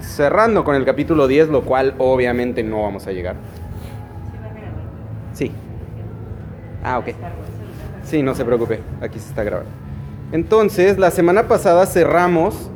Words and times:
cerrando 0.00 0.64
con 0.64 0.74
el 0.74 0.84
capítulo 0.84 1.26
10, 1.26 1.48
lo 1.48 1.62
cual 1.62 1.94
obviamente 1.98 2.62
no 2.62 2.82
vamos 2.82 3.06
a 3.06 3.12
llegar. 3.12 3.36
Sí. 5.32 5.52
Ah, 6.82 6.98
ok. 6.98 7.08
Sí, 8.02 8.22
no 8.22 8.34
se 8.34 8.44
preocupe, 8.44 8.80
aquí 9.00 9.18
se 9.18 9.28
está 9.28 9.44
grabando. 9.44 9.70
Entonces, 10.32 10.98
la 10.98 11.10
semana 11.10 11.48
pasada 11.48 11.86
cerramos, 11.86 12.70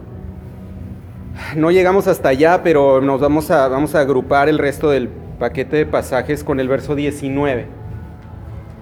no 1.56 1.70
llegamos 1.70 2.06
hasta 2.06 2.30
allá, 2.30 2.62
pero 2.62 3.00
nos 3.00 3.20
vamos 3.20 3.50
a, 3.50 3.68
vamos 3.68 3.94
a 3.94 4.00
agrupar 4.00 4.48
el 4.48 4.58
resto 4.58 4.90
del 4.90 5.08
paquete 5.38 5.76
de 5.76 5.86
pasajes 5.86 6.44
con 6.44 6.60
el 6.60 6.68
verso 6.68 6.94
19. 6.94 7.66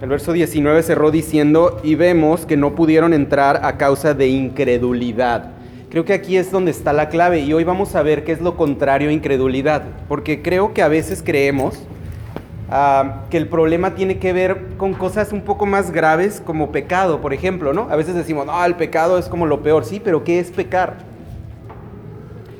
El 0.03 0.09
verso 0.09 0.33
19 0.33 0.83
cerró 0.83 1.11
diciendo, 1.11 1.81
y 1.83 1.95
vemos 1.95 2.47
que 2.47 2.57
no 2.57 2.75
pudieron 2.75 3.13
entrar 3.13 3.61
a 3.65 3.77
causa 3.77 4.15
de 4.15 4.29
incredulidad. 4.29 5.60
Creo 5.91 6.05
que 6.05 6.13
aquí 6.13 6.37
es 6.37 6.53
donde 6.53 6.71
está 6.71 6.93
la 6.93 7.09
clave 7.09 7.41
y 7.41 7.53
hoy 7.53 7.65
vamos 7.65 7.97
a 7.97 8.03
ver 8.03 8.23
qué 8.23 8.31
es 8.31 8.41
lo 8.41 8.57
contrario 8.57 9.09
a 9.09 9.13
incredulidad, 9.13 9.83
porque 10.09 10.41
creo 10.41 10.73
que 10.73 10.83
a 10.83 10.89
veces 10.89 11.21
creemos 11.21 11.83
ah, 12.71 13.25
que 13.29 13.37
el 13.37 13.49
problema 13.49 13.97
tiene 13.97 14.21
que 14.21 14.33
ver 14.33 14.69
con 14.77 14.95
cosas 14.95 15.33
un 15.33 15.41
poco 15.41 15.67
más 15.67 15.91
graves 15.91 16.41
como 16.47 16.71
pecado, 16.71 17.21
por 17.21 17.35
ejemplo, 17.35 17.73
¿no? 17.73 17.89
A 17.91 17.97
veces 17.97 18.15
decimos, 18.15 18.47
no, 18.47 18.65
el 18.65 18.77
pecado 18.77 19.19
es 19.19 19.29
como 19.29 19.47
lo 19.47 19.65
peor, 19.65 19.85
sí, 19.85 19.99
pero 19.99 20.23
¿qué 20.23 20.39
es 20.39 20.53
pecar? 20.53 20.99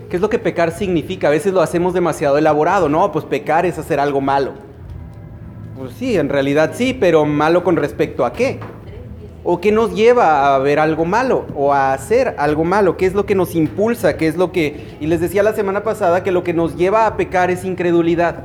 ¿Qué 0.09 0.17
es 0.17 0.23
lo 0.23 0.29
que 0.29 0.41
pecar 0.41 0.73
significa? 0.73 1.29
A 1.29 1.31
veces 1.31 1.53
lo 1.53 1.63
hacemos 1.63 1.95
demasiado 1.95 2.37
elaborado, 2.37 2.89
¿no? 2.89 3.13
Pues 3.13 3.25
pecar 3.25 3.65
es 3.65 3.79
hacer 3.79 4.01
algo 4.01 4.21
malo. 4.21 4.55
Pues 5.79 5.93
sí, 5.93 6.17
en 6.17 6.31
realidad 6.31 6.73
sí, 6.75 6.95
pero 6.99 7.25
malo 7.25 7.63
con 7.63 7.77
respecto 7.77 8.25
a 8.25 8.33
qué? 8.33 8.59
¿O 9.43 9.59
qué 9.59 9.73
nos 9.73 9.95
lleva 9.95 10.55
a 10.55 10.59
ver 10.59 10.79
algo 10.79 11.07
malo 11.07 11.47
o 11.57 11.73
a 11.73 11.95
hacer 11.95 12.35
algo 12.37 12.63
malo? 12.63 12.99
¿Qué 12.99 13.07
es 13.07 13.15
lo 13.15 13.25
que 13.25 13.35
nos 13.35 13.55
impulsa? 13.55 14.19
¿Qué 14.19 14.27
es 14.27 14.37
lo 14.37 14.53
que... 14.53 14.97
Y 15.01 15.07
les 15.07 15.21
decía 15.21 15.43
la 15.43 15.55
semana 15.55 15.83
pasada 15.83 16.23
que 16.23 16.31
lo 16.31 16.45
que 16.45 16.53
nos 16.53 16.77
lleva 16.77 17.07
a 17.07 17.17
pecar 17.17 17.51
es 17.51 17.65
incredulidad. 17.65 18.45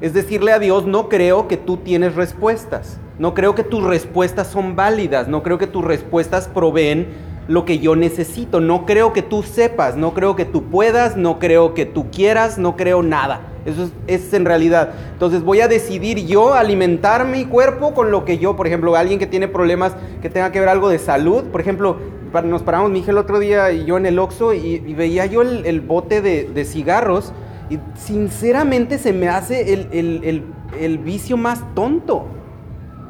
Es 0.00 0.14
decirle 0.14 0.52
a 0.52 0.60
Dios, 0.60 0.86
no 0.86 1.08
creo 1.08 1.48
que 1.48 1.56
tú 1.56 1.78
tienes 1.78 2.14
respuestas. 2.14 3.00
No 3.18 3.34
creo 3.34 3.56
que 3.56 3.64
tus 3.64 3.82
respuestas 3.82 4.46
son 4.46 4.76
válidas. 4.76 5.26
No 5.26 5.42
creo 5.42 5.58
que 5.58 5.66
tus 5.66 5.84
respuestas 5.84 6.46
proveen 6.46 7.08
lo 7.48 7.64
que 7.64 7.80
yo 7.80 7.96
necesito. 7.96 8.60
No 8.60 8.86
creo 8.86 9.12
que 9.12 9.22
tú 9.22 9.42
sepas. 9.42 9.96
No 9.96 10.14
creo 10.14 10.36
que 10.36 10.44
tú 10.44 10.64
puedas. 10.70 11.16
No 11.16 11.40
creo 11.40 11.74
que 11.74 11.86
tú 11.86 12.10
quieras. 12.12 12.56
No 12.56 12.76
creo 12.76 13.02
nada. 13.02 13.55
Eso 13.66 13.90
es, 14.06 14.32
en 14.32 14.44
realidad. 14.44 14.90
Entonces 15.12 15.42
voy 15.42 15.60
a 15.60 15.68
decidir 15.68 16.24
yo 16.26 16.54
alimentar 16.54 17.26
mi 17.26 17.44
cuerpo 17.44 17.94
con 17.94 18.10
lo 18.10 18.24
que 18.24 18.38
yo, 18.38 18.56
por 18.56 18.66
ejemplo, 18.66 18.94
alguien 18.94 19.18
que 19.18 19.26
tiene 19.26 19.48
problemas 19.48 19.94
que 20.22 20.30
tenga 20.30 20.52
que 20.52 20.60
ver 20.60 20.68
algo 20.68 20.88
de 20.88 20.98
salud, 20.98 21.44
por 21.44 21.60
ejemplo, 21.60 21.96
nos 22.44 22.62
paramos 22.62 22.90
mi 22.90 23.00
hija 23.00 23.10
el 23.10 23.18
otro 23.18 23.38
día 23.38 23.72
y 23.72 23.84
yo 23.84 23.96
en 23.96 24.06
el 24.06 24.18
Oxxo 24.18 24.52
y, 24.52 24.78
veía 24.94 25.26
yo 25.26 25.42
el, 25.42 25.80
bote 25.80 26.20
de, 26.20 26.64
cigarros 26.64 27.32
y 27.70 27.78
sinceramente 27.94 28.98
se 28.98 29.12
me 29.12 29.28
hace 29.28 29.72
el, 29.72 30.44
el 30.80 30.98
vicio 30.98 31.36
más 31.36 31.62
tonto. 31.74 32.26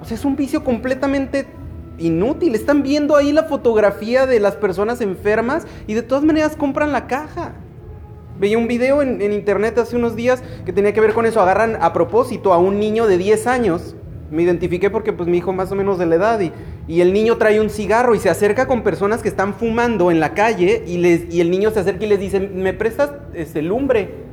O 0.01 0.05
sea, 0.05 0.17
es 0.17 0.25
un 0.25 0.37
vicio 0.37 0.63
completamente 0.63 1.47
inútil. 1.99 2.55
Están 2.55 2.83
viendo 2.83 3.17
ahí 3.17 3.33
la 3.33 3.45
fotografía 3.45 4.27
de 4.27 4.41
las 4.41 4.57
personas 4.57 5.01
enfermas 5.01 5.67
y 5.87 5.95
de 5.95 6.03
todas 6.03 6.25
maneras 6.25 6.57
compran 6.57 6.93
la 6.93 7.07
caja. 7.07 7.55
Veía 8.39 8.59
un 8.59 8.69
video 8.69 9.01
en, 9.01 9.21
internet 9.33 9.79
hace 9.79 9.97
unos 9.97 10.15
días 10.15 10.43
que 10.65 10.73
tenía 10.73 10.93
que 10.93 11.01
ver 11.01 11.15
con 11.15 11.27
eso. 11.27 11.41
Agarran 11.41 11.79
a 11.81 11.93
propósito 11.93 12.53
a 12.53 12.59
un 12.59 12.79
niño 12.79 13.07
de 13.07 13.19
10 13.19 13.47
años. 13.47 13.97
Me 14.31 14.43
identifiqué 14.43 14.91
porque 14.91 15.13
pues 15.13 15.29
mi 15.29 15.39
hijo 15.39 15.53
más 15.53 15.71
o 15.73 15.75
menos 15.75 15.99
de 15.99 16.07
la 16.07 16.17
edad 16.17 16.41
y, 16.41 16.53
y 16.89 17.01
el 17.01 17.13
niño 17.13 17.37
trae 17.37 17.61
un 17.61 17.71
cigarro 17.71 18.15
y 18.15 18.19
se 18.19 18.29
acerca 18.29 18.67
con 18.67 18.83
personas 18.83 19.23
que 19.23 19.29
están 19.29 19.55
fumando 19.55 20.11
en 20.11 20.21
la 20.21 20.35
calle 20.35 20.83
y, 20.87 20.99
les, 20.99 21.33
y 21.33 21.41
el 21.41 21.51
niño 21.51 21.71
se 21.71 21.81
acerca 21.81 22.05
y 22.05 22.09
les 22.09 22.21
dice, 22.21 22.41
¿me 22.41 22.75
prestas 22.75 23.11
este 23.35 23.63
lumbre? 23.63 24.27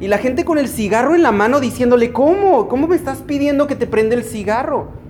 Y 0.00 0.08
la 0.08 0.18
gente 0.18 0.44
con 0.44 0.58
el 0.58 0.68
cigarro 0.68 1.14
en 1.14 1.22
la 1.22 1.32
mano 1.32 1.60
diciéndole, 1.60 2.12
¿cómo? 2.12 2.68
¿Cómo 2.68 2.86
me 2.86 2.96
estás 2.96 3.22
pidiendo 3.22 3.66
que 3.66 3.76
te 3.76 3.86
prenda 3.86 4.14
el 4.14 4.24
cigarro? 4.24 5.03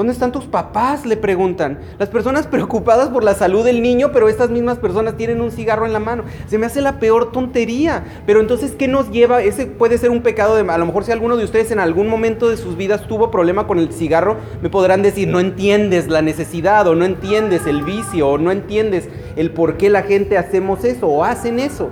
¿Dónde 0.00 0.14
están 0.14 0.32
tus 0.32 0.46
papás? 0.46 1.04
Le 1.04 1.18
preguntan. 1.18 1.78
Las 1.98 2.08
personas 2.08 2.46
preocupadas 2.50 3.10
por 3.10 3.22
la 3.22 3.34
salud 3.34 3.66
del 3.66 3.82
niño, 3.82 4.12
pero 4.14 4.30
estas 4.30 4.48
mismas 4.48 4.78
personas 4.78 5.18
tienen 5.18 5.42
un 5.42 5.50
cigarro 5.50 5.84
en 5.84 5.92
la 5.92 5.98
mano. 5.98 6.24
Se 6.46 6.56
me 6.56 6.64
hace 6.64 6.80
la 6.80 6.98
peor 6.98 7.32
tontería. 7.32 8.02
Pero 8.24 8.40
entonces, 8.40 8.74
¿qué 8.74 8.88
nos 8.88 9.10
lleva? 9.10 9.42
Ese 9.42 9.66
puede 9.66 9.98
ser 9.98 10.08
un 10.08 10.22
pecado 10.22 10.56
de... 10.56 10.62
A 10.72 10.78
lo 10.78 10.86
mejor 10.86 11.04
si 11.04 11.12
alguno 11.12 11.36
de 11.36 11.44
ustedes 11.44 11.70
en 11.70 11.80
algún 11.80 12.08
momento 12.08 12.48
de 12.48 12.56
sus 12.56 12.78
vidas 12.78 13.06
tuvo 13.08 13.30
problema 13.30 13.66
con 13.66 13.78
el 13.78 13.92
cigarro, 13.92 14.38
me 14.62 14.70
podrán 14.70 15.02
decir, 15.02 15.28
no 15.28 15.38
entiendes 15.38 16.08
la 16.08 16.22
necesidad 16.22 16.86
o 16.86 16.94
no 16.94 17.04
entiendes 17.04 17.66
el 17.66 17.82
vicio 17.82 18.26
o 18.26 18.38
no 18.38 18.52
entiendes 18.52 19.06
el 19.36 19.50
por 19.50 19.76
qué 19.76 19.90
la 19.90 20.04
gente 20.04 20.38
hacemos 20.38 20.82
eso 20.86 21.08
o 21.08 21.24
hacen 21.24 21.58
eso. 21.58 21.90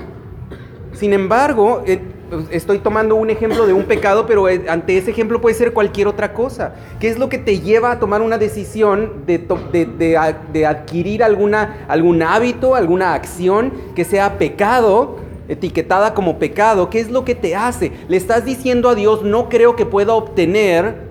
Sin 0.95 1.13
embargo, 1.13 1.83
eh, 1.87 2.01
estoy 2.51 2.79
tomando 2.79 3.15
un 3.15 3.31
ejemplo 3.31 3.67
de 3.67 3.73
un 3.73 3.85
pecado, 3.85 4.27
pero 4.27 4.49
eh, 4.49 4.65
ante 4.69 4.97
ese 4.97 5.11
ejemplo 5.11 5.41
puede 5.41 5.55
ser 5.55 5.73
cualquier 5.73 6.09
otra 6.09 6.33
cosa. 6.33 6.75
¿Qué 7.01 7.09
es 7.09 7.19
lo 7.19 7.29
que 7.29 7.39
te 7.39 7.61
lleva 7.61 7.93
a 7.93 7.99
tomar 7.99 8.23
una 8.23 8.39
decisión 8.39 9.25
de, 9.27 10.67
adquirir 10.67 11.23
alguna, 11.23 11.85
algún 11.89 12.23
hábito, 12.23 12.75
alguna 12.75 13.15
acción 13.15 13.73
que 13.95 14.05
sea 14.05 14.39
pecado? 14.39 15.27
etiquetada 15.49 16.13
como 16.13 16.39
pecado, 16.39 16.91
¿qué 16.91 17.01
es 17.01 17.11
lo 17.11 17.25
que 17.25 17.35
te 17.35 17.57
hace? 17.57 17.91
Le 18.09 18.19
estás 18.19 18.45
diciendo 18.45 18.91
a 18.91 18.95
Dios, 18.95 19.23
no 19.23 19.49
creo 19.49 19.77
que 19.77 19.87
pueda 19.87 20.13
obtener 20.13 21.09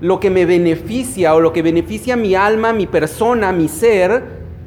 lo 0.00 0.20
que 0.20 0.30
me 0.30 0.46
beneficia 0.46 1.34
o 1.34 1.40
lo 1.40 1.52
que 1.52 1.62
beneficia 1.62 2.14
mi 2.14 2.36
alma, 2.36 2.72
mi 2.72 2.86
persona, 2.86 3.50
mi 3.50 3.66
ser, 3.66 4.22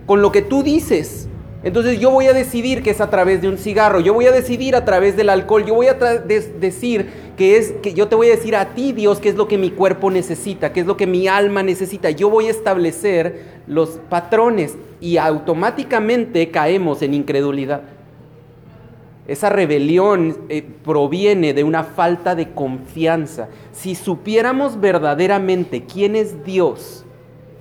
con 0.05 0.21
lo 0.21 0.33
que 0.33 0.41
tú 0.41 0.61
dices. 0.61 1.29
Entonces 1.63 1.97
yo 1.99 2.11
voy 2.11 2.27
a 2.27 2.33
decidir 2.33 2.83
que 2.83 2.89
es 2.89 2.99
a 2.99 3.09
través 3.09 3.41
de 3.41 3.47
un 3.47 3.57
cigarro, 3.57 4.01
yo 4.01 4.13
voy 4.13 4.25
a 4.25 4.33
decidir 4.33 4.75
a 4.75 4.83
través 4.83 5.15
del 5.15 5.29
alcohol, 5.29 5.65
yo 5.65 5.73
voy 5.73 5.87
a 5.87 5.93
decir 5.93 7.09
que 7.37 7.57
es 7.57 7.71
que 7.81 7.93
yo 7.93 8.09
te 8.09 8.15
voy 8.15 8.27
a 8.27 8.31
decir 8.31 8.55
a 8.55 8.73
ti, 8.73 8.91
Dios, 8.91 9.19
qué 9.19 9.29
es 9.29 9.35
lo 9.35 9.47
que 9.47 9.57
mi 9.57 9.71
cuerpo 9.71 10.11
necesita, 10.11 10.73
qué 10.73 10.81
es 10.81 10.85
lo 10.85 10.97
que 10.97 11.07
mi 11.07 11.27
alma 11.27 11.63
necesita. 11.63 12.09
Yo 12.11 12.29
voy 12.29 12.47
a 12.47 12.51
establecer 12.51 13.61
los 13.65 13.91
patrones 14.09 14.75
y 14.99 15.15
automáticamente 15.15 16.51
caemos 16.51 17.01
en 17.01 17.13
incredulidad. 17.13 17.81
Esa 19.25 19.49
rebelión 19.49 20.37
eh, 20.49 20.67
proviene 20.83 21.53
de 21.53 21.63
una 21.63 21.85
falta 21.85 22.35
de 22.35 22.51
confianza. 22.51 23.47
Si 23.71 23.95
supiéramos 23.95 24.81
verdaderamente 24.81 25.85
quién 25.85 26.17
es 26.17 26.43
Dios, 26.43 27.05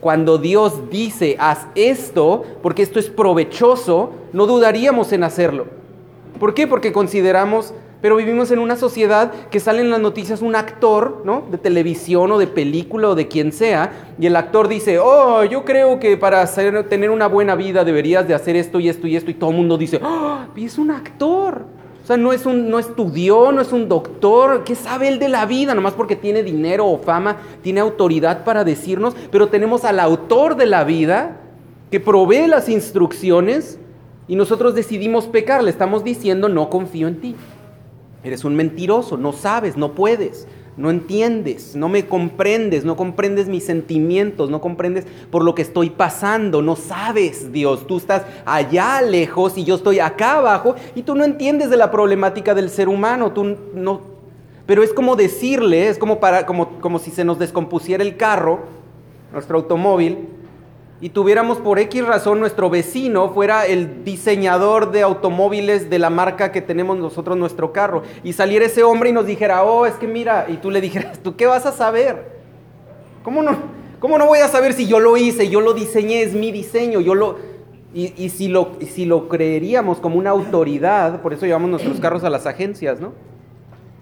cuando 0.02 0.36
Dios 0.36 0.90
dice, 0.90 1.36
haz 1.38 1.68
esto, 1.76 2.42
porque 2.60 2.82
esto 2.82 2.98
es 2.98 3.08
provechoso, 3.08 4.10
no 4.32 4.46
dudaríamos 4.46 5.12
en 5.12 5.22
hacerlo. 5.22 5.66
¿Por 6.40 6.54
qué? 6.54 6.66
Porque 6.66 6.92
consideramos, 6.92 7.72
pero 8.00 8.16
vivimos 8.16 8.50
en 8.50 8.58
una 8.58 8.74
sociedad 8.74 9.30
que 9.48 9.60
sale 9.60 9.80
en 9.80 9.90
las 9.90 10.00
noticias 10.00 10.42
un 10.42 10.56
actor, 10.56 11.22
¿no? 11.24 11.44
De 11.48 11.56
televisión 11.56 12.32
o 12.32 12.38
de 12.38 12.48
película 12.48 13.10
o 13.10 13.14
de 13.14 13.28
quien 13.28 13.52
sea, 13.52 13.92
y 14.18 14.26
el 14.26 14.34
actor 14.34 14.66
dice, 14.66 14.98
oh, 14.98 15.44
yo 15.44 15.64
creo 15.64 16.00
que 16.00 16.16
para 16.16 16.44
tener 16.88 17.10
una 17.10 17.28
buena 17.28 17.54
vida 17.54 17.84
deberías 17.84 18.26
de 18.26 18.34
hacer 18.34 18.56
esto 18.56 18.80
y 18.80 18.88
esto 18.88 19.06
y 19.06 19.14
esto, 19.14 19.30
y 19.30 19.34
todo 19.34 19.50
el 19.50 19.56
mundo 19.56 19.78
dice, 19.78 20.00
oh, 20.02 20.40
es 20.56 20.78
un 20.78 20.90
actor. 20.90 21.64
O 22.02 22.06
sea, 22.06 22.16
no, 22.16 22.32
es 22.32 22.46
un, 22.46 22.68
no 22.68 22.78
estudió, 22.78 23.52
no 23.52 23.60
es 23.60 23.72
un 23.72 23.88
doctor. 23.88 24.64
¿Qué 24.64 24.74
sabe 24.74 25.08
él 25.08 25.18
de 25.18 25.28
la 25.28 25.46
vida? 25.46 25.74
Nomás 25.74 25.94
porque 25.94 26.16
tiene 26.16 26.42
dinero 26.42 26.86
o 26.86 26.98
fama, 26.98 27.36
tiene 27.62 27.80
autoridad 27.80 28.44
para 28.44 28.64
decirnos. 28.64 29.14
Pero 29.30 29.48
tenemos 29.48 29.84
al 29.84 30.00
autor 30.00 30.56
de 30.56 30.66
la 30.66 30.82
vida 30.82 31.40
que 31.90 32.00
provee 32.00 32.48
las 32.48 32.68
instrucciones 32.68 33.78
y 34.26 34.34
nosotros 34.34 34.74
decidimos 34.74 35.26
pecar. 35.26 35.62
Le 35.62 35.70
estamos 35.70 36.02
diciendo, 36.02 36.48
no 36.48 36.70
confío 36.70 37.06
en 37.06 37.20
ti. 37.20 37.36
Eres 38.24 38.44
un 38.44 38.56
mentiroso, 38.56 39.16
no 39.16 39.32
sabes, 39.32 39.76
no 39.76 39.92
puedes 39.92 40.46
no 40.76 40.90
entiendes, 40.90 41.76
no 41.76 41.88
me 41.88 42.06
comprendes, 42.06 42.84
no 42.84 42.96
comprendes 42.96 43.48
mis 43.48 43.64
sentimientos, 43.64 44.48
no 44.48 44.60
comprendes 44.60 45.06
por 45.30 45.44
lo 45.44 45.54
que 45.54 45.62
estoy 45.62 45.90
pasando, 45.90 46.62
no 46.62 46.76
sabes, 46.76 47.52
Dios, 47.52 47.86
tú 47.86 47.98
estás 47.98 48.22
allá 48.46 49.02
lejos 49.02 49.58
y 49.58 49.64
yo 49.64 49.74
estoy 49.74 49.98
acá 49.98 50.38
abajo 50.38 50.74
y 50.94 51.02
tú 51.02 51.14
no 51.14 51.24
entiendes 51.24 51.68
de 51.68 51.76
la 51.76 51.90
problemática 51.90 52.54
del 52.54 52.70
ser 52.70 52.88
humano, 52.88 53.32
tú 53.32 53.56
no. 53.74 54.00
Pero 54.64 54.82
es 54.82 54.92
como 54.94 55.16
decirle, 55.16 55.88
es 55.88 55.98
como 55.98 56.20
para 56.20 56.46
como 56.46 56.80
como 56.80 56.98
si 56.98 57.10
se 57.10 57.24
nos 57.24 57.38
descompusiera 57.38 58.02
el 58.02 58.16
carro, 58.16 58.60
nuestro 59.32 59.58
automóvil 59.58 60.28
y 61.02 61.08
tuviéramos 61.10 61.58
por 61.58 61.80
X 61.80 62.06
razón 62.06 62.38
nuestro 62.38 62.70
vecino 62.70 63.30
fuera 63.30 63.66
el 63.66 64.04
diseñador 64.04 64.92
de 64.92 65.02
automóviles 65.02 65.90
de 65.90 65.98
la 65.98 66.10
marca 66.10 66.52
que 66.52 66.62
tenemos 66.62 66.96
nosotros 66.96 67.36
nuestro 67.36 67.72
carro. 67.72 68.04
Y 68.22 68.34
saliera 68.34 68.66
ese 68.66 68.84
hombre 68.84 69.10
y 69.10 69.12
nos 69.12 69.26
dijera, 69.26 69.64
oh, 69.64 69.84
es 69.84 69.94
que 69.94 70.06
mira, 70.06 70.46
y 70.48 70.58
tú 70.58 70.70
le 70.70 70.80
dijeras, 70.80 71.18
¿tú 71.18 71.34
qué 71.34 71.46
vas 71.46 71.66
a 71.66 71.72
saber? 71.72 72.40
¿Cómo 73.24 73.42
no, 73.42 73.56
cómo 73.98 74.16
no 74.16 74.26
voy 74.26 74.38
a 74.38 74.46
saber 74.46 74.74
si 74.74 74.86
yo 74.86 75.00
lo 75.00 75.16
hice, 75.16 75.48
yo 75.48 75.60
lo 75.60 75.74
diseñé, 75.74 76.22
es 76.22 76.34
mi 76.34 76.52
diseño, 76.52 77.00
yo 77.00 77.16
lo... 77.16 77.36
Y, 77.92 78.28
si, 78.30 78.46
lo, 78.46 78.76
si 78.80 79.04
lo 79.04 79.28
creeríamos 79.28 79.98
como 79.98 80.16
una 80.16 80.30
autoridad, 80.30 81.20
por 81.20 81.34
eso 81.34 81.46
llevamos 81.46 81.68
nuestros 81.68 81.98
carros 81.98 82.22
a 82.22 82.30
las 82.30 82.46
agencias, 82.46 83.00
¿no? 83.00 83.12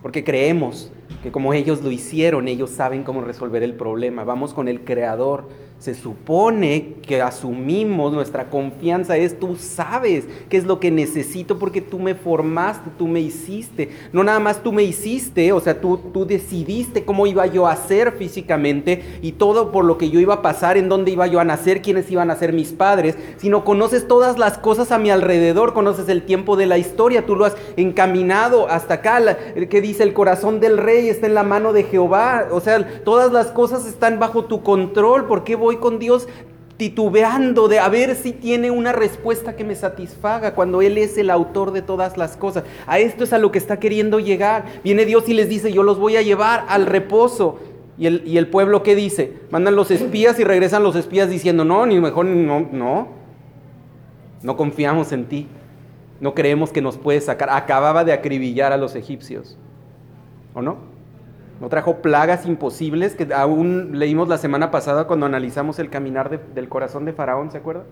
Porque 0.03 0.23
creemos 0.23 0.93
que 1.23 1.33
como 1.33 1.53
ellos 1.53 1.83
lo 1.83 1.91
hicieron, 1.91 2.49
ellos 2.49 2.71
saben 2.71 3.03
cómo 3.03 3.21
resolver 3.23 3.63
el 3.63 3.75
problema. 3.75 4.25
Vamos 4.25 4.55
con 4.55 4.69
el 4.69 4.85
creador 4.85 5.49
se 5.81 5.95
supone 5.95 6.97
que 7.01 7.23
asumimos, 7.23 8.13
nuestra 8.13 8.51
confianza 8.51 9.17
es, 9.17 9.41
tú 9.41 9.57
sabes 9.57 10.27
qué 10.51 10.59
es 10.59 10.65
lo 10.65 10.79
que 10.79 10.91
necesito 10.91 11.59
porque 11.59 11.81
tú 11.81 11.99
me 11.99 12.15
formaste, 12.15 12.91
tú 12.99 13.09
me 13.09 13.21
hiciste. 13.21 13.89
No 14.13 14.23
nada 14.23 14.41
más 14.41 14.63
tú 14.63 14.73
me 14.73 14.83
hiciste, 14.83 15.53
o 15.53 15.61
sea, 15.61 15.81
tú, 15.81 15.97
tú 16.13 16.27
decidiste 16.27 17.07
cómo 17.07 17.27
iba 17.27 17.47
yo 17.47 17.67
a 17.67 17.77
ser 17.77 18.13
físicamente 18.13 19.03
y 19.23 19.33
todo 19.33 19.73
por 19.73 19.87
lo 19.87 19.97
que 19.97 20.11
yo 20.11 20.21
iba 20.21 20.35
a 20.35 20.43
pasar, 20.43 20.77
en 20.77 20.91
dónde 20.91 21.13
iba 21.13 21.27
yo 21.27 21.41
a 21.41 21.45
nacer, 21.45 21.81
quiénes 21.81 22.11
iban 22.11 22.31
a 22.31 22.37
ser 22.37 22.53
mis 22.53 22.73
padres, 22.73 23.17
sino 23.39 23.65
conoces 23.65 24.07
todas 24.07 24.39
las 24.39 24.59
cosas 24.59 24.93
a 24.93 24.99
mi 24.99 25.09
alrededor, 25.09 25.73
conoces 25.73 26.11
el 26.11 26.25
tiempo 26.25 26.57
de 26.57 26.67
la 26.67 26.77
historia, 26.77 27.25
tú 27.25 27.37
lo 27.37 27.47
has 27.47 27.57
encaminado 27.79 28.69
hasta 28.69 28.95
acá, 28.95 29.39
que 29.71 29.81
dice 29.81 30.03
el 30.03 30.13
corazón 30.13 30.61
del 30.61 30.77
rey 30.77 31.00
está 31.09 31.27
en 31.27 31.35
la 31.35 31.43
mano 31.43 31.73
de 31.73 31.85
Jehová, 31.85 32.49
o 32.51 32.61
sea, 32.61 33.03
todas 33.05 33.33
las 33.33 33.47
cosas 33.47 33.87
están 33.87 34.19
bajo 34.19 34.45
tu 34.45 34.63
control, 34.63 35.27
¿por 35.27 35.45
qué 35.45 35.57
voy 35.57 35.71
voy 35.71 35.77
con 35.77 36.01
Dios 36.01 36.27
titubeando 36.77 37.69
de 37.69 37.79
a 37.79 37.89
ver 37.89 38.17
si 38.17 38.33
tiene 38.33 38.73
una 38.73 38.91
respuesta 38.91 39.55
que 39.55 39.63
me 39.63 39.77
satisfaga 39.77 40.55
cuando 40.55 40.83
Él 40.83 40.99
es 40.99 41.17
el 41.17 41.31
autor 41.31 41.71
de 41.71 41.83
todas 41.83 42.17
las 42.17 42.37
cosas. 42.37 42.65
A 42.89 42.99
esto 42.99 43.23
es 43.23 43.33
a 43.33 43.39
lo 43.39 43.53
que 43.53 43.59
está 43.59 43.79
queriendo 43.79 44.19
llegar. 44.19 44.65
Viene 44.83 45.05
Dios 45.05 45.29
y 45.29 45.35
les 45.35 45.49
dice, 45.49 45.73
yo 45.73 45.85
los 45.85 46.01
voy 46.01 46.17
a 46.17 46.23
llevar 46.23 46.65
al 46.69 46.87
reposo. 46.87 47.61
Y 47.99 48.07
el, 48.07 48.23
y 48.27 48.39
el 48.39 48.49
pueblo, 48.49 48.83
¿qué 48.83 48.97
dice? 48.97 49.35
Mandan 49.51 49.77
los 49.77 49.93
espías 49.93 50.41
y 50.41 50.45
regresan 50.45 50.83
los 50.83 50.97
espías 50.97 51.29
diciendo, 51.31 51.65
no, 51.65 51.87
ni 51.87 52.01
mejor, 52.01 52.25
no, 52.25 52.67
no. 52.73 53.09
No 54.43 54.57
confiamos 54.57 55.13
en 55.13 55.27
ti. 55.27 55.47
No 56.19 56.35
creemos 56.35 56.73
que 56.73 56.81
nos 56.81 56.97
puedes 56.97 57.27
sacar. 57.27 57.51
Acababa 57.51 58.05
de 58.05 58.15
acribillar 58.15 58.73
a 58.73 58.79
los 58.79 58.97
egipcios. 58.97 59.57
¿O 60.55 60.63
no? 60.63 60.90
No 61.61 61.69
trajo 61.69 61.99
plagas 61.99 62.47
imposibles 62.47 63.15
que 63.15 63.33
aún 63.35 63.99
leímos 63.99 64.29
la 64.29 64.39
semana 64.39 64.71
pasada 64.71 65.07
cuando 65.07 65.27
analizamos 65.27 65.79
el 65.79 65.91
caminar 65.91 66.41
del 66.55 66.69
corazón 66.71 67.05
de 67.05 67.13
Faraón, 67.13 67.51
¿se 67.51 67.59
acuerdan? 67.59 67.85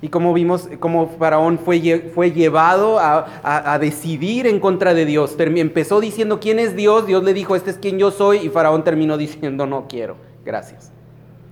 Y 0.00 0.08
como 0.08 0.32
vimos 0.34 0.68
cómo 0.80 1.08
Faraón 1.08 1.58
fue, 1.58 2.10
fue 2.14 2.32
llevado 2.32 2.98
a, 2.98 3.78
decidir 3.78 4.46
en 4.46 4.60
contra 4.60 4.94
de 4.94 5.06
Dios. 5.06 5.34
empezó 5.38 6.00
diciendo 6.00 6.40
quién 6.40 6.58
es 6.58 6.76
Dios, 6.76 7.06
Dios 7.06 7.24
le 7.24 7.34
dijo, 7.34 7.56
este 7.56 7.70
es 7.70 7.78
quien 7.78 7.98
yo 7.98 8.10
soy, 8.10 8.38
y 8.38 8.48
Faraón 8.48 8.84
terminó 8.84 9.16
diciendo, 9.16 9.66
no 9.66 9.86
quiero, 9.88 10.16
gracias. 10.44 10.92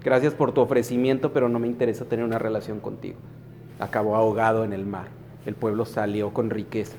Gracias 0.05 0.35
por 0.35 0.53
tu 0.53 0.61
ofrecimiento, 0.61 1.33
pero 1.33 1.49
no 1.49 1.59
me 1.59 1.67
interesa 1.67 2.05
tener 2.05 2.25
una 2.25 2.39
relación 2.39 2.81
contigo. 2.81 3.17
Acabó 3.79 4.17
ahogado 4.17 4.65
en 4.65 4.73
el 4.73 4.85
mar. 4.85 5.07
El 5.47 5.55
pueblo 5.55 5.85
salió 5.85 6.35
con 6.35 6.51
riqueza, 6.51 6.97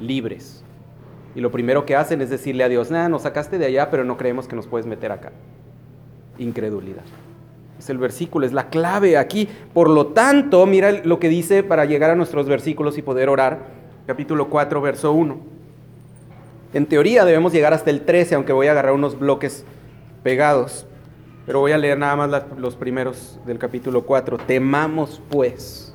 libres, 0.00 0.64
y 1.36 1.40
lo 1.42 1.50
primero 1.50 1.84
que 1.84 1.94
hacen 1.94 2.22
es 2.22 2.30
decirle 2.30 2.64
a 2.64 2.68
Dios, 2.70 2.90
nada, 2.90 3.10
nos 3.10 3.22
sacaste 3.22 3.58
de 3.58 3.66
allá, 3.66 3.90
pero 3.90 4.04
no 4.04 4.16
creemos 4.16 4.48
que 4.48 4.56
nos 4.56 4.66
puedes 4.66 4.86
meter 4.86 5.12
acá. 5.12 5.32
Incredulidad. 6.38 7.02
Es 7.78 7.90
el 7.90 7.98
versículo, 7.98 8.46
es 8.46 8.54
la 8.54 8.70
clave 8.70 9.18
aquí. 9.18 9.46
Por 9.74 9.90
lo 9.90 10.06
tanto, 10.06 10.64
mira 10.64 10.90
lo 10.90 11.20
que 11.20 11.28
dice 11.28 11.62
para 11.62 11.84
llegar 11.84 12.10
a 12.10 12.14
nuestros 12.14 12.48
versículos 12.48 12.96
y 12.96 13.02
poder 13.02 13.28
orar. 13.28 13.66
Capítulo 14.06 14.48
4, 14.48 14.80
verso 14.80 15.12
1. 15.12 15.38
En 16.72 16.86
teoría 16.86 17.26
debemos 17.26 17.52
llegar 17.52 17.74
hasta 17.74 17.90
el 17.90 18.06
13, 18.06 18.36
aunque 18.36 18.54
voy 18.54 18.68
a 18.68 18.70
agarrar 18.70 18.94
unos 18.94 19.18
bloques 19.18 19.66
pegados. 20.22 20.86
Pero 21.44 21.60
voy 21.60 21.72
a 21.72 21.78
leer 21.78 21.98
nada 21.98 22.16
más 22.16 22.44
los 22.56 22.76
primeros 22.76 23.38
del 23.44 23.58
capítulo 23.58 24.06
4. 24.06 24.38
Temamos 24.38 25.20
pues 25.28 25.94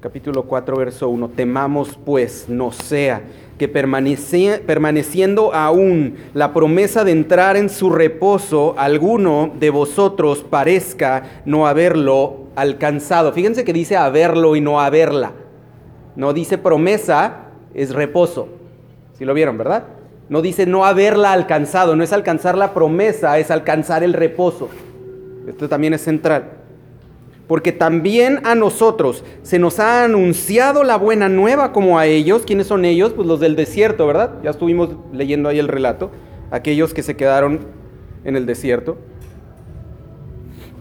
capítulo 0.00 0.44
4, 0.44 0.76
verso 0.76 1.08
1, 1.10 1.28
temamos 1.28 1.98
pues 2.04 2.48
no 2.48 2.72
sea 2.72 3.22
que 3.60 3.68
permaneciendo 3.68 5.52
aún 5.52 6.16
la 6.32 6.54
promesa 6.54 7.04
de 7.04 7.12
entrar 7.12 7.58
en 7.58 7.68
su 7.68 7.90
reposo, 7.90 8.74
alguno 8.78 9.52
de 9.60 9.68
vosotros 9.68 10.46
parezca 10.48 11.42
no 11.44 11.66
haberlo 11.66 12.46
alcanzado. 12.56 13.34
Fíjense 13.34 13.62
que 13.62 13.74
dice 13.74 13.98
haberlo 13.98 14.56
y 14.56 14.62
no 14.62 14.80
haberla. 14.80 15.32
No 16.16 16.32
dice 16.32 16.56
promesa, 16.56 17.48
es 17.74 17.92
reposo. 17.92 18.48
Si 19.18 19.26
lo 19.26 19.34
vieron, 19.34 19.58
verdad? 19.58 19.84
No 20.30 20.40
dice 20.40 20.64
no 20.64 20.86
haberla 20.86 21.32
alcanzado, 21.32 21.96
no 21.96 22.02
es 22.02 22.14
alcanzar 22.14 22.56
la 22.56 22.72
promesa, 22.72 23.38
es 23.38 23.50
alcanzar 23.50 24.02
el 24.02 24.14
reposo. 24.14 24.70
Esto 25.46 25.68
también 25.68 25.92
es 25.92 26.00
central 26.00 26.59
porque 27.50 27.72
también 27.72 28.38
a 28.44 28.54
nosotros 28.54 29.24
se 29.42 29.58
nos 29.58 29.80
ha 29.80 30.04
anunciado 30.04 30.84
la 30.84 30.94
buena 30.94 31.28
nueva 31.28 31.72
como 31.72 31.98
a 31.98 32.06
ellos. 32.06 32.42
¿Quiénes 32.46 32.68
son 32.68 32.84
ellos? 32.84 33.12
Pues 33.12 33.26
los 33.26 33.40
del 33.40 33.56
desierto, 33.56 34.06
¿verdad? 34.06 34.34
Ya 34.44 34.50
estuvimos 34.50 34.90
leyendo 35.12 35.48
ahí 35.48 35.58
el 35.58 35.66
relato, 35.66 36.12
aquellos 36.52 36.94
que 36.94 37.02
se 37.02 37.16
quedaron 37.16 37.66
en 38.22 38.36
el 38.36 38.46
desierto. 38.46 38.98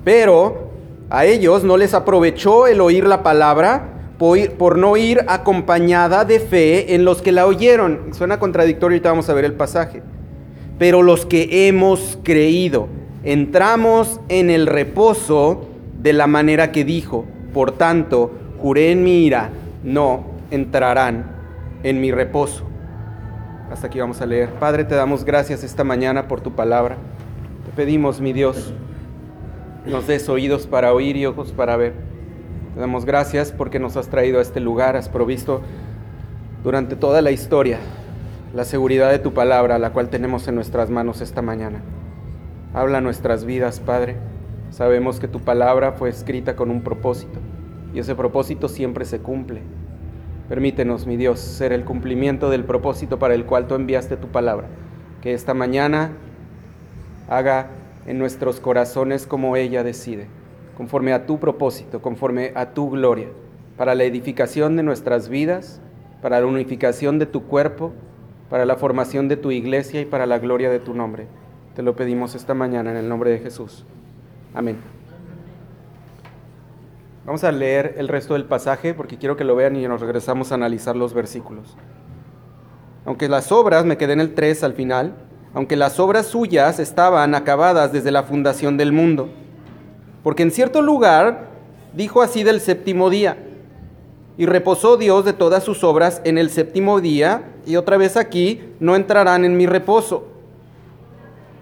Pero 0.04 0.69
a 1.10 1.25
ellos 1.25 1.63
no 1.63 1.75
les 1.75 1.95
aprovechó 1.95 2.68
el 2.68 2.81
oír 2.81 3.07
la 3.07 3.24
palabra 3.24 4.13
por, 4.19 4.77
no 4.77 4.95
ir 4.95 5.22
acompañada 5.27 6.24
de 6.24 6.39
fe 6.39 6.94
en 6.94 7.04
los 7.04 7.24
que 7.24 7.31
la 7.31 7.48
oyeron. 7.48 8.13
Suena 8.13 8.38
contradictorio, 8.38 8.98
ahorita 8.98 9.10
vamos 9.10 9.27
a 9.27 9.33
ver 9.33 9.45
el 9.45 9.54
pasaje. 9.54 10.04
Pero 10.77 11.01
los 11.01 11.25
que 11.25 11.68
hemos 11.68 12.19
creído, 12.22 12.89
entramos 13.24 14.19
en 14.30 14.51
el 14.51 14.68
reposo 14.68 15.65
de 16.00 16.13
la 16.13 16.28
manera 16.28 16.72
que 16.72 16.86
dijo, 16.86 17.25
por 17.54 17.72
tanto, 17.74 18.31
juré 18.60 18.92
en 18.92 19.04
mi 19.04 19.25
ira, 19.25 19.50
no 19.84 20.24
entrarán 20.51 21.31
en 21.84 22.01
mi 22.01 22.12
reposo. 22.12 22.66
Hasta 23.72 23.88
aquí 23.88 24.00
vamos 24.00 24.22
a 24.22 24.25
leer. 24.25 24.50
Padre, 24.50 24.84
te 24.84 24.96
damos 24.96 25.24
gracias 25.25 25.63
esta 25.63 25.84
mañana 25.84 26.28
por 26.28 26.42
tu 26.42 26.54
palabra. 26.54 26.98
Te 27.66 27.72
pedimos, 27.75 28.19
mi 28.19 28.34
Dios, 28.34 28.74
nos 29.86 30.07
des 30.07 30.28
oídos 30.30 30.66
para 30.68 30.94
oír 30.94 31.16
y 31.18 31.25
ojos 31.25 31.51
para 31.51 31.78
ver. 31.78 31.94
Te 32.74 32.80
damos 32.80 33.06
gracias 33.06 33.51
porque 33.51 33.80
nos 33.80 33.98
has 33.98 34.07
traído 34.07 34.40
a 34.40 34.42
este 34.42 34.60
lugar, 34.60 34.96
has 34.96 35.10
provisto 35.10 35.62
durante 36.63 36.96
toda 36.96 37.22
la 37.22 37.31
historia 37.31 37.78
la 38.54 38.66
seguridad 38.66 39.12
de 39.12 39.19
tu 39.19 39.34
palabra, 39.34 39.78
la 39.78 39.92
cual 39.92 40.10
tenemos 40.10 40.48
en 40.48 40.56
nuestras 40.56 40.90
manos 40.90 41.22
esta 41.22 41.42
mañana. 41.42 41.81
Habla 42.74 43.01
nuestras 43.01 43.46
vidas, 43.46 43.80
Padre. 43.80 44.16
Sabemos 44.69 45.19
que 45.19 45.27
tu 45.27 45.39
palabra 45.39 45.94
fue 45.94 46.10
escrita 46.10 46.56
con 46.56 46.69
un 46.69 46.81
propósito 46.81 47.39
y 47.94 48.00
ese 48.00 48.16
propósito 48.16 48.68
siempre 48.68 49.06
se 49.06 49.19
cumple. 49.19 49.62
Permítenos, 50.48 51.06
mi 51.06 51.18
Dios, 51.18 51.39
ser 51.39 51.74
el 51.74 51.86
cumplimiento 51.86 52.50
del 52.50 52.63
propósito 52.63 53.19
para 53.19 53.33
el 53.33 53.45
cual 53.45 53.68
tú 53.68 53.75
enviaste 53.75 54.18
tu 54.18 54.27
palabra. 54.27 54.68
Que 55.21 55.33
esta 55.33 55.54
mañana 55.54 56.12
haga 57.27 57.68
en 58.06 58.18
nuestros 58.18 58.60
corazones 58.60 59.27
como 59.27 59.56
ella 59.56 59.83
decide, 59.83 60.27
conforme 60.77 61.13
a 61.13 61.25
tu 61.25 61.39
propósito, 61.39 62.01
conforme 62.01 62.51
a 62.56 62.72
tu 62.74 62.89
gloria, 62.89 63.27
para 63.77 63.95
la 63.95 64.04
edificación 64.04 64.75
de 64.75 64.83
nuestras 64.83 65.30
vidas, 65.30 65.81
para 66.22 66.39
la 66.39 66.48
unificación 66.48 67.19
de 67.19 67.25
tu 67.25 67.43
cuerpo, 67.43 67.91
para 68.50 68.65
la 68.65 68.75
formación 68.75 69.27
de 69.27 69.38
tu 69.38 69.51
iglesia 69.51 70.01
y 70.01 70.05
para 70.05 70.25
la 70.25 70.39
gloria 70.39 70.70
de 70.70 70.79
tu 70.79 70.93
nombre. 70.93 71.27
Te 71.75 71.84
lo 71.84 71.96
pedimos 71.96 72.34
esta 72.34 72.55
mañana 72.55 72.91
en 72.91 72.98
el 72.98 73.08
nombre 73.08 73.29
de 73.29 73.39
Jesús. 73.39 73.86
Amén. 74.53 74.77
Vamos 77.25 77.44
a 77.44 77.51
leer 77.51 77.96
el 77.98 78.08
resto 78.08 78.34
del 78.34 78.46
pasaje 78.46 78.94
porque 78.94 79.18
quiero 79.18 79.38
que 79.38 79.44
lo 79.44 79.56
vean 79.56 79.75
y 79.75 79.88
nos 79.88 80.01
regresamos 80.01 80.51
a 80.51 80.56
analizar 80.56 80.96
los 80.96 81.13
versículos. 81.13 81.77
Aunque 83.06 83.29
las 83.29 83.51
obras, 83.51 83.86
me 83.86 83.98
quedé 83.98 84.13
en 84.13 84.20
el 84.20 84.34
3 84.34 84.63
al 84.63 84.74
final, 84.74 85.13
aunque 85.53 85.75
las 85.75 86.00
obras 86.00 86.25
suyas 86.25 86.79
estaban 86.79 87.36
acabadas 87.36 87.91
desde 87.91 88.12
la 88.12 88.24
fundación 88.24 88.77
del 88.77 88.91
mundo. 88.91 89.29
Porque 90.24 90.44
en 90.44 90.51
cierto 90.51 90.82
lugar 90.82 91.50
dijo 91.94 92.22
así 92.22 92.44
del 92.44 92.62
séptimo 92.62 93.10
día, 93.10 93.38
y 94.38 94.46
reposó 94.46 94.96
Dios 94.98 95.25
de 95.25 95.34
todas 95.34 95.63
sus 95.63 95.84
obras 95.84 96.22
en 96.24 96.38
el 96.38 96.50
séptimo 96.50 97.01
día, 97.01 97.44
y 97.65 97.75
otra 97.75 97.98
vez 97.98 98.15
aquí, 98.15 98.74
no 98.79 98.96
entrarán 98.96 99.44
en 99.44 99.58
mi 99.58 99.68
reposo. 99.68 100.27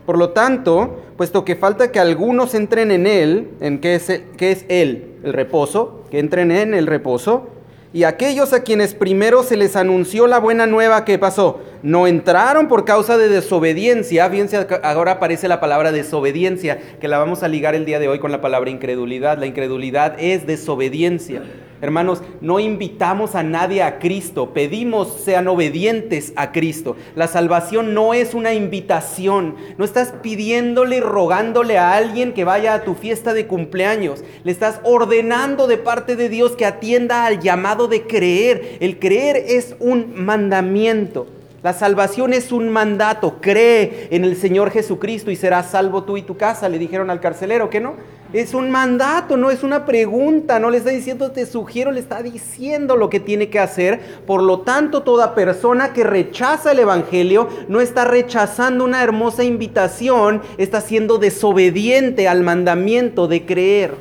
Por 0.08 0.18
lo 0.18 0.30
tanto, 0.30 1.02
puesto 1.18 1.44
que 1.44 1.58
falta 1.58 1.92
que 1.92 2.00
algunos 2.00 2.56
entren 2.56 2.92
en 2.92 3.06
él, 3.06 3.50
en 3.60 3.80
qué 3.80 3.96
es, 3.96 4.22
qué 4.38 4.52
es 4.54 4.66
él, 4.70 5.16
el 5.22 5.34
reposo, 5.34 6.06
que 6.10 6.20
entren 6.20 6.50
en 6.50 6.74
el 6.74 6.88
reposo, 6.88 7.50
y 7.92 8.06
aquellos 8.06 8.54
a 8.54 8.64
quienes 8.64 8.94
primero 8.94 9.44
se 9.44 9.58
les 9.58 9.76
anunció 9.76 10.26
la 10.28 10.40
buena 10.40 10.66
nueva, 10.66 11.04
¿qué 11.04 11.20
pasó? 11.20 11.60
No 11.84 12.08
entraron 12.08 12.70
por 12.70 12.86
causa 12.86 13.18
de 13.18 13.28
desobediencia. 13.28 14.30
Fíjense, 14.30 14.66
ahora 14.82 15.12
aparece 15.14 15.50
la 15.50 15.60
palabra 15.60 15.92
desobediencia, 15.92 16.80
que 17.02 17.10
la 17.10 17.18
vamos 17.18 17.44
a 17.44 17.50
ligar 17.50 17.76
el 17.76 17.84
día 17.84 18.00
de 18.00 18.08
hoy 18.08 18.20
con 18.20 18.32
la 18.32 18.40
palabra 18.40 18.70
incredulidad. 18.70 19.38
La 19.38 19.46
incredulidad 19.46 20.16
es 20.20 20.48
desobediencia. 20.48 21.44
Hermanos, 21.80 22.24
no 22.42 22.60
invitamos 22.60 23.36
a 23.36 23.44
nadie 23.44 23.84
a 23.84 24.00
Cristo, 24.00 24.52
pedimos 24.54 25.22
sean 25.24 25.48
obedientes 25.48 26.34
a 26.36 26.52
Cristo. 26.52 26.96
La 27.16 27.28
salvación 27.28 27.94
no 27.94 28.16
es 28.16 28.34
una 28.34 28.54
invitación, 28.54 29.56
no 29.78 29.86
estás 29.86 30.14
pidiéndole, 30.24 31.00
rogándole 31.02 31.78
a 31.78 31.94
alguien 31.94 32.34
que 32.34 32.46
vaya 32.46 32.74
a 32.74 32.84
tu 32.84 32.96
fiesta 32.96 33.34
de 33.34 33.46
cumpleaños, 33.46 34.24
le 34.44 34.52
estás 34.52 34.80
ordenando 34.84 35.68
de 35.68 35.78
parte 35.78 36.16
de 36.16 36.30
Dios 36.30 36.54
que 36.54 36.66
atienda 36.66 37.26
al 37.26 37.40
llamado 37.40 37.88
de 37.88 38.08
creer. 38.08 38.78
El 38.80 38.98
creer 38.98 39.38
es 39.38 39.76
un 39.80 40.14
mandamiento. 40.16 41.28
La 41.64 41.74
salvación 41.74 42.34
es 42.34 42.52
un 42.52 42.70
mandato. 42.70 43.38
Cree 43.42 44.08
en 44.12 44.24
el 44.24 44.36
Señor 44.36 44.70
Jesucristo 44.70 45.32
y 45.32 45.36
serás 45.36 45.72
salvo 45.72 46.04
tú 46.04 46.16
y 46.18 46.22
tu 46.22 46.38
casa, 46.38 46.70
le 46.70 46.78
dijeron 46.78 47.10
al 47.10 47.20
carcelero, 47.20 47.70
¿qué 47.70 47.80
no? 47.80 47.96
Es 48.34 48.54
un 48.54 48.70
mandato, 48.70 49.38
no 49.38 49.50
es 49.50 49.64
una 49.64 49.86
pregunta, 49.86 50.60
no 50.60 50.70
le 50.70 50.78
está 50.78 50.90
diciendo 50.90 51.32
te 51.32 51.46
sugiero, 51.46 51.92
le 51.92 52.02
está 52.02 52.22
diciendo 52.22 52.98
lo 52.98 53.10
que 53.10 53.22
tiene 53.22 53.50
que 53.50 53.60
hacer. 53.60 54.02
Por 54.28 54.44
lo 54.44 54.62
tanto, 54.62 55.04
toda 55.04 55.34
persona 55.34 55.94
que 55.94 56.04
rechaza 56.04 56.74
el 56.74 56.80
Evangelio 56.80 57.48
no 57.70 57.80
está 57.80 58.04
rechazando 58.04 58.84
una 58.84 59.02
hermosa 59.02 59.46
invitación, 59.46 60.42
está 60.58 60.82
siendo 60.82 61.18
desobediente 61.20 62.28
al 62.28 62.44
mandamiento 62.44 63.28
de 63.28 63.46
creer. 63.46 63.96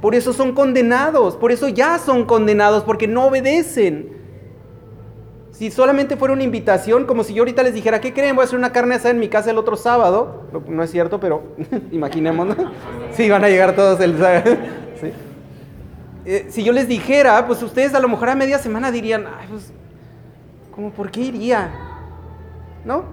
Por 0.00 0.16
eso 0.16 0.32
son 0.32 0.52
condenados, 0.52 1.36
por 1.36 1.52
eso 1.52 1.68
ya 1.68 2.00
son 2.00 2.24
condenados, 2.24 2.82
porque 2.82 3.06
no 3.06 3.26
obedecen. 3.26 4.21
Si 5.62 5.70
solamente 5.70 6.16
fuera 6.16 6.34
una 6.34 6.42
invitación, 6.42 7.06
como 7.06 7.22
si 7.22 7.34
yo 7.34 7.42
ahorita 7.42 7.62
les 7.62 7.72
dijera, 7.72 8.00
¿qué 8.00 8.12
creen? 8.12 8.34
Voy 8.34 8.42
a 8.42 8.46
hacer 8.46 8.58
una 8.58 8.72
carne 8.72 8.96
asada 8.96 9.10
en 9.10 9.20
mi 9.20 9.28
casa 9.28 9.52
el 9.52 9.58
otro 9.58 9.76
sábado. 9.76 10.48
No, 10.66 10.82
es 10.82 10.90
cierto, 10.90 11.20
pero 11.20 11.54
imaginemos, 11.92 12.48
¿no? 12.48 12.72
Sí, 13.12 13.30
van 13.30 13.44
a 13.44 13.48
llegar 13.48 13.76
todos 13.76 14.00
el 14.00 14.18
sábado. 14.18 14.56
Eh, 16.24 16.46
si 16.50 16.62
yo 16.62 16.72
les 16.72 16.86
dijera, 16.86 17.46
pues 17.48 17.62
ustedes 17.62 17.94
a 17.94 18.00
lo 18.00 18.08
mejor 18.08 18.28
a 18.28 18.36
media 18.36 18.58
semana 18.58 18.92
dirían, 18.92 19.26
ay, 19.26 19.48
pues, 19.50 19.72
¿cómo 20.72 20.90
por 20.90 21.10
qué 21.10 21.20
iría? 21.20 21.70
¿No? 22.84 23.04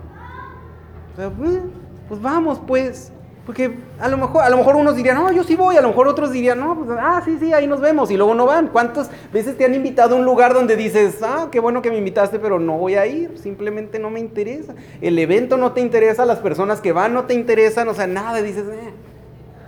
pues, 1.16 1.60
pues 2.08 2.22
vamos, 2.22 2.60
pues. 2.66 3.12
Porque 3.50 3.72
a 4.00 4.08
lo 4.08 4.16
mejor, 4.16 4.44
a 4.44 4.50
lo 4.52 4.58
mejor 4.58 4.76
unos 4.76 4.96
dirían, 4.96 5.16
no, 5.16 5.32
yo 5.32 5.44
sí 5.44 5.56
voy, 5.56 5.76
a 5.76 5.82
lo 5.82 5.88
mejor 5.88 6.08
otros 6.08 6.32
dirían, 6.32 6.60
no, 6.60 6.76
pues, 6.76 7.00
ah, 7.02 7.20
sí, 7.26 7.36
sí, 7.40 7.52
ahí 7.52 7.66
nos 7.66 7.82
vemos, 7.82 8.12
y 8.12 8.16
luego 8.16 8.36
no 8.36 8.46
van. 8.46 8.68
¿Cuántas 8.68 9.10
veces 9.34 9.58
te 9.58 9.66
han 9.66 9.74
invitado 9.74 10.16
a 10.16 10.20
un 10.20 10.24
lugar 10.24 10.54
donde 10.54 10.76
dices, 10.76 11.18
ah, 11.24 11.48
qué 11.52 11.60
bueno 11.60 11.82
que 11.82 11.90
me 11.90 11.98
invitaste, 11.98 12.38
pero 12.38 12.60
no 12.60 12.78
voy 12.78 12.94
a 12.94 13.08
ir, 13.08 13.40
simplemente 13.40 13.98
no 13.98 14.12
me 14.12 14.20
interesa? 14.20 14.76
El 15.02 15.18
evento 15.18 15.58
no 15.58 15.72
te 15.72 15.82
interesa, 15.82 16.26
las 16.26 16.38
personas 16.38 16.80
que 16.80 16.92
van 16.92 17.16
no 17.16 17.24
te 17.24 17.34
interesan, 17.34 17.88
o 17.88 17.96
sea, 17.96 18.06
nada, 18.06 18.40
dices, 18.44 18.66
eh. 18.72 18.94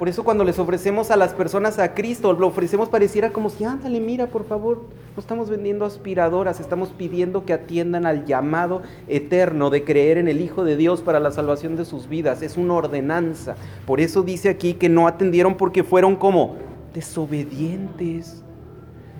Por 0.01 0.09
eso 0.09 0.23
cuando 0.23 0.43
les 0.43 0.57
ofrecemos 0.57 1.11
a 1.11 1.15
las 1.15 1.35
personas 1.35 1.77
a 1.77 1.93
Cristo, 1.93 2.33
lo 2.33 2.47
ofrecemos 2.47 2.89
pareciera 2.89 3.31
como 3.31 3.51
si, 3.51 3.65
ándale, 3.65 3.99
mira, 3.99 4.25
por 4.25 4.45
favor, 4.45 4.85
no 5.15 5.19
estamos 5.21 5.47
vendiendo 5.47 5.85
aspiradoras, 5.85 6.59
estamos 6.59 6.89
pidiendo 6.89 7.45
que 7.45 7.53
atiendan 7.53 8.07
al 8.07 8.25
llamado 8.25 8.81
eterno 9.07 9.69
de 9.69 9.83
creer 9.83 10.17
en 10.17 10.27
el 10.27 10.41
Hijo 10.41 10.63
de 10.63 10.75
Dios 10.75 11.01
para 11.01 11.19
la 11.19 11.29
salvación 11.29 11.75
de 11.75 11.85
sus 11.85 12.09
vidas. 12.09 12.41
Es 12.41 12.57
una 12.57 12.73
ordenanza. 12.73 13.55
Por 13.85 14.01
eso 14.01 14.23
dice 14.23 14.49
aquí 14.49 14.73
que 14.73 14.89
no 14.89 15.07
atendieron 15.07 15.55
porque 15.55 15.83
fueron 15.83 16.15
como 16.15 16.55
desobedientes. 16.95 18.43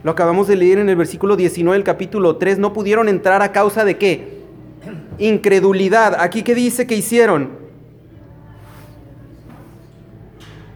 Lo 0.02 0.10
acabamos 0.10 0.48
de 0.48 0.56
leer 0.56 0.80
en 0.80 0.90
el 0.90 0.96
versículo 0.96 1.36
19 1.36 1.78
del 1.78 1.86
capítulo 1.86 2.38
3. 2.38 2.58
No 2.58 2.74
pudieron 2.74 3.08
entrar 3.08 3.44
a 3.44 3.52
causa 3.52 3.86
de 3.86 4.00
qué? 4.00 4.42
Incredulidad. 5.20 6.16
Aquí 6.20 6.42
que 6.42 6.56
dice 6.56 6.88
que 6.88 6.96
hicieron 6.96 7.61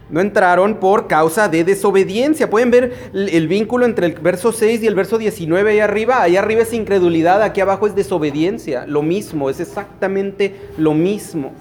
No 0.08 0.20
entraron 0.20 0.76
por 0.76 1.08
causa 1.08 1.48
de 1.48 1.64
desobediencia. 1.64 2.48
Pueden 2.48 2.70
ver 2.70 3.10
el, 3.12 3.48
vínculo 3.48 3.86
entre 3.86 4.06
el 4.06 4.12
verso 4.12 4.52
6 4.52 4.82
y 4.82 4.86
el 4.86 4.94
verso 4.94 5.18
19 5.18 5.70
ahí 5.72 5.80
arriba. 5.80 6.22
Ahí 6.22 6.36
arriba 6.36 6.62
es 6.62 6.72
incredulidad, 6.72 7.42
aquí 7.42 7.60
abajo 7.60 7.86
es 7.86 7.94
desobediencia. 7.94 8.86
Lo 8.86 9.02
mismo, 9.02 9.50
es 9.50 9.58
exactamente 9.58 10.54
lo 10.78 10.94
mismo. 10.94 11.52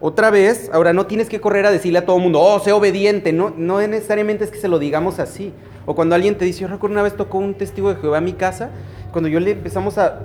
Otra 0.00 0.30
vez, 0.30 0.70
ahora 0.72 0.92
no 0.92 1.06
tienes 1.06 1.28
que 1.28 1.40
correr 1.40 1.66
a 1.66 1.70
decirle 1.72 1.98
a 1.98 2.06
todo 2.06 2.16
el 2.16 2.22
mundo, 2.22 2.40
oh, 2.40 2.60
sé 2.60 2.72
obediente. 2.72 3.32
No, 3.32 3.52
no 3.56 3.80
necesariamente 3.80 4.44
es 4.44 4.50
que 4.50 4.58
se 4.58 4.68
lo 4.68 4.78
digamos 4.78 5.18
así. 5.18 5.52
O 5.84 5.96
cuando 5.96 6.14
alguien 6.14 6.38
te 6.38 6.44
dice, 6.44 6.60
yo 6.60 6.68
recuerdo 6.68 6.94
una 6.94 7.02
vez 7.02 7.16
tocó 7.16 7.38
un 7.38 7.54
testigo 7.54 7.92
de 7.92 8.00
Jehová 8.00 8.18
a 8.18 8.22
mi 8.22 8.34
casa, 8.34 8.70
cuando 9.10 9.28
yo 9.28 9.40
le 9.40 9.50
empezamos 9.50 9.98
a 9.98 10.20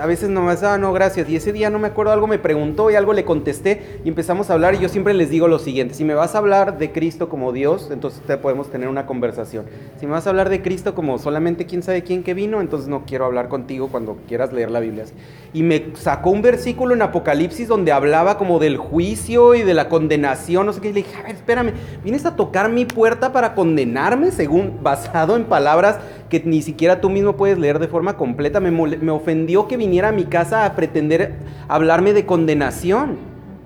a 0.00 0.06
veces 0.06 0.28
nomás, 0.28 0.62
ah, 0.62 0.78
no, 0.78 0.92
gracias. 0.92 1.28
Y 1.28 1.36
ese 1.36 1.52
día 1.52 1.70
no 1.70 1.78
me 1.78 1.88
acuerdo, 1.88 2.12
algo 2.12 2.26
me 2.26 2.38
preguntó 2.38 2.90
y 2.90 2.94
algo 2.94 3.12
le 3.12 3.24
contesté 3.24 4.00
y 4.04 4.08
empezamos 4.08 4.50
a 4.50 4.54
hablar 4.54 4.74
y 4.74 4.78
yo 4.78 4.88
siempre 4.88 5.14
les 5.14 5.30
digo 5.30 5.48
lo 5.48 5.58
siguiente, 5.58 5.94
si 5.94 6.04
me 6.04 6.14
vas 6.14 6.34
a 6.34 6.38
hablar 6.38 6.78
de 6.78 6.92
Cristo 6.92 7.28
como 7.28 7.52
Dios, 7.52 7.88
entonces 7.90 8.20
te 8.26 8.36
podemos 8.36 8.70
tener 8.70 8.88
una 8.88 9.06
conversación. 9.06 9.66
Si 9.98 10.06
me 10.06 10.12
vas 10.12 10.26
a 10.26 10.30
hablar 10.30 10.48
de 10.48 10.62
Cristo 10.62 10.94
como 10.94 11.18
solamente 11.18 11.66
quién 11.66 11.82
sabe 11.82 12.02
quién 12.02 12.22
que 12.22 12.34
vino, 12.34 12.60
entonces 12.60 12.88
no 12.88 13.04
quiero 13.06 13.24
hablar 13.24 13.48
contigo 13.48 13.88
cuando 13.88 14.16
quieras 14.28 14.52
leer 14.52 14.70
la 14.70 14.80
Biblia. 14.80 15.04
Y 15.52 15.62
me 15.62 15.86
sacó 15.94 16.30
un 16.30 16.42
versículo 16.42 16.94
en 16.94 17.02
Apocalipsis 17.02 17.68
donde 17.68 17.92
hablaba 17.92 18.38
como 18.38 18.58
del 18.58 18.76
juicio 18.76 19.54
y 19.54 19.62
de 19.62 19.74
la 19.74 19.88
condenación, 19.88 20.66
no 20.66 20.72
sé 20.72 20.80
qué, 20.80 20.88
y 20.88 20.92
le 20.92 21.02
dije, 21.02 21.16
a 21.16 21.22
ver, 21.22 21.36
espérame, 21.36 21.72
¿vienes 22.02 22.26
a 22.26 22.36
tocar 22.36 22.70
mi 22.70 22.84
puerta 22.84 23.32
para 23.32 23.54
condenarme 23.54 24.30
según 24.30 24.78
basado 24.82 25.36
en 25.36 25.44
palabras 25.44 25.98
que 26.28 26.42
ni 26.44 26.62
siquiera 26.62 27.00
tú 27.00 27.10
mismo 27.10 27.36
puedes 27.36 27.58
leer 27.58 27.78
de 27.78 27.88
forma 27.88 28.16
completa. 28.16 28.60
Me, 28.60 28.70
me, 28.70 29.10
ofendió 29.10 29.68
que 29.68 29.76
viniera 29.86 30.08
a 30.08 30.12
mi 30.12 30.24
casa 30.24 30.64
a 30.64 30.74
pretender 30.74 31.36
hablarme 31.68 32.12
de 32.12 32.26
condenación. 32.26 33.18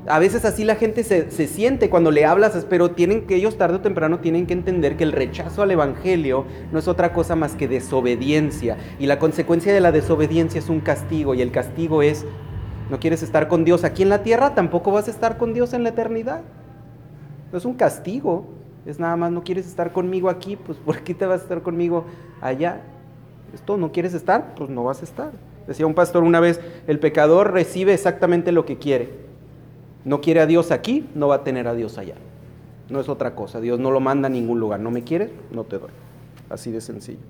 A 0.06 0.18
veces 0.18 0.44
así 0.44 0.64
la 0.64 0.74
gente 0.74 1.02
se, 1.02 1.30
se, 1.30 1.46
siente 1.46 1.88
cuando 1.88 2.10
le 2.10 2.26
hablas, 2.26 2.66
pero 2.68 2.90
tienen 2.90 3.26
que 3.26 3.36
ellos 3.36 3.56
tarde 3.56 3.76
o 3.76 3.80
temprano 3.80 4.18
tienen 4.18 4.46
que 4.46 4.52
entender 4.52 4.96
que 4.98 5.04
el 5.04 5.12
rechazo 5.12 5.62
al 5.62 5.70
Evangelio 5.70 6.44
no 6.72 6.78
es 6.78 6.88
otra 6.88 7.14
cosa 7.14 7.36
más 7.36 7.54
que 7.54 7.68
desobediencia. 7.68 8.76
Y 8.98 9.06
la 9.06 9.18
consecuencia 9.18 9.72
de 9.72 9.80
la 9.80 9.92
desobediencia 9.92 10.58
es 10.58 10.68
un 10.68 10.80
castigo 10.80 11.34
y 11.34 11.40
el 11.40 11.52
castigo 11.52 12.02
es, 12.02 12.26
no 12.90 13.00
quieres 13.00 13.22
estar 13.22 13.48
con 13.48 13.64
Dios 13.64 13.84
aquí 13.84 14.02
en 14.02 14.10
la 14.10 14.22
tierra, 14.22 14.54
tampoco 14.54 14.92
vas 14.92 15.08
a 15.08 15.10
estar 15.10 15.38
con 15.38 15.54
Dios 15.54 15.72
en 15.72 15.84
la 15.84 15.88
eternidad. 15.88 16.42
Es 17.52 17.64
un 17.64 17.74
castigo. 17.74 18.46
Es 18.86 18.98
nada 18.98 19.16
más, 19.16 19.30
no 19.30 19.42
quieres 19.42 19.66
estar 19.66 19.92
conmigo 19.92 20.30
aquí, 20.30 20.56
pues 20.56 20.78
¿por 20.78 21.00
qué 21.00 21.14
te 21.14 21.26
vas 21.26 21.40
a 21.40 21.42
estar 21.42 21.62
conmigo 21.62 22.06
allá? 22.40 22.80
Esto, 23.52 23.76
no 23.76 23.92
quieres 23.92 24.14
estar, 24.14 24.54
pues 24.54 24.70
no 24.70 24.84
vas 24.84 25.00
a 25.02 25.04
estar. 25.04 25.32
Decía 25.66 25.86
un 25.86 25.94
pastor 25.94 26.22
una 26.24 26.40
vez, 26.40 26.60
el 26.86 26.98
pecador 26.98 27.52
recibe 27.52 27.94
exactamente 27.94 28.52
lo 28.52 28.64
que 28.64 28.78
quiere. 28.78 29.10
No 30.04 30.20
quiere 30.20 30.40
a 30.40 30.46
Dios 30.46 30.70
aquí, 30.70 31.06
no 31.14 31.28
va 31.28 31.36
a 31.36 31.44
tener 31.44 31.68
a 31.68 31.74
Dios 31.74 31.98
allá. 31.98 32.14
No 32.88 33.00
es 33.00 33.08
otra 33.08 33.34
cosa. 33.34 33.60
Dios 33.60 33.78
no 33.78 33.90
lo 33.90 34.00
manda 34.00 34.26
a 34.26 34.30
ningún 34.30 34.58
lugar. 34.58 34.80
No 34.80 34.90
me 34.90 35.04
quieres, 35.04 35.30
no 35.52 35.64
te 35.64 35.78
doy. 35.78 35.90
Así 36.48 36.70
de 36.70 36.80
sencillo. 36.80 37.20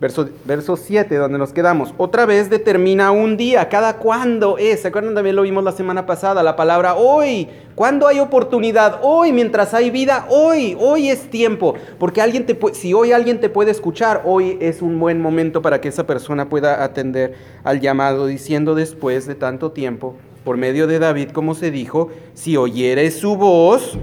Verso, 0.00 0.28
verso 0.44 0.76
7, 0.76 1.16
donde 1.16 1.38
nos 1.38 1.52
quedamos. 1.52 1.92
Otra 1.98 2.24
vez 2.24 2.48
determina 2.48 3.10
un 3.10 3.36
día. 3.36 3.68
¿Cada 3.68 3.96
cuándo 3.96 4.56
es? 4.56 4.82
¿Se 4.82 4.88
acuerdan? 4.88 5.14
También 5.14 5.34
lo 5.34 5.42
vimos 5.42 5.64
la 5.64 5.72
semana 5.72 6.06
pasada. 6.06 6.44
La 6.44 6.54
palabra 6.54 6.94
hoy. 6.94 7.48
¿Cuándo 7.74 8.06
hay 8.06 8.20
oportunidad? 8.20 9.00
Hoy, 9.02 9.32
mientras 9.32 9.74
hay 9.74 9.90
vida. 9.90 10.26
Hoy. 10.30 10.76
Hoy 10.78 11.08
es 11.08 11.28
tiempo. 11.30 11.74
Porque 11.98 12.22
alguien 12.22 12.46
te 12.46 12.56
si 12.74 12.94
hoy 12.94 13.10
alguien 13.10 13.40
te 13.40 13.48
puede 13.48 13.72
escuchar, 13.72 14.22
hoy 14.24 14.56
es 14.60 14.82
un 14.82 15.00
buen 15.00 15.20
momento 15.20 15.62
para 15.62 15.80
que 15.80 15.88
esa 15.88 16.06
persona 16.06 16.48
pueda 16.48 16.84
atender 16.84 17.34
al 17.64 17.80
llamado, 17.80 18.26
diciendo 18.26 18.76
después 18.76 19.26
de 19.26 19.34
tanto 19.34 19.72
tiempo, 19.72 20.14
por 20.44 20.56
medio 20.56 20.86
de 20.86 21.00
David, 21.00 21.30
como 21.30 21.56
se 21.56 21.72
dijo, 21.72 22.10
si 22.34 22.56
oyeres 22.56 23.18
su 23.18 23.36
voz, 23.36 23.98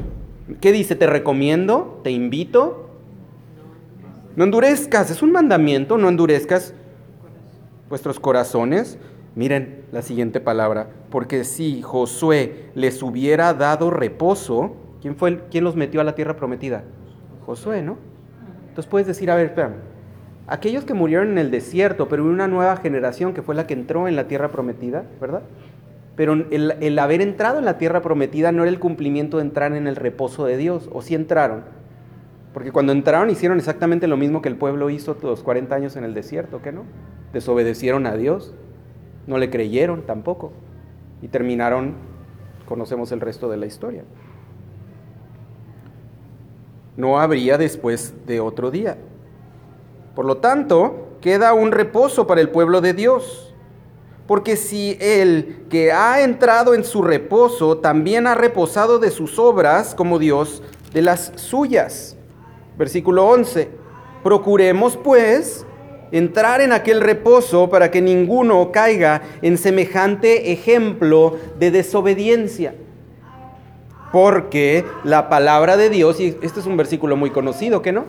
¿qué 0.59 0.73
dice? 0.73 0.95
Te 0.95 1.07
recomiendo, 1.07 2.01
te 2.03 2.11
invito 2.11 2.84
no 4.35 4.43
endurezcas, 4.43 5.09
es 5.11 5.21
un 5.21 5.31
mandamiento, 5.31 5.97
no 5.97 6.09
endurezcas 6.09 6.73
vuestros 7.89 8.19
corazones. 8.19 8.97
Miren 9.35 9.83
la 9.91 10.01
siguiente 10.01 10.39
palabra, 10.39 10.87
porque 11.09 11.43
si 11.43 11.81
Josué 11.81 12.69
les 12.73 13.03
hubiera 13.03 13.53
dado 13.53 13.91
reposo, 13.91 14.75
¿quién 15.01 15.17
fue 15.17 15.29
el, 15.29 15.39
quién 15.51 15.65
los 15.65 15.75
metió 15.75 15.99
a 15.99 16.05
la 16.05 16.15
tierra 16.15 16.37
prometida? 16.37 16.83
Josué, 17.45 17.81
¿no? 17.81 17.97
Entonces 18.69 18.89
puedes 18.89 19.07
decir, 19.07 19.29
a 19.29 19.35
ver, 19.35 19.47
espérame, 19.47 19.75
aquellos 20.47 20.85
que 20.85 20.93
murieron 20.93 21.31
en 21.31 21.37
el 21.37 21.51
desierto, 21.51 22.07
pero 22.07 22.23
hubo 22.23 22.31
una 22.31 22.47
nueva 22.47 22.77
generación 22.77 23.33
que 23.33 23.41
fue 23.41 23.55
la 23.55 23.67
que 23.67 23.73
entró 23.73 24.07
en 24.07 24.15
la 24.15 24.27
tierra 24.27 24.51
prometida, 24.51 25.03
¿verdad? 25.19 25.41
Pero 26.15 26.31
el, 26.33 26.75
el 26.79 26.99
haber 26.99 27.21
entrado 27.21 27.59
en 27.59 27.65
la 27.65 27.77
tierra 27.77 28.01
prometida 28.01 28.53
no 28.53 28.63
era 28.63 28.71
el 28.71 28.79
cumplimiento 28.79 29.37
de 29.37 29.43
entrar 29.43 29.73
en 29.73 29.85
el 29.85 29.97
reposo 29.97 30.45
de 30.45 30.55
Dios, 30.55 30.89
o 30.93 31.01
si 31.01 31.09
sí 31.09 31.15
entraron, 31.15 31.63
porque 32.55 32.71
cuando 32.71 32.93
entraron 32.93 33.29
hicieron 33.29 33.57
exactamente 33.57 34.07
lo 34.07 34.15
mismo 34.15 34.41
que 34.41 34.47
el 34.47 34.55
pueblo 34.55 34.89
hizo 34.89 35.17
los 35.21 35.43
40 35.43 35.75
años 35.75 35.97
en 35.97 36.05
el 36.05 36.13
desierto, 36.13 36.61
¿qué 36.61 36.71
no? 36.71 36.83
Desobedecieron 37.33 38.07
a 38.07 38.15
Dios, 38.15 38.53
no 39.27 39.37
le 39.37 39.49
creyeron 39.49 40.03
tampoco 40.03 40.53
y 41.21 41.27
terminaron, 41.27 41.95
conocemos 42.65 43.11
el 43.11 43.19
resto 43.19 43.49
de 43.49 43.57
la 43.57 43.65
historia. 43.65 44.05
No 46.95 47.19
habría 47.19 47.57
después 47.57 48.13
de 48.25 48.39
otro 48.39 48.71
día. 48.71 48.95
Por 50.15 50.23
lo 50.23 50.37
tanto, 50.37 51.17
queda 51.19 51.53
un 51.53 51.73
reposo 51.73 52.25
para 52.25 52.39
el 52.39 52.47
pueblo 52.47 52.79
de 52.79 52.93
Dios. 52.93 53.53
Porque 54.27 54.55
si 54.55 54.97
el 55.01 55.65
que 55.69 55.91
ha 55.91 56.21
entrado 56.21 56.73
en 56.73 56.85
su 56.85 57.01
reposo 57.01 57.79
también 57.79 58.27
ha 58.27 58.33
reposado 58.33 58.97
de 58.97 59.11
sus 59.11 59.39
obras 59.39 59.93
como 59.93 60.19
Dios 60.19 60.63
de 60.93 61.01
las 61.01 61.33
suyas. 61.35 62.14
Versículo 62.77 63.25
11. 63.27 63.69
Procuremos 64.23 64.97
pues 64.97 65.65
entrar 66.11 66.61
en 66.61 66.71
aquel 66.71 67.01
reposo 67.01 67.69
para 67.69 67.91
que 67.91 68.01
ninguno 68.01 68.71
caiga 68.71 69.21
en 69.41 69.57
semejante 69.57 70.51
ejemplo 70.51 71.37
de 71.59 71.71
desobediencia. 71.71 72.75
Porque 74.11 74.85
la 75.03 75.29
palabra 75.29 75.77
de 75.77 75.89
Dios, 75.89 76.19
y 76.19 76.37
este 76.41 76.59
es 76.59 76.65
un 76.65 76.77
versículo 76.77 77.17
muy 77.17 77.31
conocido, 77.31 77.81
¿que 77.81 77.91
no? 77.91 78.05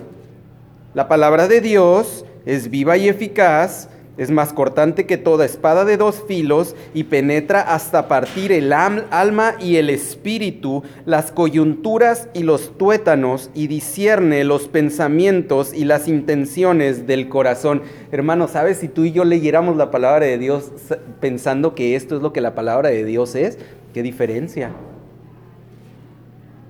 La 0.94 1.08
palabra 1.08 1.49
de 1.49 1.61
Dios 1.61 2.25
es 2.44 2.70
viva 2.70 2.96
y 2.96 3.08
eficaz 3.08 3.88
es 4.16 4.30
más 4.30 4.52
cortante 4.52 5.04
que 5.04 5.18
toda 5.18 5.44
espada 5.44 5.85
de 5.85 5.96
dos 5.96 6.23
filos 6.26 6.75
y 6.94 7.04
penetra 7.04 7.61
hasta 7.61 8.08
partir 8.08 8.50
el 8.50 8.73
alma 8.73 9.56
y 9.61 9.76
el 9.76 9.90
espíritu, 9.90 10.82
las 11.04 11.32
coyunturas 11.32 12.28
y 12.32 12.42
los 12.42 12.76
tuétanos 12.78 13.50
y 13.54 13.66
discierne 13.66 14.44
los 14.44 14.68
pensamientos 14.68 15.75
y 15.75 15.85
las 15.85 16.08
intenciones 16.08 17.06
del 17.06 17.28
corazón. 17.28 17.82
Hermano, 18.11 18.49
¿sabes? 18.49 18.78
Si 18.78 18.88
tú 18.88 19.04
y 19.04 19.12
yo 19.12 19.25
leyéramos 19.25 19.76
la 19.76 19.90
palabra 19.90 20.25
de 20.25 20.38
Dios 20.38 20.73
pensando 21.20 21.75
que 21.75 21.94
esto 21.94 22.16
es 22.16 22.23
lo 22.23 22.32
que 22.32 22.40
la 22.40 22.54
palabra 22.54 22.88
de 22.88 23.04
Dios 23.04 23.35
es, 23.35 23.58
¿qué 23.92 24.02
diferencia? 24.02 24.70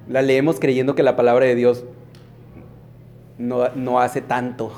La 0.09 0.23
leemos 0.23 0.59
creyendo 0.59 0.95
que 0.95 1.03
la 1.03 1.17
palabra 1.17 1.47
de 1.47 1.55
Dios 1.55 1.85
no, 3.39 3.69
no 3.75 4.01
hace 4.01 4.21
tanto 4.21 4.73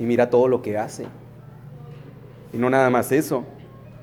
y 0.00 0.04
mira 0.04 0.30
todo 0.30 0.48
lo 0.48 0.62
que 0.62 0.78
hace. 0.78 1.04
Y 2.52 2.56
no 2.56 2.70
nada 2.70 2.88
más 2.90 3.12
eso. 3.12 3.44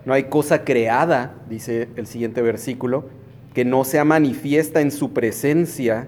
No 0.06 0.14
hay 0.14 0.26
cosa 0.26 0.64
creada, 0.64 1.34
dice 1.50 1.90
el 1.98 2.08
siguiente 2.08 2.42
versículo, 2.42 3.06
que 3.54 3.66
no 3.66 3.84
sea 3.84 4.06
manifiesta 4.06 4.80
en 4.80 4.92
su 4.92 5.12
presencia. 5.12 6.08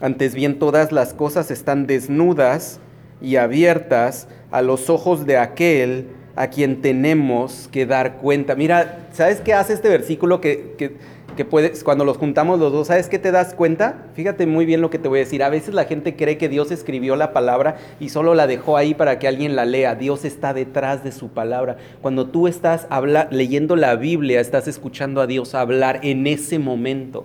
Antes 0.00 0.34
bien 0.34 0.58
todas 0.58 0.92
las 0.92 1.12
cosas 1.12 1.50
están 1.50 1.86
desnudas 1.86 2.80
y 3.20 3.36
abiertas 3.36 4.28
a 4.52 4.62
los 4.62 4.88
ojos 4.88 5.26
de 5.26 5.36
aquel 5.36 6.06
a 6.36 6.46
quien 6.46 6.80
tenemos 6.80 7.68
que 7.72 7.86
dar 7.86 8.18
cuenta. 8.18 8.54
Mira, 8.54 9.08
¿sabes 9.12 9.40
qué 9.40 9.52
hace 9.52 9.74
este 9.74 9.88
versículo 9.88 10.40
que, 10.40 10.74
que 10.78 10.96
cuando 11.44 12.04
los 12.04 12.16
juntamos 12.16 12.58
los 12.58 12.72
dos, 12.72 12.88
¿sabes 12.88 13.08
qué 13.08 13.18
te 13.18 13.32
das 13.32 13.54
cuenta? 13.54 14.06
Fíjate 14.14 14.46
muy 14.46 14.66
bien 14.66 14.80
lo 14.80 14.90
que 14.90 14.98
te 14.98 15.08
voy 15.08 15.18
a 15.18 15.24
decir. 15.24 15.42
A 15.42 15.48
veces 15.48 15.74
la 15.74 15.84
gente 15.84 16.16
cree 16.16 16.38
que 16.38 16.48
Dios 16.48 16.70
escribió 16.70 17.16
la 17.16 17.32
palabra 17.32 17.76
y 17.98 18.08
solo 18.08 18.34
la 18.34 18.46
dejó 18.46 18.76
ahí 18.76 18.94
para 18.94 19.18
que 19.18 19.28
alguien 19.28 19.56
la 19.56 19.64
lea. 19.64 19.94
Dios 19.94 20.24
está 20.24 20.54
detrás 20.54 21.04
de 21.04 21.12
su 21.12 21.28
palabra. 21.28 21.76
Cuando 22.02 22.26
tú 22.26 22.48
estás 22.48 22.86
leyendo 23.30 23.76
la 23.76 23.96
Biblia, 23.96 24.40
estás 24.40 24.68
escuchando 24.68 25.20
a 25.20 25.26
Dios 25.26 25.54
hablar 25.54 26.00
en 26.02 26.26
ese 26.26 26.58
momento. 26.58 27.24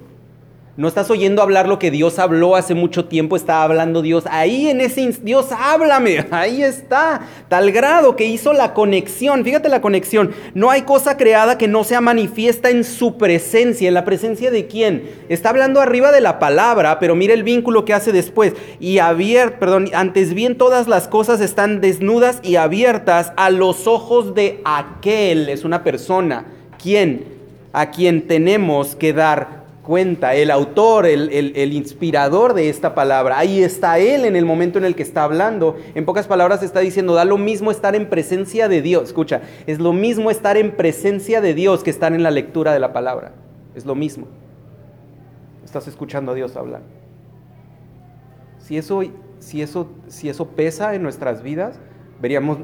No 0.77 0.89
estás 0.89 1.09
oyendo 1.09 1.41
hablar 1.41 1.69
lo 1.69 1.79
que 1.79 1.89
Dios 1.89 2.19
habló 2.19 2.57
hace 2.57 2.75
mucho 2.75 3.05
tiempo, 3.05 3.37
está 3.37 3.63
hablando 3.63 4.01
Dios. 4.01 4.25
Ahí 4.29 4.67
en 4.67 4.81
ese 4.81 5.09
Dios 5.23 5.47
háblame, 5.57 6.25
ahí 6.31 6.63
está. 6.63 7.21
Tal 7.47 7.71
grado 7.71 8.17
que 8.17 8.25
hizo 8.25 8.51
la 8.51 8.73
conexión. 8.73 9.45
Fíjate 9.45 9.69
la 9.69 9.79
conexión. 9.79 10.31
No 10.53 10.69
hay 10.69 10.81
cosa 10.81 11.15
creada 11.15 11.57
que 11.57 11.69
no 11.69 11.85
sea 11.85 12.01
manifiesta 12.01 12.71
en 12.71 12.83
su 12.83 13.17
presencia. 13.17 13.87
¿En 13.87 13.93
la 13.93 14.03
presencia 14.03 14.51
de 14.51 14.67
quién? 14.67 15.09
Está 15.29 15.51
hablando 15.51 15.79
arriba 15.79 16.11
de 16.11 16.19
la 16.19 16.39
palabra, 16.39 16.99
pero 16.99 17.15
mira 17.15 17.33
el 17.33 17.43
vínculo 17.43 17.85
que 17.85 17.93
hace 17.93 18.11
después. 18.11 18.51
Y 18.81 18.97
abierto, 18.97 19.59
perdón, 19.59 19.91
antes 19.93 20.33
bien 20.33 20.57
todas 20.57 20.89
las 20.89 21.07
cosas 21.07 21.39
están 21.39 21.79
desnudas 21.79 22.41
y 22.43 22.57
abiertas 22.57 23.31
a 23.37 23.49
los 23.49 23.87
ojos 23.87 24.35
de 24.35 24.59
aquel. 24.65 25.47
Es 25.47 25.63
una 25.63 25.85
persona. 25.85 26.47
¿Quién? 26.83 27.23
A 27.71 27.91
quien 27.91 28.27
tenemos 28.27 28.97
que 28.97 29.13
dar 29.13 29.64
cuenta, 29.85 30.33
el 30.35 30.51
autor, 30.51 31.05
el, 31.05 31.73
inspirador 31.73 32.53
de 32.53 32.69
esta 32.69 32.95
palabra. 32.95 33.37
Ahí 33.37 33.63
está 33.63 33.99
Él 33.99 34.25
en 34.25 34.35
el 34.35 34.43
momento 34.43 34.77
en 34.77 34.85
el 34.85 34.95
que 34.95 35.03
está 35.03 35.23
hablando. 35.23 35.77
En 35.93 36.05
pocas 36.05 36.27
palabras 36.27 36.63
está 36.63 36.81
diciendo, 36.81 37.13
da 37.13 37.23
lo 37.23 37.37
mismo 37.37 37.71
estar 37.71 37.95
en 37.95 38.09
presencia 38.09 38.67
de 38.67 38.81
Dios. 38.81 39.05
Escucha, 39.05 39.41
es 39.67 39.79
lo 39.79 39.93
mismo 39.93 40.31
estar 40.31 40.57
en 40.57 40.75
presencia 40.75 41.39
de 41.39 41.53
Dios 41.53 41.83
que 41.83 41.91
estar 41.91 42.13
en 42.13 42.23
la 42.23 42.31
lectura 42.31 42.73
de 42.73 42.79
la 42.79 42.91
palabra. 42.91 43.33
Es 43.75 43.85
lo 43.85 43.95
mismo. 43.95 44.27
Estás 45.63 45.87
escuchando 45.87 46.31
a 46.31 46.35
Dios 46.35 46.55
hablar. 46.55 46.81
Si 48.59 48.77
eso, 48.77 49.03
si 49.39 49.61
eso, 49.61 49.87
si 50.07 50.29
eso 50.29 50.47
pesa 50.47 50.95
en 50.95 51.03
nuestras 51.03 51.43
vidas, 51.43 51.79
veríamos, 52.19 52.57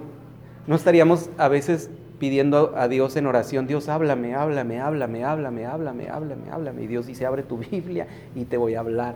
no 0.66 0.76
estaríamos 0.76 1.30
a 1.38 1.48
veces 1.48 1.92
pidiendo 2.22 2.74
a 2.78 2.88
Dios 2.88 3.16
en 3.16 3.26
oración, 3.26 3.66
Dios 3.66 3.90
háblame, 3.90 4.36
háblame, 4.36 4.80
háblame, 4.80 5.24
háblame, 5.24 5.66
háblame, 5.66 6.08
háblame, 6.08 6.52
háblame. 6.52 6.84
Y 6.84 6.86
Dios 6.86 7.08
dice, 7.08 7.26
abre 7.26 7.42
tu 7.42 7.58
Biblia 7.58 8.06
y 8.36 8.46
te 8.46 8.58
voy 8.58 8.76
a 8.76 8.82
hablar. 8.82 9.16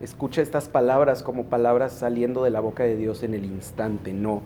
Escucha 0.00 0.40
estas 0.40 0.70
palabras 0.70 1.22
como 1.22 1.44
palabras 1.44 1.92
saliendo 1.92 2.44
de 2.44 2.50
la 2.50 2.60
boca 2.60 2.82
de 2.84 2.96
Dios 2.96 3.22
en 3.24 3.34
el 3.34 3.44
instante, 3.44 4.14
no. 4.14 4.40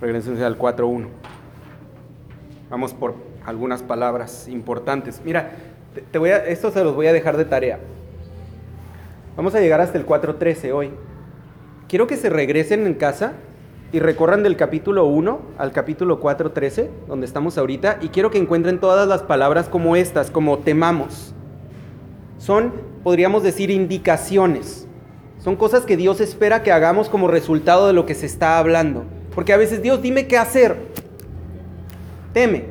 Regresen 0.00 0.42
al 0.42 0.58
4.1. 0.58 1.06
Vamos 2.68 2.92
por 2.92 3.14
algunas 3.44 3.84
palabras 3.84 4.48
importantes. 4.48 5.22
Mira, 5.24 5.52
te 6.10 6.18
voy 6.18 6.30
a, 6.30 6.44
esto 6.44 6.72
se 6.72 6.82
los 6.82 6.96
voy 6.96 7.06
a 7.06 7.12
dejar 7.12 7.36
de 7.36 7.44
tarea. 7.44 7.78
Vamos 9.36 9.54
a 9.54 9.60
llegar 9.60 9.80
hasta 9.80 9.96
el 9.96 10.06
4.13 10.06 10.74
hoy. 10.74 10.90
Quiero 11.86 12.08
que 12.08 12.16
se 12.16 12.30
regresen 12.30 12.84
en 12.84 12.94
casa 12.94 13.34
y 13.96 13.98
recorran 13.98 14.42
del 14.42 14.58
capítulo 14.58 15.06
1 15.06 15.40
al 15.56 15.72
capítulo 15.72 16.20
4, 16.20 16.52
13, 16.52 16.90
donde 17.08 17.24
estamos 17.24 17.56
ahorita, 17.56 17.96
y 18.02 18.08
quiero 18.08 18.30
que 18.30 18.36
encuentren 18.36 18.78
todas 18.78 19.08
las 19.08 19.22
palabras 19.22 19.70
como 19.70 19.96
estas, 19.96 20.30
como 20.30 20.58
temamos. 20.58 21.34
Son, 22.36 22.74
podríamos 23.02 23.42
decir, 23.42 23.70
indicaciones. 23.70 24.86
Son 25.38 25.56
cosas 25.56 25.86
que 25.86 25.96
Dios 25.96 26.20
espera 26.20 26.62
que 26.62 26.72
hagamos 26.72 27.08
como 27.08 27.26
resultado 27.26 27.86
de 27.86 27.94
lo 27.94 28.04
que 28.04 28.14
se 28.14 28.26
está 28.26 28.58
hablando. 28.58 29.06
Porque 29.34 29.54
a 29.54 29.56
veces, 29.56 29.80
Dios, 29.80 30.02
dime 30.02 30.26
qué 30.26 30.36
hacer. 30.36 30.76
Teme. 32.34 32.66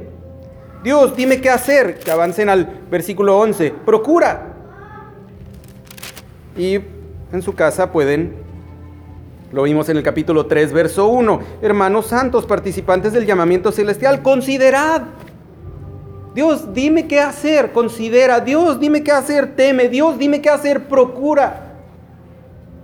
Dios, 0.83 1.15
dime 1.15 1.41
qué 1.41 1.49
hacer. 1.49 1.97
Que 1.97 2.11
avancen 2.11 2.49
al 2.49 2.81
versículo 2.91 3.39
11. 3.39 3.73
Procura. 3.83 4.53
Y 6.55 6.75
en 7.31 7.41
su 7.41 7.55
casa 7.55 7.91
pueden 7.91 8.44
lo 9.51 9.63
vimos 9.63 9.87
en 9.89 9.97
el 9.97 10.03
capítulo 10.03 10.47
3, 10.47 10.73
verso 10.73 11.07
1. 11.07 11.39
Hermanos 11.61 12.07
santos, 12.07 12.45
participantes 12.45 13.13
del 13.13 13.25
llamamiento 13.25 13.71
celestial, 13.71 14.21
considerad. 14.21 15.03
Dios, 16.33 16.73
dime 16.73 17.07
qué 17.07 17.21
hacer, 17.21 17.71
considera. 17.71 18.39
Dios, 18.39 18.79
dime 18.79 19.03
qué 19.03 19.11
hacer, 19.11 19.55
teme. 19.55 19.87
Dios, 19.87 20.17
dime 20.17 20.41
qué 20.41 20.49
hacer, 20.49 20.87
procura. 20.87 21.73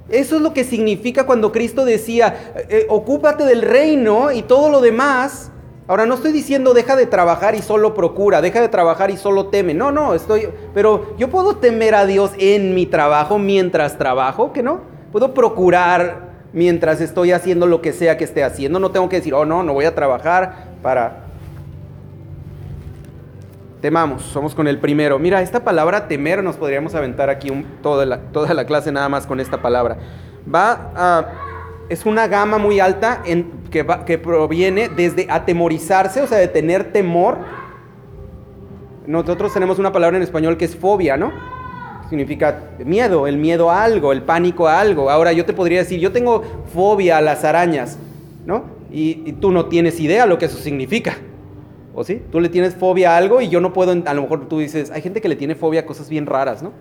Eso 0.08 0.36
es 0.36 0.42
lo 0.42 0.54
que 0.54 0.64
significa 0.64 1.26
cuando 1.26 1.52
Cristo 1.52 1.84
decía, 1.84 2.54
eh, 2.56 2.66
eh, 2.70 2.86
ocúpate 2.90 3.44
del 3.46 3.62
reino 3.62 4.32
y 4.32 4.44
todo 4.44 4.70
lo 4.70 4.82
demás. 4.82 5.52
Ahora 5.88 6.06
no 6.06 6.14
estoy 6.14 6.32
diciendo 6.32 6.74
deja 6.74 6.96
de 6.96 7.06
trabajar 7.06 7.56
y 7.56 7.62
solo 7.62 7.94
procura, 7.94 8.42
deja 8.42 8.62
de 8.62 8.70
trabajar 8.70 9.10
y 9.10 9.18
solo 9.18 9.48
teme. 9.48 9.74
No, 9.74 9.92
no, 9.92 10.14
estoy, 10.14 10.48
pero 10.74 11.18
yo 11.18 11.30
puedo 11.30 11.58
temer 11.58 11.96
a 11.96 12.06
Dios 12.06 12.32
en 12.38 12.76
mi 12.76 12.86
trabajo 12.86 13.40
mientras 13.40 13.98
trabajo, 13.98 14.54
¿que 14.54 14.64
no? 14.64 14.82
Puedo 15.12 15.34
procurar 15.34 16.31
mientras 16.54 17.02
estoy 17.02 17.32
haciendo 17.32 17.66
lo 17.68 17.82
que 17.82 17.94
sea 17.94 18.18
que 18.18 18.24
esté 18.24 18.44
haciendo. 18.44 18.80
No 18.80 18.92
tengo 18.92 19.10
que 19.10 19.18
decir, 19.18 19.34
oh 19.34 19.46
no, 19.46 19.64
no 19.64 19.74
voy 19.74 19.86
a 19.86 19.96
trabajar 19.96 20.66
para... 20.82 21.26
Temamos, 23.82 24.22
somos 24.24 24.54
con 24.54 24.68
el 24.68 24.78
primero. 24.78 25.18
Mira, 25.18 25.42
esta 25.42 25.64
palabra 25.64 26.08
temer 26.08 26.44
nos 26.44 26.56
podríamos 26.56 26.94
aventar 26.94 27.32
aquí 27.32 27.66
toda, 27.82 28.06
la, 28.06 28.20
toda 28.20 28.54
la 28.54 28.66
clase 28.66 28.92
nada 28.92 29.10
más 29.10 29.26
con 29.26 29.40
esta 29.40 29.62
palabra. 29.62 29.98
Va 30.54 30.92
a, 30.96 31.26
es 31.90 32.06
una 32.06 32.28
gama 32.28 32.60
muy 32.60 32.80
alta 32.80 33.24
que 33.72 34.20
proviene 34.20 34.88
desde 34.88 35.26
atemorizarse, 35.30 36.22
o 36.22 36.28
sea, 36.28 36.38
de 36.38 36.48
tener 36.48 36.94
temor. 36.94 37.40
Nosotros 39.08 39.52
tenemos 39.52 39.80
una 39.80 39.92
palabra 39.92 40.18
en 40.18 40.24
español 40.24 40.58
que 40.58 40.66
es 40.66 40.76
fobia, 40.76 41.18
¿no? 41.18 41.32
Significa 42.12 42.72
miedo, 42.84 43.26
el 43.26 43.38
miedo 43.38 43.72
a 43.72 43.84
algo, 43.84 44.12
el 44.12 44.22
pánico 44.24 44.68
a 44.68 44.82
algo. 44.82 45.10
Ahora 45.10 45.32
yo 45.32 45.46
te 45.46 45.54
podría 45.54 45.80
decir, 45.80 45.98
yo 45.98 46.12
tengo 46.12 46.44
fobia 46.74 47.18
a 47.18 47.22
las 47.22 47.46
arañas, 47.46 47.98
¿no? 48.46 48.66
Y, 48.92 49.32
tú 49.40 49.54
no 49.54 49.68
tienes 49.68 49.98
idea 50.02 50.26
lo 50.26 50.38
que 50.38 50.46
eso 50.46 50.58
significa. 50.58 51.16
¿O 51.96 52.04
sí? 52.04 52.22
Tú 52.30 52.42
le 52.42 52.50
tienes 52.50 52.76
fobia 52.76 53.14
a 53.14 53.18
algo 53.18 53.40
y 53.40 53.48
yo 53.48 53.62
no 53.62 53.72
puedo, 53.72 53.94
a 53.94 54.14
lo 54.14 54.22
mejor 54.24 54.50
tú 54.50 54.60
dices, 54.60 54.92
hay 54.92 55.02
gente 55.02 55.22
que 55.22 55.30
le 55.30 55.38
tiene 55.38 55.56
fobia 55.56 55.82
a 55.82 55.86
cosas 55.86 56.10
bien 56.10 56.26
raras, 56.26 56.62
¿no? 56.62 56.74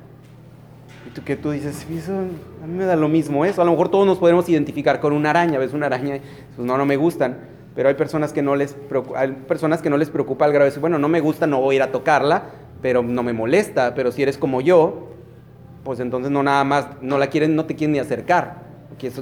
Y 1.06 1.10
tú 1.10 1.22
que 1.22 1.36
tú 1.36 1.52
dices, 1.52 1.86
eso 1.96 2.12
a 2.12 2.66
mí 2.66 2.76
me 2.76 2.84
da 2.84 2.96
lo 2.96 3.08
mismo 3.08 3.44
eso. 3.44 3.62
A 3.62 3.64
lo 3.64 3.70
mejor 3.70 3.88
todos 3.88 4.06
nos 4.06 4.18
podemos 4.18 4.48
identificar 4.48 4.98
con 4.98 5.12
una 5.12 5.30
araña, 5.30 5.60
ves 5.60 5.72
una 5.72 5.86
araña, 5.86 6.18
pues 6.56 6.66
no, 6.66 6.76
no 6.76 6.86
me 6.86 6.96
gustan. 6.96 7.38
Pero 7.76 7.88
hay 7.88 7.94
personas 7.94 8.32
que 8.32 8.42
no 8.42 8.56
les 8.56 8.74
preocupa, 8.74 9.20
hay 9.20 9.30
personas 9.30 9.80
que 9.80 9.90
no 9.90 9.96
les 9.96 10.10
preocupa 10.10 10.44
el 10.46 10.52
grave, 10.52 10.72
bueno, 10.80 10.98
no 10.98 11.08
me 11.08 11.20
gusta, 11.20 11.46
no 11.46 11.60
voy 11.60 11.74
a 11.74 11.76
ir 11.76 11.82
a 11.82 11.92
tocarla, 11.92 12.46
pero 12.82 13.04
no 13.04 13.22
me 13.22 13.32
molesta. 13.32 13.94
Pero 13.94 14.10
si 14.10 14.24
eres 14.24 14.36
como 14.36 14.60
yo, 14.60 15.10
pues 15.84 16.00
entonces 16.00 16.30
no 16.30 16.42
nada 16.42 16.64
más, 16.64 16.86
no 17.00 17.18
la 17.18 17.28
quieren, 17.28 17.56
no 17.56 17.64
te 17.64 17.74
quieren 17.74 17.92
ni 17.92 17.98
acercar. 17.98 18.70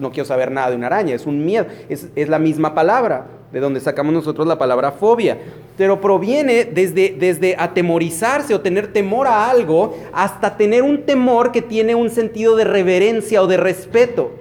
No 0.01 0.11
quiero 0.11 0.27
saber 0.27 0.51
nada 0.51 0.71
de 0.71 0.77
una 0.77 0.87
araña, 0.87 1.15
es 1.15 1.25
un 1.25 1.45
miedo, 1.45 1.67
es, 1.89 2.29
la 2.29 2.39
misma 2.39 2.75
palabra, 2.75 3.27
de 3.53 3.61
donde 3.61 3.81
sacamos 3.81 4.13
nosotros 4.13 4.47
la 4.47 4.59
palabra 4.59 4.91
fobia. 4.91 5.39
Pero 5.77 6.01
proviene 6.01 6.65
desde, 6.65 7.15
desde 7.17 7.55
atemorizarse 7.57 8.55
o 8.55 8.61
tener 8.61 8.93
temor 8.93 9.29
a 9.29 9.49
algo 9.49 9.97
hasta 10.13 10.57
tener 10.57 10.83
un 10.83 11.05
temor 11.05 11.53
que 11.53 11.63
tiene 11.63 11.95
un 11.95 12.11
sentido 12.11 12.57
de 12.57 12.65
reverencia 12.65 13.41
o 13.41 13.47
de 13.47 13.57
respeto. 13.57 14.33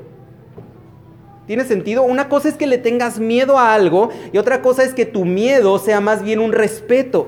¿Tiene 1.46 1.64
sentido? 1.64 2.02
Una 2.04 2.30
cosa 2.30 2.50
es 2.50 2.56
que 2.56 2.68
le 2.68 2.80
tengas 2.80 3.20
miedo 3.20 3.60
a 3.60 3.74
algo 3.76 4.10
y 4.34 4.40
otra 4.40 4.62
cosa 4.62 4.84
es 4.84 4.94
que 4.94 5.06
tu 5.06 5.24
miedo 5.24 5.78
sea 5.78 6.02
más 6.02 6.24
bien 6.24 6.40
un 6.40 6.52
respeto. 6.52 7.28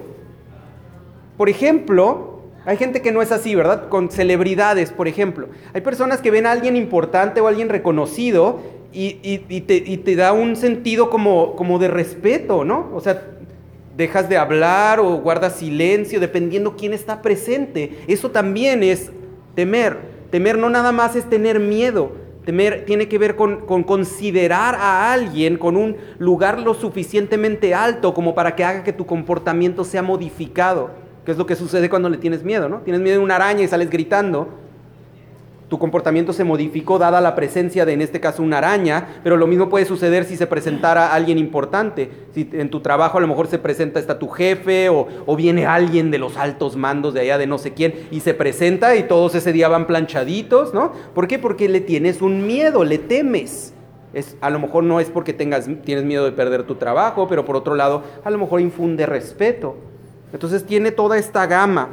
Por 1.37 1.47
ejemplo, 1.47 2.38
Hay 2.65 2.77
gente 2.77 3.01
que 3.01 3.11
no 3.11 3.21
es 3.21 3.31
así, 3.31 3.55
¿verdad? 3.55 3.89
Con 3.89 4.11
celebridades, 4.11 4.91
por 4.91 5.07
ejemplo. 5.07 5.47
Hay 5.73 5.81
personas 5.81 6.21
que 6.21 6.31
ven 6.31 6.45
a 6.45 6.51
alguien 6.51 6.75
importante 6.75 7.41
o 7.41 7.47
alguien 7.47 7.69
reconocido 7.69 8.59
y, 8.91 9.39
te, 9.61 10.15
da 10.15 10.33
un 10.33 10.55
sentido 10.55 11.09
como, 11.09 11.79
de 11.79 11.87
respeto, 11.87 12.65
¿no? 12.65 12.89
O 12.93 13.01
sea, 13.01 13.21
dejas 13.95 14.29
de 14.29 14.37
hablar 14.37 14.99
o 14.99 15.17
guardas 15.17 15.57
silencio, 15.57 16.19
dependiendo 16.19 16.75
quién 16.75 16.93
está 16.93 17.21
presente. 17.21 17.99
Eso 18.07 18.31
también 18.31 18.83
es 18.83 19.11
temer. 19.55 19.97
Temer 20.31 20.57
no 20.57 20.69
nada 20.69 20.91
más 20.91 21.15
es 21.15 21.29
tener 21.29 21.59
miedo. 21.59 22.11
Temer 22.45 22.85
tiene 22.85 23.07
que 23.07 23.17
ver 23.17 23.35
con, 23.35 23.65
considerar 23.65 24.75
a 24.75 25.13
alguien 25.13 25.57
con 25.57 25.77
un 25.77 25.97
lugar 26.17 26.59
lo 26.59 26.73
suficientemente 26.73 27.73
alto 27.75 28.13
como 28.13 28.33
para 28.33 28.55
que 28.55 28.63
haga 28.63 28.83
que 28.83 28.93
tu 28.93 29.05
comportamiento 29.05 29.83
sea 29.83 30.01
modificado. 30.01 31.08
¿Qué 31.25 31.31
es 31.31 31.37
lo 31.37 31.45
que 31.45 31.55
sucede 31.55 31.89
cuando 31.89 32.09
le 32.09 32.17
tienes 32.17 32.43
miedo, 32.43 32.69
no? 32.69 32.79
Tienes 32.79 33.01
miedo 33.01 33.17
de 33.17 33.23
una 33.23 33.35
araña 33.35 33.63
y 33.63 33.67
sales 33.67 33.89
gritando 33.89 34.47
tu 35.69 35.77
comportamiento 35.77 36.33
se 36.33 36.43
modificó 36.43 36.97
dada 36.97 37.21
la 37.21 37.35
presencia 37.35 37.85
de, 37.85 37.93
en 37.93 38.01
este 38.01 38.19
caso, 38.19 38.41
una 38.41 38.57
araña, 38.57 39.21
pero 39.23 39.37
lo 39.37 39.45
mismo 39.45 39.69
puede 39.69 39.85
suceder 39.85 40.25
si 40.25 40.35
se 40.35 40.47
presentara 40.47 41.13
alguien 41.13 41.37
importante. 41.37 42.09
Si 42.33 42.49
en 42.53 42.71
tu 42.71 42.79
trabajo 42.79 43.19
a 43.19 43.21
lo 43.21 43.27
mejor 43.27 43.47
se 43.47 43.59
presenta, 43.59 43.99
está 43.99 44.17
tu 44.17 44.27
jefe 44.29 44.89
o, 44.89 45.07
o 45.27 45.35
viene 45.35 45.67
alguien 45.67 46.09
de 46.09 46.17
los 46.17 46.37
altos 46.37 46.75
mandos 46.75 47.13
de 47.13 47.21
allá 47.21 47.37
de 47.37 47.45
no 47.45 47.59
sé 47.59 47.73
quién 47.73 47.93
y 48.09 48.21
se 48.21 48.33
presenta 48.33 48.95
y 48.95 49.03
todos 49.03 49.35
ese 49.35 49.53
día 49.53 49.67
van 49.67 49.85
planchaditos, 49.85 50.73
¿no? 50.73 50.91
¿Por 51.13 51.27
qué? 51.27 51.37
Porque 51.37 51.69
le 51.69 51.81
tienes 51.81 52.21
un 52.21 52.47
miedo, 52.47 52.83
le 52.83 52.97
temes. 52.97 53.73
Es, 54.11 54.37
a 54.41 54.49
lo 54.49 54.59
mejor 54.59 54.83
no 54.83 54.99
es 54.99 55.11
porque 55.11 55.33
tengas, 55.33 55.69
tienes 55.85 56.03
miedo 56.03 56.25
de 56.25 56.31
perder 56.31 56.63
tu 56.63 56.75
trabajo, 56.75 57.27
pero 57.27 57.45
por 57.45 57.55
otro 57.55 57.75
lado, 57.75 58.01
a 58.23 58.31
lo 58.31 58.39
mejor 58.39 58.59
infunde 58.59 59.05
respeto. 59.05 59.75
Entonces 60.33 60.65
tiene 60.65 60.91
toda 60.91 61.17
esta 61.17 61.45
gama. 61.47 61.89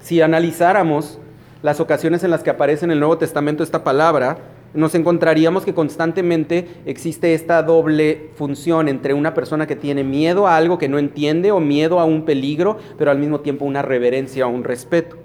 Si 0.00 0.20
analizáramos 0.20 1.18
las 1.62 1.80
ocasiones 1.80 2.24
en 2.24 2.30
las 2.30 2.42
que 2.42 2.50
aparece 2.50 2.84
en 2.84 2.90
el 2.90 3.00
Nuevo 3.00 3.18
Testamento 3.18 3.62
esta 3.62 3.84
palabra, 3.84 4.38
nos 4.74 4.94
encontraríamos 4.94 5.64
que 5.64 5.74
constantemente 5.74 6.68
existe 6.84 7.34
esta 7.34 7.62
doble 7.62 8.30
función 8.34 8.88
entre 8.88 9.14
una 9.14 9.34
persona 9.34 9.66
que 9.66 9.76
tiene 9.76 10.04
miedo 10.04 10.46
a 10.46 10.56
algo 10.56 10.78
que 10.78 10.88
no 10.88 10.98
entiende 10.98 11.52
o 11.52 11.60
miedo 11.60 12.00
a 12.00 12.04
un 12.04 12.24
peligro, 12.24 12.76
pero 12.98 13.10
al 13.10 13.18
mismo 13.18 13.40
tiempo 13.40 13.64
una 13.64 13.82
reverencia 13.82 14.46
o 14.46 14.50
un 14.50 14.64
respeto. 14.64 15.16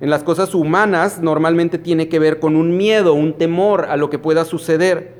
En 0.00 0.10
las 0.10 0.22
cosas 0.22 0.54
humanas 0.54 1.20
normalmente 1.20 1.78
tiene 1.78 2.08
que 2.08 2.18
ver 2.18 2.38
con 2.38 2.56
un 2.56 2.76
miedo, 2.76 3.14
un 3.14 3.34
temor 3.34 3.86
a 3.86 3.96
lo 3.96 4.08
que 4.08 4.18
pueda 4.18 4.44
suceder. 4.44 5.19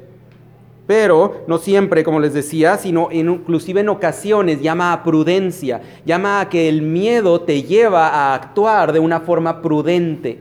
Pero 0.90 1.44
no 1.46 1.58
siempre, 1.58 2.02
como 2.02 2.18
les 2.18 2.34
decía, 2.34 2.76
sino 2.76 3.10
inclusive 3.12 3.78
en 3.80 3.90
ocasiones 3.90 4.60
llama 4.60 4.92
a 4.92 5.04
prudencia, 5.04 5.80
llama 6.04 6.40
a 6.40 6.48
que 6.48 6.68
el 6.68 6.82
miedo 6.82 7.42
te 7.42 7.62
lleva 7.62 8.08
a 8.08 8.34
actuar 8.34 8.92
de 8.92 8.98
una 8.98 9.20
forma 9.20 9.62
prudente. 9.62 10.40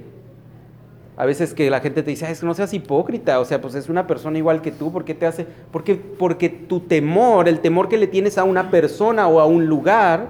A 1.18 1.28
veces 1.28 1.54
que 1.54 1.70
la 1.70 1.82
gente 1.82 2.02
te 2.02 2.10
dice, 2.10 2.32
es 2.32 2.40
que 2.40 2.48
no 2.48 2.56
seas 2.56 2.74
hipócrita, 2.74 3.40
o 3.40 3.46
sea, 3.46 3.62
pues 3.62 3.76
es 3.76 3.90
una 3.90 4.08
persona 4.08 4.40
igual 4.40 4.64
que 4.64 4.72
tú, 4.72 4.92
¿por 4.92 5.06
qué 5.06 5.14
te 5.14 5.28
hace? 5.28 5.46
Porque, 5.72 5.94
porque 5.96 6.50
tu 6.50 6.80
temor, 6.80 7.48
el 7.48 7.60
temor 7.60 7.88
que 7.88 8.00
le 8.00 8.08
tienes 8.08 8.40
a 8.40 8.44
una 8.44 8.72
persona 8.72 9.28
o 9.28 9.40
a 9.40 9.46
un 9.46 9.68
lugar, 9.68 10.30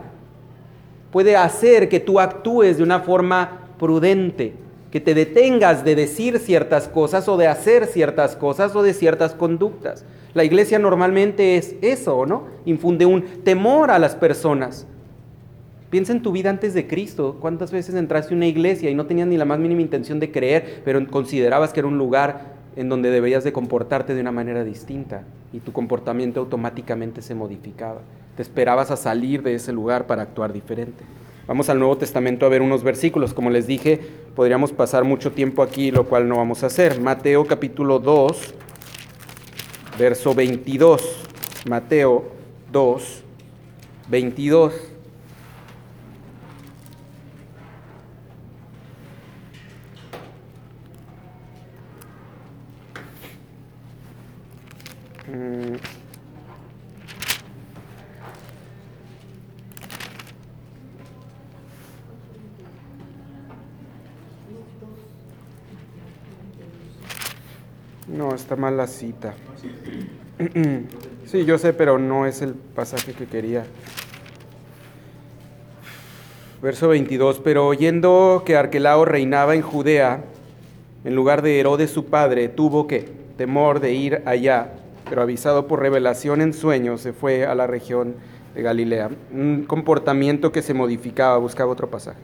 puede 1.14 1.38
hacer 1.38 1.88
que 1.88 2.02
tú 2.02 2.20
actúes 2.20 2.76
de 2.76 2.84
una 2.84 3.00
forma 3.00 3.70
prudente 3.80 4.54
que 4.92 5.00
te 5.00 5.14
detengas 5.14 5.84
de 5.84 5.96
decir 5.96 6.40
ciertas 6.40 6.88
cosas 6.88 7.28
o 7.28 7.38
de 7.38 7.48
hacer 7.48 7.86
ciertas 7.86 8.36
cosas 8.36 8.76
o 8.76 8.82
de 8.82 8.94
ciertas 8.94 9.34
conductas. 9.34 10.04
La 10.34 10.44
iglesia 10.44 10.80
normalmente 10.80 11.58
es 11.58 11.76
eso, 11.82 12.26
¿no? 12.26 12.46
Infunde 12.66 13.06
un 13.06 13.24
temor 13.44 13.92
a 13.92 14.00
las 14.00 14.16
personas. 14.16 14.88
Piensa 15.90 16.12
en 16.12 16.22
tu 16.22 16.32
vida 16.32 16.52
antes 16.52 16.74
de 16.74 16.88
Cristo. 16.88 17.38
¿Cuántas 17.40 17.72
veces 17.72 17.96
entraste 17.96 18.34
a 18.34 18.38
una 18.38 18.46
iglesia 18.46 18.90
y 18.92 18.96
no 18.96 19.08
tenías 19.08 19.28
ni 19.28 19.38
la 19.38 19.46
más 19.46 19.60
mínima 19.60 19.82
intención 19.82 20.20
de 20.20 20.32
creer, 20.32 20.82
pero 20.86 21.06
considerabas 21.08 21.74
que 21.74 21.80
era 21.80 21.88
un 21.88 21.98
lugar 21.98 22.60
en 22.76 22.90
donde 22.90 23.10
debías 23.10 23.44
de 23.44 23.52
comportarte 23.52 24.14
de 24.14 24.22
una 24.22 24.32
manera 24.32 24.64
distinta 24.64 25.24
y 25.52 25.60
tu 25.60 25.72
comportamiento 25.72 26.40
automáticamente 26.40 27.24
se 27.24 27.34
modificaba? 27.34 28.02
Te 28.36 28.44
esperabas 28.44 28.92
a 28.92 28.98
salir 28.98 29.42
de 29.42 29.56
ese 29.56 29.74
lugar 29.74 30.06
para 30.06 30.22
actuar 30.22 30.54
diferente. 30.54 31.04
Vamos 31.50 31.68
al 31.68 31.80
Nuevo 31.80 31.98
Testamento 31.98 32.46
a 32.46 32.50
ver 32.50 32.62
unos 32.62 32.84
versículos. 32.84 33.34
Como 33.34 33.50
les 33.50 33.66
dije, 33.66 34.00
podríamos 34.36 34.72
pasar 34.72 35.04
mucho 35.04 35.32
tiempo 35.32 35.64
aquí, 35.64 35.90
lo 35.90 36.06
cual 36.06 36.30
no 36.30 36.38
vamos 36.38 36.62
a 36.62 36.68
hacer. 36.68 37.02
Mateo 37.02 37.44
capítulo 37.44 37.98
2, 37.98 38.54
verso 39.98 40.36
22. 40.36 41.02
Mateo 41.68 42.26
2, 42.72 43.24
22. 44.10 44.74
Sí, 71.26 71.46
yo 71.46 71.60
sé, 71.60 71.74
pero 71.74 72.00
no 72.00 72.26
es 72.26 72.42
el 72.42 72.56
pasaje 72.56 73.14
que 73.14 73.28
quería. 73.28 73.64
Verso 76.60 76.88
22, 76.88 77.40
pero 77.44 77.68
oyendo 77.68 78.42
que 78.46 78.58
Arquelao 78.58 79.06
reinaba 79.06 79.54
en 79.54 79.62
Judea, 79.62 80.24
en 81.06 81.16
lugar 81.16 81.44
de 81.44 81.60
Herodes 81.60 81.92
su 81.92 82.06
padre, 82.06 82.50
tuvo 82.50 82.88
que 82.88 83.08
temor 83.38 83.80
de 83.80 83.94
ir 83.94 84.24
allá, 84.26 84.74
pero 85.08 85.22
avisado 85.22 85.68
por 85.68 85.82
revelación 85.82 86.42
en 86.42 86.54
sueños, 86.54 87.02
se 87.02 87.14
fue 87.14 87.46
a 87.46 87.54
la 87.54 87.68
región 87.68 88.16
de 88.56 88.64
Galilea. 88.64 89.12
Un 89.32 89.66
comportamiento 89.68 90.52
que 90.52 90.64
se 90.64 90.74
modificaba, 90.74 91.38
buscaba 91.38 91.72
otro 91.72 91.92
pasaje. 91.92 92.20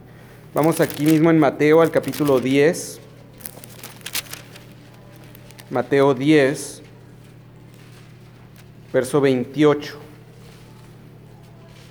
Vamos 0.55 0.81
aquí 0.81 1.05
mismo 1.05 1.29
en 1.29 1.37
Mateo 1.37 1.81
al 1.81 1.91
capítulo 1.91 2.39
10. 2.39 3.01
Mateo 5.69 6.13
10, 6.13 6.83
verso 8.93 9.19
28. 9.19 9.95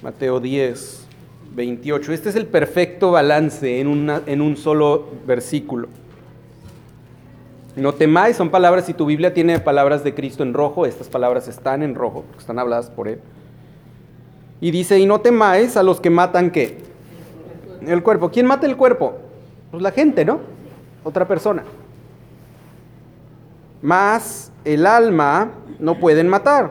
Mateo 0.00 0.38
10, 0.38 1.06
28. 1.56 2.12
Este 2.12 2.28
es 2.28 2.37
el 2.37 2.46
perfecto 2.46 3.10
balance 3.10 3.80
en, 3.80 4.10
en 4.26 4.40
un 4.40 4.56
solo 4.56 5.08
versículo. 5.26 5.88
No 7.74 7.94
temáis, 7.94 8.37
son 8.37 8.50
palabras, 8.50 8.87
si 8.87 8.94
tu 8.94 9.06
Biblia 9.06 9.34
tiene 9.34 9.58
palabras 9.58 10.04
de 10.04 10.14
Cristo 10.14 10.44
en 10.44 10.54
rojo, 10.54 10.87
estas 10.87 11.08
palabras 11.08 11.48
están 11.48 11.82
en 11.82 11.96
rojo, 11.96 12.22
porque 12.22 12.38
están 12.38 12.60
habladas 12.60 12.90
por 12.90 13.08
Él. 13.08 13.18
Y 14.60 14.70
dice, 14.70 15.00
y 15.00 15.06
no 15.06 15.20
temáis 15.20 15.76
a 15.76 15.82
los 15.82 16.00
que 16.00 16.10
matan 16.10 16.52
qué? 16.52 16.78
El 17.84 18.04
cuerpo. 18.04 18.30
¿Quién 18.30 18.46
mata 18.46 18.66
el 18.66 18.76
cuerpo? 18.76 19.18
Pues 19.72 19.82
la 19.82 19.90
gente, 19.90 20.24
¿no? 20.24 20.38
Otra 21.02 21.26
persona 21.26 21.64
mas 23.85 24.51
el 24.64 24.87
alma 24.87 25.51
no 25.79 26.01
pueden 26.01 26.27
matar. 26.27 26.70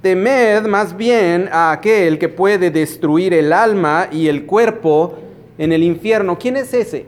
Temed 0.00 0.64
más 0.68 0.96
bien 0.96 1.48
a 1.50 1.72
aquel 1.72 2.20
que 2.20 2.28
puede 2.28 2.70
destruir 2.70 3.34
el 3.34 3.52
alma 3.52 4.06
y 4.12 4.28
el 4.28 4.46
cuerpo 4.46 5.18
en 5.58 5.72
el 5.72 5.82
infierno. 5.82 6.38
¿Quién 6.38 6.56
es 6.56 6.72
ese? 6.72 7.06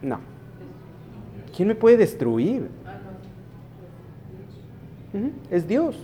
No. 0.00 0.20
¿Quién 1.54 1.66
me 1.66 1.74
puede 1.74 1.96
destruir? 1.96 2.68
Es 5.50 5.66
Dios. 5.66 5.96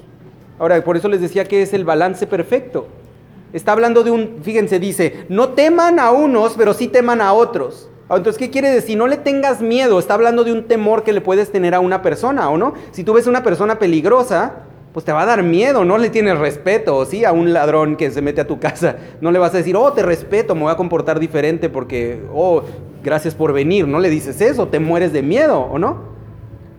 Ahora, 0.59 0.83
por 0.83 0.97
eso 0.97 1.09
les 1.09 1.21
decía 1.21 1.45
que 1.45 1.63
es 1.63 1.73
el 1.73 1.85
balance 1.85 2.27
perfecto. 2.27 2.89
Está 3.53 3.71
hablando 3.71 4.03
de 4.03 4.11
un, 4.11 4.39
fíjense, 4.43 4.81
dice, 4.81 5.27
no 5.29 5.51
teman 5.51 6.01
a 6.01 6.11
unos, 6.11 6.55
pero 6.59 6.75
sí 6.75 6.89
teman 6.89 7.21
a 7.21 7.33
otros. 7.33 7.89
Entonces, 8.11 8.39
¿qué 8.39 8.51
quiere 8.51 8.71
decir? 8.71 8.97
No 8.97 9.07
le 9.07 9.19
tengas 9.19 9.61
miedo. 9.61 9.99
Está 9.99 10.15
hablando 10.15 10.45
de 10.45 10.53
un 10.53 10.65
temor 10.65 11.03
que 11.03 11.13
le 11.13 11.21
puedes 11.21 11.53
tener 11.53 11.75
a 11.75 11.81
una 11.81 12.03
persona, 12.03 12.49
¿o 12.49 12.57
no? 12.57 12.75
Si 12.91 13.05
tú 13.05 13.13
ves 13.13 13.27
una 13.27 13.43
persona 13.43 13.79
peligrosa, 13.79 14.65
pues 14.93 15.05
te 15.05 15.13
va 15.13 15.23
a 15.23 15.27
dar 15.27 15.43
miedo, 15.43 15.85
no 15.85 15.99
le 15.99 16.09
tienes 16.09 16.39
respeto, 16.39 17.05
¿sí? 17.05 17.25
A 17.25 17.33
un 17.33 17.53
ladrón 17.53 17.97
que 17.97 18.11
se 18.11 18.23
mete 18.23 18.41
a 18.41 18.47
tu 18.47 18.59
casa, 18.59 18.97
no 19.21 19.31
le 19.31 19.39
vas 19.39 19.55
a 19.55 19.59
decir, 19.59 19.77
oh, 19.77 19.93
te 19.93 20.03
respeto, 20.03 20.55
me 20.55 20.63
voy 20.63 20.73
a 20.73 20.77
comportar 20.77 21.21
diferente 21.21 21.69
porque, 21.69 22.23
oh, 22.35 22.63
gracias 23.05 23.35
por 23.35 23.53
venir. 23.53 23.87
No 23.87 24.01
le 24.01 24.09
dices 24.09 24.41
eso, 24.41 24.69
te 24.69 24.81
mueres 24.81 25.13
de 25.13 25.23
miedo, 25.23 25.61
¿o 25.61 25.79
no? 25.79 26.17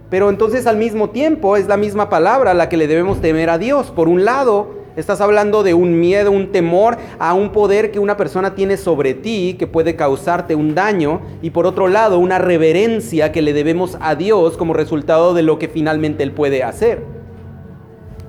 Pero 0.10 0.30
entonces 0.30 0.66
al 0.66 0.78
mismo 0.78 1.12
tiempo 1.12 1.56
es 1.56 1.68
la 1.68 1.78
misma 1.78 2.10
palabra 2.10 2.56
la 2.56 2.68
que 2.68 2.78
le 2.78 2.88
debemos 2.88 3.22
temer 3.22 3.52
a 3.52 3.60
Dios. 3.60 3.92
Por 3.92 4.08
un 4.08 4.26
lado, 4.26 4.79
Estás 5.00 5.22
hablando 5.22 5.64
de 5.64 5.74
un 5.74 5.98
miedo, 5.98 6.30
un 6.30 6.52
temor 6.52 6.98
a 7.20 7.34
un 7.34 7.54
poder 7.54 7.90
que 7.90 8.00
una 8.00 8.18
persona 8.18 8.54
tiene 8.54 8.76
sobre 8.76 9.14
ti 9.14 9.56
que 9.58 9.66
puede 9.66 9.96
causarte 9.96 10.56
un 10.56 10.76
daño 10.76 11.22
y 11.42 11.52
por 11.52 11.66
otro 11.66 11.88
lado 11.88 12.20
una 12.20 12.38
reverencia 12.38 13.32
que 13.32 13.42
le 13.42 13.54
debemos 13.54 13.98
a 14.02 14.16
Dios 14.16 14.58
como 14.58 14.74
resultado 14.74 15.34
de 15.34 15.42
lo 15.42 15.58
que 15.58 15.70
finalmente 15.70 16.22
Él 16.24 16.34
puede 16.34 16.64
hacer. 16.64 17.06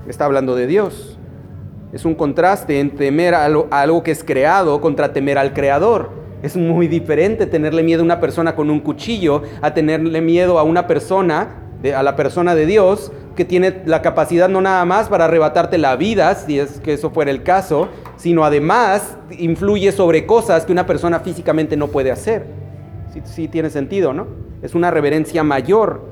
Está 0.06 0.26
hablando 0.26 0.54
de 0.54 0.68
Dios. 0.68 1.18
Es 1.92 2.04
un 2.04 2.14
contraste 2.14 2.78
en 2.78 2.94
temer 2.94 3.34
a 3.34 3.46
algo, 3.46 4.04
que 4.04 4.12
es 4.12 4.22
creado 4.22 4.80
contra 4.80 5.12
temer 5.12 5.38
al 5.38 5.52
creador. 5.52 6.10
Es 6.44 6.56
muy 6.56 6.86
diferente 6.86 7.46
tenerle 7.46 7.82
miedo 7.82 8.02
a 8.02 8.04
una 8.04 8.20
persona 8.20 8.54
con 8.54 8.70
un 8.70 8.78
cuchillo 8.78 9.42
a 9.60 9.74
tenerle 9.74 10.20
miedo 10.20 10.56
a 10.56 10.62
una 10.62 10.86
persona, 10.86 11.48
a 11.96 12.02
la 12.04 12.14
persona 12.14 12.54
de 12.54 12.66
Dios, 12.66 13.10
que 13.40 13.46
tiene 13.46 13.80
la 13.86 14.02
capacidad 14.02 14.50
no 14.50 14.60
nada 14.60 14.84
más 14.84 15.08
para 15.08 15.24
arrebatarte 15.24 15.78
la 15.78 15.96
vida, 15.96 16.34
si 16.34 16.58
es 16.58 16.78
que 16.80 16.92
eso 16.92 17.08
fuera 17.08 17.30
el 17.30 17.42
caso, 17.42 17.88
sino 18.18 18.44
además 18.44 19.16
influye 19.30 19.92
sobre 19.92 20.26
cosas 20.26 20.66
que 20.66 20.72
una 20.72 20.84
persona 20.84 21.20
físicamente 21.20 21.74
no 21.74 21.88
puede 21.88 22.10
hacer. 22.10 22.44
Sí, 23.24 23.48
tiene 23.48 23.70
sentido, 23.70 24.12
¿no? 24.12 24.26
Es 24.60 24.74
una 24.74 24.90
reverencia 24.90 25.42
mayor. 25.42 26.02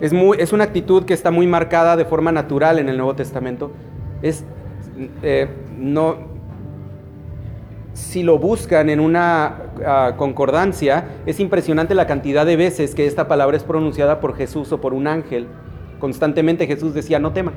Es, 0.00 0.12
muy, 0.12 0.38
es 0.40 0.52
una 0.52 0.64
actitud 0.64 1.04
que 1.04 1.14
está 1.14 1.30
muy 1.30 1.46
marcada 1.46 1.94
de 1.94 2.04
forma 2.04 2.32
natural 2.32 2.80
en 2.80 2.88
el 2.88 2.96
Nuevo 2.96 3.14
Testamento. 3.14 3.70
Es, 4.22 4.42
eh, 5.22 5.46
no, 5.78 6.16
si 7.96 8.22
lo 8.22 8.38
buscan 8.38 8.90
en 8.90 9.00
una 9.00 9.56
ah, 9.86 10.12
concordancia, 10.18 11.08
es 11.24 11.40
impresionante 11.40 11.94
la 11.94 12.06
cantidad 12.06 12.44
de 12.44 12.56
veces 12.56 12.94
que 12.94 13.06
esta 13.06 13.26
palabra 13.26 13.56
es 13.56 13.64
pronunciada 13.64 14.20
por 14.20 14.36
Jesús 14.36 14.70
o 14.70 14.82
por 14.82 14.92
un 14.92 15.06
ángel. 15.06 15.46
Constantemente 15.98 16.66
Jesús 16.66 16.92
decía, 16.92 17.18
no 17.18 17.32
temas. 17.32 17.54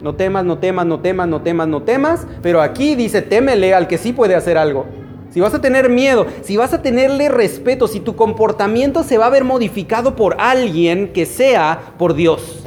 No 0.00 0.14
temas, 0.14 0.44
no 0.44 0.58
temas, 0.58 0.86
no 0.86 1.00
temas, 1.00 1.66
no 1.66 1.82
temas. 1.82 2.26
Pero 2.40 2.62
aquí 2.62 2.94
dice, 2.94 3.20
témele 3.20 3.74
al 3.74 3.88
que 3.88 3.98
sí 3.98 4.12
puede 4.12 4.36
hacer 4.36 4.56
algo. 4.56 4.86
Si 5.30 5.40
vas 5.40 5.52
a 5.54 5.60
tener 5.60 5.88
miedo, 5.90 6.28
si 6.42 6.56
vas 6.56 6.72
a 6.72 6.80
tenerle 6.80 7.28
respeto, 7.28 7.88
si 7.88 7.98
tu 7.98 8.14
comportamiento 8.14 9.02
se 9.02 9.18
va 9.18 9.26
a 9.26 9.30
ver 9.30 9.42
modificado 9.42 10.14
por 10.14 10.36
alguien 10.38 11.12
que 11.12 11.26
sea 11.26 11.94
por 11.98 12.14
Dios. 12.14 12.62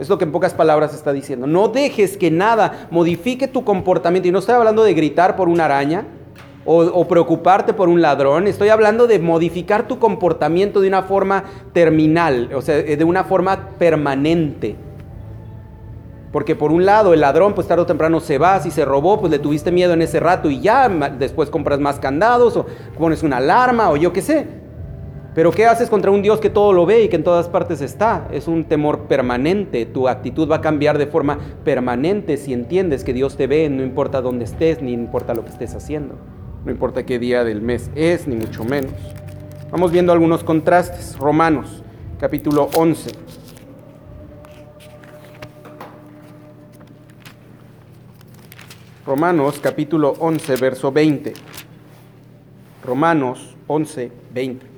Es 0.00 0.08
lo 0.08 0.18
que 0.18 0.24
en 0.24 0.32
pocas 0.32 0.54
palabras 0.54 0.94
está 0.94 1.12
diciendo. 1.12 1.46
No 1.46 1.68
dejes 1.68 2.16
que 2.16 2.30
nada 2.30 2.88
modifique 2.90 3.46
tu 3.46 3.64
comportamiento. 3.64 4.28
Y 4.28 4.32
no 4.32 4.38
estoy 4.38 4.54
hablando 4.54 4.82
de 4.82 4.94
gritar 4.94 5.36
por 5.36 5.48
una 5.48 5.66
araña 5.66 6.06
o, 6.64 6.78
o, 6.78 7.06
preocuparte 7.06 7.74
por 7.74 7.88
un 7.88 8.00
ladrón. 8.00 8.46
Estoy 8.46 8.70
hablando 8.70 9.06
de 9.06 9.18
modificar 9.18 9.86
tu 9.86 9.98
comportamiento 9.98 10.80
de 10.80 10.88
una 10.88 11.02
forma 11.02 11.44
terminal, 11.72 12.50
o 12.54 12.62
sea, 12.62 12.76
de 12.76 13.04
una 13.04 13.24
forma 13.24 13.68
permanente. 13.78 14.76
Porque 16.32 16.54
por 16.54 16.70
un 16.70 16.86
lado 16.86 17.12
el 17.12 17.20
ladrón 17.20 17.54
pues 17.54 17.66
tarde 17.66 17.82
o 17.82 17.86
temprano 17.86 18.20
se 18.20 18.38
va, 18.38 18.60
si 18.60 18.70
se 18.70 18.84
robó 18.84 19.18
pues 19.18 19.32
le 19.32 19.38
tuviste 19.38 19.72
miedo 19.72 19.94
en 19.94 20.02
ese 20.02 20.20
rato 20.20 20.48
y 20.48 20.60
ya 20.60 20.88
después 20.88 21.50
compras 21.50 21.80
más 21.80 21.98
candados 21.98 22.56
o 22.56 22.66
pones 22.96 23.22
una 23.22 23.38
alarma 23.38 23.90
o 23.90 23.96
yo 23.96 24.12
qué 24.12 24.22
sé. 24.22 24.59
Pero 25.34 25.52
¿qué 25.52 25.66
haces 25.66 25.88
contra 25.88 26.10
un 26.10 26.22
Dios 26.22 26.40
que 26.40 26.50
todo 26.50 26.72
lo 26.72 26.86
ve 26.86 27.04
y 27.04 27.08
que 27.08 27.14
en 27.14 27.22
todas 27.22 27.48
partes 27.48 27.80
está? 27.80 28.26
Es 28.32 28.48
un 28.48 28.64
temor 28.64 29.06
permanente, 29.06 29.86
tu 29.86 30.08
actitud 30.08 30.50
va 30.50 30.56
a 30.56 30.60
cambiar 30.60 30.98
de 30.98 31.06
forma 31.06 31.38
permanente 31.64 32.36
si 32.36 32.52
entiendes 32.52 33.04
que 33.04 33.12
Dios 33.12 33.36
te 33.36 33.46
ve, 33.46 33.68
no 33.70 33.84
importa 33.84 34.22
dónde 34.22 34.44
estés, 34.44 34.82
ni 34.82 34.92
importa 34.92 35.32
lo 35.34 35.44
que 35.44 35.50
estés 35.50 35.74
haciendo, 35.76 36.16
no 36.64 36.72
importa 36.72 37.06
qué 37.06 37.20
día 37.20 37.44
del 37.44 37.62
mes 37.62 37.92
es, 37.94 38.26
ni 38.26 38.34
mucho 38.34 38.64
menos. 38.64 38.92
Vamos 39.70 39.92
viendo 39.92 40.12
algunos 40.12 40.42
contrastes. 40.42 41.16
Romanos, 41.16 41.84
capítulo 42.18 42.68
11. 42.74 43.12
Romanos 49.06 49.60
capítulo 49.62 50.14
11, 50.18 50.56
verso 50.56 50.90
20. 50.90 51.34
Romanos 52.84 53.56
11, 53.68 54.10
20. 54.34 54.69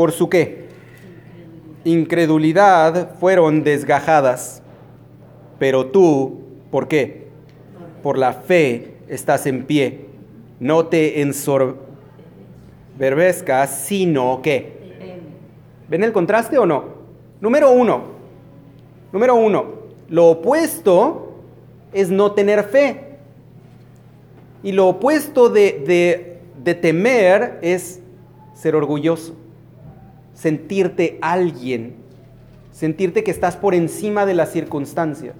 ¿Por 0.00 0.12
su 0.12 0.30
qué? 0.30 0.64
Incredulidad 1.84 3.16
fueron 3.16 3.62
desgajadas, 3.62 4.62
pero 5.58 5.88
tú, 5.88 6.40
¿por 6.70 6.88
qué? 6.88 7.26
Por 8.02 8.16
la 8.16 8.32
fe 8.32 8.94
estás 9.08 9.44
en 9.44 9.66
pie. 9.66 10.06
No 10.58 10.86
te 10.86 11.20
ensor 11.20 11.76
verbesca, 12.98 13.66
sino 13.66 14.40
que. 14.42 14.72
¿Ven 15.90 16.02
el 16.02 16.12
contraste 16.12 16.56
o 16.56 16.64
no? 16.64 16.84
Número 17.38 17.70
uno. 17.70 18.04
Número 19.12 19.34
uno. 19.34 19.66
Lo 20.08 20.28
opuesto 20.28 21.34
es 21.92 22.08
no 22.08 22.32
tener 22.32 22.64
fe. 22.64 23.18
Y 24.62 24.72
lo 24.72 24.88
opuesto 24.88 25.50
de 25.50 26.40
temer 26.80 27.58
es 27.60 28.00
ser 28.54 28.74
orgulloso. 28.74 29.34
Sentirte 30.40 31.18
alguien. 31.20 31.96
Sentirte 32.72 33.22
que 33.22 33.30
estás 33.30 33.58
por 33.58 33.74
encima 33.74 34.24
de 34.24 34.32
las 34.32 34.50
circunstancias. 34.50 35.34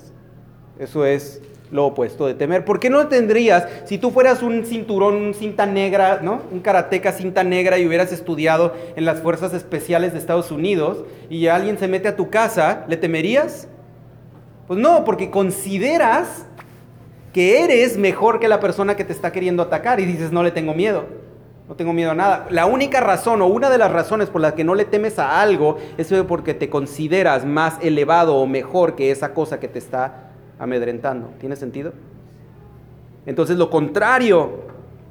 Eso 0.78 1.06
es 1.06 1.40
lo 1.70 1.86
opuesto 1.86 2.26
de 2.26 2.34
temer. 2.34 2.66
¿Por 2.66 2.80
qué 2.80 2.90
no 2.90 3.08
tendrías, 3.08 3.66
si 3.86 3.96
tú 3.96 4.10
fueras 4.10 4.42
un 4.42 4.66
cinturón, 4.66 5.32
cinta 5.32 5.64
negra, 5.64 6.20
¿no? 6.22 6.42
Un 6.52 6.60
karateca 6.60 7.12
cinta 7.12 7.44
negra 7.44 7.78
y 7.78 7.86
hubieras 7.86 8.12
estudiado 8.12 8.74
en 8.94 9.06
las 9.06 9.22
fuerzas 9.22 9.54
especiales 9.54 10.12
de 10.12 10.18
Estados 10.18 10.50
Unidos 10.50 11.06
y 11.30 11.46
alguien 11.46 11.78
se 11.78 11.88
mete 11.88 12.08
a 12.08 12.16
tu 12.16 12.28
casa, 12.28 12.84
¿le 12.86 12.98
temerías? 12.98 13.68
Pues 14.66 14.78
no, 14.78 15.06
porque 15.06 15.30
consideras 15.30 16.44
que 17.32 17.64
eres 17.64 17.96
mejor 17.96 18.38
que 18.38 18.48
la 18.48 18.60
persona 18.60 18.96
que 18.96 19.04
te 19.04 19.14
está 19.14 19.32
queriendo 19.32 19.62
atacar 19.62 19.98
y 19.98 20.04
dices, 20.04 20.30
no 20.30 20.42
le 20.42 20.50
tengo 20.50 20.74
miedo. 20.74 21.19
No 21.70 21.76
tengo 21.76 21.92
miedo 21.92 22.10
a 22.10 22.16
nada. 22.16 22.48
La 22.50 22.66
única 22.66 22.98
razón 22.98 23.40
o 23.42 23.46
una 23.46 23.70
de 23.70 23.78
las 23.78 23.92
razones 23.92 24.28
por 24.28 24.40
las 24.40 24.54
que 24.54 24.64
no 24.64 24.74
le 24.74 24.84
temes 24.84 25.20
a 25.20 25.40
algo 25.40 25.78
es 25.96 26.12
porque 26.26 26.52
te 26.52 26.68
consideras 26.68 27.46
más 27.46 27.78
elevado 27.80 28.34
o 28.34 28.46
mejor 28.48 28.96
que 28.96 29.12
esa 29.12 29.32
cosa 29.34 29.60
que 29.60 29.68
te 29.68 29.78
está 29.78 30.30
amedrentando. 30.58 31.30
¿Tiene 31.38 31.54
sentido? 31.54 31.92
Entonces 33.24 33.56
lo 33.56 33.70
contrario 33.70 34.50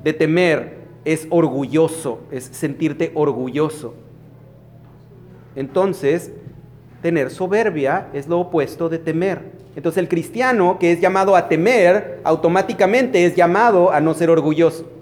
de 0.03 0.11
temer 0.11 0.79
es 1.05 1.27
orgulloso, 1.29 2.19
es 2.29 2.43
sentirte 2.43 3.13
orgulloso. 3.15 3.93
Entonces, 5.55 6.33
tener 7.01 7.29
soberbia 7.29 8.09
es 8.11 8.27
lo 8.27 8.37
opuesto 8.37 8.89
de 8.89 8.99
temer. 8.99 9.53
Entonces 9.77 9.97
el 9.99 10.09
cristiano 10.09 10.75
que 10.77 10.91
es 10.91 10.99
llamado 10.99 11.37
a 11.37 11.47
temer, 11.47 12.19
automáticamente 12.25 13.23
es 13.23 13.37
llamado 13.37 13.93
a 13.93 14.01
no 14.01 14.13
ser 14.13 14.29
orgulloso, 14.29 14.98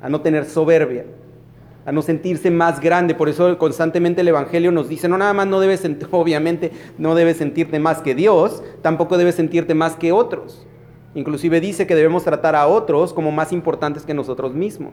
a 0.00 0.08
no 0.08 0.20
tener 0.20 0.44
soberbia 0.44 1.04
a 1.88 1.92
no 1.92 2.02
sentirse 2.02 2.50
más 2.50 2.80
grande. 2.80 3.14
Por 3.14 3.30
eso 3.30 3.56
constantemente 3.56 4.20
el 4.20 4.28
Evangelio 4.28 4.70
nos 4.70 4.90
dice, 4.90 5.08
no 5.08 5.16
nada 5.16 5.32
más 5.32 5.46
no 5.46 5.58
debes, 5.58 5.82
obviamente, 6.10 6.70
no 6.98 7.14
debes 7.14 7.38
sentirte 7.38 7.78
más 7.78 8.02
que 8.02 8.14
Dios, 8.14 8.62
tampoco 8.82 9.16
debes 9.16 9.36
sentirte 9.36 9.74
más 9.74 9.96
que 9.96 10.12
otros. 10.12 10.66
Inclusive 11.14 11.62
dice 11.62 11.86
que 11.86 11.94
debemos 11.94 12.24
tratar 12.24 12.54
a 12.56 12.66
otros 12.66 13.14
como 13.14 13.32
más 13.32 13.54
importantes 13.54 14.04
que 14.04 14.12
nosotros 14.12 14.52
mismos. 14.52 14.92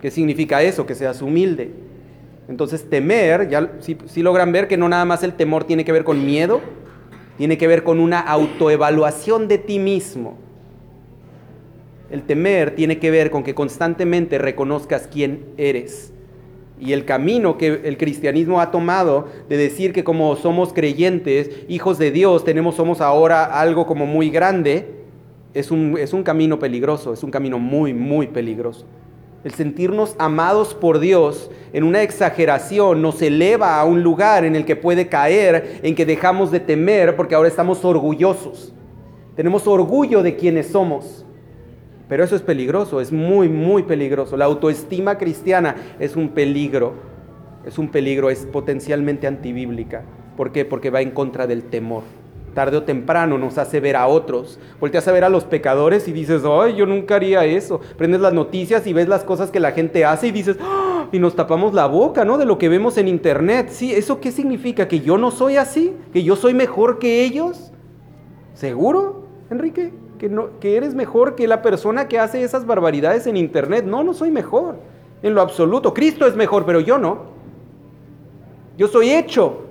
¿Qué 0.00 0.10
significa 0.10 0.62
eso? 0.62 0.86
Que 0.86 0.94
seas 0.94 1.20
humilde. 1.20 1.74
Entonces 2.48 2.88
temer, 2.88 3.50
ya 3.50 3.72
si 3.80 4.22
logran 4.22 4.52
ver 4.52 4.66
que 4.66 4.78
no 4.78 4.88
nada 4.88 5.04
más 5.04 5.22
el 5.22 5.34
temor 5.34 5.64
tiene 5.64 5.84
que 5.84 5.92
ver 5.92 6.04
con 6.04 6.24
miedo, 6.24 6.62
tiene 7.36 7.58
que 7.58 7.68
ver 7.68 7.84
con 7.84 8.00
una 8.00 8.18
autoevaluación 8.18 9.46
de 9.46 9.58
ti 9.58 9.78
mismo 9.78 10.38
el 12.10 12.22
temer 12.22 12.74
tiene 12.74 12.98
que 12.98 13.10
ver 13.10 13.30
con 13.30 13.42
que 13.42 13.54
constantemente 13.54 14.38
reconozcas 14.38 15.08
quién 15.10 15.44
eres. 15.56 16.12
Y 16.80 16.92
el 16.92 17.04
camino 17.04 17.58
que 17.58 17.82
el 17.84 17.98
cristianismo 17.98 18.60
ha 18.60 18.70
tomado 18.70 19.28
de 19.48 19.56
decir 19.56 19.92
que 19.92 20.02
como 20.02 20.34
somos 20.36 20.72
creyentes, 20.72 21.50
hijos 21.68 21.98
de 21.98 22.10
Dios, 22.10 22.44
tenemos, 22.44 22.74
somos 22.74 23.00
ahora 23.00 23.44
algo 23.44 23.86
como 23.86 24.06
muy 24.06 24.30
grande, 24.30 24.86
es 25.52 25.70
un, 25.70 25.96
es 25.98 26.12
un 26.12 26.22
camino 26.22 26.58
peligroso, 26.58 27.12
es 27.12 27.22
un 27.22 27.30
camino 27.30 27.58
muy, 27.58 27.92
muy 27.92 28.28
peligroso. 28.28 28.86
El 29.44 29.52
sentirnos 29.52 30.16
amados 30.18 30.74
por 30.74 31.00
Dios 31.00 31.50
en 31.72 31.84
una 31.84 32.02
exageración 32.02 33.00
nos 33.00 33.22
eleva 33.22 33.78
a 33.78 33.84
un 33.84 34.02
lugar 34.02 34.44
en 34.44 34.56
el 34.56 34.64
que 34.64 34.76
puede 34.76 35.08
caer, 35.08 35.80
en 35.82 35.94
que 35.94 36.04
dejamos 36.04 36.50
de 36.50 36.60
temer 36.60 37.16
porque 37.16 37.34
ahora 37.34 37.48
estamos 37.48 37.84
orgullosos. 37.84 38.72
Tenemos 39.36 39.66
orgullo 39.66 40.22
de 40.22 40.36
quienes 40.36 40.68
somos. 40.68 41.24
Pero 42.10 42.24
eso 42.24 42.34
es 42.34 42.42
peligroso, 42.42 43.00
es 43.00 43.12
muy, 43.12 43.48
muy 43.48 43.84
peligroso. 43.84 44.36
La 44.36 44.46
autoestima 44.46 45.16
cristiana 45.16 45.76
es 46.00 46.16
un 46.16 46.30
peligro, 46.30 46.94
es 47.64 47.78
un 47.78 47.88
peligro, 47.88 48.30
es 48.30 48.46
potencialmente 48.46 49.28
antibíblica. 49.28 50.02
¿Por 50.36 50.50
qué? 50.50 50.64
Porque 50.64 50.90
va 50.90 51.02
en 51.02 51.12
contra 51.12 51.46
del 51.46 51.62
temor. 51.62 52.02
Tarde 52.52 52.78
o 52.78 52.82
temprano 52.82 53.38
nos 53.38 53.58
hace 53.58 53.78
ver 53.78 53.94
a 53.94 54.08
otros. 54.08 54.58
Volteas 54.80 55.06
a 55.06 55.12
ver 55.12 55.22
a 55.22 55.28
los 55.28 55.44
pecadores 55.44 56.08
y 56.08 56.12
dices, 56.12 56.42
ay, 56.44 56.74
yo 56.74 56.84
nunca 56.84 57.14
haría 57.14 57.44
eso. 57.44 57.80
Prendes 57.96 58.20
las 58.20 58.32
noticias 58.32 58.88
y 58.88 58.92
ves 58.92 59.06
las 59.06 59.22
cosas 59.22 59.52
que 59.52 59.60
la 59.60 59.70
gente 59.70 60.04
hace 60.04 60.26
y 60.26 60.32
dices, 60.32 60.56
¡Ah! 60.60 61.06
y 61.12 61.20
nos 61.20 61.36
tapamos 61.36 61.74
la 61.74 61.86
boca, 61.86 62.24
¿no? 62.24 62.38
De 62.38 62.44
lo 62.44 62.58
que 62.58 62.68
vemos 62.68 62.98
en 62.98 63.06
internet. 63.06 63.68
Sí, 63.70 63.92
¿eso 63.92 64.20
qué 64.20 64.32
significa? 64.32 64.88
¿Que 64.88 64.98
yo 64.98 65.16
no 65.16 65.30
soy 65.30 65.58
así? 65.58 65.94
¿Que 66.12 66.24
yo 66.24 66.34
soy 66.34 66.54
mejor 66.54 66.98
que 66.98 67.22
ellos? 67.22 67.70
¿Seguro, 68.54 69.28
Enrique? 69.48 69.92
Que, 70.20 70.28
no, 70.28 70.60
que 70.60 70.76
eres 70.76 70.94
mejor 70.94 71.34
que 71.34 71.48
la 71.48 71.62
persona 71.62 72.06
que 72.06 72.18
hace 72.18 72.42
esas 72.42 72.66
barbaridades 72.66 73.26
en 73.26 73.38
internet. 73.38 73.86
No, 73.86 74.04
no 74.04 74.12
soy 74.12 74.30
mejor. 74.30 74.76
en 75.22 75.34
lo 75.34 75.40
absoluto. 75.40 75.94
Cristo 75.94 76.26
es 76.26 76.36
mejor, 76.36 76.66
pero 76.66 76.80
yo 76.80 76.98
no. 76.98 77.30
Yo 78.76 78.86
soy 78.86 79.10
hecho 79.10 79.62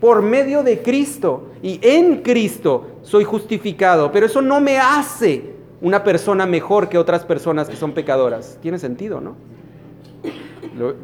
por 0.00 0.22
medio 0.22 0.62
de 0.62 0.80
Cristo 0.82 1.48
y 1.62 1.80
en 1.82 2.22
Cristo 2.22 2.86
soy 3.02 3.24
justificado, 3.24 4.12
pero 4.12 4.26
eso 4.26 4.42
no 4.42 4.60
me 4.60 4.78
hace 4.78 5.54
una 5.80 6.04
persona 6.04 6.46
mejor 6.46 6.88
que 6.88 6.98
otras 6.98 7.24
personas 7.24 7.68
que 7.68 7.76
son 7.76 7.92
pecadoras. 7.92 8.58
Tiene 8.62 8.78
sentido, 8.78 9.20
¿no? 9.20 9.34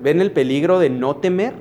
¿Ven 0.03 0.21
el 0.21 0.31
peligro 0.31 0.79
de 0.79 0.91
no 0.91 1.17
temer? 1.17 1.55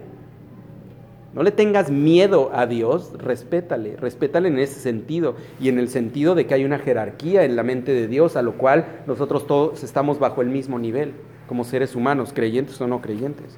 No 1.34 1.44
le 1.44 1.52
tengas 1.52 1.90
miedo 1.90 2.52
a 2.54 2.68
Dios, 2.68 3.14
respétale, 3.18 3.96
respétale 3.96 4.50
en 4.50 4.60
ese 4.60 4.82
sentido 4.82 5.36
y 5.62 5.70
en 5.70 5.80
el 5.80 5.88
sentido 5.88 6.36
de 6.36 6.46
que 6.46 6.54
hay 6.54 6.66
una 6.66 6.78
jerarquía 6.78 7.46
en 7.46 7.56
la 7.56 7.64
mente 7.64 7.94
de 7.94 8.10
Dios, 8.10 8.36
a 8.36 8.42
lo 8.42 8.58
cual 8.58 9.04
nosotros 9.08 9.48
todos 9.48 9.82
estamos 9.84 10.20
bajo 10.20 10.42
el 10.42 10.50
mismo 10.50 10.78
nivel, 10.78 11.14
como 11.48 11.64
seres 11.64 11.96
humanos, 11.96 12.34
creyentes 12.34 12.82
o 12.82 12.88
no 12.88 13.00
creyentes. 13.00 13.58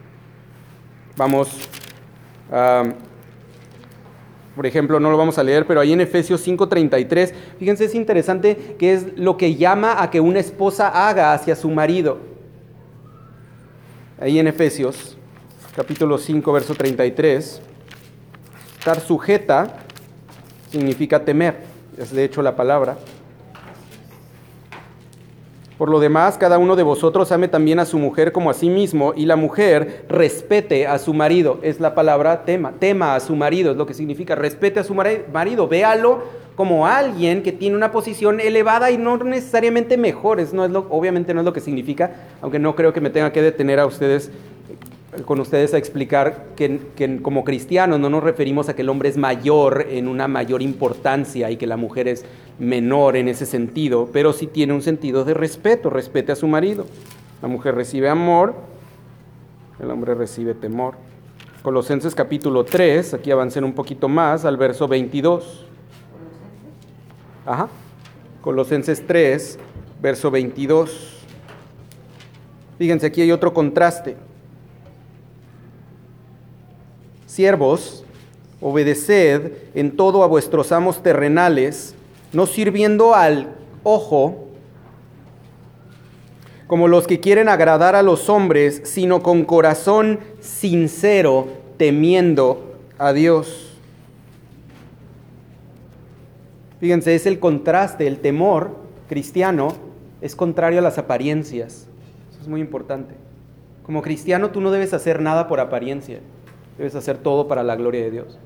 Vamos, 1.17 1.67
por 4.55 4.67
ejemplo, 4.67 4.99
no 4.99 5.09
lo 5.09 5.17
vamos 5.17 5.39
a 5.39 5.43
leer, 5.43 5.65
pero 5.65 5.79
ahí 5.79 5.93
en 5.93 6.01
Efesios 6.01 6.47
5:33, 6.47 7.33
fíjense, 7.57 7.85
es 7.85 7.95
interesante 7.95 8.75
que 8.77 8.93
es 8.93 9.17
lo 9.17 9.35
que 9.35 9.55
llama 9.55 9.99
a 9.99 10.11
que 10.11 10.21
una 10.21 10.39
esposa 10.39 11.07
haga 11.07 11.33
hacia 11.33 11.55
su 11.55 11.71
marido. 11.71 12.19
Ahí 14.19 14.37
en 14.37 14.45
Efesios 14.45 15.17
capítulo 15.75 16.17
5, 16.17 16.53
verso 16.53 16.75
33. 16.75 17.61
Estar 18.77 18.99
sujeta 18.99 19.77
significa 20.69 21.23
temer, 21.23 21.57
es 21.97 22.11
de 22.11 22.23
hecho 22.23 22.41
la 22.41 22.55
palabra. 22.55 22.97
Por 25.77 25.89
lo 25.89 25.99
demás, 25.99 26.37
cada 26.37 26.59
uno 26.59 26.75
de 26.75 26.83
vosotros 26.83 27.31
ame 27.31 27.47
también 27.47 27.79
a 27.79 27.85
su 27.85 27.97
mujer 27.97 28.31
como 28.31 28.51
a 28.51 28.53
sí 28.53 28.69
mismo, 28.69 29.13
y 29.15 29.25
la 29.25 29.35
mujer 29.35 30.05
respete 30.07 30.85
a 30.85 30.99
su 30.99 31.13
marido. 31.13 31.59
Es 31.63 31.79
la 31.79 31.95
palabra 31.95 32.45
tema, 32.45 32.73
tema 32.79 33.15
a 33.15 33.19
su 33.19 33.35
marido, 33.35 33.71
es 33.71 33.77
lo 33.77 33.87
que 33.87 33.95
significa, 33.95 34.35
respete 34.35 34.79
a 34.79 34.83
su 34.83 34.93
marido, 34.93 35.67
véalo 35.67 36.43
como 36.55 36.85
alguien 36.85 37.41
que 37.41 37.51
tiene 37.51 37.75
una 37.75 37.91
posición 37.91 38.39
elevada 38.39 38.91
y 38.91 38.97
no 38.99 39.17
necesariamente 39.17 39.97
mejor, 39.97 40.37
no 40.53 40.65
es 40.65 40.71
lo, 40.71 40.85
obviamente 40.91 41.33
no 41.33 41.41
es 41.41 41.45
lo 41.45 41.53
que 41.53 41.59
significa, 41.59 42.11
aunque 42.41 42.59
no 42.59 42.75
creo 42.75 42.93
que 42.93 43.01
me 43.01 43.09
tenga 43.09 43.33
que 43.33 43.41
detener 43.41 43.79
a 43.79 43.87
ustedes 43.87 44.29
con 45.25 45.39
ustedes 45.39 45.73
a 45.73 45.77
explicar 45.77 46.47
que, 46.55 47.19
como 47.21 47.43
cristianos 47.43 47.99
no 47.99 48.09
nos 48.09 48.23
referimos 48.23 48.69
a 48.69 48.75
que 48.75 48.81
el 48.81 48.89
hombre 48.89 49.09
es 49.09 49.17
mayor 49.17 49.87
en 49.89 50.07
una 50.07 50.27
mayor 50.27 50.61
importancia 50.61 51.49
y 51.51 51.57
que 51.57 51.67
la 51.67 51.77
mujer 51.77 52.07
es 52.07 52.25
menor 52.59 53.15
en 53.15 53.27
ese 53.27 53.45
sentido, 53.45 54.09
pero 54.11 54.33
sí 54.33 54.47
tiene 54.47 54.73
un 54.73 54.81
sentido 54.81 55.25
de 55.25 55.33
respeto, 55.33 55.89
respete 55.89 56.31
a 56.31 56.35
su 56.35 56.47
marido. 56.47 56.85
La 57.41 57.47
mujer 57.47 57.75
recibe 57.75 58.09
amor, 58.09 58.55
el 59.79 59.89
hombre 59.91 60.15
recibe 60.15 60.53
temor. 60.53 60.95
Colosenses 61.61 62.13
capítulo 62.13 62.63
3, 62.63 63.13
aquí 63.13 63.31
avancen 63.31 63.63
un 63.63 63.73
poquito 63.73 64.09
más 64.09 64.45
al 64.45 64.57
verso 64.57 64.87
22. 64.87 65.65
Ajá. 67.45 67.69
Colosenses 68.41 69.05
3, 69.07 69.59
verso 70.01 70.29
22. 70.29 71.23
Fíjense, 72.77 73.07
aquí 73.07 73.21
hay 73.21 73.31
otro 73.31 73.53
contraste. 73.53 74.17
Siervos, 77.33 78.03
obedeced 78.61 79.53
en 79.73 79.95
todo 79.95 80.23
a 80.23 80.27
vuestros 80.27 80.71
amos 80.71 81.01
terrenales, 81.01 81.95
no 82.31 82.45
sirviendo 82.45 83.15
al 83.15 83.55
ojo 83.81 84.49
como 86.67 86.87
los 86.87 87.07
que 87.07 87.19
quieren 87.19 87.49
agradar 87.49 87.95
a 87.95 88.03
los 88.03 88.29
hombres, 88.29 88.83
sino 88.83 89.23
con 89.23 89.45
corazón 89.45 90.19
sincero, 90.41 91.47
temiendo 91.77 92.75
a 92.99 93.13
Dios. 93.13 93.79
Fíjense, 96.79 97.15
es 97.15 97.25
el 97.25 97.39
contraste, 97.39 98.05
el 98.05 98.19
temor 98.19 98.77
cristiano 99.09 99.73
es 100.21 100.35
contrario 100.35 100.77
a 100.77 100.83
las 100.83 100.99
apariencias. 100.99 101.87
Eso 102.29 102.41
es 102.43 102.47
muy 102.47 102.61
importante. 102.61 103.15
Como 103.81 104.03
cristiano 104.03 104.51
tú 104.51 104.61
no 104.61 104.69
debes 104.69 104.93
hacer 104.93 105.19
nada 105.19 105.47
por 105.47 105.59
apariencia. 105.59 106.19
Debes 106.77 106.95
hacer 106.95 107.17
todo 107.17 107.47
para 107.47 107.63
la 107.63 107.75
gloria 107.75 108.03
de 108.03 108.11
Dios. 108.11 108.39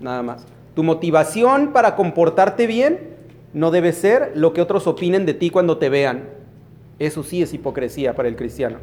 Nada 0.00 0.22
más. 0.22 0.46
Tu 0.74 0.82
motivación 0.82 1.72
para 1.72 1.96
comportarte 1.96 2.66
bien 2.66 3.16
no 3.52 3.70
debe 3.70 3.92
ser 3.92 4.32
lo 4.34 4.52
que 4.52 4.60
otros 4.60 4.86
opinen 4.86 5.26
de 5.26 5.34
ti 5.34 5.50
cuando 5.50 5.78
te 5.78 5.88
vean. 5.88 6.28
Eso 6.98 7.22
sí 7.22 7.42
es 7.42 7.52
hipocresía 7.54 8.14
para 8.14 8.28
el 8.28 8.36
cristiano. 8.36 8.78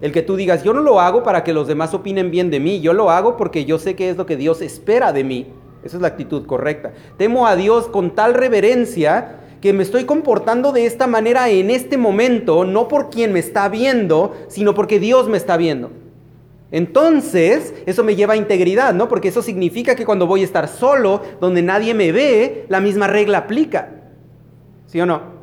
El 0.00 0.12
que 0.12 0.22
tú 0.22 0.36
digas, 0.36 0.62
yo 0.62 0.72
no 0.72 0.80
lo 0.80 1.00
hago 1.00 1.22
para 1.22 1.42
que 1.42 1.52
los 1.52 1.66
demás 1.66 1.92
opinen 1.92 2.30
bien 2.30 2.50
de 2.50 2.60
mí, 2.60 2.80
yo 2.80 2.92
lo 2.92 3.10
hago 3.10 3.36
porque 3.36 3.64
yo 3.64 3.78
sé 3.78 3.96
que 3.96 4.10
es 4.10 4.16
lo 4.16 4.26
que 4.26 4.36
Dios 4.36 4.62
espera 4.62 5.12
de 5.12 5.24
mí. 5.24 5.46
Esa 5.82 5.96
es 5.96 6.02
la 6.02 6.08
actitud 6.08 6.46
correcta. 6.46 6.92
Temo 7.16 7.46
a 7.46 7.56
Dios 7.56 7.88
con 7.88 8.14
tal 8.14 8.34
reverencia 8.34 9.40
que 9.60 9.72
me 9.72 9.82
estoy 9.82 10.04
comportando 10.04 10.70
de 10.70 10.86
esta 10.86 11.06
manera 11.06 11.48
en 11.48 11.70
este 11.70 11.96
momento, 11.96 12.64
no 12.64 12.86
por 12.86 13.10
quien 13.10 13.32
me 13.32 13.40
está 13.40 13.68
viendo, 13.68 14.36
sino 14.48 14.74
porque 14.74 15.00
Dios 15.00 15.28
me 15.28 15.36
está 15.36 15.56
viendo. 15.56 15.90
Entonces, 16.70 17.74
eso 17.86 18.04
me 18.04 18.14
lleva 18.14 18.34
a 18.34 18.36
integridad, 18.36 18.92
¿no? 18.92 19.08
Porque 19.08 19.28
eso 19.28 19.42
significa 19.42 19.94
que 19.94 20.04
cuando 20.04 20.26
voy 20.26 20.42
a 20.42 20.44
estar 20.44 20.68
solo, 20.68 21.22
donde 21.40 21.62
nadie 21.62 21.94
me 21.94 22.12
ve, 22.12 22.66
la 22.68 22.80
misma 22.80 23.06
regla 23.06 23.38
aplica. 23.38 23.90
¿Sí 24.86 25.00
o 25.00 25.06
no? 25.06 25.38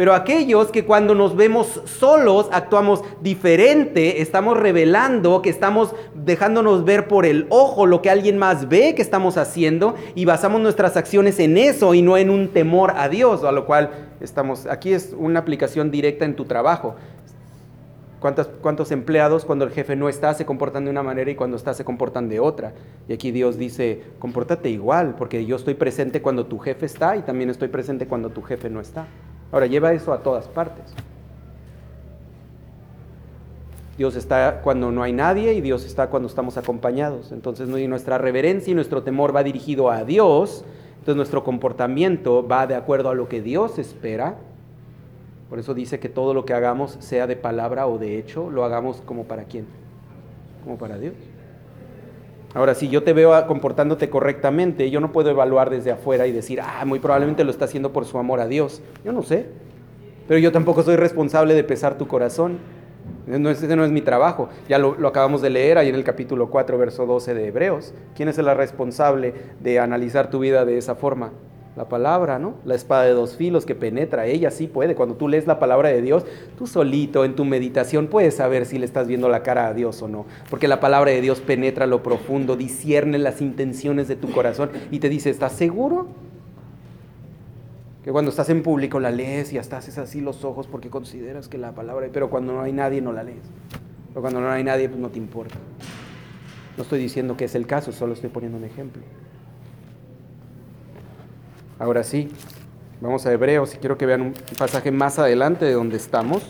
Pero 0.00 0.14
aquellos 0.14 0.68
que 0.68 0.86
cuando 0.86 1.14
nos 1.14 1.36
vemos 1.36 1.82
solos 1.84 2.48
actuamos 2.52 3.02
diferente, 3.20 4.22
estamos 4.22 4.56
revelando 4.56 5.42
que 5.42 5.50
estamos 5.50 5.94
dejándonos 6.14 6.86
ver 6.86 7.06
por 7.06 7.26
el 7.26 7.46
ojo 7.50 7.84
lo 7.84 8.00
que 8.00 8.08
alguien 8.08 8.38
más 8.38 8.68
ve 8.68 8.94
que 8.94 9.02
estamos 9.02 9.36
haciendo 9.36 9.96
y 10.14 10.24
basamos 10.24 10.62
nuestras 10.62 10.96
acciones 10.96 11.38
en 11.38 11.58
eso 11.58 11.92
y 11.92 12.00
no 12.00 12.16
en 12.16 12.30
un 12.30 12.48
temor 12.48 12.94
a 12.96 13.10
Dios, 13.10 13.44
a 13.44 13.52
lo 13.52 13.66
cual 13.66 13.90
estamos, 14.22 14.64
aquí 14.64 14.94
es 14.94 15.14
una 15.18 15.40
aplicación 15.40 15.90
directa 15.90 16.24
en 16.24 16.34
tu 16.34 16.46
trabajo. 16.46 16.94
¿Cuántos, 18.20 18.90
empleados 18.90 19.46
cuando 19.46 19.64
el 19.64 19.70
jefe 19.70 19.96
no 19.96 20.10
está 20.10 20.34
se 20.34 20.44
comportan 20.44 20.84
de 20.84 20.90
una 20.90 21.02
manera 21.02 21.30
y 21.30 21.34
cuando 21.34 21.56
está 21.56 21.72
se 21.72 21.84
comportan 21.84 22.28
de 22.28 22.38
otra? 22.38 22.74
Y 23.08 23.14
aquí 23.14 23.30
Dios 23.30 23.56
dice, 23.56 24.02
compórtate 24.18 24.68
igual, 24.68 25.14
porque 25.16 25.46
yo 25.46 25.56
estoy 25.56 25.72
presente 25.72 26.20
cuando 26.20 26.44
tu 26.44 26.58
jefe 26.58 26.84
está 26.84 27.16
y 27.16 27.22
también 27.22 27.48
estoy 27.48 27.68
presente 27.68 28.06
cuando 28.06 28.28
tu 28.28 28.42
jefe 28.42 28.68
no 28.68 28.80
está. 28.80 29.06
Ahora, 29.50 29.66
lleva 29.66 29.94
eso 29.94 30.12
a 30.12 30.22
todas 30.22 30.46
partes. 30.48 30.94
Dios 33.96 34.16
está 34.16 34.60
cuando 34.62 34.90
no 34.92 35.02
hay 35.02 35.14
nadie 35.14 35.54
y 35.54 35.62
Dios 35.62 35.86
está 35.86 36.08
cuando 36.08 36.28
estamos 36.28 36.58
acompañados. 36.58 37.32
Entonces 37.32 37.68
nuestra 37.68 38.18
reverencia 38.18 38.70
y 38.70 38.74
nuestro 38.74 39.02
temor 39.02 39.34
va 39.34 39.42
dirigido 39.42 39.90
a 39.90 40.04
Dios. 40.04 40.64
Entonces 40.92 41.16
nuestro 41.16 41.42
comportamiento 41.42 42.46
va 42.46 42.66
de 42.66 42.74
acuerdo 42.74 43.08
a 43.08 43.14
lo 43.14 43.28
que 43.28 43.40
Dios 43.40 43.78
espera 43.78 44.36
por 45.50 45.58
eso 45.58 45.74
dice 45.74 45.98
que 45.98 46.08
todo 46.08 46.32
lo 46.32 46.44
que 46.44 46.54
hagamos, 46.54 46.96
sea 47.00 47.26
de 47.26 47.34
palabra 47.34 47.88
o 47.88 47.98
de 47.98 48.18
hecho, 48.18 48.50
lo 48.50 48.64
hagamos 48.64 49.02
como 49.04 49.24
para 49.24 49.44
quién? 49.44 49.66
Como 50.62 50.78
para 50.78 50.96
Dios. 50.96 51.14
Ahora, 52.54 52.76
si 52.76 52.88
yo 52.88 53.02
te 53.02 53.12
veo 53.12 53.46
comportándote 53.48 54.08
correctamente, 54.08 54.90
yo 54.90 55.00
no 55.00 55.10
puedo 55.10 55.28
evaluar 55.30 55.68
desde 55.68 55.90
afuera 55.90 56.28
y 56.28 56.32
decir, 56.32 56.60
ah, 56.60 56.84
muy 56.86 57.00
probablemente 57.00 57.42
lo 57.42 57.50
está 57.50 57.64
haciendo 57.64 57.92
por 57.92 58.04
su 58.04 58.16
amor 58.18 58.38
a 58.38 58.46
Dios. 58.46 58.80
Yo 59.04 59.12
no 59.12 59.22
sé. 59.22 59.46
Pero 60.28 60.38
yo 60.38 60.52
tampoco 60.52 60.84
soy 60.84 60.94
responsable 60.94 61.54
de 61.54 61.64
pesar 61.64 61.98
tu 61.98 62.06
corazón. 62.06 62.58
No, 63.26 63.50
ese 63.50 63.74
no 63.74 63.84
es 63.84 63.90
mi 63.90 64.02
trabajo. 64.02 64.50
Ya 64.68 64.78
lo, 64.78 64.94
lo, 64.94 65.08
acabamos 65.08 65.42
de 65.42 65.50
leer 65.50 65.78
ahí 65.78 65.88
en 65.88 65.96
el 65.96 66.04
capítulo 66.04 66.48
4, 66.48 66.78
verso 66.78 67.06
12 67.06 67.34
de 67.34 67.48
Hebreos. 67.48 67.92
¿Quién 68.14 68.28
es 68.28 68.38
el 68.38 68.46
responsable 68.56 69.34
de 69.58 69.80
analizar 69.80 70.30
tu 70.30 70.38
vida 70.38 70.64
de 70.64 70.78
esa 70.78 70.94
forma? 70.94 71.32
La 71.76 71.88
palabra, 71.88 72.38
¿no? 72.38 72.54
La 72.64 72.74
espada 72.74 73.04
de 73.04 73.12
dos 73.12 73.36
filos 73.36 73.64
que 73.64 73.74
penetra, 73.74 74.26
ella 74.26 74.50
sí 74.50 74.66
puede. 74.66 74.94
Cuando 74.94 75.14
tú 75.14 75.28
lees 75.28 75.46
la 75.46 75.58
palabra 75.58 75.88
de 75.88 76.02
Dios, 76.02 76.24
tú 76.58 76.66
solito 76.66 77.24
en 77.24 77.36
tu 77.36 77.44
meditación 77.44 78.08
puedes 78.08 78.36
saber 78.36 78.66
si 78.66 78.78
le 78.78 78.86
estás 78.86 79.06
viendo 79.06 79.28
la 79.28 79.42
cara 79.42 79.68
a 79.68 79.74
Dios 79.74 80.02
o 80.02 80.08
no. 80.08 80.26
Porque 80.50 80.68
la 80.68 80.80
palabra 80.80 81.10
de 81.12 81.20
Dios 81.20 81.40
penetra 81.40 81.86
lo 81.86 82.02
profundo, 82.02 82.56
discierne 82.56 83.18
las 83.18 83.40
intenciones 83.40 84.08
de 84.08 84.16
tu 84.16 84.30
corazón 84.32 84.70
y 84.90 84.98
te 84.98 85.08
dice, 85.08 85.30
¿estás 85.30 85.52
seguro? 85.52 86.08
Que 88.04 88.10
cuando 88.12 88.30
estás 88.30 88.48
en 88.48 88.62
público 88.62 88.98
la 88.98 89.10
lees 89.10 89.52
y 89.52 89.58
hasta 89.58 89.76
haces 89.76 89.98
así 89.98 90.20
los 90.20 90.44
ojos 90.44 90.66
porque 90.66 90.90
consideras 90.90 91.48
que 91.48 91.58
la 91.58 91.72
palabra, 91.72 92.08
pero 92.12 92.30
cuando 92.30 92.52
no 92.52 92.62
hay 92.62 92.72
nadie 92.72 93.00
no 93.00 93.12
la 93.12 93.22
lees. 93.22 93.44
Pero 94.08 94.22
cuando 94.22 94.40
no 94.40 94.50
hay 94.50 94.64
nadie, 94.64 94.88
pues 94.88 95.00
no 95.00 95.08
te 95.08 95.18
importa. 95.18 95.54
No 96.76 96.82
estoy 96.82 96.98
diciendo 96.98 97.36
que 97.36 97.44
es 97.44 97.54
el 97.54 97.66
caso, 97.66 97.92
solo 97.92 98.14
estoy 98.14 98.30
poniendo 98.30 98.58
un 98.58 98.64
ejemplo. 98.64 99.02
Ahora 101.80 102.04
sí, 102.04 102.28
vamos 103.00 103.24
a 103.24 103.32
Hebreos 103.32 103.74
y 103.74 103.78
quiero 103.78 103.96
que 103.96 104.04
vean 104.04 104.20
un 104.20 104.34
pasaje 104.58 104.90
más 104.90 105.18
adelante 105.18 105.64
de 105.64 105.72
donde 105.72 105.96
estamos. 105.96 106.42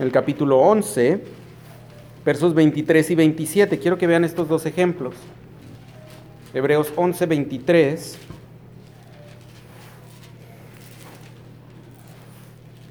El 0.00 0.10
capítulo 0.10 0.58
11, 0.58 1.22
versos 2.24 2.52
23 2.52 3.08
y 3.08 3.14
27. 3.14 3.78
Quiero 3.78 3.98
que 3.98 4.08
vean 4.08 4.24
estos 4.24 4.48
dos 4.48 4.66
ejemplos. 4.66 5.14
Hebreos 6.52 6.92
11, 6.96 7.24
23. 7.24 8.18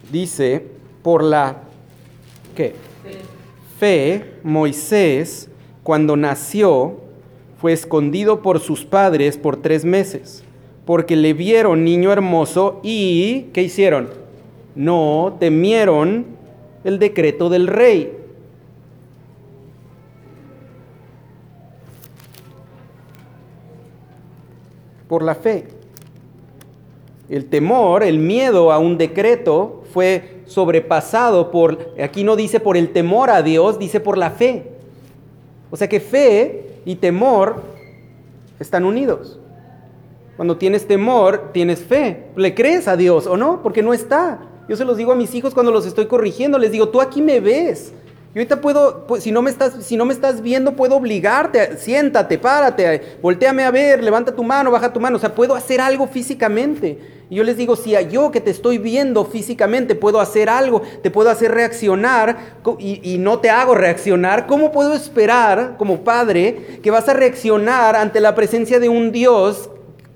Dice, 0.09 0.65
por 1.03 1.21
la... 1.21 1.63
¿Qué? 2.55 2.75
fe, 3.77 4.35
Moisés, 4.41 5.49
cuando 5.83 6.15
nació, 6.15 7.01
fue 7.59 7.73
escondido 7.73 8.41
por 8.41 8.61
sus 8.61 8.85
padres 8.85 9.37
por 9.37 9.57
tres 9.61 9.83
meses, 9.83 10.45
porque 10.89 11.15
le 11.15 11.33
vieron 11.35 11.83
niño 11.83 12.11
hermoso 12.11 12.79
y, 12.81 13.51
¿qué 13.53 13.61
hicieron? 13.61 14.09
No 14.73 15.37
temieron 15.39 16.25
el 16.83 16.97
decreto 16.97 17.47
del 17.47 17.67
rey. 17.67 18.17
Por 25.07 25.21
la 25.21 25.35
fe. 25.35 25.67
El 27.29 27.45
temor, 27.45 28.01
el 28.01 28.17
miedo 28.17 28.71
a 28.71 28.79
un 28.79 28.97
decreto 28.97 29.83
fue 29.93 30.41
sobrepasado 30.47 31.51
por, 31.51 31.93
aquí 32.03 32.23
no 32.23 32.35
dice 32.35 32.59
por 32.59 32.77
el 32.77 32.91
temor 32.91 33.29
a 33.29 33.43
Dios, 33.43 33.77
dice 33.77 33.99
por 33.99 34.17
la 34.17 34.31
fe. 34.31 34.63
O 35.69 35.77
sea 35.77 35.87
que 35.87 35.99
fe 35.99 36.81
y 36.83 36.95
temor 36.95 37.61
están 38.59 38.85
unidos. 38.85 39.38
Cuando 40.39 40.55
tienes 40.55 40.87
temor, 40.87 41.49
tienes 41.51 41.83
fe. 41.83 42.27
¿Le 42.37 42.55
crees 42.55 42.87
a 42.87 42.95
Dios 42.95 43.27
o 43.27 43.35
no? 43.35 43.61
Porque 43.61 43.83
no 43.83 43.93
está. 43.93 44.39
Yo 44.69 44.77
se 44.77 44.85
los 44.85 44.95
digo 44.95 45.11
a 45.11 45.15
mis 45.15 45.35
hijos 45.35 45.53
cuando 45.53 45.69
los 45.69 45.85
estoy 45.85 46.05
corrigiendo, 46.05 46.57
les 46.57 46.71
digo, 46.71 46.87
tú 46.87 47.01
aquí 47.01 47.21
me 47.21 47.41
ves. 47.41 47.91
Yo 48.33 48.39
ahorita 48.39 48.61
puedo, 48.61 49.05
pues, 49.05 49.23
si, 49.23 49.33
no 49.33 49.41
me 49.41 49.49
estás, 49.49 49.83
si 49.83 49.97
no 49.97 50.05
me 50.05 50.13
estás 50.13 50.41
viendo, 50.41 50.77
puedo 50.77 50.95
obligarte, 50.95 51.75
siéntate, 51.75 52.37
párate, 52.37 53.17
volteame 53.21 53.65
a 53.65 53.71
ver, 53.71 54.01
levanta 54.01 54.33
tu 54.33 54.45
mano, 54.45 54.71
baja 54.71 54.93
tu 54.93 55.01
mano, 55.01 55.17
o 55.17 55.19
sea, 55.19 55.35
puedo 55.35 55.55
hacer 55.55 55.81
algo 55.81 56.07
físicamente. 56.07 56.97
Y 57.29 57.35
yo 57.35 57.43
les 57.43 57.57
digo, 57.57 57.75
si 57.75 57.93
yo 58.09 58.31
que 58.31 58.39
te 58.39 58.51
estoy 58.51 58.77
viendo 58.77 59.25
físicamente 59.25 59.93
puedo 59.93 60.21
hacer 60.21 60.47
algo, 60.47 60.81
te 61.03 61.11
puedo 61.11 61.29
hacer 61.29 61.51
reaccionar 61.51 62.55
y, 62.77 63.01
y 63.03 63.17
no 63.17 63.39
te 63.39 63.49
hago 63.49 63.75
reaccionar, 63.75 64.47
¿cómo 64.47 64.71
puedo 64.71 64.93
esperar 64.93 65.75
como 65.77 66.05
padre 66.05 66.79
que 66.81 66.91
vas 66.91 67.09
a 67.09 67.13
reaccionar 67.13 67.97
ante 67.97 68.21
la 68.21 68.35
presencia 68.35 68.79
de 68.79 68.87
un 68.87 69.11
Dios 69.11 69.69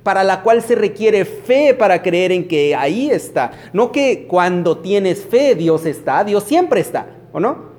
para 0.03 0.23
la 0.23 0.41
cual 0.43 0.61
se 0.61 0.75
requiere 0.75 1.25
fe 1.25 1.73
para 1.73 2.01
creer 2.01 2.31
en 2.31 2.47
que 2.47 2.75
ahí 2.75 3.09
está. 3.09 3.51
No 3.71 3.91
que 3.91 4.25
cuando 4.27 4.77
tienes 4.79 5.23
fe 5.23 5.55
Dios 5.55 5.85
está, 5.85 6.23
Dios 6.23 6.43
siempre 6.43 6.81
está, 6.81 7.07
¿o 7.31 7.39
no? 7.39 7.73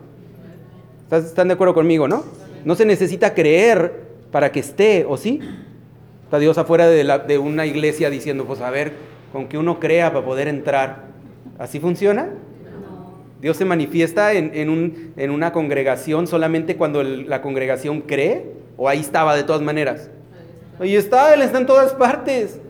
¿Están 1.10 1.48
de 1.48 1.54
acuerdo 1.54 1.74
conmigo, 1.74 2.08
no? 2.08 2.24
No 2.64 2.74
se 2.74 2.86
necesita 2.86 3.34
creer 3.34 4.04
para 4.32 4.50
que 4.50 4.60
esté, 4.60 5.04
¿o 5.06 5.16
sí? 5.16 5.40
Está 6.24 6.38
Dios 6.38 6.56
afuera 6.58 6.88
de, 6.88 7.38
una 7.38 7.66
iglesia 7.66 8.10
diciendo, 8.10 8.46
pues 8.46 8.60
a 8.62 8.70
ver, 8.70 8.92
con 9.32 9.46
que 9.46 9.58
uno 9.58 9.78
crea 9.78 10.12
para 10.12 10.24
poder 10.24 10.48
entrar. 10.48 11.04
¿Así 11.58 11.78
funciona? 11.78 12.30
Dios 13.40 13.58
se 13.58 13.66
manifiesta 13.66 14.32
en 14.32 15.30
una 15.30 15.52
congregación 15.52 16.26
solamente 16.26 16.76
cuando 16.76 17.02
la 17.02 17.42
congregación 17.42 18.00
cree, 18.00 18.54
o 18.76 18.88
ahí 18.88 19.00
estaba 19.00 19.36
de 19.36 19.44
todas 19.44 19.60
maneras. 19.60 20.10
Ahí 20.78 20.96
está, 20.96 21.34
Él 21.34 21.42
está 21.42 21.58
en 21.58 21.66
todas 21.66 21.92
partes. 21.94 22.60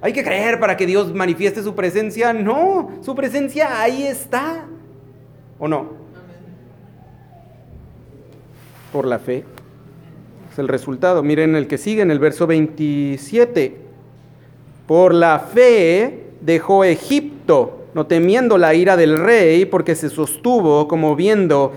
Hay 0.00 0.12
que 0.12 0.22
creer 0.22 0.60
para 0.60 0.76
que 0.76 0.86
Dios 0.86 1.14
manifieste 1.14 1.62
su 1.62 1.74
presencia. 1.74 2.32
No, 2.32 2.90
su 3.00 3.14
presencia 3.14 3.80
ahí 3.80 4.06
está. 4.06 4.66
¿O 5.58 5.68
no? 5.68 6.04
por 8.94 9.06
la 9.08 9.18
fe. 9.18 9.42
Es 10.52 10.58
el 10.60 10.68
resultado. 10.68 11.24
Miren 11.24 11.56
el 11.56 11.66
que 11.66 11.78
sigue 11.78 12.02
en 12.02 12.12
el 12.12 12.20
verso 12.20 12.46
27. 12.46 13.76
Por 14.86 15.12
la 15.12 15.40
fe 15.40 16.26
dejó 16.40 16.84
Egipto, 16.84 17.86
no 17.92 18.06
temiendo 18.06 18.56
la 18.56 18.72
ira 18.72 18.96
del 18.96 19.18
rey, 19.18 19.64
porque 19.64 19.96
se 19.96 20.10
sostuvo 20.10 20.86
como 20.86 21.16
viendo 21.16 21.72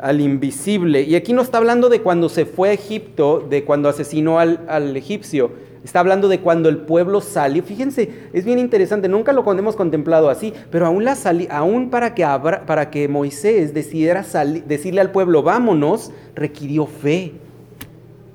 al 0.00 0.20
invisible. 0.20 1.02
Y 1.02 1.14
aquí 1.14 1.32
no 1.32 1.42
está 1.42 1.58
hablando 1.58 1.88
de 1.88 2.02
cuando 2.02 2.28
se 2.28 2.46
fue 2.46 2.70
a 2.70 2.72
Egipto, 2.72 3.46
de 3.48 3.64
cuando 3.64 3.88
asesinó 3.88 4.38
al, 4.38 4.64
al 4.68 4.96
egipcio 4.96 5.50
Está 5.84 6.00
hablando 6.00 6.28
de 6.28 6.40
cuando 6.40 6.68
el 6.68 6.78
pueblo 6.78 7.20
salió. 7.20 7.62
Fíjense, 7.62 8.10
es 8.32 8.44
bien 8.44 8.58
interesante, 8.58 9.08
nunca 9.08 9.32
lo 9.32 9.50
hemos 9.52 9.76
contemplado 9.76 10.28
así, 10.28 10.52
pero 10.70 10.86
aún, 10.86 11.04
la 11.04 11.16
aún 11.50 11.90
para, 11.90 12.14
que 12.14 12.26
para 12.66 12.90
que 12.90 13.08
Moisés 13.08 13.72
decidiera 13.74 14.24
decirle 14.66 15.00
al 15.00 15.12
pueblo, 15.12 15.42
vámonos, 15.42 16.10
requirió 16.34 16.86
fe. 16.86 17.32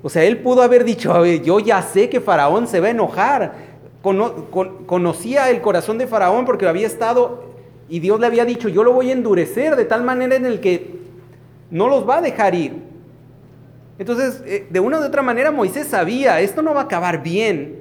O 0.02 0.08
sea, 0.08 0.24
él 0.24 0.38
pudo 0.38 0.62
haber 0.62 0.84
dicho, 0.84 1.24
yo 1.24 1.60
ya 1.60 1.80
sé 1.82 2.08
que 2.08 2.20
Faraón 2.20 2.66
se 2.66 2.80
va 2.80 2.88
a 2.88 2.90
enojar. 2.90 3.54
conocía 4.86 5.50
el 5.50 5.60
corazón 5.60 5.98
de 5.98 6.06
Faraón 6.06 6.44
porque 6.46 6.66
había 6.66 6.86
estado 6.86 7.44
y 7.88 8.00
Dios 8.00 8.18
le 8.18 8.26
había 8.26 8.44
dicho, 8.44 8.68
yo 8.68 8.82
lo 8.82 8.92
voy 8.92 9.10
a 9.10 9.12
endurecer 9.12 9.76
de 9.76 9.84
tal 9.84 10.02
manera 10.02 10.34
en 10.34 10.46
el 10.46 10.60
que 10.60 11.03
no 11.74 11.88
los 11.88 12.08
va 12.08 12.18
a 12.18 12.20
dejar 12.22 12.54
ir. 12.54 12.72
Entonces, 13.98 14.40
eh, 14.46 14.68
de 14.70 14.78
una 14.78 15.00
u 15.00 15.04
otra 15.04 15.22
manera 15.22 15.50
Moisés 15.50 15.88
sabía, 15.88 16.40
esto 16.40 16.62
no 16.62 16.72
va 16.72 16.82
a 16.82 16.84
acabar 16.84 17.20
bien. 17.20 17.80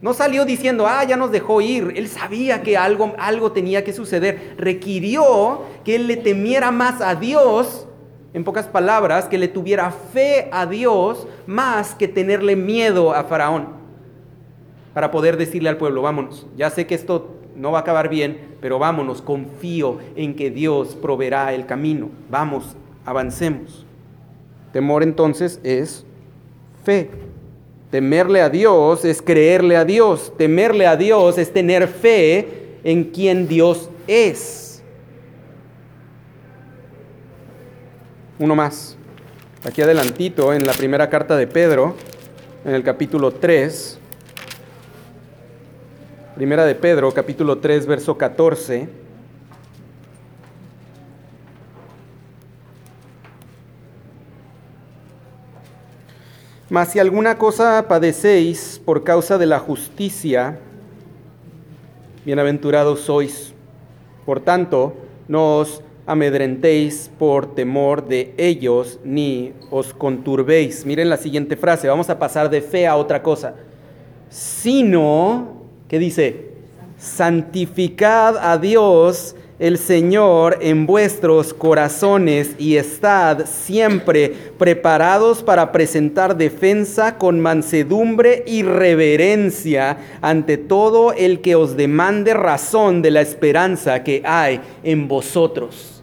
No 0.00 0.14
salió 0.14 0.44
diciendo, 0.44 0.86
ah, 0.86 1.02
ya 1.02 1.16
nos 1.16 1.32
dejó 1.32 1.60
ir. 1.60 1.92
Él 1.96 2.06
sabía 2.06 2.62
que 2.62 2.76
algo, 2.76 3.14
algo 3.18 3.50
tenía 3.50 3.82
que 3.82 3.92
suceder. 3.92 4.54
Requirió 4.58 5.62
que 5.84 5.96
él 5.96 6.06
le 6.06 6.16
temiera 6.16 6.70
más 6.70 7.00
a 7.00 7.16
Dios, 7.16 7.88
en 8.32 8.44
pocas 8.44 8.68
palabras, 8.68 9.24
que 9.24 9.38
le 9.38 9.48
tuviera 9.48 9.90
fe 9.90 10.48
a 10.52 10.64
Dios 10.64 11.26
más 11.48 11.96
que 11.96 12.06
tenerle 12.06 12.54
miedo 12.54 13.12
a 13.12 13.24
Faraón. 13.24 13.70
Para 14.94 15.10
poder 15.10 15.36
decirle 15.36 15.68
al 15.68 15.78
pueblo, 15.78 16.00
vámonos, 16.00 16.46
ya 16.56 16.70
sé 16.70 16.86
que 16.86 16.94
esto 16.94 17.34
no 17.56 17.72
va 17.72 17.78
a 17.78 17.80
acabar 17.80 18.08
bien, 18.08 18.56
pero 18.60 18.78
vámonos, 18.78 19.20
confío 19.20 19.98
en 20.14 20.36
que 20.36 20.52
Dios 20.52 20.94
proveerá 20.94 21.52
el 21.54 21.66
camino. 21.66 22.10
Vamos, 22.30 22.76
avancemos. 23.06 23.86
Temor 24.72 25.02
entonces 25.02 25.60
es 25.62 26.04
fe. 26.84 27.08
Temerle 27.90 28.42
a 28.42 28.50
Dios 28.50 29.04
es 29.04 29.22
creerle 29.22 29.76
a 29.76 29.84
Dios. 29.84 30.32
Temerle 30.36 30.86
a 30.86 30.96
Dios 30.96 31.38
es 31.38 31.52
tener 31.52 31.88
fe 31.88 32.78
en 32.84 33.04
quien 33.04 33.48
Dios 33.48 33.88
es. 34.06 34.82
Uno 38.38 38.54
más. 38.54 38.96
Aquí 39.64 39.80
adelantito 39.80 40.52
en 40.52 40.66
la 40.66 40.72
primera 40.74 41.08
carta 41.08 41.36
de 41.36 41.46
Pedro, 41.46 41.94
en 42.64 42.74
el 42.74 42.82
capítulo 42.82 43.30
3. 43.30 43.98
Primera 46.34 46.66
de 46.66 46.74
Pedro, 46.74 47.10
capítulo 47.12 47.58
3, 47.58 47.86
verso 47.86 48.18
14. 48.18 49.05
Mas 56.68 56.88
si 56.88 56.98
alguna 56.98 57.38
cosa 57.38 57.86
padecéis 57.86 58.80
por 58.84 59.04
causa 59.04 59.38
de 59.38 59.46
la 59.46 59.60
justicia, 59.60 60.58
bienaventurados 62.24 63.02
sois. 63.02 63.54
Por 64.24 64.40
tanto, 64.40 64.94
no 65.28 65.58
os 65.58 65.80
amedrentéis 66.06 67.08
por 67.20 67.54
temor 67.54 68.08
de 68.08 68.34
ellos, 68.36 68.98
ni 69.04 69.52
os 69.70 69.94
conturbéis. 69.94 70.84
Miren 70.84 71.08
la 71.08 71.18
siguiente 71.18 71.56
frase, 71.56 71.86
vamos 71.86 72.10
a 72.10 72.18
pasar 72.18 72.50
de 72.50 72.60
fe 72.60 72.88
a 72.88 72.96
otra 72.96 73.22
cosa. 73.22 73.54
Sino, 74.28 75.62
¿qué 75.86 76.00
dice? 76.00 76.50
Santificad 76.98 78.38
a 78.38 78.58
Dios 78.58 79.36
el 79.58 79.78
Señor 79.78 80.58
en 80.60 80.86
vuestros 80.86 81.54
corazones 81.54 82.50
y 82.58 82.76
estad 82.76 83.46
siempre 83.46 84.32
preparados 84.58 85.42
para 85.42 85.72
presentar 85.72 86.36
defensa 86.36 87.16
con 87.16 87.40
mansedumbre 87.40 88.44
y 88.46 88.62
reverencia 88.62 89.98
ante 90.20 90.58
todo 90.58 91.12
el 91.12 91.40
que 91.40 91.54
os 91.54 91.76
demande 91.76 92.34
razón 92.34 93.02
de 93.02 93.10
la 93.10 93.22
esperanza 93.22 94.04
que 94.04 94.22
hay 94.24 94.60
en 94.82 95.08
vosotros 95.08 95.95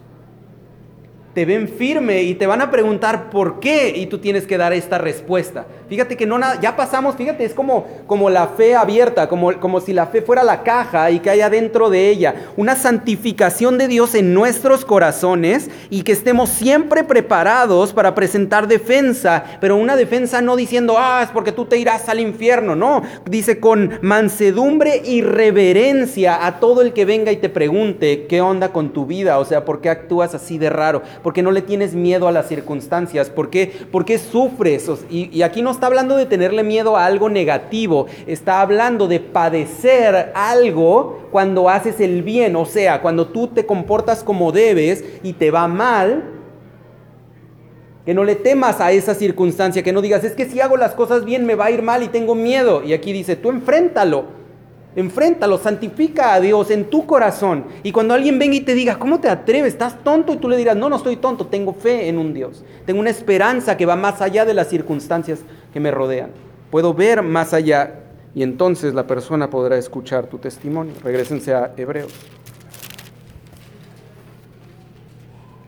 te 1.34 1.44
ven 1.44 1.68
firme 1.68 2.22
y 2.22 2.34
te 2.34 2.46
van 2.46 2.62
a 2.62 2.70
preguntar 2.70 3.28
por 3.30 3.58
qué 3.58 3.92
y 3.94 4.06
tú 4.06 4.18
tienes 4.18 4.46
que 4.46 4.56
dar 4.56 4.72
esta 4.72 4.98
respuesta. 4.98 5.66
Fíjate 5.88 6.16
que 6.16 6.26
no 6.26 6.38
ya 6.60 6.76
pasamos, 6.76 7.16
fíjate, 7.16 7.44
es 7.44 7.52
como, 7.52 7.86
como 8.06 8.30
la 8.30 8.48
fe 8.48 8.74
abierta, 8.74 9.28
como, 9.28 9.52
como 9.60 9.80
si 9.80 9.92
la 9.92 10.06
fe 10.06 10.22
fuera 10.22 10.42
la 10.42 10.62
caja 10.62 11.10
y 11.10 11.18
que 11.18 11.30
haya 11.30 11.50
dentro 11.50 11.90
de 11.90 12.08
ella 12.08 12.34
una 12.56 12.76
santificación 12.76 13.78
de 13.78 13.88
Dios 13.88 14.14
en 14.14 14.32
nuestros 14.32 14.84
corazones 14.84 15.70
y 15.90 16.02
que 16.02 16.12
estemos 16.12 16.50
siempre 16.50 17.04
preparados 17.04 17.92
para 17.92 18.14
presentar 18.14 18.68
defensa, 18.68 19.44
pero 19.60 19.76
una 19.76 19.96
defensa 19.96 20.40
no 20.40 20.56
diciendo, 20.56 20.96
ah, 20.98 21.22
es 21.24 21.30
porque 21.30 21.52
tú 21.52 21.66
te 21.66 21.78
irás 21.78 22.08
al 22.08 22.20
infierno, 22.20 22.76
no, 22.76 23.02
dice 23.28 23.60
con 23.60 23.98
mansedumbre 24.02 25.02
y 25.04 25.22
reverencia 25.22 26.46
a 26.46 26.60
todo 26.60 26.82
el 26.82 26.92
que 26.92 27.04
venga 27.04 27.32
y 27.32 27.36
te 27.36 27.48
pregunte 27.48 28.26
qué 28.26 28.40
onda 28.40 28.72
con 28.72 28.92
tu 28.92 29.06
vida, 29.06 29.38
o 29.38 29.44
sea, 29.44 29.64
¿por 29.64 29.80
qué 29.80 29.90
actúas 29.90 30.34
así 30.34 30.58
de 30.58 30.70
raro? 30.70 31.02
Porque 31.24 31.42
no 31.42 31.52
le 31.52 31.62
tienes 31.62 31.94
miedo 31.94 32.28
a 32.28 32.32
las 32.32 32.48
circunstancias, 32.48 33.30
¿por 33.30 33.48
qué, 33.48 33.72
sufres? 34.18 34.90
Y, 35.10 35.30
y 35.36 35.40
aquí 35.40 35.62
no 35.62 35.70
está 35.70 35.86
hablando 35.86 36.18
de 36.18 36.26
tenerle 36.26 36.62
miedo 36.62 36.98
a 36.98 37.06
algo 37.06 37.30
negativo, 37.30 38.06
está 38.26 38.60
hablando 38.60 39.08
de 39.08 39.20
padecer 39.20 40.32
algo 40.34 41.26
cuando 41.32 41.70
haces 41.70 41.98
el 42.00 42.22
bien, 42.22 42.54
o 42.56 42.66
sea, 42.66 43.00
cuando 43.00 43.28
tú 43.28 43.46
te 43.48 43.64
comportas 43.64 44.22
como 44.22 44.52
debes 44.52 45.02
y 45.22 45.32
te 45.32 45.50
va 45.50 45.66
mal, 45.66 46.30
Que 48.04 48.12
no 48.12 48.22
le 48.22 48.34
temas 48.34 48.82
a 48.82 48.92
esa 48.92 49.14
circunstancia, 49.14 49.82
que 49.82 49.94
no 49.94 50.02
digas, 50.02 50.24
es 50.24 50.34
que 50.34 50.44
si 50.44 50.60
hago 50.60 50.76
las 50.76 50.92
cosas 50.92 51.24
bien 51.24 51.46
me 51.46 51.54
va 51.54 51.64
a 51.64 51.70
ir 51.70 51.80
mal 51.80 52.02
y 52.02 52.08
tengo 52.08 52.34
miedo. 52.34 52.82
Y 52.84 52.92
aquí 52.92 53.14
dice, 53.14 53.34
tú 53.34 53.48
enfréntalo, 53.48 54.26
enfréntalo, 54.96 55.58
santifica 55.58 56.34
a 56.34 56.40
Dios 56.40 56.70
en 56.70 56.84
tu 56.86 57.06
corazón. 57.06 57.64
Y 57.82 57.92
cuando 57.92 58.14
alguien 58.14 58.38
venga 58.38 58.56
y 58.56 58.60
te 58.60 58.74
diga, 58.74 58.98
¿cómo 58.98 59.20
te 59.20 59.28
atreves? 59.28 59.72
¿Estás 59.72 60.02
tonto? 60.02 60.32
Y 60.32 60.36
tú 60.36 60.48
le 60.48 60.56
dirás, 60.56 60.76
no, 60.76 60.88
no 60.88 60.96
estoy 60.96 61.16
tonto, 61.16 61.46
tengo 61.46 61.72
fe 61.72 62.08
en 62.08 62.18
un 62.18 62.34
Dios. 62.34 62.64
Tengo 62.86 63.00
una 63.00 63.10
esperanza 63.10 63.76
que 63.76 63.86
va 63.86 63.96
más 63.96 64.20
allá 64.20 64.44
de 64.44 64.54
las 64.54 64.68
circunstancias 64.68 65.40
que 65.72 65.80
me 65.80 65.90
rodean. 65.90 66.30
Puedo 66.70 66.94
ver 66.94 67.22
más 67.22 67.54
allá 67.54 68.00
y 68.34 68.42
entonces 68.42 68.94
la 68.94 69.06
persona 69.06 69.50
podrá 69.50 69.76
escuchar 69.76 70.26
tu 70.26 70.38
testimonio. 70.38 70.94
Regrésense 71.02 71.54
a 71.54 71.72
Hebreos. 71.76 72.12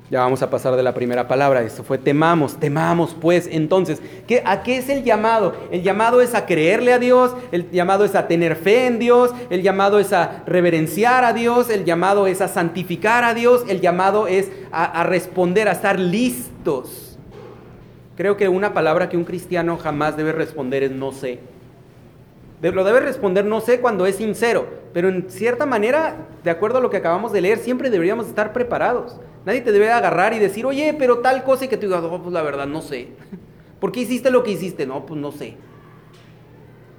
Ya 0.08 0.20
vamos 0.20 0.40
a 0.40 0.50
pasar 0.50 0.76
de 0.76 0.84
la 0.84 0.94
primera 0.94 1.26
palabra. 1.26 1.62
Esto 1.62 1.82
fue 1.82 1.98
temamos, 1.98 2.60
temamos 2.60 3.16
pues. 3.20 3.48
Entonces, 3.50 4.00
¿qué, 4.28 4.40
¿a 4.44 4.62
qué 4.62 4.76
es 4.76 4.88
el 4.88 5.02
llamado? 5.02 5.54
El 5.72 5.82
llamado 5.82 6.20
es 6.20 6.34
a 6.34 6.46
creerle 6.46 6.92
a 6.92 7.00
Dios, 7.00 7.34
el 7.50 7.68
llamado 7.72 8.04
es 8.04 8.14
a 8.14 8.28
tener 8.28 8.54
fe 8.54 8.86
en 8.86 9.00
Dios, 9.00 9.32
el 9.50 9.62
llamado 9.62 9.98
es 9.98 10.12
a 10.12 10.44
reverenciar 10.46 11.24
a 11.24 11.32
Dios, 11.32 11.70
el 11.70 11.84
llamado 11.84 12.28
es 12.28 12.40
a 12.40 12.46
santificar 12.46 13.24
a 13.24 13.34
Dios, 13.34 13.64
el 13.68 13.80
llamado 13.80 14.28
es 14.28 14.50
a, 14.70 14.84
a 14.84 15.02
responder, 15.02 15.68
a 15.68 15.72
estar 15.72 15.98
listos. 15.98 17.18
Creo 18.16 18.36
que 18.36 18.48
una 18.48 18.72
palabra 18.72 19.08
que 19.08 19.16
un 19.16 19.24
cristiano 19.24 19.76
jamás 19.76 20.16
debe 20.16 20.32
responder 20.32 20.84
es 20.84 20.92
no 20.92 21.10
sé. 21.10 21.40
Lo 22.62 22.84
debe 22.84 23.00
responder 23.00 23.44
no 23.44 23.60
sé 23.60 23.80
cuando 23.80 24.06
es 24.06 24.16
sincero, 24.16 24.66
pero 24.94 25.08
en 25.08 25.28
cierta 25.30 25.66
manera, 25.66 26.16
de 26.42 26.50
acuerdo 26.50 26.78
a 26.78 26.80
lo 26.80 26.90
que 26.90 26.96
acabamos 26.96 27.32
de 27.32 27.40
leer, 27.40 27.58
siempre 27.58 27.90
deberíamos 27.90 28.28
estar 28.28 28.52
preparados. 28.52 29.20
Nadie 29.46 29.60
te 29.60 29.70
debe 29.70 29.92
agarrar 29.92 30.34
y 30.34 30.40
decir, 30.40 30.66
oye, 30.66 30.92
pero 30.98 31.20
tal 31.20 31.44
cosa 31.44 31.64
y 31.64 31.68
que 31.68 31.76
tú 31.76 31.86
digas, 31.86 32.02
pues 32.04 32.32
la 32.32 32.42
verdad 32.42 32.66
no 32.66 32.82
sé. 32.82 33.10
¿Por 33.80 33.92
qué 33.92 34.00
hiciste 34.00 34.32
lo 34.32 34.42
que 34.42 34.50
hiciste? 34.50 34.86
No, 34.86 35.06
pues 35.06 35.20
no 35.20 35.30
sé. 35.30 35.54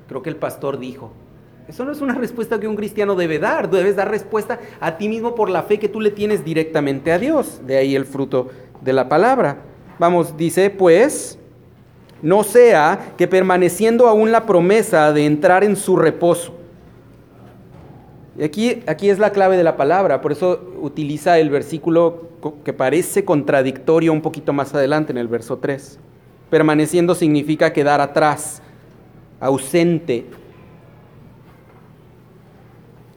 Creo 0.07 0.21
que 0.21 0.29
el 0.29 0.37
pastor 0.37 0.79
dijo. 0.79 1.11
Eso 1.67 1.83
no 1.83 1.91
es 1.91 1.99
una 1.99 2.13
respuesta 2.13 2.57
que 2.57 2.67
un 2.69 2.77
cristiano 2.77 3.15
debe 3.15 3.37
dar. 3.37 3.69
Debes 3.69 3.97
dar 3.97 4.09
respuesta 4.09 4.61
a 4.79 4.97
ti 4.97 5.09
mismo 5.09 5.35
por 5.35 5.49
la 5.49 5.63
fe 5.63 5.77
que 5.77 5.89
tú 5.89 5.99
le 5.99 6.09
tienes 6.09 6.45
directamente 6.45 7.11
a 7.11 7.19
Dios. 7.19 7.59
De 7.67 7.75
ahí 7.75 7.97
el 7.97 8.05
fruto 8.05 8.47
de 8.79 8.93
la 8.93 9.09
palabra. 9.09 9.57
Vamos, 9.99 10.37
dice, 10.37 10.69
pues, 10.69 11.37
no 12.21 12.43
sea 12.43 13.13
que 13.17 13.27
permaneciendo 13.27 14.07
aún 14.07 14.31
la 14.31 14.45
promesa 14.45 15.11
de 15.11 15.25
entrar 15.25 15.65
en 15.65 15.75
su 15.75 15.97
reposo. 15.97 16.53
Y 18.37 18.43
aquí, 18.43 18.83
aquí 18.85 19.09
es 19.09 19.17
la 19.17 19.31
clave 19.31 19.57
de 19.57 19.63
la 19.63 19.77
palabra, 19.77 20.21
por 20.21 20.31
eso 20.31 20.73
utiliza 20.79 21.39
el 21.39 21.49
versículo 21.49 22.29
que 22.63 22.71
parece 22.71 23.25
contradictorio 23.25 24.13
un 24.13 24.21
poquito 24.21 24.53
más 24.53 24.75
adelante 24.75 25.11
en 25.11 25.17
el 25.17 25.27
verso 25.27 25.57
3. 25.57 25.97
Permaneciendo 26.51 27.15
significa 27.15 27.73
quedar 27.73 27.99
atrás, 27.99 28.61
ausente, 29.39 30.25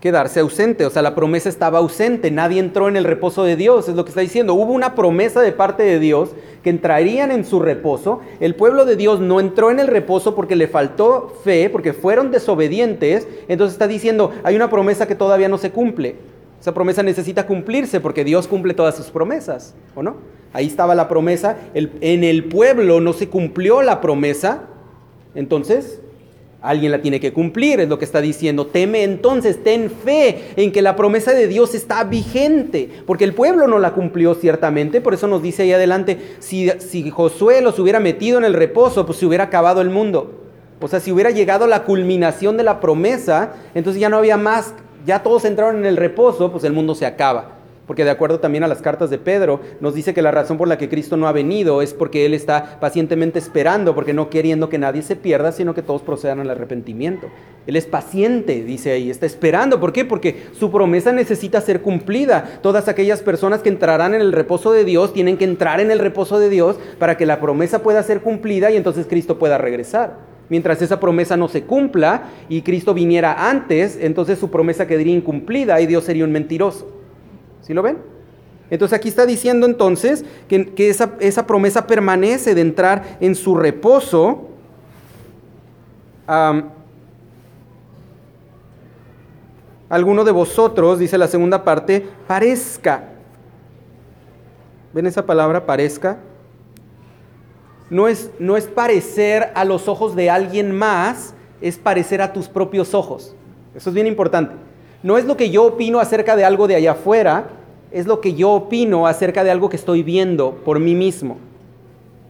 quedarse 0.01 0.41
ausente. 0.41 0.87
O 0.87 0.91
sea, 0.91 1.03
la 1.03 1.15
promesa 1.15 1.49
estaba 1.49 1.79
ausente, 1.79 2.31
nadie 2.31 2.59
entró 2.59 2.89
en 2.89 2.97
el 2.97 3.05
reposo 3.05 3.45
de 3.45 3.57
Dios, 3.57 3.89
es 3.89 3.95
lo 3.95 4.05
que 4.05 4.11
está 4.11 4.23
diciendo. 4.23 4.55
Hubo 4.55 4.73
una 4.73 4.95
promesa 4.95 5.41
de 5.41 5.53
parte 5.53 5.83
de 5.83 5.99
Dios 5.99 6.31
que 6.63 6.71
entrarían 6.71 7.31
en 7.31 7.45
su 7.45 7.61
reposo. 7.61 8.21
El 8.41 8.55
pueblo 8.55 8.85
de 8.85 8.97
Dios 8.97 9.21
no 9.21 9.41
entró 9.41 9.71
en 9.71 9.79
el 9.79 9.87
reposo 9.87 10.35
porque 10.35 10.57
le 10.57 10.69
faltó 10.69 11.35
fe, 11.45 11.71
porque 11.71 11.93
fueron 11.93 12.31
desobedientes. 12.31 13.29
Entonces 13.49 13.75
está 13.75 13.87
diciendo, 13.87 14.33
hay 14.43 14.57
una 14.57 14.71
promesa 14.71 15.07
que 15.07 15.15
todavía 15.15 15.49
no 15.49 15.59
se 15.59 15.71
cumple. 15.71 16.17
Esa 16.61 16.75
promesa 16.75 17.03
necesita 17.03 17.47
cumplirse 17.47 18.01
porque 18.01 18.23
Dios 18.23 18.47
cumple 18.47 18.75
todas 18.75 18.95
sus 18.95 19.07
promesas, 19.07 19.75
¿o 19.95 20.03
no? 20.03 20.17
Ahí 20.53 20.67
estaba 20.67 20.95
la 20.95 21.09
promesa, 21.09 21.57
en 21.75 22.25
el 22.25 22.45
pueblo 22.45 23.01
no 23.01 23.15
se 23.15 23.29
cumplió 23.29 23.81
la 23.81 24.03
promesa, 24.03 24.65
entonces 25.35 26.01
Alguien 26.63 26.93
la 26.93 27.01
tiene 27.01 27.21
que 27.21 27.33
cumplir, 27.33 27.81
es 27.81 27.89
lo 27.89 27.99
que 27.99 28.05
está 28.05 28.21
diciendo. 28.21 28.67
Teme 28.67 29.03
entonces, 29.03 29.65
ten 29.65 29.91
fe 29.91 30.53
en 30.57 30.73
que 30.73 30.83
la 30.83 30.95
promesa 30.95 31.33
de 31.33 31.47
Dios 31.47 31.75
está 31.75 32.05
vigente, 32.05 32.91
porque 33.07 33.25
el 33.25 33.33
pueblo 33.33 33.67
no 33.67 33.79
la 33.79 33.93
cumplió 33.93 34.35
ciertamente, 34.35 35.01
por 35.01 35.15
eso 35.15 35.27
nos 35.27 35.43
dice 35.43 35.63
ahí 35.63 35.73
adelante, 35.73 36.19
si, 36.39 36.71
si 36.79 37.11
Josué 37.11 37.63
los 37.63 37.79
hubiera 37.79 37.99
metido 37.99 38.37
en 38.37 38.45
el 38.45 38.53
reposo, 38.53 39.07
pues 39.07 39.19
se 39.19 39.27
hubiera 39.27 39.45
acabado 39.45 39.81
el 39.81 39.89
mundo. 39.89 40.41
O 40.81 40.89
sea, 40.89 41.01
si 41.01 41.13
hubiera 41.13 41.31
llegado 41.31 41.67
la 41.67 41.85
culminación 41.85 42.57
de 42.57 42.65
la 42.65 42.81
promesa, 42.81 43.55
entonces 43.75 44.01
ya 44.01 44.09
no 44.09 44.17
había 44.19 44.37
más, 44.37 44.75
ya 45.07 45.23
todos 45.23 45.45
entraron 45.47 45.79
en 45.79 45.87
el 45.87 45.97
reposo, 45.97 46.53
pues 46.53 46.65
el 46.65 46.73
mundo 46.73 46.95
se 46.95 47.07
acaba. 47.07 47.60
Porque 47.91 48.05
de 48.05 48.11
acuerdo 48.11 48.39
también 48.39 48.63
a 48.63 48.69
las 48.69 48.83
cartas 48.83 49.11
de 49.11 49.19
Pedro, 49.19 49.59
nos 49.81 49.97
dice 49.97 50.15
que 50.15 50.23
la 50.23 50.31
razón 50.31 50.57
por 50.57 50.69
la 50.69 50.79
que 50.79 50.89
Cristo 50.89 51.17
no 51.17 51.27
ha 51.27 51.33
venido 51.33 51.83
es 51.83 51.93
porque 51.93 52.25
Él 52.25 52.35
está 52.35 52.79
pacientemente 52.79 53.41
esperando, 53.41 53.97
porque 53.97 54.15
no 54.15 54.31
queriendo 54.31 54.69
que 54.69 54.79
nadie 54.79 55.03
se 55.03 55.17
pierda, 55.17 55.51
sino 55.51 55.75
que 55.75 55.83
todos 55.83 56.01
procedan 56.01 56.39
al 56.39 56.51
arrepentimiento. 56.51 57.27
Él 57.67 57.75
es 57.75 57.87
paciente, 57.87 58.63
dice 58.63 58.93
ahí, 58.93 59.11
está 59.11 59.27
esperando. 59.27 59.81
¿Por 59.81 59.93
qué? 59.93 60.05
Porque 60.05 60.41
su 60.57 60.71
promesa 60.71 61.11
necesita 61.11 61.61
ser 61.61 61.83
cumplida. 61.83 62.61
Todas 62.63 62.87
aquellas 62.87 63.23
personas 63.23 63.61
que 63.61 63.71
entrarán 63.71 64.15
en 64.15 64.21
el 64.21 64.31
reposo 64.31 64.71
de 64.71 64.85
Dios 64.85 65.13
tienen 65.13 65.37
que 65.37 65.45
entrar 65.45 65.81
en 65.81 65.91
el 65.91 65.99
reposo 65.99 66.39
de 66.39 66.49
Dios 66.49 66.77
para 67.01 67.17
que 67.17 67.27
la 67.27 67.41
promesa 67.41 67.83
pueda 67.83 68.05
ser 68.05 68.21
cumplida 68.21 68.71
y 68.71 68.77
entonces 68.77 69.09
Cristo 69.11 69.37
pueda 69.37 69.59
regresar. 69.59 70.17
Mientras 70.49 70.81
esa 70.81 71.01
promesa 71.01 71.37
no 71.37 71.49
se 71.49 71.65
cumpla 71.65 72.29
y 72.49 72.63
Cristo 72.63 72.95
viniera 72.95 73.51
antes, 73.51 73.99
entonces 74.01 74.39
su 74.39 74.49
promesa 74.49 74.87
quedaría 74.87 75.17
incumplida 75.17 75.81
y 75.81 75.87
Dios 75.87 76.05
sería 76.05 76.25
un 76.25 76.31
mentiroso. 76.31 77.00
¿Sí 77.63 77.75
lo 77.75 77.83
ven? 77.83 77.99
Entonces 78.71 78.97
aquí 78.97 79.09
está 79.09 79.27
diciendo 79.27 79.67
entonces 79.67 80.25
que, 80.49 80.73
esa, 80.89 81.47
promesa 81.47 81.87
permanece 81.87 82.55
de 82.55 82.61
entrar 82.61 83.19
en 83.21 83.35
su 83.35 83.57
reposo. 83.57 84.47
alguno 89.89 90.23
de 90.23 90.31
vosotros, 90.31 91.01
dice 91.01 91.19
la 91.19 91.27
segunda 91.27 91.65
parte, 91.65 92.09
parezca. 92.29 93.09
¿Ven 94.93 95.07
esa 95.07 95.27
palabra, 95.27 95.67
parezca? 95.67 96.19
No 97.91 98.07
es, 98.07 98.31
no 98.39 98.57
es 98.57 98.69
parecer 98.69 99.51
a 99.57 99.65
los 99.65 99.89
ojos 99.89 100.15
de 100.15 100.31
alguien 100.31 100.71
más, 100.71 101.35
es 101.61 101.77
parecer 101.77 102.23
a 102.23 102.33
tus 102.33 102.49
propios 102.49 102.95
ojos. 102.95 103.35
Eso 103.75 103.91
es 103.91 103.95
bien 103.95 104.07
importante. 104.07 104.70
No 105.03 105.17
es 105.17 105.25
lo 105.25 105.37
que 105.37 105.51
yo 105.51 105.65
opino 105.65 105.99
acerca 105.99 106.37
de 106.37 106.45
algo 106.45 106.69
de 106.69 106.75
allá 106.75 106.93
afuera, 106.93 107.49
es 107.91 108.07
lo 108.07 108.21
que 108.21 108.35
yo 108.35 108.51
opino 108.51 109.07
acerca 109.07 109.45
de 109.45 109.51
algo 109.51 109.69
que 109.69 109.77
estoy 109.77 110.03
viendo 110.03 110.53
por 110.65 110.79
mí 110.79 110.95
mismo. 110.95 111.39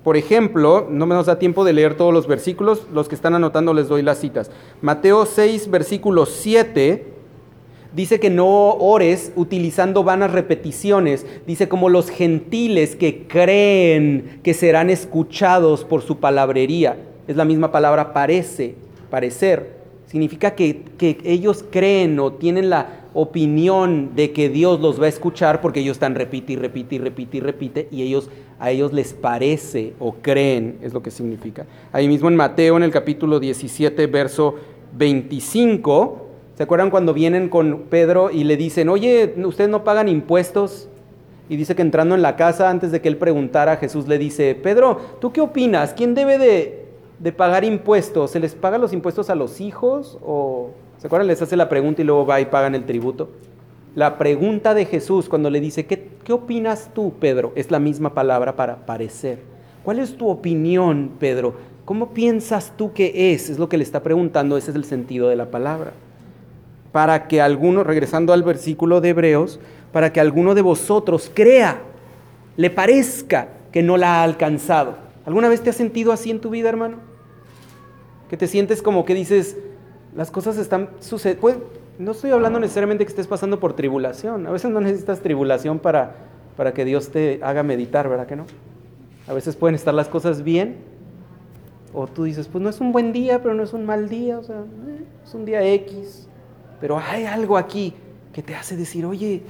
Por 0.05 0.17
ejemplo, 0.17 0.87
no 0.89 1.05
me 1.05 1.15
nos 1.15 1.27
da 1.27 1.39
tiempo 1.39 1.65
de 1.65 1.75
leer 1.75 1.97
todos 1.97 2.15
los 2.15 2.27
versículos, 2.27 2.87
los 2.93 3.09
que 3.09 3.15
están 3.15 3.35
anotando 3.35 3.75
les 3.75 3.89
doy 3.89 4.03
las 4.03 4.19
citas. 4.19 4.51
Mateo 4.81 5.27
6, 5.27 5.71
versículo 5.71 6.25
7, 6.25 7.05
dice 7.93 8.21
que 8.21 8.31
no 8.31 8.71
ores 8.75 9.33
utilizando 9.37 10.03
vanas 10.03 10.33
repeticiones, 10.33 11.27
dice 11.47 11.69
como 11.69 11.91
los 11.91 12.09
gentiles 12.09 12.97
que 12.97 13.27
creen 13.27 14.41
que 14.43 14.55
serán 14.55 14.89
escuchados 14.89 15.85
por 15.85 16.03
su 16.03 16.19
palabrería. 16.19 16.97
Es 17.29 17.37
la 17.37 17.45
misma 17.45 17.71
palabra 17.71 18.15
parece, 18.15 18.77
parecer. 19.11 19.80
Significa 20.11 20.57
que, 20.57 20.83
que 20.99 21.19
ellos 21.25 21.65
creen 21.71 22.19
o 22.19 22.33
tienen 22.33 22.69
la 22.69 23.05
opinión 23.15 24.17
de 24.17 24.33
que 24.33 24.49
Dios 24.49 24.81
los 24.81 25.01
va 25.01 25.05
a 25.05 25.09
escuchar 25.09 25.61
porque 25.61 25.79
ellos 25.79 25.99
están 25.99 26.17
repite 26.17 26.55
y 26.55 26.57
repite 26.57 26.97
y 26.97 26.99
repite 26.99 27.37
y 27.37 27.41
repite 27.41 27.89
y 27.93 28.03
ellos 28.03 28.29
a 28.59 28.73
ellos 28.73 28.93
les 28.93 29.13
parece 29.13 29.93
o 30.01 30.15
creen, 30.15 30.79
es 30.83 30.93
lo 30.93 31.01
que 31.01 31.13
significa. 31.13 31.65
Ahí 31.93 32.09
mismo 32.09 32.27
en 32.27 32.35
Mateo 32.35 32.77
en 32.77 32.83
el 32.83 32.91
capítulo 32.91 33.39
17 33.39 34.09
verso 34.09 34.57
25, 34.99 36.27
¿se 36.57 36.65
acuerdan 36.65 36.91
cuando 36.91 37.15
vienen 37.15 37.49
con 37.49 37.83
Pedro 37.89 38.33
y 38.33 38.43
le 38.43 38.57
dicen, 38.57 38.89
"Oye, 38.89 39.33
ustedes 39.45 39.71
no 39.71 39.85
pagan 39.85 40.09
impuestos?" 40.09 40.89
Y 41.49 41.55
dice 41.55 41.77
que 41.77 41.83
entrando 41.83 42.17
en 42.17 42.23
la 42.23 42.35
casa 42.35 42.69
antes 42.69 42.91
de 42.91 43.01
que 43.01 43.07
él 43.07 43.17
preguntara, 43.17 43.77
Jesús 43.77 44.09
le 44.09 44.19
dice, 44.19 44.57
"Pedro, 44.57 45.01
¿tú 45.21 45.31
qué 45.31 45.41
opinas? 45.41 45.95
¿Quién 45.95 46.17
debe 46.17 46.37
de, 46.37 46.80
de 47.21 47.33
pagar 47.33 47.63
impuestos? 47.63 48.33
¿Se 48.33 48.41
les 48.41 48.55
paga 48.55 48.79
los 48.79 48.93
impuestos 48.93 49.31
a 49.31 49.37
los 49.37 49.61
hijos 49.61 50.19
o 50.27 50.71
¿Se 51.01 51.07
acuerdan? 51.07 51.29
Les 51.29 51.41
hace 51.41 51.57
la 51.57 51.71
pregunta 51.71 52.03
y 52.03 52.05
luego 52.05 52.27
va 52.27 52.43
y 52.43 52.45
pagan 52.45 52.75
el 52.75 52.85
tributo. 52.85 53.31
La 53.95 54.19
pregunta 54.19 54.75
de 54.75 54.85
Jesús 54.85 55.31
cuando 55.31 55.49
le 55.49 55.59
dice, 55.59 55.87
¿qué, 55.87 56.11
¿qué, 56.23 56.35
opinas 56.35 56.91
tú, 56.93 57.15
Pedro? 57.19 57.53
Es 57.55 57.71
la 57.71 57.79
misma 57.79 58.13
palabra 58.13 58.55
para 58.55 58.85
parecer. 58.85 59.39
¿Cuál 59.83 59.99
es 59.99 60.19
tu 60.19 60.29
opinión, 60.29 61.13
Pedro? 61.19 61.55
¿Cómo 61.87 62.11
piensas 62.11 62.75
tú 62.77 62.93
que 62.93 63.33
es? 63.33 63.49
Es 63.49 63.59
lo 63.59 63.71
que 63.71 63.79
le 63.79 63.83
está 63.83 64.03
preguntando, 64.03 64.59
ese 64.59 64.73
es 64.73 64.77
el 64.77 64.85
sentido 64.85 65.31
de 65.31 65.37
la 65.37 65.51
palabra. 65.51 65.93
Para 66.93 67.29
que 67.29 67.41
alguno, 67.41 67.83
regresando 67.83 68.35
al 68.35 68.43
versículo 68.43 69.01
de 69.01 69.09
Hebreos, 69.09 69.59
para 69.93 70.13
que 70.13 70.21
alguno 70.21 70.55
de 70.55 70.61
vosotros 70.61 71.31
crea, 71.33 71.81
le 72.59 72.69
parezca 72.69 73.49
que 73.73 73.83
no 73.83 73.97
la 73.97 74.17
ha 74.17 74.23
alcanzado. 74.23 74.97
¿Alguna 75.25 75.49
vez 75.49 75.63
te 75.63 75.71
has 75.71 75.77
sentido 75.77 76.13
así 76.13 76.31
en 76.31 76.41
tu 76.41 76.51
vida, 76.51 76.69
hermano? 76.69 77.10
Que 78.31 78.39
te 78.39 78.47
sientes 78.47 78.81
como 78.81 79.05
que 79.05 79.15
dices, 79.15 79.59
las 80.17 80.31
cosas 80.31 80.57
están 80.57 80.89
sucediendo. 81.01 81.43
Pues, 81.43 81.59
no 81.99 82.13
estoy 82.13 82.31
hablando 82.31 82.59
necesariamente 82.59 83.05
que 83.05 83.11
estés 83.11 83.27
pasando 83.27 83.61
por 83.61 83.75
tribulación. 83.75 84.47
A 84.47 84.51
veces 84.51 84.71
no 84.71 84.81
necesitas 84.81 85.21
tribulación 85.21 85.79
para, 85.79 86.15
para 86.57 86.73
que 86.73 86.87
Dios 86.87 87.11
te 87.11 87.41
haga 87.43 87.63
meditar, 87.63 88.09
¿verdad 88.09 88.27
que 88.27 88.37
no? 88.37 88.47
A 89.29 89.35
veces 89.35 89.55
pueden 89.57 89.75
estar 89.75 89.93
las 89.93 90.09
cosas 90.09 90.43
bien, 90.43 90.77
o 91.93 92.07
tú 92.07 92.25
dices, 92.25 92.49
pues 92.49 92.63
no 92.63 92.71
es 92.71 92.81
un 92.81 92.93
buen 92.93 93.13
día, 93.13 93.43
pero 93.43 93.55
no 93.55 93.63
es 93.63 93.73
un 93.73 93.85
mal 93.85 94.09
día, 94.09 94.39
o 94.39 94.43
sea, 94.43 94.61
eh, 94.61 95.05
es 95.25 95.35
un 95.35 95.45
día 95.45 95.63
X, 95.63 96.29
pero 96.81 96.99
hay 96.99 97.25
algo 97.25 97.57
aquí 97.57 97.95
que 98.33 98.43
te 98.43 98.55
hace 98.55 98.77
decir, 98.77 99.05
oye, 99.05 99.43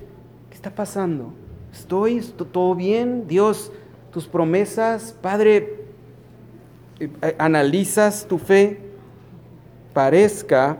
¿qué 0.49 0.55
está 0.55 0.75
pasando? 0.75 1.33
¿Estoy 1.73 2.21
todo 2.21 2.75
bien? 2.75 3.27
Dios, 3.29 3.71
tus 4.11 4.27
promesas, 4.27 5.15
Padre, 5.21 5.80
analizas 7.39 8.27
tu 8.29 8.39
fe, 8.39 8.79
parezca 9.93 10.79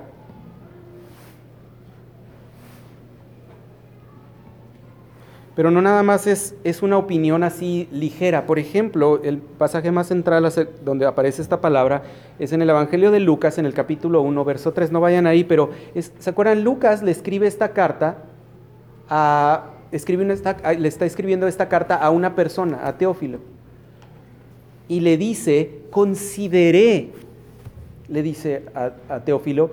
Pero 5.61 5.71
no 5.71 5.83
nada 5.83 6.03
más 6.03 6.27
es, 6.27 6.55
es, 6.65 6.83
una 6.83 6.97
opinión 6.97 7.43
así 7.43 7.87
ligera. 7.93 8.47
Por 8.47 8.59
ejemplo, 8.59 9.21
el 9.23 9.37
pasaje 9.37 9.91
más 9.91 10.07
central 10.07 10.51
donde 10.83 11.05
aparece 11.05 11.43
esta 11.43 11.61
palabra 11.61 12.03
es 12.39 12.55
en 12.55 12.63
el 12.63 12.71
Evangelio 12.71 13.11
de 13.11 13.21
Lucas, 13.21 13.59
en 13.59 13.67
el 13.67 13.75
capítulo 13.75 14.23
1, 14.23 14.43
verso 14.47 14.73
3. 14.73 14.91
No 14.91 15.03
vayan 15.03 15.27
ahí, 15.27 15.45
pero 15.45 15.69
¿se 15.95 16.31
acuerdan? 16.31 16.65
Lucas 16.65 17.03
le 17.03 17.11
escribe 17.11 17.47
esta 17.47 17.75
carta 17.75 18.23
a, 19.11 19.73
escribe 19.93 20.25
le 20.25 20.89
está 20.89 21.05
escribiendo 21.05 21.47
esta 21.47 21.69
carta 21.69 21.97
a 21.97 22.09
una 22.09 22.35
persona, 22.35 22.87
a 22.87 22.97
Teófilo. 22.97 23.41
Y 24.89 25.01
le 25.01 25.19
dice, 25.19 25.80
consideré, 25.91 27.11
le 28.09 28.23
dice 28.23 28.65
a, 28.75 29.21
Teófilo, 29.21 29.71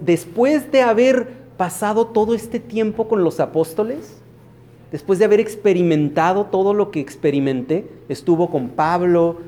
después 0.00 0.70
de 0.72 0.82
haber 0.82 1.28
pasado 1.56 2.06
todo 2.06 2.34
este 2.34 2.60
tiempo 2.60 3.08
con 3.08 3.22
los 3.22 3.40
apóstoles, 3.40 4.16
después 4.90 5.18
de 5.18 5.24
haber 5.24 5.40
experimentado 5.40 6.46
todo 6.46 6.74
lo 6.74 6.90
que 6.90 7.00
experimenté, 7.00 7.86
estuvo 8.08 8.50
con 8.50 8.70
Pablo, 8.70 9.38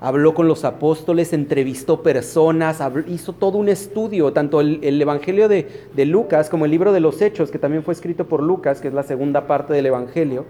habló 0.00 0.34
con 0.34 0.48
los 0.48 0.64
apóstoles, 0.64 1.32
entrevistó 1.32 2.02
personas, 2.02 2.80
hizo 3.08 3.32
todo 3.32 3.58
un 3.58 3.68
estudio, 3.68 4.32
tanto 4.32 4.60
el, 4.60 5.00
Evangelio 5.00 5.48
de, 5.48 5.66
Lucas 5.96 6.48
como 6.48 6.64
el 6.64 6.70
libro 6.70 6.92
de 6.92 7.00
los 7.00 7.20
Hechos, 7.22 7.50
que 7.50 7.58
también 7.58 7.82
fue 7.82 7.94
escrito 7.94 8.26
por 8.26 8.42
Lucas, 8.42 8.80
que 8.80 8.88
es 8.88 8.94
la 8.94 9.02
segunda 9.02 9.46
parte 9.46 9.72
del 9.72 9.86
Evangelio. 9.86 10.44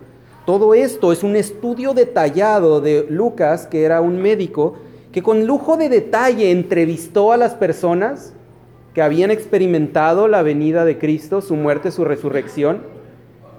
Todo 0.44 0.74
esto 0.74 1.12
es 1.12 1.22
un 1.24 1.34
estudio 1.34 1.92
detallado 1.92 2.80
de 2.80 3.06
Lucas, 3.08 3.66
que 3.66 3.82
era 3.82 4.00
un 4.00 4.20
médico, 4.20 4.76
que 5.16 5.22
con 5.22 5.46
lujo 5.46 5.78
de 5.78 5.88
detalle 5.88 6.50
entrevistó 6.50 7.32
a 7.32 7.38
las 7.38 7.54
personas 7.54 8.34
que 8.92 9.00
habían 9.00 9.30
experimentado 9.30 10.28
la 10.28 10.42
venida 10.42 10.84
de 10.84 10.98
Cristo, 10.98 11.40
su 11.40 11.56
muerte, 11.56 11.90
su 11.90 12.04
resurrección 12.04 12.82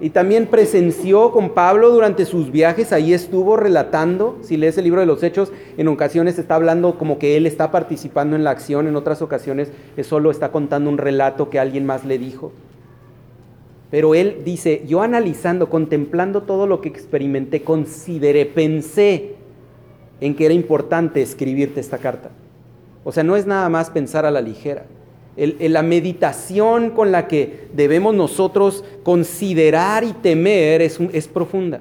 y 0.00 0.10
también 0.10 0.46
presenció 0.46 1.32
con 1.32 1.50
Pablo 1.50 1.90
durante 1.90 2.26
sus 2.26 2.52
viajes, 2.52 2.92
ahí 2.92 3.12
estuvo 3.12 3.56
relatando, 3.56 4.38
si 4.42 4.56
lees 4.56 4.78
el 4.78 4.84
libro 4.84 5.00
de 5.00 5.08
los 5.08 5.24
Hechos, 5.24 5.50
en 5.76 5.88
ocasiones 5.88 6.38
está 6.38 6.54
hablando 6.54 6.96
como 6.96 7.18
que 7.18 7.36
él 7.36 7.44
está 7.44 7.72
participando 7.72 8.36
en 8.36 8.44
la 8.44 8.50
acción, 8.50 8.86
en 8.86 8.94
otras 8.94 9.20
ocasiones 9.20 9.72
es 9.96 10.06
solo 10.06 10.30
está 10.30 10.52
contando 10.52 10.88
un 10.88 10.98
relato 10.98 11.50
que 11.50 11.58
alguien 11.58 11.84
más 11.84 12.04
le 12.04 12.18
dijo. 12.18 12.52
Pero 13.90 14.14
él 14.14 14.42
dice, 14.44 14.84
yo 14.86 15.02
analizando, 15.02 15.68
contemplando 15.68 16.42
todo 16.42 16.68
lo 16.68 16.80
que 16.80 16.88
experimenté, 16.88 17.62
consideré, 17.62 18.46
pensé 18.46 19.37
en 20.20 20.34
que 20.34 20.44
era 20.44 20.54
importante 20.54 21.22
escribirte 21.22 21.80
esta 21.80 21.98
carta. 21.98 22.30
O 23.04 23.12
sea, 23.12 23.22
no 23.24 23.36
es 23.36 23.46
nada 23.46 23.68
más 23.68 23.90
pensar 23.90 24.26
a 24.26 24.30
la 24.30 24.40
ligera 24.40 24.84
la 25.38 25.82
meditación 25.82 26.90
con 26.90 27.12
la 27.12 27.28
que 27.28 27.68
debemos 27.72 28.14
nosotros 28.14 28.84
considerar 29.04 30.02
y 30.02 30.12
temer 30.12 30.82
es, 30.82 31.28
profunda. 31.28 31.80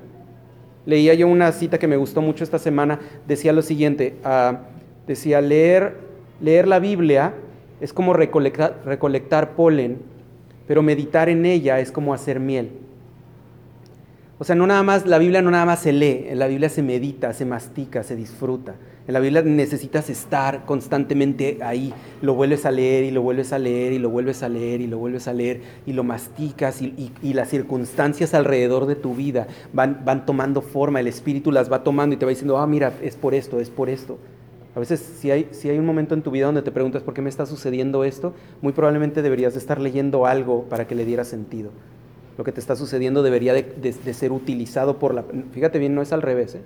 Leía 0.85 1.15
yo 1.15 1.27
una 1.27 1.51
cita 1.51 1.79
que 1.79 1.87
me 1.87 1.97
gustó 1.97 2.21
mucho 2.21 2.43
esta 2.43 2.59
semana, 2.59 2.99
decía 3.27 3.51
lo 3.53 3.63
siguiente, 3.63 4.15
ah, 4.23 4.59
decía, 5.07 5.41
leer, 5.41 5.97
leer 6.39 6.67
la 6.67 6.79
Biblia 6.79 7.33
es 7.81 7.93
como 7.93 8.13
recolectar, 8.13 8.81
recolectar 8.85 9.55
polen, 9.55 9.97
pero 10.67 10.83
meditar 10.83 11.27
en 11.27 11.45
ella 11.45 11.79
es 11.79 11.91
como 11.91 12.13
hacer 12.13 12.39
miel. 12.39 12.69
O 14.39 14.43
sea, 14.43 14.55
no 14.55 14.67
nada 14.67 14.83
más, 14.83 15.07
la 15.07 15.17
Biblia 15.17 15.41
no 15.41 15.49
nada 15.49 15.65
más 15.65 15.79
se 15.79 15.91
lee, 15.91 16.25
en 16.27 16.37
la 16.37 16.47
Biblia 16.47 16.69
se 16.69 16.83
medita, 16.83 17.33
se 17.33 17.43
mastica, 17.43 18.03
se 18.03 18.15
disfruta. 18.15 18.75
En 19.07 19.13
la 19.13 19.19
Biblia 19.19 19.41
necesitas 19.41 20.09
estar 20.09 20.65
constantemente 20.65 21.57
ahí. 21.63 21.91
Lo 22.21 22.35
vuelves 22.35 22.65
a 22.65 22.71
leer 22.71 23.05
y 23.05 23.11
lo 23.11 23.21
vuelves 23.23 23.51
a 23.53 23.57
leer 23.57 23.93
y 23.93 23.99
lo 23.99 24.09
vuelves 24.09 24.43
a 24.43 24.49
leer 24.49 24.81
y 24.81 24.87
lo 24.87 24.99
vuelves 24.99 25.27
a 25.27 25.33
leer 25.33 25.61
y 25.85 25.93
lo 25.93 26.03
masticas 26.03 26.81
y, 26.81 27.11
las 27.33 27.49
circunstancias 27.49 28.33
alrededor 28.33 28.85
de 28.85 28.95
tu 28.95 29.15
vida 29.15 29.47
van, 29.73 30.01
van 30.03 30.25
tomando 30.25 30.61
forma, 30.61 30.99
el 30.99 31.07
Espíritu 31.07 31.51
las 31.51 31.71
va 31.71 31.83
tomando 31.83 32.13
y 32.15 32.19
te 32.19 32.25
va 32.25 32.29
diciendo, 32.29 32.57
ah, 32.57 32.67
mira, 32.67 32.93
es 33.01 33.15
por 33.15 33.33
esto, 33.33 33.59
es 33.59 33.69
por 33.69 33.89
esto. 33.89 34.19
A 34.75 34.79
veces 34.79 34.99
si 34.99 35.31
hay, 35.31 35.47
si 35.51 35.69
hay 35.69 35.79
un 35.79 35.85
momento 35.85 36.13
en 36.13 36.21
tu 36.21 36.29
vida 36.29 36.45
donde 36.45 36.61
te 36.61 36.71
preguntas 36.71 37.01
por 37.01 37.15
qué 37.15 37.21
me 37.23 37.29
está 37.29 37.47
sucediendo 37.47 38.03
esto, 38.03 38.33
muy 38.61 38.73
probablemente 38.73 39.23
deberías 39.23 39.53
de 39.53 39.59
estar 39.59 39.79
leyendo 39.81 40.27
algo 40.27 40.65
para 40.65 40.85
que 40.85 40.93
le 40.93 41.05
diera 41.05 41.23
sentido. 41.23 41.71
Lo 42.37 42.43
que 42.43 42.51
te 42.51 42.59
está 42.59 42.75
sucediendo 42.75 43.23
debería 43.23 43.53
de, 43.53 44.13
ser 44.13 44.31
utilizado 44.31 44.99
por 44.99 45.13
la... 45.13 45.25
Fíjate 45.51 45.79
bien, 45.79 45.95
no 45.95 46.03
es 46.03 46.13
al 46.13 46.21
revés. 46.21 46.55
¿eh? 46.55 46.61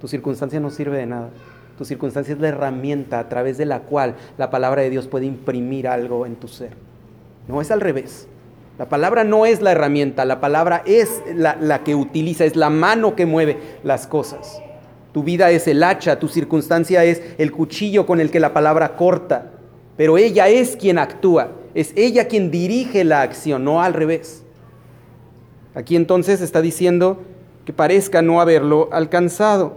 Tu 0.00 0.08
circunstancia 0.08 0.58
no 0.58 0.70
sirve 0.70 0.98
de 0.98 1.06
nada. 1.06 1.30
Tu 1.78 1.84
circunstancia 1.84 2.34
es 2.34 2.40
la 2.40 2.48
herramienta 2.48 3.20
a 3.20 3.28
través 3.28 3.56
de 3.56 3.66
la 3.66 3.80
cual 3.80 4.16
la 4.36 4.50
palabra 4.50 4.82
de 4.82 4.90
Dios 4.90 5.06
puede 5.06 5.26
imprimir 5.26 5.86
algo 5.86 6.26
en 6.26 6.36
tu 6.36 6.48
ser. 6.48 6.70
No 7.46 7.60
es 7.60 7.70
al 7.70 7.80
revés. 7.80 8.26
La 8.78 8.88
palabra 8.88 9.22
no 9.22 9.46
es 9.46 9.62
la 9.62 9.70
herramienta, 9.70 10.24
la 10.24 10.40
palabra 10.40 10.82
es 10.84 11.22
la, 11.32 11.84
que 11.84 11.94
utiliza, 11.94 12.44
es 12.44 12.56
la 12.56 12.70
mano 12.70 13.14
que 13.14 13.24
mueve 13.24 13.58
las 13.84 14.08
cosas. 14.08 14.60
Tu 15.12 15.22
vida 15.22 15.52
es 15.52 15.68
el 15.68 15.84
hacha, 15.84 16.18
tu 16.18 16.26
circunstancia 16.26 17.04
es 17.04 17.22
el 17.38 17.52
cuchillo 17.52 18.04
con 18.04 18.18
el 18.18 18.32
que 18.32 18.40
la 18.40 18.52
palabra 18.52 18.96
corta, 18.96 19.52
pero 19.96 20.18
ella 20.18 20.48
es 20.48 20.74
quien 20.74 20.98
actúa, 20.98 21.52
es 21.72 21.92
ella 21.94 22.26
quien 22.26 22.50
dirige 22.50 23.04
la 23.04 23.22
acción, 23.22 23.62
no 23.62 23.80
al 23.80 23.94
revés. 23.94 24.43
Aquí 25.74 25.96
entonces 25.96 26.40
está 26.40 26.62
diciendo 26.62 27.18
que 27.64 27.72
parezca 27.72 28.22
no 28.22 28.40
haberlo 28.40 28.88
alcanzado. 28.92 29.74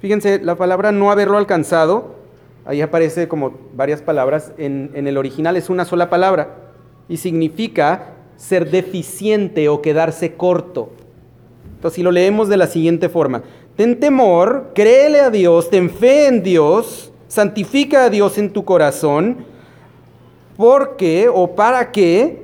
Fíjense, 0.00 0.38
la 0.42 0.54
palabra 0.54 0.92
no 0.92 1.10
haberlo 1.10 1.38
alcanzado, 1.38 2.14
ahí 2.64 2.80
aparece 2.80 3.26
como 3.26 3.54
varias 3.74 4.02
palabras, 4.02 4.52
en, 4.58 4.90
el 4.94 5.16
original 5.16 5.56
es 5.56 5.70
una 5.70 5.84
sola 5.84 6.10
palabra 6.10 6.56
y 7.08 7.16
significa 7.16 8.10
ser 8.36 8.70
deficiente 8.70 9.68
o 9.68 9.80
quedarse 9.80 10.34
corto. 10.34 10.90
Entonces, 11.76 11.96
si 11.96 12.02
lo 12.02 12.12
leemos 12.12 12.48
de 12.48 12.56
la 12.56 12.66
siguiente 12.66 13.08
forma, 13.08 13.42
ten 13.76 13.98
temor, 13.98 14.72
créele 14.74 15.20
a 15.20 15.30
Dios, 15.30 15.70
ten 15.70 15.90
fe 15.90 16.26
en 16.26 16.42
Dios, 16.42 17.12
santifica 17.28 18.04
a 18.04 18.10
Dios 18.10 18.38
en 18.38 18.50
tu 18.50 18.64
corazón, 18.64 19.38
porque 20.56 21.28
o 21.32 21.54
para 21.54 21.90
que, 21.92 22.43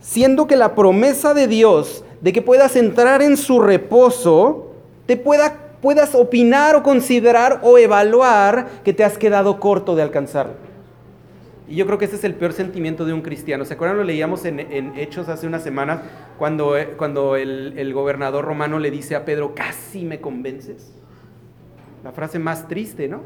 siendo 0.00 0.46
que 0.46 0.56
la 0.56 0.74
promesa 0.74 1.34
de 1.34 1.46
Dios 1.46 2.04
de 2.20 2.32
que 2.32 2.42
puedas 2.42 2.76
entrar 2.76 3.22
en 3.22 3.36
su 3.36 3.60
reposo, 3.60 4.72
te 5.06 5.16
pueda 5.16 5.70
puedas 5.80 6.14
opinar 6.14 6.76
o 6.76 6.82
considerar 6.82 7.60
o 7.62 7.78
evaluar 7.78 8.68
que 8.84 8.92
te 8.92 9.04
has 9.04 9.18
quedado 9.18 9.58
corto 9.60 9.96
de 9.96 10.02
alcanzarlo. 10.02 10.54
Y 11.68 11.76
yo 11.76 11.86
creo 11.86 11.98
que 11.98 12.04
ese 12.06 12.16
es 12.16 12.24
el 12.24 12.34
peor 12.34 12.52
sentimiento 12.52 13.04
de 13.04 13.12
un 13.12 13.22
cristiano. 13.22 13.64
¿Se 13.64 13.74
acuerdan? 13.74 13.96
Lo 13.96 14.04
leíamos 14.04 14.44
en, 14.44 14.92
Hechos 14.96 15.28
hace 15.28 15.46
una 15.46 15.60
semana 15.60 16.02
cuando, 16.36 16.76
eh, 16.76 16.94
cuando 16.96 17.36
el, 17.36 17.74
el, 17.76 17.92
gobernador 17.94 18.44
romano 18.44 18.80
le 18.80 18.90
dice 18.90 19.14
a 19.14 19.24
Pedro, 19.24 19.54
casi 19.54 20.04
me 20.04 20.20
convences. 20.20 20.92
La 22.02 22.10
frase 22.10 22.40
más 22.40 22.66
triste, 22.66 23.06
¿no? 23.06 23.22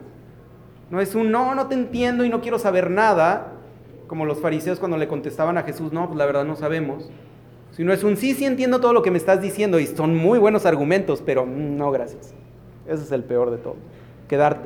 No 0.91 1.01
es 1.01 1.15
un 1.15 1.31
no, 1.31 1.55
no 1.55 1.69
te 1.69 1.75
entiendo 1.75 2.25
y 2.25 2.29
no 2.29 2.43
quiero 2.43 2.59
saber 2.59 2.91
nada, 2.91 3.53
como 4.07 4.25
los 4.27 4.41
fariseos 4.41 4.79
cuando 4.79 4.97
le 4.97 5.09
contestaban 5.09 5.59
a 5.59 5.63
Jesús, 5.63 5.93
no, 5.93 6.07
pues 6.07 6.19
la 6.19 6.27
verdad 6.27 6.45
no 6.45 6.57
sabemos. 6.57 7.11
Sino 7.73 7.93
es 7.93 8.05
un 8.05 8.17
sí, 8.17 8.35
sí 8.35 8.45
entiendo 8.45 8.81
todo 8.81 8.93
lo 8.93 9.03
que 9.03 9.11
me 9.11 9.19
estás 9.19 9.41
diciendo 9.41 9.81
y 9.81 9.87
son 9.87 10.17
muy 10.17 10.39
buenos 10.39 10.65
argumentos, 10.65 11.23
pero 11.25 11.45
no, 11.45 11.91
gracias. 11.91 12.35
Ese 12.87 13.03
es 13.03 13.13
el 13.13 13.25
peor 13.25 13.51
de 13.51 13.59
todo. 13.59 13.77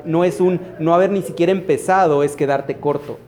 No 0.05 0.25
es 0.25 0.41
un 0.41 0.61
no 0.79 0.95
haber 0.95 1.11
ni 1.11 1.23
siquiera 1.23 1.53
empezado, 1.53 2.23
es 2.23 2.37
quedarte 2.37 2.79
corto. 2.79 3.19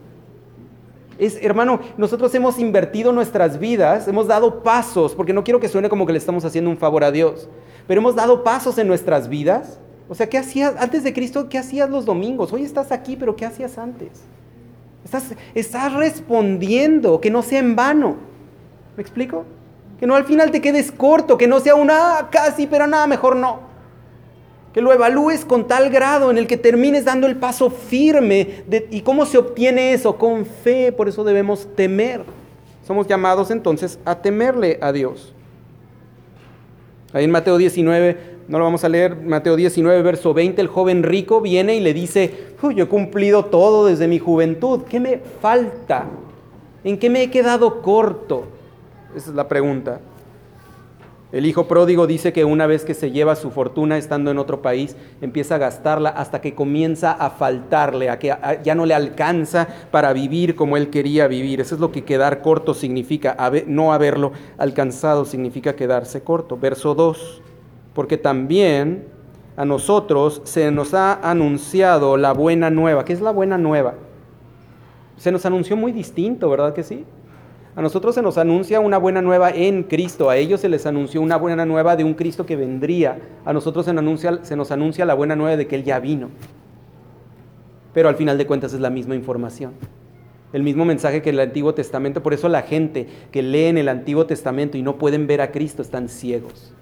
Es, 1.19 1.43
hermano, 1.43 1.81
nosotros 1.99 2.35
hemos 2.35 2.59
invertido 2.59 3.13
nuestras 3.13 3.59
vidas, 3.59 4.09
hemos 4.09 4.27
dado 4.27 4.63
pasos, 4.63 5.15
porque 5.15 5.35
no 5.35 5.45
quiero 5.45 5.61
que 5.61 5.69
suene 5.69 5.91
como 5.91 6.07
que 6.07 6.13
le 6.13 6.19
estamos 6.19 6.45
haciendo 6.45 6.71
un 6.71 6.79
favor 6.79 7.05
a 7.05 7.11
Dios, 7.11 7.49
pero 7.87 8.01
hemos 8.01 8.15
dado 8.15 8.43
pasos 8.43 8.79
en 8.79 8.87
nuestras 8.89 9.29
vidas. 9.29 9.79
O 10.09 10.15
sea, 10.15 10.29
¿qué 10.29 10.39
hacías 10.39 10.75
antes 10.79 11.05
de 11.05 11.13
Cristo? 11.13 11.49
¿Qué 11.51 11.59
hacías 11.59 11.91
los 11.91 12.07
domingos? 12.07 12.53
Hoy 12.53 12.63
estás 12.63 12.91
aquí, 12.91 13.17
pero 13.17 13.37
¿qué 13.37 13.45
hacías 13.45 13.77
antes? 13.77 14.23
Estás, 15.55 15.93
respondiendo, 15.95 17.21
que 17.21 17.31
no 17.31 17.43
sea 17.43 17.59
en 17.59 17.77
vano. 17.77 18.17
¿Me 18.97 19.03
explico? 19.03 19.45
Que 19.99 20.07
no 20.07 20.15
al 20.15 20.25
final 20.25 20.51
te 20.51 20.61
quedes 20.61 20.93
corto, 20.93 21.37
que 21.37 21.47
no 21.47 21.61
sea 21.61 21.75
una 21.75 22.19
ah, 22.19 22.29
casi, 22.31 22.67
pero 22.67 22.87
nada, 22.87 23.07
mejor 23.07 23.37
no 23.37 23.71
que 24.73 24.81
lo 24.81 24.93
evalúes 24.93 25.45
con 25.45 25.67
tal 25.67 25.91
grado 25.91 26.31
en 26.31 26.39
el 26.39 26.47
que 26.47 26.57
termines 26.57 27.05
dando 27.05 27.27
el 27.27 27.37
paso 27.37 27.71
firme. 27.71 28.65
¿Y 28.91 29.01
cómo 29.01 29.27
se 29.27 29.39
obtiene 29.39 29.93
eso? 29.93 30.17
Con 30.17 30.47
fe, 30.47 30.93
por 30.93 31.09
eso 31.09 31.25
debemos 31.25 31.69
temer. 31.75 32.23
Somos 32.87 33.07
llamados 33.07 33.51
entonces 33.51 33.99
a 34.05 34.23
temerle 34.23 34.79
a 34.81 34.93
Dios. 34.93 35.35
Ahí 37.13 37.25
en 37.25 37.31
Mateo 37.33 37.59
19, 37.59 38.17
no 38.51 38.59
lo 38.59 38.65
vamos 38.65 38.83
a 38.83 38.89
leer, 38.89 39.15
Mateo 39.15 39.55
19, 39.55 40.03
verso 40.03 40.35
20, 40.35 40.61
el 40.61 40.67
joven 40.67 41.05
rico 41.05 41.41
viene 41.41 41.77
y 41.77 41.81
le 41.81 41.95
dice, 41.95 42.49
yo 42.61 42.83
he 42.83 42.89
cumplido 42.89 43.45
todo 43.45 43.87
desde 43.87 44.09
mi 44.09 44.19
juventud, 44.19 44.81
¿qué 44.91 44.99
me 44.99 45.19
falta? 45.41 46.07
¿En 46.83 46.99
qué 46.99 47.09
me 47.09 47.23
he 47.23 47.31
quedado 47.31 47.81
corto? 47.81 48.47
Esa 49.15 49.31
es 49.31 49.37
la 49.37 49.47
pregunta. 49.47 50.01
El 51.31 51.47
hijo 51.47 51.69
pródigo 51.69 52.09
dice 52.09 52.33
que 52.33 52.45
una 52.45 52.67
vez 52.67 52.85
que 52.85 52.95
se 52.95 53.13
lleva 53.13 53.37
su 53.37 53.53
fortuna 53.53 53.97
estando 53.97 54.33
en 54.33 54.39
otro 54.39 54.63
país, 54.63 54.97
empieza 55.21 55.55
a 55.55 55.59
gastarla 55.59 56.09
hasta 56.09 56.41
que 56.41 56.57
comienza 56.57 57.13
a 57.13 57.31
faltarle, 57.31 58.11
a 58.11 58.19
que 58.19 58.35
ya 58.65 58.75
no 58.75 58.85
le 58.85 58.95
alcanza 58.95 59.69
para 59.93 60.13
vivir 60.13 60.57
como 60.57 60.77
él 60.77 60.91
quería 60.91 61.29
vivir. 61.29 61.61
Eso 61.61 61.77
es 61.77 61.81
lo 61.81 61.93
que 61.93 62.03
quedar 62.03 62.43
corto 62.43 62.75
significa. 62.75 63.37
No 63.69 63.93
haberlo 63.93 64.33
alcanzado 64.59 65.25
significa 65.25 65.77
quedarse 65.77 66.25
corto. 66.25 66.59
Verso 66.59 66.97
2. 66.97 67.43
Porque 67.95 68.17
también 68.17 69.07
a 69.57 69.65
nosotros 69.65 70.41
se 70.45 70.71
nos 70.71 70.95
ha 70.95 71.15
anunciado 71.29 72.17
la 72.17 72.33
buena 72.33 72.71
nueva. 72.71 73.05
¿Qué 73.05 73.13
es 73.13 73.21
la 73.21 73.31
buena 73.31 73.59
nueva? 73.59 73.95
Se 75.17 75.31
nos 75.31 75.45
anunció 75.45 75.77
muy 75.77 75.93
distinto, 75.93 76.49
¿verdad 76.49 76.73
que 76.73 76.83
sí? 76.83 77.05
A 77.77 77.83
nosotros 77.83 78.15
se 78.15 78.23
nos 78.23 78.37
anuncia 78.37 78.81
una 78.81 78.99
buena 78.99 79.23
nueva 79.23 79.51
en 79.51 79.85
Cristo, 79.85 80.29
a 80.29 80.37
ellos 80.37 80.61
se 80.61 80.69
les 80.69 80.87
anunció 80.87 81.21
una 81.21 81.37
buena 81.37 81.65
nueva 81.67 81.95
de 81.95 82.05
un 82.05 82.15
Cristo 82.15 82.45
que 82.45 82.57
vendría, 82.57 83.21
a 83.45 83.53
nosotros 83.53 83.87
se 83.87 84.57
nos 84.57 84.71
anuncia, 84.73 85.05
la 85.05 85.15
buena 85.15 85.37
nueva 85.37 85.57
de 85.57 85.67
que 85.67 85.77
Él 85.77 85.85
ya 85.85 86.01
vino. 86.01 86.31
Pero 87.95 88.09
al 88.09 88.17
final 88.17 88.39
de 88.39 88.47
cuentas 88.47 88.73
es 88.73 88.81
la 88.81 88.91
misma 88.91 89.15
información, 89.15 89.75
el 90.53 90.63
mismo 90.63 90.85
mensaje 90.85 91.23
que 91.23 91.31
el 91.31 91.39
Antiguo 91.39 91.73
Testamento, 91.75 92.23
por 92.23 92.35
eso 92.35 92.49
la 92.49 92.63
gente 92.63 93.07
que 93.31 93.43
lee 93.43 93.67
en 93.67 93.79
el 93.79 93.89
Antiguo 93.89 94.27
Testamento 94.27 94.77
y 94.77 94.83
no 94.83 94.97
pueden 94.97 95.27
ver 95.27 95.41
a 95.41 95.53
Cristo 95.53 95.81
están 95.81 96.09
ciegos. 96.09 96.75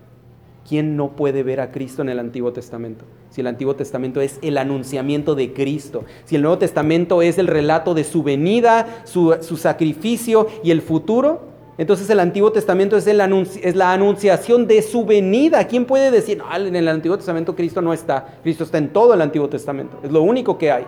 ¿Quién 0.68 0.98
no 0.98 1.12
puede 1.12 1.42
ver 1.42 1.60
a 1.60 1.72
Cristo 1.72 2.02
en 2.02 2.10
el 2.10 2.18
Antiguo 2.18 2.52
Testamento? 2.52 3.06
Si 3.30 3.40
el 3.40 3.46
Antiguo 3.46 3.74
Testamento 3.74 4.20
es 4.20 4.38
el 4.42 4.58
anunciamiento 4.58 5.34
de 5.34 5.54
Cristo, 5.54 6.04
si 6.26 6.36
el 6.36 6.42
Nuevo 6.42 6.58
Testamento 6.58 7.22
es 7.22 7.38
el 7.38 7.46
relato 7.46 7.94
de 7.94 8.04
su 8.04 8.22
venida, 8.22 9.02
su, 9.04 9.32
sacrificio 9.56 10.46
y 10.62 10.70
el 10.70 10.82
futuro, 10.82 11.40
entonces 11.78 12.10
el 12.10 12.20
Antiguo 12.20 12.52
Testamento 12.52 12.98
es, 12.98 13.06
el 13.06 13.18
es, 13.62 13.76
la 13.76 13.94
anunciación 13.94 14.66
de 14.66 14.82
su 14.82 15.06
venida. 15.06 15.66
¿Quién 15.66 15.86
puede 15.86 16.10
decir, 16.10 16.36
no, 16.36 16.54
en 16.54 16.76
el 16.76 16.88
Antiguo 16.88 17.16
Testamento 17.16 17.56
Cristo 17.56 17.80
no 17.80 17.94
está? 17.94 18.38
Cristo 18.42 18.64
está 18.64 18.76
en 18.76 18.92
todo 18.92 19.14
el 19.14 19.22
Antiguo 19.22 19.48
Testamento. 19.48 19.98
Es 20.02 20.12
lo 20.12 20.20
único 20.20 20.58
que 20.58 20.70
hay. 20.70 20.84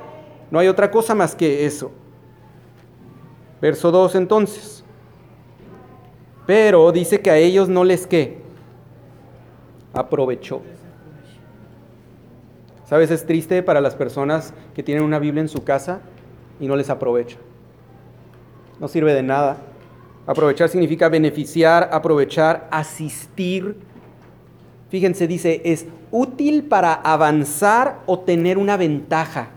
No 0.51 0.59
hay 0.59 0.69
otra 0.69 0.91
cosa 0.91 1.15
más 1.15 1.35
que 1.35 1.65
eso. 1.65 1.91
Verso 3.63 3.91
2 3.91 4.15
entonces. 4.17 4.85
Pero 6.47 6.93
dice 6.93 7.21
que 7.21 7.31
a 7.31 7.39
ellos 7.39 7.69
no 7.71 7.85
les 7.85 8.07
que 8.07 8.40
aprovechó. 9.93 10.63
¿Sabes? 12.85 13.11
Es 13.11 13.25
triste 13.25 13.63
para 13.63 13.81
las 13.81 13.95
personas 13.95 14.53
que 14.75 14.83
tienen 14.83 15.05
una 15.05 15.19
Biblia 15.19 15.41
en 15.41 15.49
su 15.49 15.63
casa 15.63 16.01
y 16.59 16.67
no 16.67 16.75
les 16.77 16.91
aprovecha. 16.91 17.39
No 18.81 18.89
sirve 18.89 19.15
de 19.15 19.23
nada. 19.23 19.59
Aprovechar 20.27 20.69
significa 20.69 21.09
beneficiar, 21.09 21.89
aprovechar, 21.93 22.69
asistir. 22.71 23.77
Fíjense, 24.89 25.27
dice, 25.27 25.63
es 25.65 25.87
útil 26.11 26.65
para 26.65 26.95
avanzar 26.95 28.01
o 28.07 28.21
tener 28.21 28.59
una 28.59 28.77
ventaja. 28.77 29.51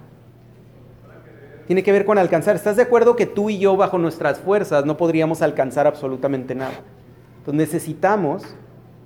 Tiene 1.68 1.82
que 1.82 1.92
ver 1.92 2.06
con 2.06 2.18
alcanzar. 2.18 2.56
¿Estás 2.56 2.76
de 2.76 2.84
acuerdo 2.84 3.16
que 3.16 3.26
tú 3.26 3.50
y 3.50 3.58
yo 3.58 3.76
bajo 3.76 3.98
nuestras 3.98 4.40
fuerzas 4.40 4.86
no 4.86 4.98
podríamos 4.98 5.42
alcanzar 5.42 5.88
absolutamente 5.88 6.54
nada? 6.54 6.82
Entonces 7.40 7.74
necesitamos 7.74 8.44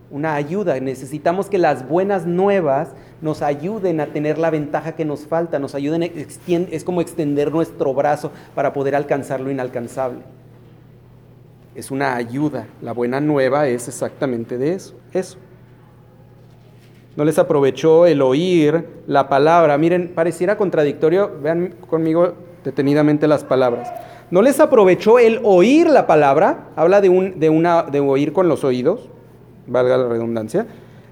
una 0.10 0.36
ayuda. 0.36 0.80
Necesitamos 0.80 1.50
que 1.50 1.58
las 1.58 1.88
buenas 1.88 2.26
nuevas 2.26 2.90
nos 3.22 3.42
ayuden 3.42 4.00
a 4.00 4.08
tener 4.08 4.38
la 4.38 4.50
ventaja 4.50 4.94
que 4.94 5.06
nos 5.06 5.22
falta, 5.22 5.60
nos 5.60 5.76
ayuden, 5.76 6.04
es 6.48 6.84
como 6.84 7.02
extender 7.02 7.52
nuestro 7.52 7.94
brazo 7.94 8.32
para 8.56 8.74
poder 8.74 8.96
alcanzar 8.96 9.40
lo 9.40 9.52
inalcanzable. 9.52 10.20
Es 11.76 11.92
una 11.92 12.16
ayuda. 12.16 12.68
La 12.82 12.92
buena 12.92 13.20
nueva 13.20 13.68
es 13.68 13.88
exactamente 13.88 14.58
de 14.58 14.74
eso, 14.74 14.96
eso. 15.14 15.38
No 17.16 17.26
les 17.26 17.40
aprovechó 17.40 18.06
el 18.06 18.22
oír 18.22 18.86
la 19.08 19.28
palabra. 19.28 19.78
Miren, 19.80 20.10
pareciera 20.14 20.56
contradictorio. 20.56 21.32
Vean 21.42 21.74
conmigo 21.90 22.34
detenidamente 22.64 23.28
las 23.28 23.44
palabras. 23.44 23.92
No 24.30 24.44
les 24.44 24.60
aprovechó 24.60 25.18
el 25.18 25.40
oír 25.44 25.90
la 25.90 26.06
palabra. 26.06 26.68
Habla 26.76 27.02
de, 27.02 27.10
un, 27.10 27.40
de, 27.40 27.50
una, 27.50 27.82
de 27.84 28.00
oír 28.02 28.34
con 28.34 28.48
los 28.48 28.64
oídos 28.64 29.10
valga 29.68 29.98
la 29.98 30.08
redundancia, 30.08 30.66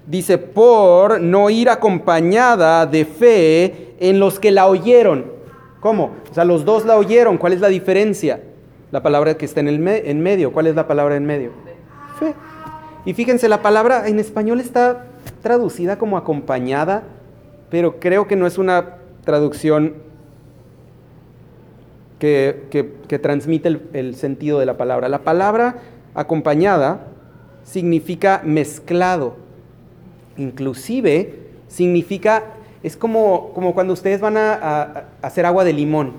dice, 0.06 0.38
por 0.38 1.20
no 1.20 1.50
ir 1.50 1.68
acompañada 1.68 2.86
de 2.86 3.04
fe 3.04 3.94
en 4.00 4.18
los 4.18 4.38
que 4.38 4.50
la 4.50 4.66
oyeron. 4.66 5.26
¿Cómo? 5.80 6.12
O 6.30 6.34
sea, 6.34 6.44
los 6.44 6.64
dos 6.64 6.84
la 6.84 6.96
oyeron. 6.96 7.38
¿Cuál 7.38 7.52
es 7.52 7.60
la 7.60 7.68
diferencia? 7.68 8.40
La 8.90 9.02
palabra 9.02 9.36
que 9.36 9.44
está 9.44 9.60
en, 9.60 9.68
el 9.68 9.86
en 9.86 10.20
medio. 10.20 10.52
¿Cuál 10.52 10.66
es 10.66 10.74
la 10.74 10.86
palabra 10.86 11.16
en 11.16 11.26
medio? 11.26 11.50
Fe. 12.18 12.34
Y 13.04 13.14
fíjense, 13.14 13.48
la 13.48 13.62
palabra 13.62 14.08
en 14.08 14.18
español 14.18 14.60
está 14.60 15.06
traducida 15.42 15.98
como 15.98 16.16
acompañada, 16.16 17.04
pero 17.70 18.00
creo 18.00 18.26
que 18.26 18.36
no 18.36 18.46
es 18.46 18.58
una 18.58 18.96
traducción 19.24 19.94
que, 22.18 22.66
que, 23.08 23.18
transmite 23.18 23.68
el, 23.68 23.82
el 23.92 24.14
sentido 24.16 24.58
de 24.58 24.66
la 24.66 24.76
palabra. 24.76 25.08
La 25.08 25.20
palabra 25.20 25.76
acompañada 26.14 27.06
significa 27.66 28.40
mezclado. 28.44 29.36
Inclusive 30.36 31.34
significa, 31.68 32.44
es 32.82 32.96
como, 32.96 33.52
como 33.52 33.74
cuando 33.74 33.92
ustedes 33.92 34.20
van 34.20 34.36
a, 34.36 35.08
hacer 35.20 35.44
agua 35.44 35.64
de 35.64 35.72
limón. 35.72 36.14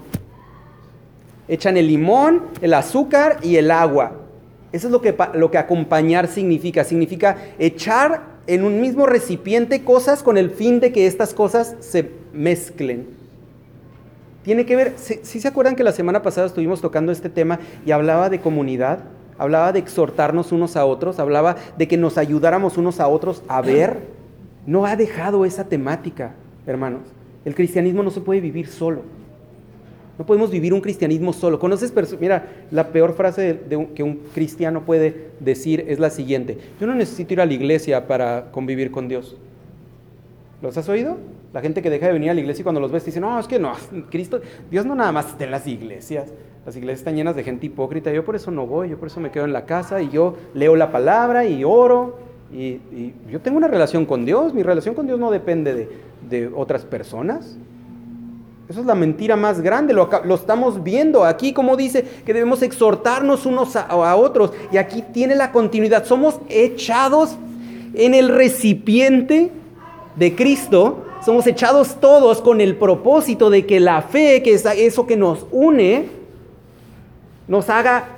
Echan 1.47 1.77
el 1.77 1.87
limón, 1.87 2.43
el 2.61 2.73
azúcar 2.73 3.37
y 3.41 3.55
el 3.55 3.71
agua. 3.71 4.11
Eso 4.73 4.87
es 4.87 4.91
lo 4.91 5.01
que, 5.01 5.15
lo 5.33 5.49
que 5.49 5.57
acompañar 5.57 6.27
significa. 6.27 6.83
Significa 6.83 7.37
echar 7.57 8.37
en 8.47 8.65
un 8.65 8.81
mismo 8.81 9.05
recipiente 9.05 9.83
cosas 9.83 10.23
con 10.23 10.37
el 10.37 10.51
fin 10.51 10.81
de 10.81 10.91
que 10.91 11.07
estas 11.07 11.33
cosas 11.33 11.75
se 11.79 12.11
mezclen. 12.33 13.07
Tiene 14.43 14.65
que 14.65 14.75
ver, 14.75 14.93
si 14.97 15.39
se 15.39 15.47
acuerdan 15.47 15.75
que 15.75 15.83
la 15.83 15.91
semana 15.91 16.21
pasada 16.21 16.47
estuvimos 16.47 16.81
tocando 16.81 17.11
este 17.11 17.29
tema 17.29 17.59
y 17.85 17.91
hablaba 17.91 18.29
de 18.29 18.39
comunidad? 18.39 18.99
Hablaba 19.37 19.71
de 19.71 19.79
exhortarnos 19.79 20.51
unos 20.51 20.75
a 20.75 20.85
otros, 20.85 21.19
hablaba 21.19 21.55
de 21.77 21.87
que 21.87 21.97
nos 21.97 22.17
ayudáramos 22.17 22.77
unos 22.77 22.99
a 22.99 23.07
otros 23.07 23.43
a 23.47 23.61
ver. 23.61 23.99
No 24.65 24.85
ha 24.85 24.95
dejado 24.95 25.45
esa 25.45 25.65
temática, 25.65 26.33
hermanos. 26.65 27.01
El 27.45 27.55
cristianismo 27.55 28.03
no 28.03 28.11
se 28.11 28.21
puede 28.21 28.41
vivir 28.41 28.67
solo. 28.67 29.01
No 30.17 30.25
podemos 30.25 30.49
vivir 30.49 30.73
un 30.73 30.81
cristianismo 30.81 31.31
solo. 31.31 31.59
¿Conoces? 31.59 31.93
Mira, 32.19 32.47
la 32.71 32.87
peor 32.89 33.13
frase 33.13 33.59
que 33.93 34.03
un 34.03 34.15
cristiano 34.33 34.83
puede 34.83 35.29
decir 35.39 35.85
es 35.87 35.99
la 35.99 36.09
siguiente. 36.09 36.57
Yo 36.81 36.87
no 36.87 36.95
necesito 36.95 37.33
ir 37.33 37.41
a 37.41 37.45
la 37.45 37.53
iglesia 37.53 38.07
para 38.07 38.51
convivir 38.51 38.89
con 38.89 39.07
Dios. 39.07 39.37
¿Los 40.61 40.75
has 40.75 40.89
oído? 40.89 41.17
La 41.53 41.61
gente 41.61 41.81
que 41.81 41.89
deja 41.89 42.07
de 42.07 42.13
venir 42.13 42.31
a 42.31 42.33
la 42.33 42.39
iglesia 42.39 42.61
y 42.61 42.63
cuando 42.63 42.81
los 42.81 42.91
ves 42.91 43.05
dice, 43.05 43.19
no, 43.19 43.39
es 43.39 43.47
que 43.47 43.59
no, 43.59 43.73
Cristo, 44.09 44.41
Dios 44.69 44.85
no 44.85 44.95
nada 44.95 45.11
más 45.11 45.27
está 45.27 45.43
en 45.45 45.51
las 45.51 45.67
iglesias. 45.67 46.29
Las 46.67 46.75
iglesias 46.75 46.99
están 46.99 47.15
llenas 47.15 47.33
de 47.33 47.45
gente 47.45 47.65
hipócrita. 47.65 48.11
Yo 48.11 48.25
por 48.25 48.35
eso 48.35 48.51
no 48.51 48.67
voy, 48.67 48.89
yo 48.89 48.97
por 48.97 49.07
eso 49.07 49.21
me 49.21 49.31
quedo 49.31 49.45
en 49.45 49.53
la 49.53 49.63
casa 49.63 50.01
y 50.01 50.09
yo 50.09 50.35
leo 50.53 50.75
la 50.75 50.91
palabra 50.91 51.45
y 51.45 51.63
oro. 51.63 52.17
Y, 52.51 52.81
yo 53.31 53.39
tengo 53.39 53.55
una 53.55 53.69
relación 53.69 54.05
con 54.05 54.25
Dios. 54.25 54.53
Mi 54.53 54.63
relación 54.63 54.93
con 54.93 55.07
Dios 55.07 55.17
no 55.17 55.31
depende 55.31 55.87
de, 56.29 56.51
otras 56.53 56.83
personas. 56.83 57.57
Esa 58.67 58.81
es 58.81 58.85
la 58.85 58.95
mentira 58.95 59.37
más 59.37 59.61
grande. 59.61 59.93
Lo, 59.93 60.35
estamos 60.35 60.83
viendo 60.83 61.23
aquí, 61.23 61.53
como 61.53 61.77
dice, 61.77 62.03
que 62.25 62.33
debemos 62.33 62.61
exhortarnos 62.61 63.45
unos 63.45 63.77
a, 63.77 63.83
a 63.83 64.15
otros. 64.17 64.51
Y 64.69 64.75
aquí 64.75 65.05
tiene 65.13 65.35
la 65.35 65.53
continuidad. 65.53 66.03
Somos 66.03 66.37
echados 66.49 67.37
en 67.93 68.13
el 68.13 68.27
recipiente 68.27 69.51
de 70.17 70.35
Cristo. 70.35 71.05
Somos 71.23 71.47
echados 71.47 71.95
todos 72.01 72.41
con 72.41 72.59
el 72.59 72.75
propósito 72.75 73.49
de 73.49 73.65
que 73.65 73.79
la 73.79 74.01
fe, 74.01 74.43
que 74.43 74.53
es 74.53 74.65
eso 74.65 75.07
que 75.07 75.15
nos 75.15 75.45
une, 75.49 76.16
nos 77.47 77.69
haga 77.69 78.17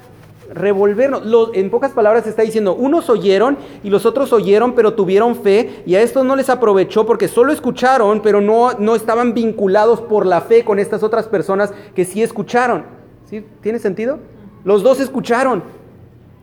revolvernos. 0.53 1.23
en 1.53 1.69
pocas 1.69 1.91
palabras 1.91 2.25
está 2.27 2.41
diciendo, 2.41 2.73
unos 2.73 3.09
oyeron 3.09 3.57
y 3.83 3.89
los 3.89 4.05
otros 4.05 4.33
oyeron, 4.33 4.73
pero 4.73 4.93
tuvieron 4.93 5.35
fe, 5.35 5.83
y 5.85 5.95
a 5.95 6.01
estos 6.01 6.25
no 6.25 6.35
les 6.35 6.49
aprovechó 6.49 7.05
porque 7.05 7.27
solo 7.27 7.53
escucharon, 7.53 8.21
pero 8.21 8.41
no, 8.41 8.73
no 8.73 8.95
estaban 8.95 9.33
vinculados 9.33 10.01
por 10.01 10.25
la 10.25 10.41
fe 10.41 10.63
con 10.63 10.79
estas 10.79 11.03
otras 11.03 11.27
personas 11.27 11.71
que 11.95 12.05
sí 12.05 12.21
escucharon. 12.23 12.85
¿Sí? 13.25 13.45
¿Tiene 13.61 13.79
sentido? 13.79 14.19
Los 14.63 14.81
dos 14.81 14.99
escucharon. 14.99 15.63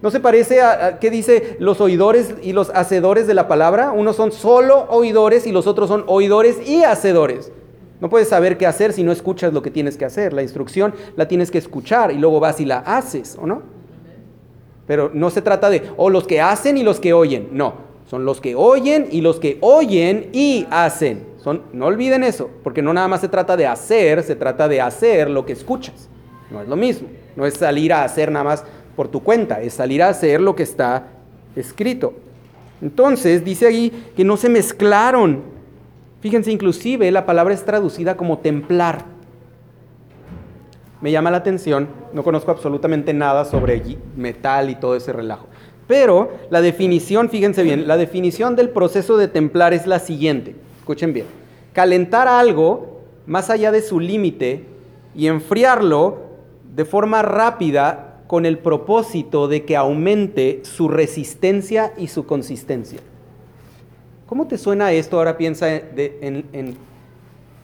¿No 0.03 0.11
se 0.11 0.21
parece 0.21 0.61
a, 0.61 0.87
a 0.87 0.99
qué 1.01 1.11
dice 1.11 1.57
los 1.59 1.81
oidores 1.81 2.35
y 2.43 2.53
los 2.53 2.71
hacedores 2.71 3.27
de 3.27 3.35
la 3.35 3.49
palabra? 3.49 3.91
Unos 3.91 4.15
son 4.15 4.31
solo 4.31 4.87
oidores 4.91 5.47
y 5.47 5.53
los 5.53 5.67
otros 5.67 5.89
son 5.89 6.05
oidores 6.07 6.67
y 6.69 6.85
hacedores. 6.85 7.51
No 8.01 8.11
puedes 8.11 8.29
saber 8.29 8.59
qué 8.59 8.67
hacer 8.67 8.93
si 8.93 9.03
no 9.03 9.13
escuchas 9.13 9.53
lo 9.53 9.63
que 9.63 9.71
tienes 9.71 9.97
que 9.97 10.05
hacer. 10.05 10.33
La 10.33 10.43
instrucción 10.43 10.95
la 11.17 11.29
tienes 11.29 11.51
que 11.51 11.59
escuchar 11.59 12.13
y 12.13 12.19
luego 12.19 12.41
vas 12.41 12.61
y 12.61 12.65
la 12.65 12.79
haces, 12.79 13.37
¿o 13.41 13.47
no? 13.47 13.63
Pero 14.87 15.11
no 15.13 15.31
se 15.31 15.43
trata 15.43 15.71
de, 15.71 15.83
o 15.97 16.11
los 16.11 16.27
que 16.27 16.41
hacen 16.41 16.77
y 16.77 16.83
los 16.83 17.01
que 17.01 17.13
oyen. 17.13 17.49
No, 17.53 17.87
Son 18.09 18.25
los 18.25 18.41
que 18.41 18.55
oyen 18.55 19.09
y 19.11 19.21
los 19.21 19.41
que 19.41 19.59
oyen 19.61 20.29
y 20.33 20.67
hacen. 20.71 21.27
Son, 21.43 21.63
no 21.73 21.87
olviden 21.87 22.23
eso, 22.23 22.51
porque 22.63 22.83
no 22.83 22.93
nada 22.93 23.09
más 23.09 23.21
se 23.21 23.29
trata 23.29 23.57
de 23.57 23.67
hacer, 23.67 24.23
se 24.23 24.37
trata 24.37 24.69
de 24.69 24.81
hacer 24.81 25.29
lo 25.29 25.45
que 25.45 25.55
escuchas. 25.55 26.09
No 26.51 26.63
es 26.63 26.69
lo 26.69 26.77
mismo. 26.77 27.09
No 27.35 27.47
es 27.47 27.55
salir 27.55 27.93
a 27.93 28.05
hacer 28.05 28.31
nada 28.31 28.45
más 28.45 28.65
por 28.95 29.09
tu 29.09 29.23
cuenta, 29.23 29.61
es 29.61 29.75
salir 29.75 30.03
a 30.03 30.09
hacer 30.09 30.41
lo 30.41 30.55
que 30.55 30.63
está 30.63 31.09
escrito. 31.57 32.15
Entonces 32.81 33.45
dice 33.45 33.67
ahí 33.67 34.11
que 34.17 34.25
no 34.25 34.37
se 34.37 34.49
mezclaron. 34.49 35.56
Fíjense, 36.27 36.51
inclusive 36.51 37.09
la 37.13 37.25
palabra 37.25 37.55
es 37.55 37.65
traducida 37.65 38.17
como 38.17 38.39
templar. 38.39 39.05
Me 41.01 41.13
llama 41.13 41.31
la 41.31 41.37
atención, 41.37 41.87
no 42.13 42.25
conozco 42.25 42.51
absolutamente 42.51 43.15
nada 43.15 43.45
sobre 43.45 43.81
metal 44.17 44.69
y 44.69 44.75
todo 44.75 44.97
ese 44.97 45.13
relajo. 45.13 45.47
Pero 45.87 46.33
la 46.51 46.63
definición, 46.63 47.31
fíjense 47.31 47.63
bien, 47.63 47.87
la 47.87 47.97
definición 47.97 48.57
del 48.57 48.71
proceso 48.71 49.17
de 49.17 49.29
templar 49.29 49.73
es 49.73 49.87
la 49.87 50.01
siguiente. 50.01 50.57
Escuchen 50.81 51.13
bien. 51.13 51.27
Calentar 51.73 52.27
algo 52.27 53.03
más 53.25 53.49
allá 53.49 53.71
de 53.71 53.81
su 53.81 54.01
límite 54.01 54.65
y 55.15 55.29
enfriarlo 55.29 56.23
de 56.75 56.85
forma 56.85 57.23
rápida 57.23 58.25
con 58.27 58.47
el 58.47 58.59
propósito 58.59 59.47
de 59.47 59.65
que 59.65 59.77
aumente 59.77 60.63
su 60.65 60.89
resistencia 60.89 61.93
y 61.97 62.09
su 62.09 62.27
consistencia. 62.27 62.99
¿Cómo 64.27 64.47
te 64.47 64.59
suena 64.59 64.93
esto? 64.93 65.19
Ahora 65.19 65.37
piensa 65.37 65.75
en, 65.75 66.77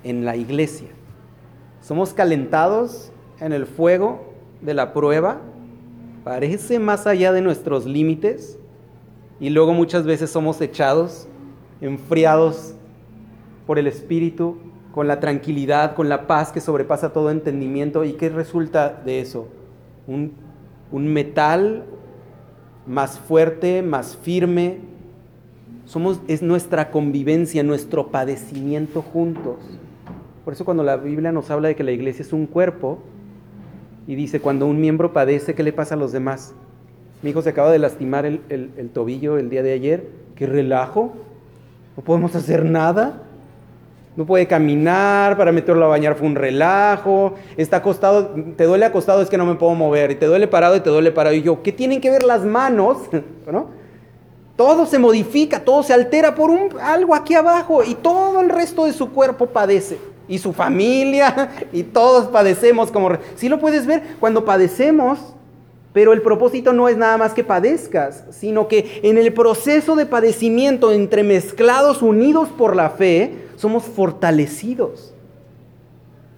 en 0.05 0.25
la 0.25 0.37
iglesia. 0.37 0.89
Somos 1.81 2.15
calentados 2.15 3.11
en 3.41 3.53
el 3.53 3.67
fuego 3.67 4.33
de 4.61 4.75
la 4.75 4.93
prueba, 4.93 5.41
parece 6.23 6.79
más 6.79 7.07
allá 7.07 7.33
de 7.33 7.41
nuestros 7.41 7.87
límites 7.87 8.59
y 9.41 9.51
luego 9.51 9.73
muchas 9.75 10.05
veces 10.05 10.31
somos 10.31 10.61
echados, 10.61 11.27
enfriados 11.81 12.75
por 13.67 13.81
el 13.81 13.89
Espíritu, 13.89 14.59
con 14.93 15.09
la 15.09 15.19
tranquilidad, 15.19 15.97
con 15.97 16.09
la 16.09 16.29
paz 16.29 16.53
que 16.53 16.61
sobrepasa 16.61 17.13
todo 17.13 17.31
entendimiento. 17.31 18.05
¿Y 18.05 18.13
qué 18.13 18.29
resulta 18.29 19.03
de 19.05 19.21
eso? 19.21 19.49
Un 20.07 20.33
un 20.93 21.09
metal 21.09 21.85
más 22.87 23.19
fuerte, 23.19 23.83
más 23.83 24.17
firme. 24.17 24.81
Somos, 25.93 26.23
es 26.27 26.41
nuestra 26.41 26.91
convivencia, 26.91 27.63
nuestro 27.63 28.07
padecimiento 28.07 29.03
juntos. 29.03 29.57
Por 30.43 30.55
eso 30.55 30.65
cuando 30.65 30.83
la 30.83 30.97
Biblia 30.97 31.33
nos 31.33 31.51
habla 31.51 31.69
de 31.69 31.77
que 31.77 31.85
la 31.85 31.91
iglesia 31.91 32.23
es 32.23 32.33
un 32.33 32.47
cuerpo 32.47 33.01
y 34.07 34.15
dice, 34.15 34.41
cuando 34.41 34.67
un 34.67 34.81
miembro 34.81 35.13
padece, 35.13 35.55
¿qué 35.55 35.63
le 35.63 35.75
pasa 35.75 35.95
a 35.95 35.99
los 35.99 36.11
demás? 36.11 36.55
Mi 37.21 37.29
hijo 37.29 37.43
se 37.43 37.51
acaba 37.51 37.71
de 37.71 37.79
lastimar 37.79 38.25
el, 38.25 38.41
el 38.49 38.89
tobillo 38.89 39.37
el 39.37 39.51
día 39.51 39.63
de 39.63 39.75
ayer. 39.75 40.09
¿Qué 40.35 40.47
relajo? 40.47 41.13
No 41.95 42.03
podemos 42.03 42.35
hacer 42.37 42.65
nada. 42.65 43.25
No 44.17 44.25
puede 44.25 44.47
caminar, 44.47 45.37
para 45.37 45.53
meterlo 45.53 45.85
a 45.85 45.89
bañar 45.89 46.15
fue 46.15 46.27
un 46.27 46.37
relajo. 46.37 47.35
Está 47.59 47.77
acostado, 47.77 48.31
te 48.57 48.65
duele 48.65 48.87
acostado, 48.87 49.21
es 49.21 49.29
que 49.29 49.37
no 49.37 49.45
me 49.45 49.57
puedo 49.57 49.75
mover. 49.75 50.13
Y 50.13 50.15
te 50.15 50.25
duele 50.25 50.49
parado 50.49 50.75
y 50.75 50.81
te 50.81 50.89
duele 50.89 51.13
parado. 51.13 51.37
Y 51.37 51.43
yo, 51.43 51.63
¿qué 51.63 51.71
tienen 51.71 52.01
que 52.01 52.11
ver 52.11 52.23
las 52.23 52.47
manos? 52.47 52.97
Todo 54.57 54.87
se 54.87 54.99
modifica, 54.99 55.65
todo 55.65 55.83
se 55.83 55.95
altera 55.95 56.35
por 56.35 56.51
un, 56.51 56.69
algo 56.81 57.15
aquí 57.15 57.35
abajo. 57.35 57.83
Y 57.83 57.95
todo 57.95 58.41
el 58.41 58.51
resto 58.51 58.85
de 58.85 58.93
su 58.93 59.11
cuerpo 59.11 59.47
padece. 59.47 59.99
Y 60.29 60.39
su 60.39 60.53
familia, 60.53 61.51
y 61.73 61.83
todos 61.83 62.29
padecemos 62.29 62.91
como... 62.91 63.11
Si 63.37 63.49
lo 63.49 63.59
puedes 63.59 63.87
ver, 63.87 64.03
cuando 64.21 64.45
padecemos, 64.45 65.19
pero 65.93 66.13
el 66.13 66.23
propósito 66.23 66.73
no 66.73 66.89
es 66.89 66.97
nada 66.97 67.19
más 67.19 67.35
que 67.35 67.45
padezcas, 67.45 68.25
sino 68.31 68.67
que 68.67 69.01
en 69.03 69.19
el 69.19 69.33
proceso 69.33 69.95
de 69.95 70.07
padecimiento, 70.07 70.91
entremezclados, 70.93 72.03
unidos 72.03 72.49
por 72.57 72.77
la 72.77 72.91
fe, 72.91 73.35
somos 73.57 73.85
fortalecidos. 73.85 75.13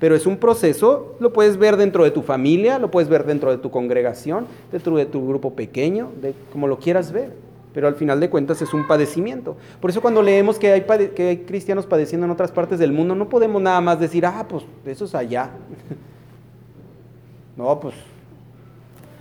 Pero 0.00 0.16
es 0.16 0.26
un 0.26 0.38
proceso, 0.38 1.14
lo 1.20 1.32
puedes 1.32 1.56
ver 1.56 1.76
dentro 1.76 2.04
de 2.04 2.10
tu 2.10 2.22
familia, 2.22 2.78
lo 2.78 2.90
puedes 2.90 3.08
ver 3.08 3.24
dentro 3.24 3.50
de 3.50 3.58
tu 3.58 3.70
congregación, 3.70 4.46
dentro 4.72 4.96
de 4.96 5.06
tu 5.06 5.26
grupo 5.26 5.54
pequeño, 5.54 6.10
de, 6.20 6.34
como 6.52 6.66
lo 6.66 6.78
quieras 6.78 7.12
ver. 7.12 7.43
Pero 7.74 7.88
al 7.88 7.96
final 7.96 8.20
de 8.20 8.30
cuentas 8.30 8.62
es 8.62 8.72
un 8.72 8.86
padecimiento. 8.86 9.56
Por 9.80 9.90
eso 9.90 10.00
cuando 10.00 10.22
leemos 10.22 10.58
que 10.58 10.72
hay, 10.72 10.82
que 11.14 11.28
hay 11.28 11.36
cristianos 11.38 11.86
padeciendo 11.86 12.24
en 12.24 12.30
otras 12.30 12.52
partes 12.52 12.78
del 12.78 12.92
mundo, 12.92 13.14
no 13.14 13.28
podemos 13.28 13.60
nada 13.60 13.80
más 13.80 14.00
decir, 14.00 14.24
ah, 14.24 14.46
pues 14.48 14.64
eso 14.86 15.04
es 15.04 15.14
allá. 15.14 15.50
no, 17.56 17.80
pues 17.80 17.94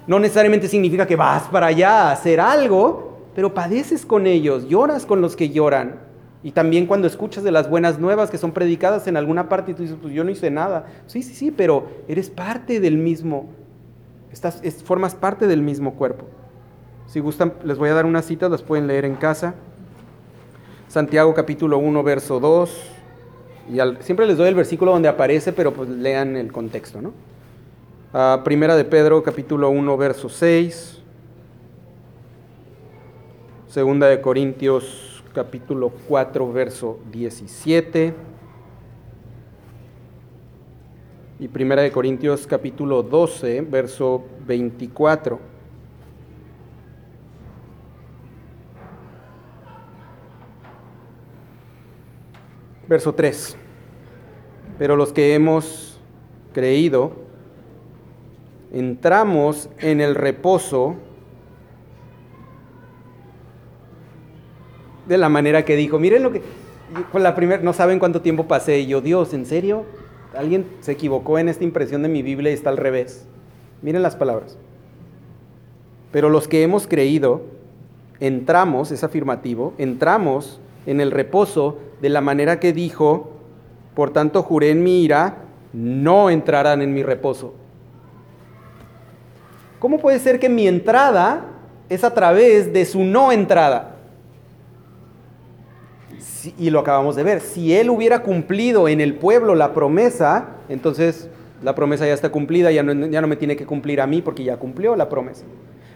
no 0.06 0.20
necesariamente 0.20 0.68
significa 0.68 1.08
que 1.08 1.16
vas 1.16 1.44
para 1.44 1.68
allá 1.68 2.10
a 2.10 2.12
hacer 2.12 2.40
algo, 2.40 3.20
pero 3.36 3.54
padeces 3.54 4.06
con 4.06 4.28
ellos, 4.28 4.68
lloras 4.68 5.06
con 5.06 5.22
los 5.22 5.36
que 5.36 5.50
lloran. 5.50 6.00
Y 6.44 6.52
también 6.52 6.88
cuando 6.88 7.08
escuchas 7.08 7.44
de 7.44 7.52
las 7.52 7.70
buenas 7.70 8.00
nuevas 8.00 8.30
que 8.30 8.38
son 8.38 8.52
predicadas 8.52 9.08
en 9.08 9.16
alguna 9.16 9.48
parte 9.48 9.72
y 9.72 9.74
tú 9.76 9.84
dices, 9.84 9.98
pues 10.02 10.14
yo 10.14 10.26
no 10.26 10.30
hice 10.30 10.52
nada. 10.52 10.88
Sí, 11.08 11.24
sí, 11.24 11.34
sí, 11.34 11.52
pero 11.52 11.88
eres 12.10 12.30
parte 12.30 12.82
del 12.82 12.98
mismo, 12.98 13.48
estás, 14.32 14.62
formas 14.84 15.16
parte 15.16 15.48
del 15.48 15.62
mismo 15.62 15.94
cuerpo. 15.94 16.26
Si 17.14 17.20
gustan, 17.20 17.54
les 17.64 17.78
voy 17.78 17.90
a 17.90 17.94
dar 17.94 18.08
unas 18.08 18.26
citas, 18.26 18.50
las 18.50 18.64
pueden 18.64 18.88
leer 18.88 19.06
en 19.06 19.14
casa. 19.14 19.54
Santiago 20.88 21.32
capítulo 21.36 21.78
1, 21.78 22.02
verso 22.02 22.40
2. 22.40 22.92
Y 23.72 23.78
siempre 24.04 24.26
les 24.26 24.36
doy 24.36 24.48
el 24.48 24.56
versículo 24.56 24.94
donde 24.94 25.10
aparece, 25.10 25.54
pero 25.54 25.72
pues 25.74 25.90
lean 25.90 26.36
el 26.36 26.52
contexto, 26.52 27.04
¿no? 27.04 27.14
Ah, 28.14 28.42
primera 28.44 28.76
de 28.76 28.84
Pedro 28.84 29.22
capítulo 29.22 29.70
1, 29.70 29.96
verso 29.96 30.28
6. 30.28 31.04
Segunda 33.68 34.08
de 34.08 34.20
Corintios 34.20 35.24
capítulo 35.36 35.92
4, 36.08 36.52
verso 36.52 36.98
17. 37.12 38.16
Y 41.40 41.48
Primera 41.48 41.84
de 41.84 41.92
Corintios 41.92 42.48
capítulo 42.48 43.04
12, 43.04 43.62
verso 43.62 44.24
24. 44.48 45.53
Verso 52.94 53.16
3. 53.16 53.56
Pero 54.78 54.96
los 54.96 55.14
que 55.14 55.34
hemos 55.34 56.00
creído, 56.54 57.14
entramos 58.72 59.68
en 59.80 60.00
el 60.00 60.14
reposo 60.14 60.94
de 65.08 65.18
la 65.18 65.28
manera 65.28 65.66
que 65.66 65.76
dijo. 65.76 65.98
Miren 65.98 66.22
lo 66.22 66.32
que, 66.32 66.44
la 67.14 67.34
primera, 67.34 67.64
no 67.64 67.74
saben 67.74 67.98
cuánto 67.98 68.22
tiempo 68.22 68.48
pasé 68.48 68.82
y 68.82 68.86
yo, 68.86 69.02
Dios, 69.02 69.34
¿en 69.34 69.48
serio? 69.48 69.86
Alguien 70.38 70.68
se 70.82 70.92
equivocó 70.92 71.40
en 71.40 71.50
esta 71.50 71.64
impresión 71.64 72.04
de 72.04 72.10
mi 72.10 72.22
Biblia 72.22 72.52
y 72.52 72.54
está 72.54 72.70
al 72.70 72.78
revés. 72.78 73.26
Miren 73.82 74.04
las 74.04 74.16
palabras. 74.16 74.56
Pero 76.12 76.30
los 76.30 76.48
que 76.48 76.62
hemos 76.62 76.86
creído, 76.86 77.42
entramos, 78.20 78.92
es 78.92 79.04
afirmativo, 79.04 79.74
entramos 79.80 80.60
en 80.86 81.02
el 81.02 81.12
reposo 81.12 81.78
de 82.02 82.10
la 82.10 82.22
manera 82.22 82.60
que 82.60 82.74
dijo, 82.74 83.32
por 83.96 84.12
tanto 84.12 84.44
juré 84.44 84.72
en 84.72 84.84
mi 84.84 85.04
ira, 85.04 85.38
no 85.74 86.30
entrarán 86.30 86.82
en 86.82 86.94
mi 86.94 87.04
reposo. 87.04 87.54
¿Cómo 89.80 90.00
puede 90.00 90.20
ser 90.20 90.40
que 90.40 90.50
mi 90.50 90.68
entrada 90.68 91.46
es 91.90 92.04
a 92.04 92.14
través 92.14 92.72
de 92.72 92.86
su 92.86 93.04
no 93.04 93.32
entrada? 93.32 93.90
y 96.58 96.70
lo 96.70 96.80
acabamos 96.80 97.16
de 97.16 97.24
ver, 97.24 97.40
si 97.40 97.74
él 97.74 97.90
hubiera 97.90 98.20
cumplido 98.20 98.90
en 98.90 99.00
el 99.00 99.16
pueblo 99.16 99.56
la 99.56 99.74
promesa, 99.74 100.58
entonces 100.68 101.30
la 101.64 101.74
promesa 101.76 102.06
ya 102.06 102.14
está 102.14 102.30
cumplida, 102.30 102.72
ya 102.72 102.84
no, 102.84 103.08
ya 103.08 103.22
no 103.22 103.28
me 103.28 103.38
tiene 103.38 103.56
que 103.56 103.66
cumplir 103.66 104.02
a 104.02 104.08
mí 104.08 104.22
porque 104.22 104.44
ya 104.44 104.58
cumplió 104.58 104.96
la 104.96 105.08
promesa. 105.08 105.46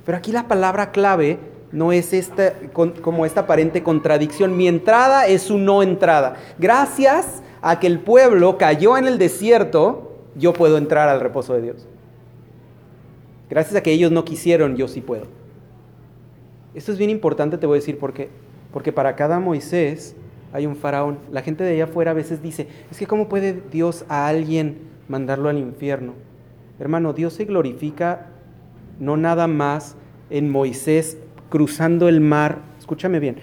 Pero 0.05 0.17
aquí 0.17 0.31
la 0.31 0.47
palabra 0.47 0.91
clave 0.91 1.37
no 1.71 1.91
es 1.91 2.13
esta, 2.13 2.53
como 2.73 3.25
esta 3.25 3.41
aparente 3.41 3.83
contradicción. 3.83 4.55
Mi 4.55 4.67
entrada 4.67 5.27
es 5.27 5.43
su 5.43 5.57
no 5.57 5.83
entrada. 5.83 6.37
Gracias 6.57 7.41
a 7.61 7.79
que 7.79 7.87
el 7.87 7.99
pueblo 7.99 8.57
cayó 8.57 8.97
en 8.97 9.07
el 9.07 9.17
desierto, 9.17 10.15
yo 10.35 10.53
puedo 10.53 10.77
entrar 10.77 11.09
al 11.09 11.19
reposo 11.19 11.53
de 11.53 11.61
Dios. 11.61 11.87
Gracias 13.49 13.75
a 13.75 13.83
que 13.83 13.91
ellos 13.91 14.11
no 14.11 14.25
quisieron, 14.25 14.75
yo 14.75 14.87
sí 14.87 15.01
puedo. 15.01 15.25
Esto 16.75 16.91
es 16.91 16.97
bien 16.97 17.09
importante, 17.09 17.57
te 17.57 17.65
voy 17.65 17.77
a 17.77 17.81
decir 17.81 17.97
por 17.97 18.13
qué. 18.13 18.29
Porque 18.71 18.91
para 18.91 19.15
cada 19.15 19.39
Moisés 19.39 20.15
hay 20.53 20.65
un 20.65 20.75
faraón. 20.75 21.17
La 21.31 21.41
gente 21.41 21.63
de 21.63 21.73
allá 21.73 21.85
afuera 21.85 22.11
a 22.11 22.13
veces 22.13 22.41
dice, 22.41 22.67
es 22.91 22.97
que 22.97 23.07
¿cómo 23.07 23.27
puede 23.29 23.61
Dios 23.71 24.05
a 24.09 24.27
alguien 24.27 24.77
mandarlo 25.07 25.49
al 25.49 25.57
infierno? 25.57 26.13
Hermano, 26.79 27.13
Dios 27.13 27.33
se 27.33 27.45
glorifica 27.45 28.27
no 28.99 29.17
nada 29.17 29.47
más 29.47 29.95
en 30.29 30.49
Moisés 30.49 31.17
cruzando 31.49 32.07
el 32.09 32.21
mar. 32.21 32.59
Escúchame 32.79 33.19
bien, 33.19 33.37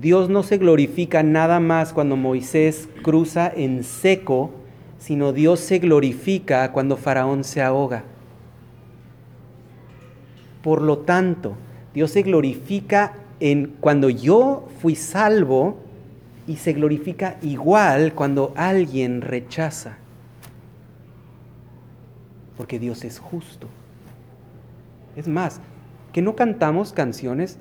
Dios 0.00 0.28
no 0.28 0.42
se 0.42 0.58
glorifica 0.58 1.22
nada 1.22 1.60
más 1.60 1.92
cuando 1.92 2.16
Moisés 2.16 2.88
cruza 3.02 3.52
en 3.54 3.82
seco, 3.82 4.52
sino 4.98 5.32
Dios 5.32 5.60
se 5.60 5.78
glorifica 5.78 6.72
cuando 6.72 6.96
Faraón 6.96 7.44
se 7.44 7.62
ahoga. 7.62 8.04
Por 10.62 10.82
lo 10.82 10.98
tanto, 10.98 11.56
Dios 11.94 12.10
se 12.12 12.22
glorifica 12.22 13.14
en 13.40 13.76
cuando 13.80 14.10
yo 14.10 14.68
fui 14.80 14.94
salvo 14.94 15.78
y 16.46 16.56
se 16.56 16.72
glorifica 16.72 17.36
igual 17.42 18.14
cuando 18.14 18.52
alguien 18.56 19.20
rechaza. 19.20 19.98
Porque 22.56 22.78
Dios 22.78 23.04
es 23.04 23.18
justo. 23.18 23.68
Es 25.14 25.28
más, 25.28 25.60
que 26.12 26.22
no 26.22 26.34
cantamos 26.36 26.92
canciones, 26.92 27.58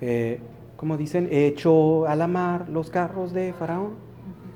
eh, 0.00 0.40
como 0.76 0.96
dicen, 0.96 1.28
hecho 1.30 2.06
a 2.06 2.16
la 2.16 2.26
mar 2.26 2.68
los 2.68 2.90
carros 2.90 3.32
de 3.32 3.52
Faraón. 3.52 3.94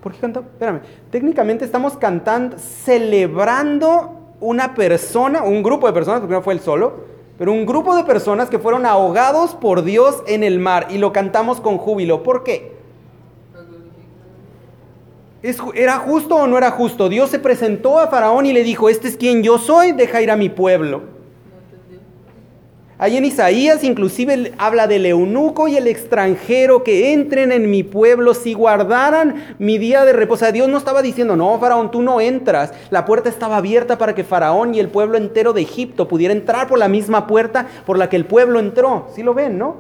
¿Por 0.03 0.13
qué 0.13 0.19
cantamos? 0.19 0.51
Espérame, 0.53 0.81
técnicamente 1.11 1.65
estamos 1.65 1.97
cantando, 1.97 2.59
celebrando 2.59 4.35
una 4.41 4.75
persona, 4.75 5.43
un 5.43 5.63
grupo 5.63 5.87
de 5.87 5.93
personas, 5.93 6.21
porque 6.21 6.35
no 6.35 6.43
fue 6.43 6.55
el 6.55 6.61
solo, 6.61 7.05
pero 7.39 7.53
un 7.53 7.67
grupo 7.67 7.97
de 7.97 8.05
personas 8.05 8.51
que 8.51 8.59
fueron 8.59 8.87
ahogados 8.87 9.55
por 9.55 9.83
Dios 9.83 10.23
en 10.27 10.45
el 10.45 10.59
mar 10.59 10.89
y 10.91 10.99
lo 10.99 11.13
cantamos 11.13 11.61
con 11.61 11.79
júbilo. 11.79 12.23
¿Por 12.23 12.45
qué? 12.45 12.81
¿Era 15.75 15.99
justo 15.99 16.37
o 16.37 16.47
no 16.47 16.59
era 16.59 16.71
justo? 16.71 17.09
Dios 17.09 17.31
se 17.31 17.39
presentó 17.39 17.99
a 17.99 18.09
Faraón 18.09 18.45
y 18.45 18.53
le 18.53 18.63
dijo, 18.63 18.91
este 18.91 19.09
es 19.09 19.17
quien 19.17 19.43
yo 19.43 19.57
soy, 19.59 19.93
deja 19.93 20.21
ir 20.21 20.31
a 20.31 20.37
mi 20.37 20.51
pueblo. 20.51 21.20
Ahí 23.03 23.17
en 23.17 23.25
Isaías 23.25 23.83
inclusive 23.83 24.53
habla 24.59 24.87
del 24.87 25.07
eunuco 25.07 25.69
y 25.69 25.77
el 25.79 25.87
extranjero 25.87 26.85
que 26.85 27.15
entren 27.15 27.51
en 27.51 27.71
mi 27.71 27.83
pueblo 27.83 28.35
si 28.35 28.53
guardaran 28.53 29.57
mi 29.59 29.79
día 29.79 30.05
de 30.05 30.13
reposo. 30.13 30.53
Dios 30.53 30.69
no 30.69 30.77
estaba 30.77 31.01
diciendo, 31.01 31.35
no, 31.35 31.59
Faraón, 31.59 31.91
tú 31.91 32.03
no 32.03 32.21
entras. 32.21 32.75
La 32.91 33.07
puerta 33.07 33.31
estaba 33.31 33.57
abierta 33.57 33.97
para 33.97 34.15
que 34.15 34.23
Faraón 34.23 34.75
y 34.75 34.81
el 34.81 34.91
pueblo 34.91 35.17
entero 35.17 35.55
de 35.55 35.63
Egipto 35.63 36.09
pudiera 36.09 36.35
entrar 36.35 36.69
por 36.69 36.79
la 36.79 36.89
misma 36.89 37.27
puerta 37.27 37.67
por 37.87 37.97
la 37.97 38.11
que 38.11 38.17
el 38.17 38.27
pueblo 38.27 38.61
entró. 38.61 39.07
¿Sí 39.15 39.23
lo 39.23 39.33
ven, 39.33 39.57
no? 39.57 39.77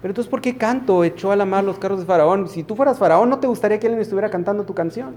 Pero 0.00 0.12
entonces, 0.12 0.30
¿por 0.30 0.40
qué 0.40 0.56
canto 0.56 1.02
echó 1.02 1.32
a 1.32 1.36
la 1.36 1.44
mar 1.44 1.64
los 1.64 1.80
carros 1.80 1.98
de 1.98 2.06
Faraón? 2.06 2.46
Si 2.46 2.62
tú 2.62 2.76
fueras 2.76 3.00
Faraón, 3.00 3.30
¿no 3.30 3.40
te 3.40 3.48
gustaría 3.48 3.80
que 3.80 3.88
alguien 3.88 4.00
estuviera 4.00 4.30
cantando 4.30 4.62
tu 4.62 4.74
canción? 4.74 5.16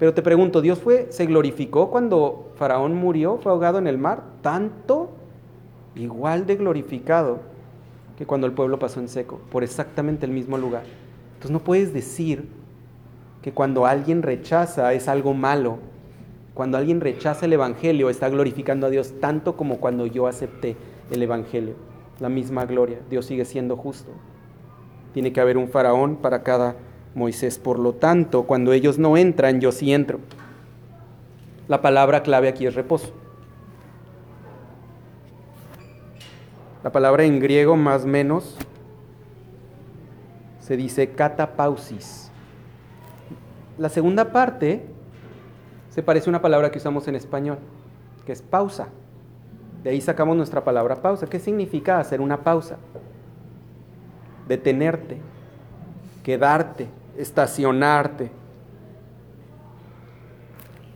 Pero 0.00 0.14
te 0.14 0.22
pregunto, 0.22 0.62
¿Dios 0.62 0.78
fue, 0.78 1.08
se 1.10 1.26
glorificó 1.26 1.90
cuando 1.90 2.52
Faraón 2.56 2.94
murió, 2.94 3.36
fue 3.36 3.52
ahogado 3.52 3.78
en 3.78 3.86
el 3.86 3.98
mar? 3.98 4.22
Tanto, 4.40 5.10
igual 5.94 6.46
de 6.46 6.56
glorificado 6.56 7.40
que 8.16 8.24
cuando 8.24 8.46
el 8.46 8.54
pueblo 8.54 8.78
pasó 8.78 8.98
en 8.98 9.08
seco, 9.08 9.42
por 9.52 9.62
exactamente 9.62 10.24
el 10.24 10.32
mismo 10.32 10.56
lugar. 10.56 10.84
Entonces 11.34 11.50
no 11.50 11.60
puedes 11.60 11.92
decir 11.92 12.48
que 13.42 13.52
cuando 13.52 13.84
alguien 13.84 14.22
rechaza 14.22 14.90
es 14.94 15.06
algo 15.06 15.34
malo. 15.34 15.78
Cuando 16.54 16.78
alguien 16.78 17.02
rechaza 17.02 17.44
el 17.44 17.52
Evangelio 17.52 18.08
está 18.08 18.30
glorificando 18.30 18.86
a 18.86 18.90
Dios 18.90 19.12
tanto 19.20 19.54
como 19.54 19.80
cuando 19.80 20.06
yo 20.06 20.26
acepté 20.26 20.76
el 21.10 21.22
Evangelio. 21.22 21.74
La 22.20 22.30
misma 22.30 22.64
gloria. 22.64 23.00
Dios 23.10 23.26
sigue 23.26 23.44
siendo 23.44 23.76
justo. 23.76 24.10
Tiene 25.12 25.30
que 25.30 25.42
haber 25.42 25.58
un 25.58 25.68
faraón 25.68 26.16
para 26.16 26.42
cada 26.42 26.76
Moisés. 27.14 27.58
Por 27.58 27.78
lo 27.78 27.94
tanto, 27.94 28.44
cuando 28.44 28.72
ellos 28.72 28.98
no 28.98 29.16
entran, 29.16 29.60
yo 29.60 29.72
sí 29.72 29.92
entro. 29.92 30.20
La 31.68 31.80
palabra 31.82 32.22
clave 32.22 32.48
aquí 32.48 32.66
es 32.66 32.74
reposo. 32.74 33.12
La 36.82 36.92
palabra 36.92 37.24
en 37.24 37.40
griego 37.40 37.76
más 37.76 38.06
menos 38.06 38.56
se 40.60 40.76
dice 40.76 41.10
catapausis. 41.10 42.30
La 43.76 43.88
segunda 43.88 44.32
parte 44.32 44.84
se 45.90 46.02
parece 46.02 46.28
a 46.28 46.30
una 46.30 46.42
palabra 46.42 46.70
que 46.70 46.78
usamos 46.78 47.06
en 47.08 47.16
español, 47.16 47.58
que 48.24 48.32
es 48.32 48.40
pausa. 48.40 48.88
De 49.82 49.90
ahí 49.90 50.00
sacamos 50.00 50.36
nuestra 50.36 50.64
palabra 50.64 51.02
pausa. 51.02 51.26
¿Qué 51.26 51.38
significa 51.38 51.98
hacer 51.98 52.20
una 52.20 52.44
pausa? 52.44 52.76
Detenerte, 54.48 55.18
quedarte, 56.22 56.88
estacionarte. 57.16 58.30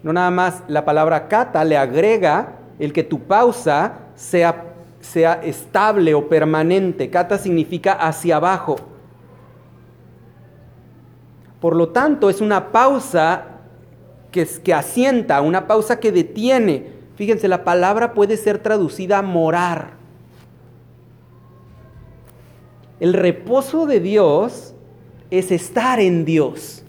No 0.02 0.12
nada 0.12 0.30
más 0.30 0.62
la 0.68 0.84
palabra 0.84 1.28
kata 1.28 1.64
le 1.64 1.76
agrega 1.76 2.56
el 2.78 2.92
que 2.92 3.02
tu 3.02 3.20
pausa 3.20 4.00
sea, 4.14 4.74
sea 5.00 5.34
estable 5.42 6.14
o 6.14 6.28
permanente. 6.28 7.08
Kata 7.08 7.38
significa 7.38 7.92
hacia 7.92 8.36
abajo. 8.36 8.76
Por 11.60 11.74
lo 11.74 11.88
tanto, 11.88 12.28
es 12.28 12.42
una 12.42 12.70
pausa 12.70 13.46
que, 14.30 14.46
que 14.62 14.74
asienta, 14.74 15.40
una 15.40 15.66
pausa 15.66 15.98
que 15.98 16.12
detiene. 16.12 16.92
Fíjense, 17.16 17.48
la 17.48 17.64
palabra 17.64 18.12
puede 18.12 18.36
ser 18.36 18.58
traducida 18.58 19.18
a 19.18 19.22
morar. 19.22 19.92
El 23.00 23.14
reposo 23.14 23.86
de 23.86 24.00
Dios 24.00 24.73
es 25.38 25.50
estar 25.50 26.00
en 26.00 26.24
Dios. 26.24 26.82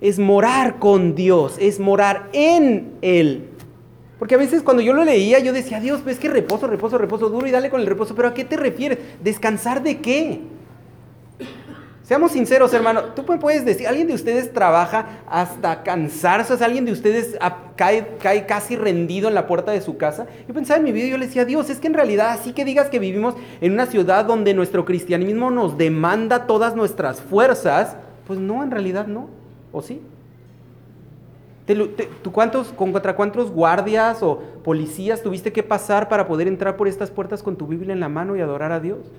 Es 0.00 0.18
morar 0.18 0.78
con 0.78 1.14
Dios, 1.14 1.56
es 1.58 1.80
morar 1.80 2.28
en 2.32 2.92
Él. 3.00 3.48
Porque 4.18 4.34
a 4.34 4.38
veces 4.38 4.62
cuando 4.62 4.82
yo 4.82 4.92
lo 4.92 5.04
leía, 5.04 5.38
yo 5.40 5.52
decía, 5.52 5.80
Dios, 5.80 6.04
ves 6.04 6.18
que 6.18 6.28
reposo, 6.28 6.66
reposo, 6.66 6.98
reposo 6.98 7.28
duro 7.28 7.46
y 7.46 7.50
dale 7.50 7.70
con 7.70 7.80
el 7.80 7.86
reposo. 7.86 8.14
Pero 8.14 8.28
¿a 8.28 8.34
qué 8.34 8.44
te 8.44 8.56
refieres? 8.56 8.98
¿Descansar 9.22 9.82
de 9.82 9.98
qué? 9.98 10.40
Seamos 12.06 12.30
sinceros, 12.30 12.72
hermano. 12.72 13.02
Tú 13.16 13.24
puedes 13.24 13.64
decir, 13.64 13.88
¿alguien 13.88 14.06
de 14.06 14.14
ustedes 14.14 14.52
trabaja 14.52 15.22
hasta 15.26 15.82
cansarse? 15.82 16.54
O 16.54 16.64
¿alguien 16.64 16.84
de 16.84 16.92
ustedes 16.92 17.36
cae, 17.74 18.06
cae, 18.20 18.46
casi 18.46 18.76
rendido 18.76 19.26
en 19.26 19.34
la 19.34 19.48
puerta 19.48 19.72
de 19.72 19.80
su 19.80 19.96
casa? 19.96 20.28
Yo 20.46 20.54
pensaba 20.54 20.78
en 20.78 20.84
mi 20.84 20.92
vida 20.92 21.06
y 21.06 21.10
yo 21.10 21.18
le 21.18 21.26
decía, 21.26 21.44
Dios, 21.44 21.68
es 21.68 21.80
que 21.80 21.88
en 21.88 21.94
realidad 21.94 22.30
así 22.30 22.52
que 22.52 22.64
digas 22.64 22.90
que 22.90 23.00
vivimos 23.00 23.34
en 23.60 23.72
una 23.72 23.86
ciudad 23.86 24.24
donde 24.24 24.54
nuestro 24.54 24.84
cristianismo 24.84 25.50
nos 25.50 25.76
demanda 25.76 26.46
todas 26.46 26.76
nuestras 26.76 27.20
fuerzas, 27.20 27.96
pues 28.28 28.38
no, 28.38 28.62
en 28.62 28.70
realidad 28.70 29.08
no. 29.08 29.28
¿O 29.72 29.82
sí? 29.82 30.00
¿Tú 32.22 32.30
cuántos, 32.30 32.68
contra 32.68 33.16
cuántos 33.16 33.50
guardias 33.50 34.22
o 34.22 34.38
policías 34.62 35.24
tuviste 35.24 35.52
que 35.52 35.64
pasar 35.64 36.08
para 36.08 36.28
poder 36.28 36.46
entrar 36.46 36.76
por 36.76 36.86
estas 36.86 37.10
puertas 37.10 37.42
con 37.42 37.56
tu 37.56 37.66
Biblia 37.66 37.92
en 37.92 37.98
la 37.98 38.08
mano 38.08 38.36
y 38.36 38.40
adorar 38.40 38.70
a 38.70 38.78
Dios? 38.78 39.10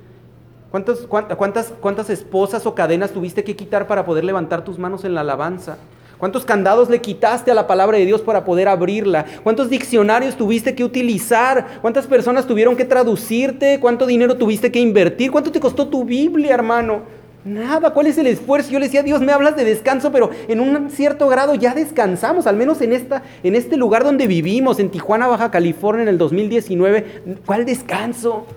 Cuántas, 0.72 1.74
cuántas 1.80 2.10
esposas 2.10 2.66
o 2.66 2.76
cadenas 2.76 3.12
tuviste 3.12 3.44
que 3.44 3.56
quitar 3.56 3.88
para 3.88 4.06
poder 4.06 4.24
levantar 4.24 4.64
tus 4.64 4.78
manos 4.78 5.04
en 5.04 5.14
la 5.16 5.22
alabanza? 5.22 5.78
¿Cuántos 6.18 6.46
candados 6.46 6.90
le 6.90 7.00
quitaste 7.00 7.52
a 7.52 7.54
la 7.54 7.68
palabra 7.68 7.98
de 8.00 8.06
Dios 8.06 8.22
para 8.22 8.44
poder 8.44 8.68
abrirla? 8.68 9.26
¿Cuántos 9.44 9.70
diccionarios 9.70 10.36
tuviste 10.36 10.74
que 10.74 10.84
utilizar? 10.84 11.80
¿Cuántas 11.82 12.08
personas 12.08 12.48
tuvieron 12.48 12.76
que 12.76 12.86
traducirte? 12.86 13.80
¿Cuánto 13.80 14.08
dinero 14.08 14.36
tuviste 14.36 14.72
que 14.72 14.80
invertir? 14.80 15.32
¿Cuánto 15.32 15.52
te 15.52 15.60
costó 15.60 15.88
tu 15.88 16.04
Biblia, 16.06 16.56
hermano? 16.56 17.02
Nada, 17.46 17.92
¿cuál 17.92 18.08
es 18.08 18.18
el 18.18 18.26
esfuerzo? 18.26 18.72
Yo 18.72 18.80
le 18.80 18.88
decía, 18.88 19.04
Dios, 19.04 19.22
me 19.22 19.32
hablas 19.32 19.56
de 19.56 19.64
descanso, 19.64 20.12
pero 20.12 20.32
en 20.48 20.60
un 20.60 20.90
cierto 20.90 21.30
grado 21.30 21.54
ya 21.54 21.76
descansamos, 21.76 22.48
al 22.48 22.58
menos 22.58 22.82
en, 22.82 22.94
esta, 22.94 23.22
en 23.44 23.56
este 23.56 23.78
lugar 23.78 24.04
donde 24.04 24.26
vivimos, 24.26 24.80
en 24.80 24.90
Tijuana, 24.90 25.28
Baja 25.28 25.52
California, 25.52 26.02
en 26.02 26.10
el 26.10 26.18
2019. 26.18 27.38
¿Cuál 27.46 27.66
descanso? 27.66 28.48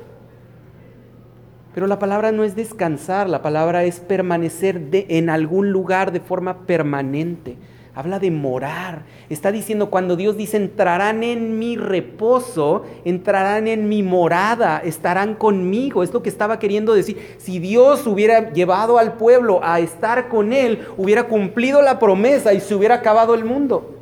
Pero 1.75 1.87
la 1.87 1.99
palabra 1.99 2.33
no 2.33 2.43
es 2.43 2.57
descansar, 2.57 3.29
la 3.29 3.43
palabra 3.43 3.85
es 3.85 4.01
permanecer 4.01 4.89
en 4.93 5.31
algún 5.31 5.71
lugar 5.71 6.13
de 6.13 6.21
forma 6.21 6.67
permanente. 6.67 7.57
Habla 7.95 8.19
de 8.19 8.31
morar. 8.31 9.03
Está 9.29 9.53
diciendo 9.53 9.91
cuando 9.91 10.17
Dios 10.17 10.37
dice 10.37 10.57
entrarán 10.57 11.23
en 11.23 11.59
mi 11.59 11.77
reposo, 11.77 12.85
entrarán 13.05 13.69
en 13.69 13.89
mi 13.89 14.03
morada, 14.03 14.79
estarán 14.79 15.35
conmigo. 15.35 16.03
Es 16.03 16.13
lo 16.13 16.23
que 16.23 16.29
estaba 16.29 16.59
queriendo 16.59 16.95
decir. 16.95 17.37
Si 17.39 17.59
Dios 17.59 18.07
hubiera 18.07 18.53
llevado 18.53 18.99
al 18.99 19.15
pueblo 19.15 19.61
a 19.63 19.81
estar 19.81 20.29
con 20.29 20.53
Él, 20.53 20.87
hubiera 20.97 21.25
cumplido 21.25 21.83
la 21.83 21.99
promesa 21.99 22.53
y 22.55 22.61
se 22.61 22.75
hubiera 22.75 22.97
acabado 22.97 23.35
el 23.35 23.45
mundo. 23.45 23.97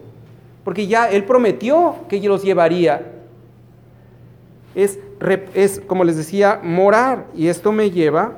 Porque 0.64 0.86
ya 0.86 1.10
Él 1.10 1.24
prometió 1.24 1.96
que 2.08 2.20
los 2.20 2.42
llevaría 2.42 3.14
es, 4.74 4.98
es, 5.54 5.80
como 5.86 6.04
les 6.04 6.16
decía, 6.16 6.60
morar. 6.62 7.26
Y 7.34 7.48
esto 7.48 7.72
me 7.72 7.90
lleva, 7.90 8.34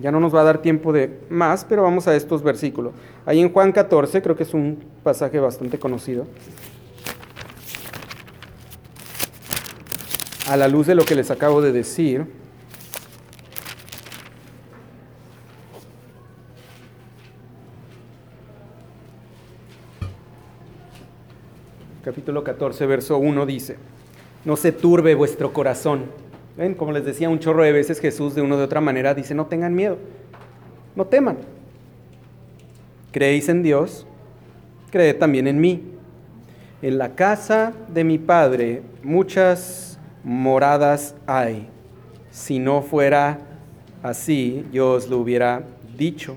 ya 0.00 0.10
no 0.10 0.20
nos 0.20 0.34
va 0.34 0.42
a 0.42 0.44
dar 0.44 0.58
tiempo 0.58 0.92
de 0.92 1.20
más, 1.30 1.64
pero 1.64 1.82
vamos 1.82 2.06
a 2.08 2.14
estos 2.14 2.42
versículos. 2.42 2.92
Ahí 3.24 3.40
en 3.40 3.52
Juan 3.52 3.72
14, 3.72 4.22
creo 4.22 4.36
que 4.36 4.44
es 4.44 4.54
un 4.54 4.84
pasaje 5.02 5.40
bastante 5.40 5.78
conocido. 5.78 6.26
A 10.48 10.56
la 10.56 10.68
luz 10.68 10.86
de 10.86 10.94
lo 10.94 11.04
que 11.04 11.16
les 11.16 11.30
acabo 11.30 11.60
de 11.60 11.72
decir. 11.72 12.26
Capítulo 22.04 22.44
14, 22.44 22.86
verso 22.86 23.18
1 23.18 23.46
dice 23.46 23.95
no 24.46 24.56
se 24.56 24.72
turbe 24.72 25.14
vuestro 25.16 25.52
corazón. 25.52 26.04
¿Ven? 26.56 26.74
Como 26.74 26.92
les 26.92 27.04
decía 27.04 27.28
un 27.28 27.40
chorro 27.40 27.64
de 27.64 27.72
veces 27.72 28.00
Jesús 28.00 28.34
de 28.34 28.40
una 28.40 28.56
de 28.56 28.62
otra 28.62 28.80
manera 28.80 29.12
dice, 29.12 29.34
no 29.34 29.46
tengan 29.46 29.74
miedo, 29.74 29.98
no 30.94 31.04
teman. 31.04 31.36
Creéis 33.10 33.48
en 33.48 33.62
Dios, 33.62 34.06
creed 34.90 35.18
también 35.18 35.48
en 35.48 35.60
mí. 35.60 35.82
En 36.80 36.96
la 36.96 37.14
casa 37.14 37.74
de 37.88 38.04
mi 38.04 38.18
Padre 38.18 38.82
muchas 39.02 39.98
moradas 40.22 41.16
hay. 41.26 41.68
Si 42.30 42.60
no 42.60 42.82
fuera 42.82 43.38
así, 44.02 44.64
yo 44.72 44.92
os 44.92 45.08
lo 45.08 45.18
hubiera 45.18 45.64
dicho. 45.98 46.36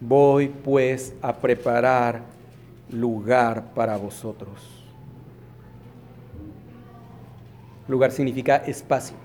Voy 0.00 0.48
pues 0.48 1.12
a 1.22 1.34
preparar 1.34 2.22
lugar 2.90 3.74
para 3.74 3.96
vosotros. 3.96 4.75
Lugar 7.88 8.10
significa 8.10 8.56
espacio. 8.56 9.16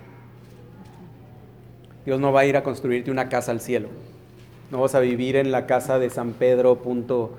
Dios 2.06 2.20
no 2.20 2.32
va 2.32 2.42
a 2.42 2.46
ir 2.46 2.58
a 2.58 2.64
construirte 2.64 3.12
una 3.12 3.30
casa 3.30 3.52
al 3.52 3.62
cielo. 3.62 3.90
No 4.72 4.82
vas 4.82 4.96
a 4.96 5.00
vivir 5.00 5.36
en 5.36 5.52
la 5.52 5.66
casa 5.66 6.00
de 6.00 6.10
San 6.10 6.34
Pedro, 6.34 6.78
punto 6.78 7.32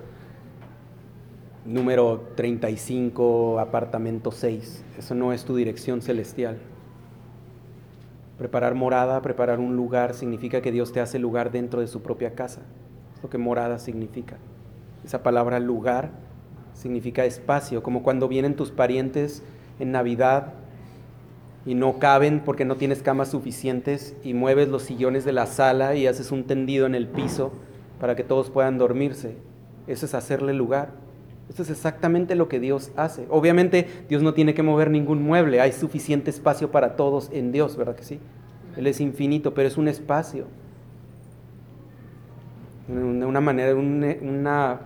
número 1.65 2.29
35, 2.35 3.61
apartamento 3.61 4.33
6. 4.33 4.85
Eso 4.99 5.15
no 5.15 5.33
es 5.33 5.45
tu 5.45 5.55
dirección 5.57 6.03
celestial. 6.03 6.59
Preparar 8.39 8.75
morada, 8.75 9.23
preparar 9.23 9.61
un 9.61 9.77
lugar, 9.77 10.15
significa 10.15 10.61
que 10.61 10.73
Dios 10.73 10.93
te 10.93 11.01
hace 11.01 11.19
lugar 11.19 11.53
dentro 11.53 11.81
de 11.81 11.87
su 11.87 12.03
propia 12.03 12.35
casa. 12.35 12.63
Es 13.17 13.23
lo 13.23 13.31
que 13.31 13.39
morada 13.39 13.79
significa. 13.79 14.39
Esa 15.05 15.23
palabra 15.23 15.61
lugar 15.61 16.11
significa 16.75 17.25
espacio, 17.25 17.83
como 17.83 18.03
cuando 18.03 18.29
vienen 18.29 18.57
tus 18.57 18.71
parientes 18.71 19.43
en 19.79 19.93
Navidad 19.93 20.55
y 21.65 21.75
no 21.75 21.99
caben 21.99 22.41
porque 22.45 22.65
no 22.65 22.77
tienes 22.77 23.03
camas 23.03 23.31
suficientes 23.31 24.17
y 24.25 24.35
mueves 24.35 24.69
los 24.69 24.83
sillones 24.83 25.25
de 25.25 25.33
la 25.33 25.47
sala 25.47 25.95
y 25.95 26.07
haces 26.07 26.33
un 26.33 26.45
tendido 26.45 26.87
en 26.87 26.95
el 26.95 27.07
piso 27.07 27.53
para 28.01 28.17
que 28.17 28.25
todos 28.25 28.51
puedan 28.51 28.79
dormirse. 28.79 29.37
Eso 29.87 30.07
es 30.07 30.15
hacerle 30.15 30.55
lugar. 30.55 30.91
Eso 31.49 31.63
es 31.63 31.71
exactamente 31.71 32.35
lo 32.35 32.49
que 32.49 32.61
Dios 32.61 32.93
hace. 32.97 33.27
Obviamente 33.29 33.87
Dios 34.09 34.23
no 34.23 34.35
tiene 34.35 34.55
que 34.55 34.63
mover 34.63 34.91
ningún 34.91 35.23
mueble, 35.23 35.61
hay 35.61 35.73
suficiente 35.73 36.31
espacio 36.31 36.71
para 36.71 36.97
todos 36.97 37.31
en 37.33 37.53
Dios, 37.53 37.77
¿verdad 37.77 37.95
que 37.95 38.05
sí? 38.05 38.21
Él 38.77 38.87
es 38.87 39.01
infinito, 39.01 39.53
pero 39.53 39.69
es 39.69 39.77
un 39.77 39.89
espacio. 39.89 40.47
De 42.89 43.25
una 43.27 43.41
manera, 43.41 43.75
una 43.75 44.81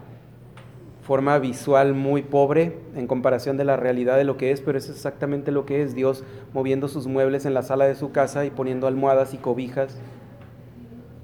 forma 1.06 1.38
visual 1.38 1.94
muy 1.94 2.22
pobre 2.22 2.76
en 2.96 3.06
comparación 3.06 3.56
de 3.56 3.64
la 3.64 3.76
realidad 3.76 4.16
de 4.16 4.24
lo 4.24 4.36
que 4.36 4.50
es, 4.50 4.60
pero 4.60 4.76
es 4.76 4.90
exactamente 4.90 5.52
lo 5.52 5.64
que 5.64 5.80
es 5.82 5.94
Dios 5.94 6.24
moviendo 6.52 6.88
sus 6.88 7.06
muebles 7.06 7.46
en 7.46 7.54
la 7.54 7.62
sala 7.62 7.86
de 7.86 7.94
su 7.94 8.10
casa 8.10 8.44
y 8.44 8.50
poniendo 8.50 8.88
almohadas 8.88 9.32
y 9.32 9.36
cobijas 9.36 9.96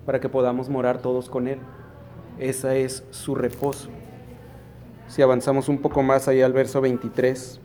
para 0.06 0.20
que 0.20 0.28
podamos 0.28 0.68
morar 0.68 0.98
todos 0.98 1.28
con 1.28 1.48
Él. 1.48 1.58
Esa 2.38 2.76
es 2.76 3.02
su 3.10 3.34
reposo. 3.34 3.88
Si 5.08 5.20
avanzamos 5.20 5.68
un 5.68 5.78
poco 5.78 6.04
más 6.04 6.28
allá 6.28 6.46
al 6.46 6.52
verso 6.52 6.80
23, 6.80 7.60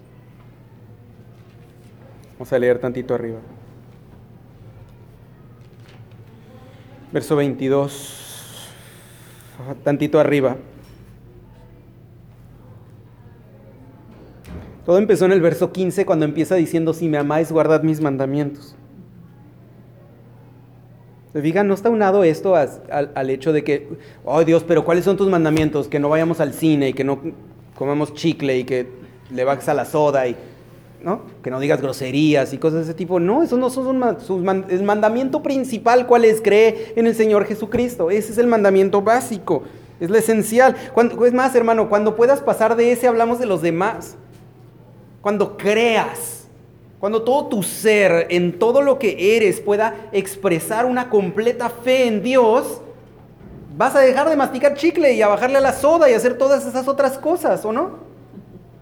vamos 2.34 2.52
a 2.52 2.58
leer 2.58 2.80
tantito 2.80 3.14
arriba. 3.14 3.38
Verso 7.12 7.36
22, 7.36 8.74
tantito 9.84 10.20
arriba. 10.20 10.58
Todo 14.88 15.00
empezó 15.00 15.26
en 15.26 15.34
el 15.34 15.42
verso 15.42 15.74
15 15.74 16.06
cuando 16.06 16.24
empieza 16.24 16.56
diciendo, 16.56 16.94
si 16.94 17.10
me 17.10 17.18
amáis, 17.18 17.52
guardad 17.52 17.84
mis 17.84 18.00
mandamientos. 18.00 18.74
¿Se 21.34 21.42
fijan? 21.42 21.68
No 21.68 21.74
está 21.74 21.90
unado 21.90 22.24
esto 22.24 22.56
al, 22.56 23.30
hecho 23.30 23.52
de 23.52 23.66
que, 23.66 23.90
oh 24.24 24.46
Dios, 24.46 24.64
pero 24.66 24.86
¿cuáles 24.86 25.04
son 25.04 25.18
tus 25.18 25.28
mandamientos? 25.28 25.90
Que 25.90 26.00
no 26.00 26.08
vayamos 26.08 26.40
al 26.40 26.54
cine 26.54 26.88
y 26.88 26.94
que 26.94 27.04
no 27.04 27.20
comamos 27.76 28.14
chicle 28.14 28.60
y 28.60 28.64
que 28.64 28.88
le 29.30 29.44
bajes 29.44 29.68
a 29.68 29.74
la 29.74 29.84
soda 29.84 30.26
y, 30.26 30.38
¿no? 31.04 31.24
Que 31.44 31.52
no 31.52 31.60
digas 31.60 31.82
groserías 31.82 32.54
y 32.54 32.58
cosas 32.58 32.78
de 32.78 32.84
ese 32.86 32.94
tipo. 32.94 33.20
No, 33.20 33.44
eso 33.44 33.58
no 33.58 33.70
son 33.70 34.22
sus 34.22 34.42
el 34.70 34.84
mandamiento 34.84 35.44
principal, 35.44 36.08
¿cuál 36.08 36.24
es? 36.24 36.40
Cree 36.40 36.94
en 36.96 37.08
el 37.08 37.14
Señor 37.14 37.44
Jesucristo. 37.44 38.10
Ese 38.10 38.32
es 38.32 38.38
el 38.38 38.48
mandamiento 38.48 39.02
básico, 39.02 39.64
es 40.00 40.10
lo 40.10 40.16
esencial. 40.16 40.78
Cuando, 40.94 41.26
es 41.26 41.34
más, 41.34 41.54
hermano, 41.56 41.90
cuando 41.90 42.16
puedas 42.16 42.40
pasar 42.40 42.78
de 42.78 42.94
ese, 42.94 43.10
hablamos 43.10 43.38
de 43.38 43.48
los 43.48 43.62
demás 43.62 44.16
cuando 45.28 45.58
creas, 45.58 46.48
cuando 47.02 47.24
todo 47.24 47.48
tu 47.48 47.62
ser, 47.62 48.28
en 48.30 48.58
todo 48.58 48.82
lo 48.82 48.98
que 48.98 49.36
eres, 49.36 49.60
pueda 49.60 49.94
expresar 50.14 50.86
una 50.86 51.10
completa 51.10 51.70
fe 51.70 52.08
en 52.08 52.24
Dios, 52.24 52.80
vas 53.76 53.94
a 53.98 54.00
dejar 54.00 54.30
de 54.30 54.38
masticar 54.38 54.76
chicle 54.76 55.12
y 55.16 55.22
a 55.22 55.28
bajarle 55.28 55.58
a 55.58 55.60
la 55.60 55.74
soda 55.74 56.10
y 56.10 56.14
hacer 56.14 56.38
todas 56.38 56.66
esas 56.66 56.88
otras 56.88 57.18
cosas, 57.18 57.66
¿o 57.66 57.74
no? 57.74 57.98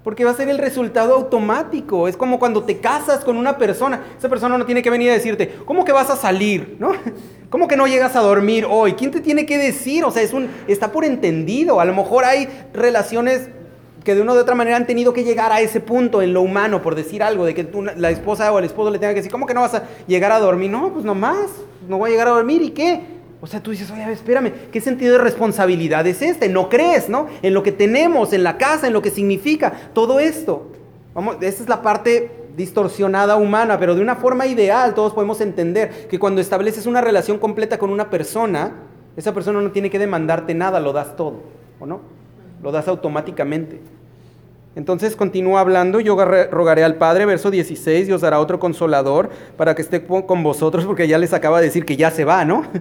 Porque 0.04 0.24
va 0.24 0.30
a 0.30 0.36
ser 0.36 0.48
el 0.48 0.60
resultado 0.60 1.16
automático. 1.16 2.08
Es 2.08 2.16
como 2.16 2.38
cuando 2.38 2.64
te 2.64 2.78
casas 2.78 3.26
con 3.26 3.38
una 3.38 3.58
persona. 3.58 4.04
Esa 4.16 4.30
persona 4.30 4.56
no 4.56 4.68
tiene 4.68 4.84
que 4.84 4.92
venir 4.92 5.10
a 5.10 5.14
decirte, 5.14 5.52
¿cómo 5.66 5.84
que 5.84 5.94
vas 5.94 6.12
a 6.12 6.16
salir? 6.16 6.76
¿No? 6.78 6.92
¿Cómo 7.50 7.68
que 7.68 7.76
no 7.76 7.88
llegas 7.88 8.16
a 8.16 8.20
dormir 8.20 8.68
hoy? 8.70 8.94
¿Quién 8.94 9.10
te 9.10 9.20
tiene 9.20 9.48
que 9.48 9.58
decir? 9.58 10.06
O 10.06 10.12
sea, 10.12 10.22
es 10.22 10.32
un, 10.32 10.48
está 10.68 10.92
por 10.92 11.06
entendido. 11.06 11.80
A 11.80 11.86
lo 11.86 11.96
mejor 11.96 12.24
hay 12.24 12.48
relaciones 12.72 13.50
que 14.06 14.14
de 14.14 14.22
una 14.22 14.34
u 14.34 14.38
otra 14.38 14.54
manera 14.54 14.78
han 14.78 14.86
tenido 14.86 15.12
que 15.14 15.24
llegar 15.24 15.52
a 15.52 15.60
ese 15.62 15.80
punto 15.82 16.22
en 16.22 16.32
lo 16.32 16.42
humano, 16.42 16.82
por 16.82 16.94
decir 16.94 17.24
algo, 17.24 17.44
de 17.44 17.56
que 17.56 17.68
la 17.98 18.12
esposa 18.12 18.54
o 18.54 18.60
el 18.60 18.66
esposo 18.66 18.92
le 18.92 19.00
tenga 19.00 19.14
que 19.14 19.20
decir, 19.20 19.32
¿cómo 19.32 19.48
que 19.48 19.56
no 19.56 19.62
vas 19.62 19.74
a 19.74 19.84
llegar 20.06 20.32
a 20.32 20.40
dormir? 20.40 20.70
No, 20.70 20.94
pues 20.94 21.04
nomás, 21.04 21.48
no 21.90 21.98
voy 21.98 22.10
a 22.10 22.12
llegar 22.12 22.28
a 22.28 22.32
dormir 22.32 22.62
y 22.62 22.70
qué. 22.70 23.02
O 23.42 23.48
sea, 23.48 23.62
tú 23.62 23.72
dices, 23.72 23.90
oye, 23.90 24.10
espérame, 24.12 24.54
¿qué 24.72 24.80
sentido 24.80 25.14
de 25.14 25.24
responsabilidad 25.24 26.06
es 26.06 26.22
este? 26.22 26.50
No 26.50 26.70
crees, 26.70 27.10
¿no? 27.10 27.28
En 27.42 27.56
lo 27.56 27.64
que 27.64 27.72
tenemos, 27.72 28.32
en 28.32 28.44
la 28.44 28.58
casa, 28.58 28.86
en 28.86 28.94
lo 28.94 29.02
que 29.02 29.10
significa 29.10 29.74
todo 29.94 30.20
esto. 30.20 30.68
Vamos, 31.16 31.38
esa 31.42 31.64
es 31.64 31.70
la 31.70 31.82
parte 31.82 32.32
distorsionada 32.56 33.38
humana, 33.38 33.80
pero 33.80 33.96
de 33.96 34.02
una 34.02 34.16
forma 34.16 34.46
ideal 34.46 34.94
todos 34.94 35.14
podemos 35.14 35.42
entender 35.42 36.08
que 36.08 36.20
cuando 36.20 36.42
estableces 36.42 36.86
una 36.86 37.02
relación 37.02 37.40
completa 37.40 37.80
con 37.80 37.90
una 37.90 38.12
persona, 38.12 38.84
esa 39.18 39.34
persona 39.34 39.62
no 39.62 39.72
tiene 39.72 39.90
que 39.90 39.98
demandarte 39.98 40.54
nada, 40.54 40.80
lo 40.80 40.94
das 40.94 41.16
todo, 41.16 41.42
¿o 41.80 41.88
no? 41.88 42.02
Lo 42.62 42.72
das 42.72 42.88
automáticamente. 42.88 43.95
Entonces 44.76 45.16
continúa 45.16 45.62
hablando, 45.62 46.02
yo 46.02 46.18
rogaré 46.52 46.84
al 46.84 46.96
Padre, 46.96 47.26
verso 47.26 47.50
16, 47.50 48.10
y 48.10 48.12
os 48.12 48.22
dará 48.22 48.40
otro 48.40 48.60
consolador 48.60 49.30
para 49.56 49.74
que 49.74 49.82
esté 49.82 50.04
con 50.04 50.44
vosotros, 50.44 50.86
porque 50.86 51.08
ya 51.08 51.18
les 51.18 51.34
acaba 51.34 51.60
de 51.60 51.68
decir 51.68 51.86
que 51.86 51.96
ya 51.96 52.12
se 52.12 52.26
va, 52.26 52.44
¿no? 52.44 52.64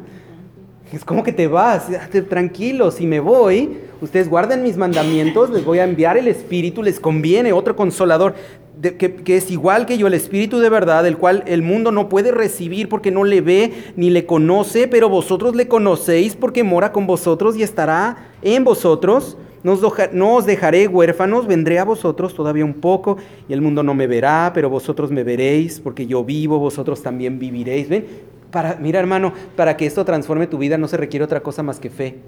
Es 0.93 1.05
como 1.05 1.25
que 1.25 1.33
te 1.33 1.49
vas, 1.49 1.87
tranquilo, 2.29 2.93
si 2.93 3.05
me 3.05 3.19
voy, 3.19 3.79
ustedes 4.01 4.29
guarden 4.29 4.63
mis 4.63 4.77
mandamientos, 4.77 5.51
les 5.51 5.65
voy 5.65 5.81
a 5.81 5.85
enviar 5.85 6.17
el 6.17 6.29
Espíritu, 6.29 6.85
les 6.85 7.01
conviene 7.01 7.53
otro 7.53 7.75
consolador, 7.75 8.35
que, 8.81 9.15
que, 9.17 9.37
es 9.37 9.51
igual 9.51 9.87
que 9.87 9.99
yo, 9.99 10.07
el 10.07 10.15
Espíritu 10.15 10.61
de 10.61 10.69
verdad, 10.69 11.05
el 11.05 11.17
cual 11.17 11.43
el 11.47 11.63
mundo 11.63 11.91
no 11.91 12.09
puede 12.09 12.31
recibir 12.31 12.89
porque 12.89 13.11
no 13.11 13.25
le 13.25 13.41
ve 13.41 13.73
ni 13.97 14.11
le 14.11 14.25
conoce, 14.25 14.87
pero 14.87 15.09
vosotros 15.09 15.57
le 15.57 15.67
conocéis 15.67 16.37
porque 16.37 16.63
mora 16.63 16.93
con 16.93 17.09
vosotros 17.09 17.57
y 17.57 17.65
estará 17.65 18.29
en 18.43 18.63
vosotros 18.63 19.37
no 19.65 20.35
os 20.35 20.47
dejaré 20.47 20.87
huérfanos, 20.87 21.47
vendré 21.47 21.79
a 21.79 21.85
vosotros 21.85 22.35
todavía 22.35 22.67
un 22.67 22.75
poco, 22.75 23.17
y 23.49 23.55
el 23.55 23.63
mundo 23.63 23.83
no 23.83 23.95
me 23.95 24.07
verá, 24.07 24.53
pero 24.55 24.69
vosotros 24.69 25.11
me 25.11 25.25
veréis, 25.25 25.81
porque 25.81 26.07
yo 26.07 26.23
vivo, 26.23 26.59
vosotros 26.59 27.03
también 27.03 27.39
viviréis. 27.39 27.89
¿Ven? 27.89 28.07
Para, 28.51 28.77
mira, 28.77 29.01
hermano, 29.01 29.33
para 29.57 29.77
que 29.77 29.87
esto 29.87 30.05
transforme 30.05 30.47
tu 30.47 30.59
vida 30.59 30.77
no 30.77 30.87
se 30.87 30.99
requiere 30.99 31.25
otra 31.25 31.41
cosa 31.41 31.63
más 31.63 31.81
que 31.81 31.89
fe. 31.89 32.19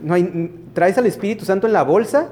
No 0.00 0.14
hay, 0.14 0.52
¿Traes 0.72 0.96
al 0.98 1.06
Espíritu 1.06 1.44
Santo 1.44 1.66
en 1.66 1.72
la 1.72 1.82
bolsa? 1.82 2.30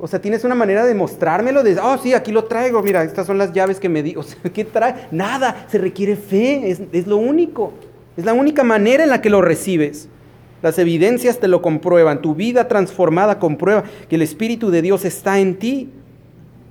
O 0.00 0.08
sea, 0.08 0.20
tienes 0.20 0.42
una 0.42 0.56
manera 0.56 0.84
de 0.84 0.94
mostrármelo, 0.94 1.62
de, 1.62 1.78
oh, 1.78 1.96
sí, 1.98 2.12
aquí 2.14 2.32
lo 2.32 2.44
traigo, 2.44 2.82
mira, 2.82 3.04
estas 3.04 3.24
son 3.24 3.38
las 3.38 3.52
llaves 3.52 3.78
que 3.78 3.88
me 3.88 4.02
di. 4.02 4.14
O 4.16 4.24
sea, 4.24 4.36
¿qué 4.52 4.64
trae? 4.64 5.06
Nada, 5.12 5.66
se 5.70 5.78
requiere 5.78 6.16
fe, 6.16 6.70
es, 6.70 6.82
es 6.90 7.06
lo 7.06 7.18
único. 7.18 7.72
Es 8.16 8.24
la 8.24 8.32
única 8.32 8.64
manera 8.64 9.04
en 9.04 9.10
la 9.10 9.22
que 9.22 9.30
lo 9.30 9.40
recibes. 9.40 10.08
Las 10.62 10.78
evidencias 10.78 11.38
te 11.38 11.48
lo 11.48 11.60
comprueban. 11.60 12.22
Tu 12.22 12.34
vida 12.34 12.68
transformada 12.68 13.38
comprueba 13.38 13.84
que 14.08 14.14
el 14.14 14.22
Espíritu 14.22 14.70
de 14.70 14.82
Dios 14.82 15.04
está 15.04 15.40
en 15.40 15.56
ti. 15.56 15.90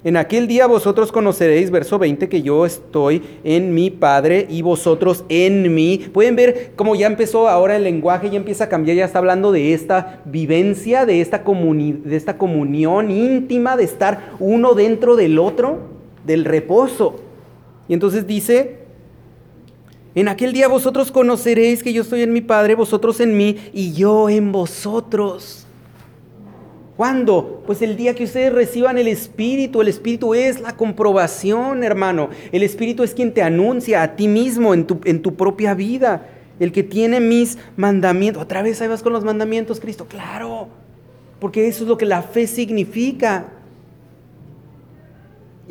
En 0.03 0.17
aquel 0.17 0.47
día 0.47 0.65
vosotros 0.65 1.11
conoceréis, 1.11 1.69
verso 1.69 1.99
20, 1.99 2.27
que 2.27 2.41
yo 2.41 2.65
estoy 2.65 3.21
en 3.43 3.75
mi 3.75 3.91
Padre 3.91 4.47
y 4.49 4.63
vosotros 4.63 5.23
en 5.29 5.75
mí. 5.75 5.99
Pueden 6.11 6.35
ver 6.35 6.71
cómo 6.75 6.95
ya 6.95 7.05
empezó 7.05 7.47
ahora 7.47 7.75
el 7.75 7.83
lenguaje, 7.83 8.31
ya 8.31 8.37
empieza 8.37 8.63
a 8.63 8.69
cambiar, 8.69 8.97
ya 8.97 9.05
está 9.05 9.19
hablando 9.19 9.51
de 9.51 9.73
esta 9.73 10.21
vivencia, 10.25 11.05
de 11.05 11.21
esta, 11.21 11.43
de 11.45 12.15
esta 12.15 12.37
comunión 12.39 13.11
íntima, 13.11 13.77
de 13.77 13.83
estar 13.83 14.31
uno 14.39 14.73
dentro 14.73 15.15
del 15.15 15.37
otro, 15.37 15.77
del 16.25 16.45
reposo. 16.45 17.17
Y 17.87 17.93
entonces 17.93 18.25
dice, 18.25 18.80
en 20.13 20.27
aquel 20.27 20.51
día 20.51 20.67
vosotros 20.67 21.11
conoceréis 21.11 21.83
que 21.83 21.93
yo 21.93 22.01
estoy 22.01 22.21
en 22.21 22.33
mi 22.33 22.41
Padre, 22.41 22.75
vosotros 22.75 23.19
en 23.19 23.37
mí 23.37 23.57
y 23.73 23.93
yo 23.93 24.29
en 24.29 24.51
vosotros. 24.51 25.65
¿Cuándo? 26.97 27.63
Pues 27.65 27.81
el 27.81 27.95
día 27.95 28.13
que 28.13 28.25
ustedes 28.25 28.53
reciban 28.53 28.97
el 28.97 29.07
Espíritu. 29.07 29.81
El 29.81 29.87
Espíritu 29.87 30.33
es 30.33 30.59
la 30.59 30.75
comprobación, 30.75 31.83
hermano. 31.83 32.29
El 32.51 32.61
Espíritu 32.61 33.03
es 33.03 33.13
quien 33.13 33.33
te 33.33 33.41
anuncia 33.41 34.03
a 34.03 34.15
ti 34.15 34.27
mismo 34.27 34.73
en 34.73 34.85
tu, 34.85 34.99
en 35.05 35.21
tu 35.21 35.35
propia 35.35 35.73
vida. 35.73 36.27
El 36.59 36.71
que 36.71 36.83
tiene 36.83 37.19
mis 37.19 37.57
mandamientos. 37.77 38.43
Otra 38.43 38.61
vez 38.61 38.81
ahí 38.81 38.87
vas 38.87 39.01
con 39.01 39.13
los 39.13 39.23
mandamientos, 39.23 39.79
Cristo. 39.79 40.05
Claro. 40.07 40.67
Porque 41.39 41.67
eso 41.67 41.85
es 41.85 41.89
lo 41.89 41.97
que 41.97 42.05
la 42.05 42.21
fe 42.21 42.45
significa. 42.45 43.47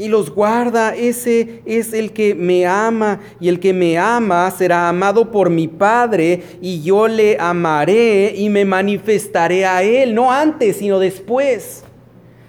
Y 0.01 0.09
los 0.09 0.35
guarda. 0.35 0.97
Ese 0.97 1.60
es 1.66 1.93
el 1.93 2.12
que 2.12 2.35
me 2.35 2.66
ama 2.66 3.20
y 3.39 3.48
el 3.48 3.60
que 3.60 3.74
me 3.74 3.98
ama 3.98 4.51
será 4.51 4.89
amado 4.89 5.31
por 5.31 5.51
mi 5.51 5.68
Padre 5.68 6.43
y 6.62 6.82
yo 6.82 7.06
le 7.06 7.36
amaré 7.39 8.32
y 8.35 8.48
me 8.48 8.64
manifestaré 8.64 9.66
a 9.66 9.82
él, 9.82 10.14
no 10.14 10.32
antes, 10.32 10.78
sino 10.78 10.98
después. 10.98 11.85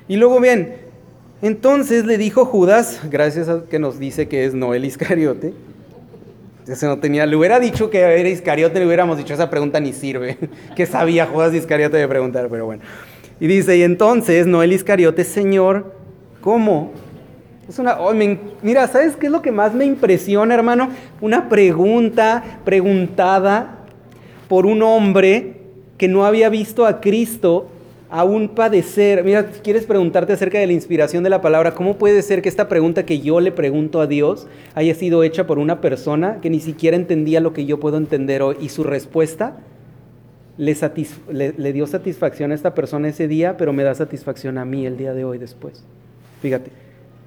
Y 0.08 0.16
luego 0.16 0.40
bien, 0.40 0.76
entonces 1.42 2.06
le 2.06 2.18
dijo 2.18 2.46
Judas, 2.46 3.02
gracias 3.10 3.50
a 3.50 3.66
que 3.70 3.80
nos 3.80 4.00
dice 4.00 4.30
que 4.30 4.46
es 4.46 4.54
Noel 4.54 4.86
Iscariote, 4.86 5.54
ese 6.66 6.86
no 6.86 7.00
tenía, 7.00 7.26
le 7.26 7.36
hubiera 7.36 7.60
dicho 7.60 7.90
que 7.90 8.00
era 8.00 8.30
Iscariote, 8.30 8.80
le 8.80 8.86
hubiéramos 8.86 9.18
dicho 9.18 9.34
esa 9.34 9.50
pregunta 9.50 9.82
ni 9.82 9.92
sirve, 9.92 10.38
que 10.78 10.86
sabía 10.86 11.26
Judas 11.26 11.54
Iscariote 11.54 11.98
de 11.98 12.08
preguntar, 12.08 12.48
pero 12.50 12.66
bueno. 12.66 12.82
Y 13.42 13.48
dice, 13.48 13.76
y 13.76 13.84
entonces 13.84 14.48
Noel 14.48 14.72
Iscariote, 14.72 15.26
Señor, 15.26 15.94
¿cómo? 16.40 16.94
Es 17.72 17.80
una, 17.80 18.02
oh, 18.02 18.12
mira, 18.62 18.86
¿sabes 18.90 19.16
qué 19.16 19.28
es 19.28 19.32
lo 19.32 19.42
que 19.42 19.54
más 19.54 19.74
me 19.74 19.86
impresiona, 19.86 20.54
hermano? 20.54 20.90
Una 21.22 21.48
pregunta 21.48 22.60
preguntada 22.66 23.78
por 24.50 24.66
un 24.66 24.84
hombre 24.84 25.54
que 25.98 26.10
no 26.10 26.26
había 26.26 26.50
visto 26.50 26.86
a 26.86 27.00
Cristo 27.00 27.70
aún 28.10 28.50
padecer. 28.50 29.24
Mira, 29.24 29.46
quieres 29.64 29.86
preguntarte 29.86 30.34
acerca 30.34 30.60
de 30.60 30.68
la 30.68 30.74
inspiración 30.74 31.24
de 31.24 31.30
la 31.30 31.40
palabra, 31.40 31.74
¿cómo 31.74 31.98
puede 31.98 32.22
ser 32.24 32.42
que 32.42 32.50
esta 32.50 32.68
pregunta 32.68 33.06
que 33.06 33.22
yo 33.22 33.40
le 33.40 33.54
pregunto 33.54 34.02
a 34.02 34.08
Dios 34.08 34.48
haya 34.76 34.94
sido 34.94 35.24
hecha 35.24 35.48
por 35.48 35.58
una 35.58 35.80
persona 35.80 36.40
que 36.42 36.50
ni 36.50 36.60
siquiera 36.60 36.98
entendía 36.98 37.40
lo 37.40 37.54
que 37.54 37.66
yo 37.66 37.80
puedo 37.80 37.96
entender 37.96 38.42
hoy? 38.42 38.58
Y 38.60 38.68
su 38.68 38.84
respuesta 38.84 39.60
le, 40.58 40.76
le, 41.58 41.72
dio 41.72 41.88
satisfacción 41.88 42.52
a 42.52 42.56
esta 42.56 42.76
persona 42.76 43.08
ese 43.08 43.30
día, 43.30 43.56
pero 43.56 43.72
me 43.72 43.84
da 43.84 43.96
satisfacción 43.96 44.58
a 44.58 44.66
mí 44.66 44.86
el 44.86 44.98
día 44.98 45.14
de 45.14 45.24
hoy 45.24 45.38
después. 45.38 45.86
Fíjate, 46.42 46.81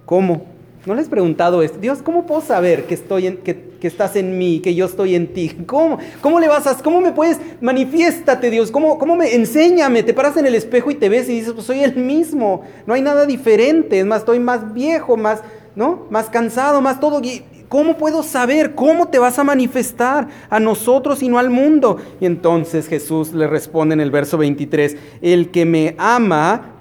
¿cómo? 0.04 0.54
¿No 0.86 0.94
le 0.94 1.00
has 1.00 1.08
preguntado 1.08 1.62
esto? 1.62 1.78
Dios, 1.78 2.02
¿cómo 2.02 2.26
puedo 2.26 2.42
saber 2.42 2.84
que, 2.84 2.92
estoy 2.92 3.26
en, 3.26 3.36
que, 3.38 3.70
que, 3.80 3.86
estás 3.86 4.16
en 4.16 4.36
mí, 4.36 4.60
que 4.60 4.74
yo 4.74 4.84
estoy 4.84 5.14
en 5.14 5.32
ti? 5.32 5.56
¿Cómo, 5.66 5.98
cómo 6.20 6.38
le 6.40 6.48
vas 6.48 6.66
a, 6.66 6.76
cómo 6.82 7.00
me 7.00 7.12
puedes, 7.12 7.40
manifiéstate 7.62 8.50
Dios, 8.50 8.70
¿Cómo, 8.70 8.98
cómo 8.98 9.16
me, 9.16 9.34
enséñame, 9.34 10.02
te 10.02 10.12
paras 10.12 10.36
en 10.36 10.44
el 10.44 10.54
espejo 10.54 10.90
y 10.90 10.94
te 10.96 11.08
ves 11.08 11.26
y 11.30 11.36
dices, 11.36 11.54
pues 11.54 11.64
soy 11.64 11.80
el 11.80 11.96
mismo, 11.96 12.64
no 12.86 12.92
hay 12.92 13.00
nada 13.00 13.24
diferente, 13.24 13.98
es 13.98 14.04
más, 14.04 14.20
estoy 14.20 14.40
más 14.40 14.74
viejo, 14.74 15.16
más, 15.16 15.40
¿no? 15.74 16.06
Más 16.10 16.28
cansado, 16.28 16.82
más 16.82 17.00
todo. 17.00 17.22
¿Cómo 17.70 17.96
puedo 17.96 18.22
saber 18.22 18.74
cómo 18.74 19.08
te 19.08 19.18
vas 19.18 19.38
a 19.38 19.44
manifestar 19.44 20.28
a 20.50 20.60
nosotros 20.60 21.22
y 21.22 21.28
no 21.28 21.38
al 21.38 21.48
mundo? 21.48 21.96
Y 22.20 22.26
entonces 22.26 22.88
Jesús 22.88 23.32
le 23.32 23.46
responde 23.46 23.94
en 23.94 24.00
el 24.00 24.10
verso 24.10 24.36
23, 24.36 24.98
el 25.22 25.50
que 25.50 25.64
me 25.64 25.94
ama, 25.98 26.74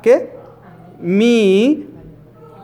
¿qué? 0.00 0.30
Mi 1.00 1.91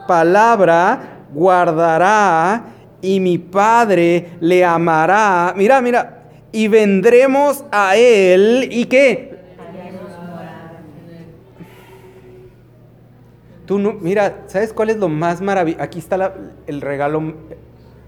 palabra 0.09 1.27
guardará 1.31 2.63
y 2.99 3.19
mi 3.19 3.37
Padre 3.37 4.31
le 4.39 4.65
amará. 4.65 5.53
Mira, 5.55 5.79
mira, 5.81 6.23
y 6.51 6.67
vendremos 6.67 7.63
a 7.71 7.95
Él 7.95 8.69
y 8.71 8.85
qué? 8.85 9.37
Tú 13.67 13.77
no, 13.77 13.93
mira, 13.93 14.45
¿sabes 14.47 14.73
cuál 14.73 14.89
es 14.89 14.97
lo 14.97 15.09
más 15.09 15.41
maravilloso? 15.41 15.83
Aquí 15.83 15.99
está 15.99 16.33
el 16.65 16.81
regalo 16.81 17.35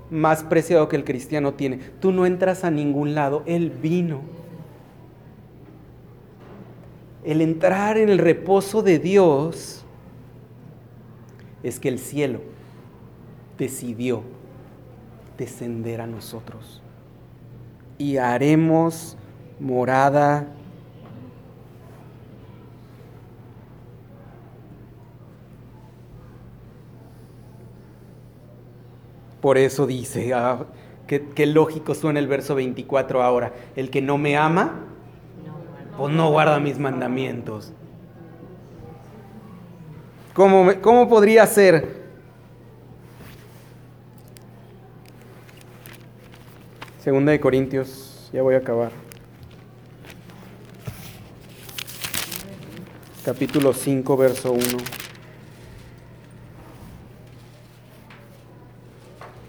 más 0.10 0.44
preciado 0.44 0.90
que 0.90 0.95
el 0.95 1.03
cristiano 1.03 1.53
tiene. 1.53 1.78
Tú 1.99 2.11
no 2.11 2.26
entras 2.26 2.64
a 2.64 2.72
ningún 2.72 3.14
lado, 3.14 3.44
Él 3.45 3.69
vino. 3.69 4.22
El 7.23 7.41
entrar 7.41 7.99
en 7.99 8.10
el 8.10 8.18
reposo 8.18 8.82
de 8.82 8.98
Dios 8.98 9.81
es 11.63 11.79
que 11.79 11.89
el 11.89 11.99
cielo 11.99 12.41
decidió 13.57 14.23
descender 15.38 16.01
a 16.01 16.07
nosotros. 16.07 16.81
Y 17.97 18.17
haremos 18.17 19.17
morada 19.59 20.47
Por 29.41 29.57
eso 29.57 29.88
dice, 29.88 30.33
ah, 30.35 30.65
qué, 31.07 31.45
lógico 31.47 31.95
suena 31.95 32.19
el 32.19 32.27
verso 32.27 32.53
24 32.53 33.23
ahora, 33.23 33.53
el 33.75 33.89
que 33.89 34.01
no 34.01 34.19
me 34.19 34.38
ama, 34.38 34.81
pues 35.97 36.13
no 36.13 36.29
guarda 36.29 36.59
mis 36.59 36.77
mandamientos. 36.77 37.73
¿Cómo, 40.34 41.10
podría 41.10 41.45
ser? 41.45 41.99
Segunda 47.03 47.34
de 47.34 47.40
Corintios, 47.41 48.30
ya 48.32 48.41
voy 48.41 48.56
a 48.56 48.60
acabar. 48.60 48.91
Capítulo 53.26 53.74
5, 53.74 54.18
verso 54.18 54.53
1. 54.53 54.62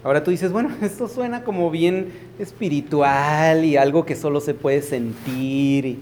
Ahora 0.03 0.21
tú 0.21 0.31
dices, 0.31 0.51
bueno, 0.51 0.69
esto 0.81 1.07
suena 1.07 1.45
como 1.45 1.71
bien 1.71 2.11
espiritual 2.39 3.63
y 3.63 3.77
algo 3.77 4.05
que 4.05 4.17
solo 4.17 4.41
se 4.41 4.53
puede 4.53 4.81
sentir. 4.81 5.99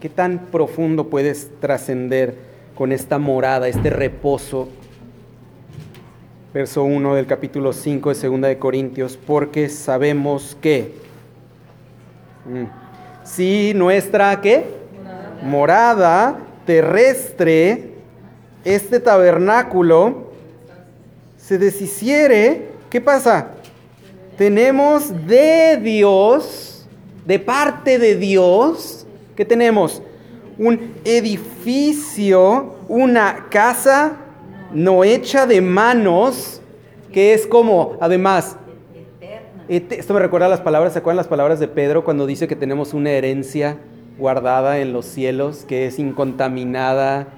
¿Qué 0.00 0.08
tan 0.08 0.46
profundo 0.46 1.08
puedes 1.08 1.52
trascender? 1.60 2.47
Con 2.78 2.92
esta 2.92 3.18
morada, 3.18 3.66
este 3.66 3.90
reposo. 3.90 4.68
Verso 6.54 6.84
1 6.84 7.16
del 7.16 7.26
capítulo 7.26 7.72
5 7.72 8.14
de 8.14 8.28
2 8.28 8.40
de 8.42 8.58
Corintios, 8.58 9.16
porque 9.16 9.68
sabemos 9.68 10.56
que 10.60 10.94
mm, 12.46 13.24
si 13.24 13.72
nuestra 13.74 14.40
¿qué? 14.40 14.64
morada 15.42 16.38
terrestre, 16.66 17.94
este 18.64 19.00
tabernáculo, 19.00 20.30
se 21.36 21.58
deshiciere, 21.58 22.68
¿qué 22.90 23.00
pasa? 23.00 23.54
Tenemos 24.36 25.26
de 25.26 25.78
Dios, 25.82 26.86
de 27.26 27.40
parte 27.40 27.98
de 27.98 28.14
Dios, 28.14 29.04
¿qué 29.34 29.44
tenemos? 29.44 30.00
Un 30.58 30.94
edificio, 31.04 32.74
una 32.88 33.46
casa 33.48 34.16
no 34.72 35.04
hecha 35.04 35.46
de 35.46 35.60
manos, 35.60 36.60
que 37.12 37.32
es 37.32 37.46
como, 37.46 37.96
además, 38.00 38.56
esto 39.68 40.14
me 40.14 40.20
recuerda 40.20 40.46
a 40.46 40.50
las 40.50 40.60
palabras, 40.60 40.92
¿se 40.92 40.98
acuerdan 40.98 41.18
las 41.18 41.28
palabras 41.28 41.60
de 41.60 41.68
Pedro 41.68 42.04
cuando 42.04 42.26
dice 42.26 42.48
que 42.48 42.56
tenemos 42.56 42.92
una 42.92 43.10
herencia 43.10 43.78
guardada 44.18 44.78
en 44.80 44.92
los 44.92 45.06
cielos, 45.06 45.64
que 45.66 45.86
es 45.86 45.98
incontaminada, 45.98 47.28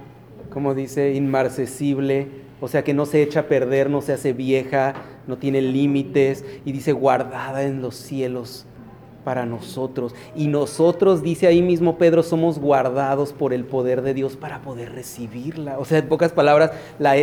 como 0.50 0.74
dice, 0.74 1.12
inmarcesible, 1.12 2.28
o 2.60 2.68
sea 2.68 2.84
que 2.84 2.94
no 2.94 3.06
se 3.06 3.22
echa 3.22 3.40
a 3.40 3.48
perder, 3.48 3.90
no 3.90 4.00
se 4.00 4.12
hace 4.12 4.32
vieja, 4.32 4.94
no 5.26 5.38
tiene 5.38 5.60
límites, 5.60 6.44
y 6.64 6.72
dice 6.72 6.92
guardada 6.92 7.62
en 7.64 7.82
los 7.82 7.96
cielos 7.96 8.66
para 9.24 9.46
nosotros. 9.46 10.14
Y 10.34 10.48
nosotros, 10.48 11.22
dice 11.22 11.46
ahí 11.46 11.62
mismo 11.62 11.98
Pedro, 11.98 12.22
somos 12.22 12.58
guardados 12.58 13.32
por 13.32 13.52
el 13.52 13.64
poder 13.64 14.02
de 14.02 14.14
Dios 14.14 14.36
para 14.36 14.62
poder 14.62 14.92
recibirla. 14.92 15.78
O 15.78 15.84
sea, 15.84 15.98
en 15.98 16.08
pocas 16.08 16.32
palabras, 16.32 16.72
la 16.98 17.16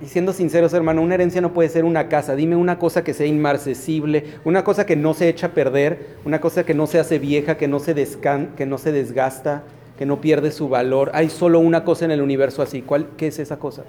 y 0.00 0.06
siendo 0.06 0.34
sinceros, 0.34 0.74
hermano, 0.74 1.00
una 1.00 1.14
herencia 1.14 1.40
no 1.40 1.54
puede 1.54 1.70
ser 1.70 1.84
una 1.84 2.08
casa. 2.08 2.36
Dime 2.36 2.54
una 2.54 2.78
cosa 2.78 3.02
que 3.02 3.14
sea 3.14 3.26
inmarcesible, 3.26 4.24
una 4.44 4.62
cosa 4.62 4.84
que 4.84 4.94
no 4.94 5.14
se 5.14 5.28
echa 5.28 5.48
a 5.48 5.54
perder, 5.54 6.16
una 6.24 6.40
cosa 6.40 6.64
que 6.64 6.74
no 6.74 6.86
se 6.86 6.98
hace 6.98 7.18
vieja, 7.18 7.56
que 7.56 7.66
no 7.66 7.78
se, 7.78 7.94
descan 7.94 8.54
que 8.56 8.66
no 8.66 8.76
se 8.76 8.92
desgasta, 8.92 9.62
que 9.96 10.04
no 10.04 10.20
pierde 10.20 10.50
su 10.50 10.68
valor. 10.68 11.10
Hay 11.14 11.30
solo 11.30 11.60
una 11.60 11.84
cosa 11.84 12.04
en 12.04 12.10
el 12.10 12.20
universo 12.20 12.60
así. 12.60 12.82
¿Cuál, 12.82 13.08
¿Qué 13.16 13.28
es 13.28 13.38
esa 13.38 13.58
cosa? 13.58 13.84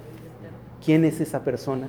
¿Quién 0.82 1.04
es 1.04 1.20
esa 1.20 1.44
persona? 1.44 1.88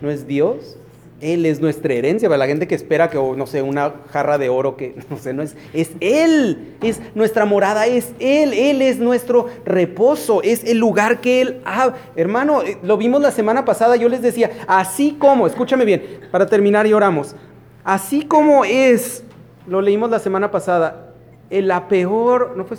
¿No 0.00 0.08
es 0.08 0.26
Dios? 0.28 0.76
Él 1.22 1.46
es 1.46 1.60
nuestra 1.60 1.94
herencia, 1.94 2.28
para 2.28 2.38
la 2.38 2.46
gente 2.48 2.66
que 2.66 2.74
espera 2.74 3.08
que, 3.08 3.16
no 3.16 3.46
sé, 3.46 3.62
una 3.62 3.94
jarra 4.10 4.38
de 4.38 4.48
oro 4.48 4.76
que, 4.76 4.96
no 5.10 5.16
sé, 5.16 5.32
no 5.32 5.42
es, 5.42 5.56
es 5.72 5.92
Él, 6.00 6.74
es 6.82 7.00
nuestra 7.14 7.44
morada, 7.44 7.86
es 7.86 8.12
Él, 8.18 8.52
Él 8.52 8.82
es 8.82 8.98
nuestro 8.98 9.46
reposo, 9.64 10.42
es 10.42 10.64
el 10.64 10.78
lugar 10.78 11.20
que 11.20 11.40
Él 11.40 11.60
ha. 11.64 11.94
Hermano, 12.16 12.62
eh, 12.62 12.76
lo 12.82 12.96
vimos 12.96 13.22
la 13.22 13.30
semana 13.30 13.64
pasada, 13.64 13.96
yo 13.96 14.08
les 14.08 14.20
decía, 14.20 14.50
así 14.66 15.16
como, 15.18 15.46
escúchame 15.46 15.84
bien, 15.84 16.02
para 16.32 16.46
terminar 16.46 16.86
y 16.88 16.92
oramos, 16.92 17.36
así 17.84 18.22
como 18.22 18.64
es, 18.64 19.22
lo 19.66 19.80
leímos 19.80 20.10
la 20.10 20.18
semana 20.18 20.50
pasada, 20.50 21.14
la 21.50 21.86
peor, 21.86 22.54
no 22.56 22.64
fue 22.64 22.76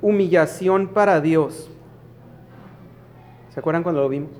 humillación 0.00 0.86
para 0.88 1.20
Dios. 1.20 1.68
¿Se 3.52 3.58
acuerdan 3.58 3.82
cuando 3.82 4.02
lo 4.02 4.08
vimos? 4.08 4.30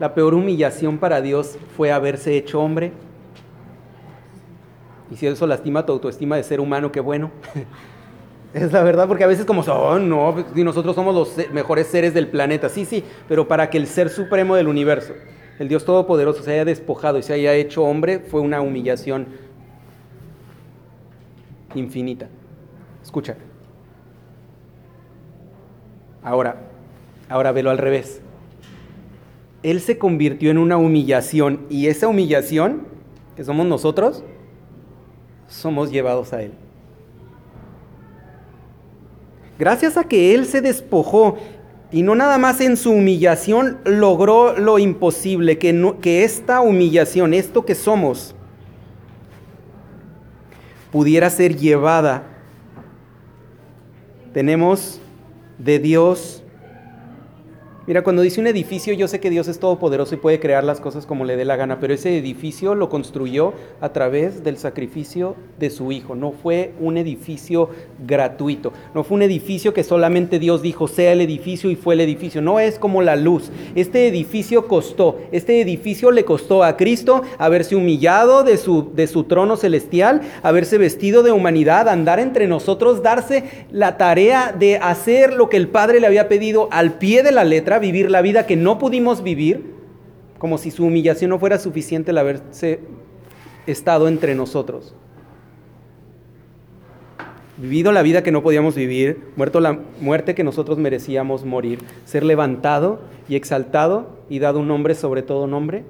La 0.00 0.14
peor 0.14 0.34
humillación 0.34 0.98
para 0.98 1.20
Dios 1.20 1.56
fue 1.76 1.92
haberse 1.92 2.36
hecho 2.36 2.60
hombre. 2.60 2.92
Y 5.10 5.16
si 5.16 5.26
eso 5.26 5.46
lastima 5.46 5.86
tu 5.86 5.92
autoestima 5.92 6.36
de 6.36 6.42
ser 6.42 6.60
humano, 6.60 6.90
qué 6.90 7.00
bueno. 7.00 7.30
Es 8.54 8.72
la 8.72 8.84
verdad, 8.84 9.08
porque 9.08 9.24
a 9.24 9.26
veces 9.26 9.44
como, 9.44 9.62
oh, 9.62 9.98
no, 9.98 10.44
y 10.54 10.62
nosotros 10.62 10.94
somos 10.94 11.12
los 11.12 11.52
mejores 11.52 11.88
seres 11.88 12.14
del 12.14 12.28
planeta. 12.28 12.68
Sí, 12.68 12.84
sí, 12.84 13.02
pero 13.26 13.48
para 13.48 13.68
que 13.68 13.78
el 13.78 13.88
ser 13.88 14.10
supremo 14.10 14.54
del 14.54 14.68
universo, 14.68 15.12
el 15.58 15.66
Dios 15.66 15.84
Todopoderoso, 15.84 16.44
se 16.44 16.52
haya 16.52 16.64
despojado 16.64 17.18
y 17.18 17.24
se 17.24 17.32
haya 17.32 17.52
hecho 17.54 17.82
hombre, 17.82 18.20
fue 18.20 18.40
una 18.40 18.60
humillación 18.60 19.26
infinita. 21.74 22.28
Escucha. 23.02 23.36
Ahora, 26.22 26.56
ahora 27.28 27.50
velo 27.50 27.70
al 27.70 27.78
revés. 27.78 28.22
Él 29.64 29.80
se 29.80 29.96
convirtió 29.96 30.50
en 30.50 30.58
una 30.58 30.76
humillación 30.76 31.66
y 31.70 31.86
esa 31.86 32.06
humillación, 32.06 32.82
que 33.34 33.44
somos 33.44 33.64
nosotros, 33.66 34.22
somos 35.48 35.90
llevados 35.90 36.34
a 36.34 36.42
Él. 36.42 36.52
Gracias 39.58 39.96
a 39.96 40.04
que 40.04 40.34
Él 40.34 40.44
se 40.44 40.60
despojó 40.60 41.38
y 41.90 42.02
no 42.02 42.14
nada 42.14 42.36
más 42.36 42.60
en 42.60 42.76
su 42.76 42.90
humillación 42.90 43.78
logró 43.86 44.54
lo 44.58 44.78
imposible, 44.78 45.58
que, 45.58 45.94
que 46.02 46.24
esta 46.24 46.60
humillación, 46.60 47.32
esto 47.32 47.64
que 47.64 47.74
somos, 47.74 48.34
pudiera 50.92 51.30
ser 51.30 51.56
llevada. 51.56 52.24
Tenemos 54.34 55.00
de 55.56 55.78
Dios 55.78 56.43
Mira, 57.86 58.02
cuando 58.02 58.22
dice 58.22 58.40
un 58.40 58.46
edificio, 58.46 58.94
yo 58.94 59.08
sé 59.08 59.20
que 59.20 59.28
Dios 59.28 59.46
es 59.46 59.58
todopoderoso 59.58 60.14
y 60.14 60.18
puede 60.18 60.40
crear 60.40 60.64
las 60.64 60.80
cosas 60.80 61.04
como 61.04 61.26
le 61.26 61.36
dé 61.36 61.44
la 61.44 61.56
gana, 61.56 61.80
pero 61.80 61.92
ese 61.92 62.16
edificio 62.16 62.74
lo 62.74 62.88
construyó 62.88 63.52
a 63.82 63.90
través 63.90 64.42
del 64.42 64.56
sacrificio 64.56 65.36
de 65.58 65.68
su 65.68 65.92
Hijo. 65.92 66.14
No 66.14 66.32
fue 66.32 66.72
un 66.80 66.96
edificio 66.96 67.68
gratuito, 68.06 68.72
no 68.94 69.04
fue 69.04 69.16
un 69.16 69.22
edificio 69.22 69.74
que 69.74 69.84
solamente 69.84 70.38
Dios 70.38 70.62
dijo 70.62 70.88
sea 70.88 71.12
el 71.12 71.20
edificio 71.20 71.70
y 71.70 71.76
fue 71.76 71.92
el 71.92 72.00
edificio. 72.00 72.40
No 72.40 72.58
es 72.58 72.78
como 72.78 73.02
la 73.02 73.16
luz. 73.16 73.50
Este 73.74 74.08
edificio 74.08 74.66
costó, 74.66 75.18
este 75.30 75.60
edificio 75.60 76.10
le 76.10 76.24
costó 76.24 76.64
a 76.64 76.78
Cristo 76.78 77.20
haberse 77.36 77.76
humillado 77.76 78.44
de 78.44 78.56
su, 78.56 78.92
de 78.94 79.06
su 79.08 79.24
trono 79.24 79.58
celestial, 79.58 80.22
haberse 80.42 80.78
vestido 80.78 81.22
de 81.22 81.32
humanidad, 81.32 81.90
andar 81.90 82.18
entre 82.18 82.46
nosotros, 82.48 83.02
darse 83.02 83.44
la 83.70 83.98
tarea 83.98 84.54
de 84.58 84.78
hacer 84.78 85.34
lo 85.34 85.50
que 85.50 85.58
el 85.58 85.68
Padre 85.68 86.00
le 86.00 86.06
había 86.06 86.28
pedido 86.28 86.68
al 86.70 86.94
pie 86.94 87.22
de 87.22 87.32
la 87.32 87.44
letra 87.44 87.73
vivir 87.78 88.10
la 88.10 88.22
vida 88.22 88.46
que 88.46 88.56
no 88.56 88.78
pudimos 88.78 89.22
vivir, 89.22 89.74
como 90.38 90.58
si 90.58 90.70
su 90.70 90.84
humillación 90.84 91.30
no 91.30 91.38
fuera 91.38 91.58
suficiente 91.58 92.10
el 92.10 92.18
haberse 92.18 92.80
estado 93.66 94.08
entre 94.08 94.34
nosotros. 94.34 94.94
Vivido 97.56 97.92
la 97.92 98.02
vida 98.02 98.22
que 98.22 98.32
no 98.32 98.42
podíamos 98.42 98.74
vivir, 98.74 99.22
muerto 99.36 99.60
la 99.60 99.78
muerte 100.00 100.34
que 100.34 100.42
nosotros 100.42 100.76
merecíamos 100.78 101.44
morir, 101.44 101.78
ser 102.04 102.24
levantado 102.24 103.00
y 103.28 103.36
exaltado 103.36 104.18
y 104.28 104.40
dado 104.40 104.60
un 104.60 104.68
nombre 104.68 104.94
sobre 104.94 105.22
todo 105.22 105.46
nombre. 105.46 105.84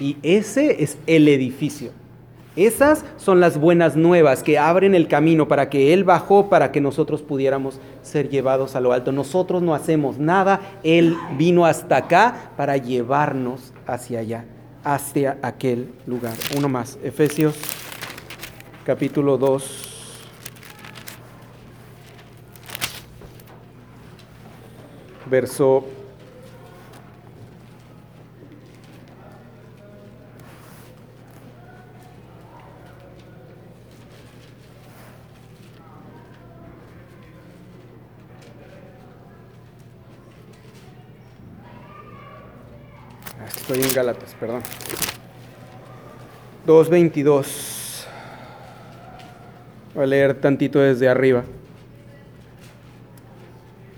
Y 0.00 0.16
ese 0.22 0.82
es 0.82 0.98
el 1.06 1.28
edificio. 1.28 1.92
Esas 2.54 3.04
son 3.16 3.40
las 3.40 3.58
buenas 3.58 3.96
nuevas 3.96 4.42
que 4.42 4.58
abren 4.58 4.94
el 4.94 5.08
camino 5.08 5.48
para 5.48 5.70
que 5.70 5.94
Él 5.94 6.04
bajó, 6.04 6.50
para 6.50 6.70
que 6.70 6.82
nosotros 6.82 7.22
pudiéramos 7.22 7.80
ser 8.02 8.28
llevados 8.28 8.76
a 8.76 8.80
lo 8.80 8.92
alto. 8.92 9.10
Nosotros 9.10 9.62
no 9.62 9.74
hacemos 9.74 10.18
nada, 10.18 10.60
Él 10.82 11.16
vino 11.38 11.64
hasta 11.64 11.96
acá 11.96 12.52
para 12.56 12.76
llevarnos 12.76 13.72
hacia 13.86 14.18
allá, 14.18 14.44
hacia 14.84 15.38
aquel 15.40 15.92
lugar. 16.06 16.34
Uno 16.56 16.68
más, 16.68 16.98
Efesios 17.02 17.56
capítulo 18.84 19.38
2. 19.38 19.88
Verso 25.30 26.01
Estoy 43.62 43.80
en 43.80 43.94
Gálatas, 43.94 44.34
perdón. 44.40 44.60
2.22. 46.66 48.06
Voy 49.94 50.02
a 50.02 50.06
leer 50.06 50.34
tantito 50.34 50.80
desde 50.80 51.08
arriba. 51.08 51.44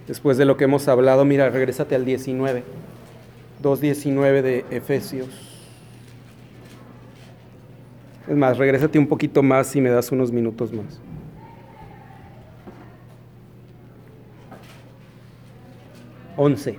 Después 0.07 0.37
de 0.37 0.45
lo 0.45 0.59
que 0.59 0.65
hemos 0.65 0.87
hablado, 0.87 1.25
mira, 1.25 1.49
regrésate 1.49 1.95
al 1.95 2.05
19. 2.05 2.63
2.19 3.63 4.43
de 4.43 4.67
Efesios. 4.71 5.31
Es 8.29 8.37
más, 8.37 8.59
regrésate 8.59 8.99
un 8.99 9.07
poquito 9.07 9.43
más 9.43 9.75
y 9.75 9.81
me 9.81 9.89
das 9.89 10.13
unos 10.13 10.31
minutos 10.31 10.75
más. 10.75 11.01
Once. 16.37 16.79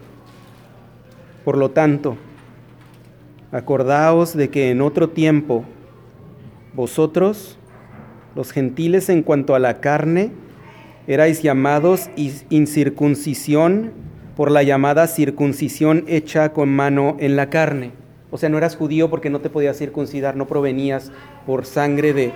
Por 1.44 1.58
lo 1.58 1.72
tanto, 1.72 2.16
Acordaos 3.56 4.36
de 4.36 4.50
que 4.50 4.70
en 4.70 4.82
otro 4.82 5.08
tiempo 5.12 5.64
vosotros, 6.74 7.58
los 8.36 8.52
gentiles 8.52 9.08
en 9.08 9.24
cuanto 9.24 9.56
a 9.56 9.60
la 9.60 9.80
carne, 9.80 10.34
erais 11.08 11.42
llamados 11.42 12.10
incircuncisión 12.50 13.94
por 14.36 14.52
la 14.52 14.64
llamada 14.64 15.08
circuncisión 15.08 16.04
hecha 16.08 16.52
con 16.52 16.68
mano 16.68 17.16
en 17.18 17.38
la 17.38 17.50
carne. 17.50 17.94
O 18.30 18.38
sea, 18.38 18.50
no 18.50 18.58
eras 18.58 18.76
judío 18.76 19.10
porque 19.10 19.30
no 19.30 19.40
te 19.40 19.50
podías 19.50 19.78
circuncidar, 19.78 20.36
no 20.36 20.48
provenías 20.48 21.14
por 21.46 21.66
sangre 21.66 22.12
de, 22.12 22.34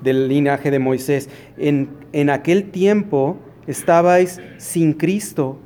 del 0.00 0.28
linaje 0.28 0.70
de 0.70 0.78
Moisés. 0.78 1.28
En, 1.58 1.88
en 2.12 2.30
aquel 2.30 2.70
tiempo 2.70 3.36
estabais 3.66 4.40
sin 4.58 4.92
Cristo 4.92 5.58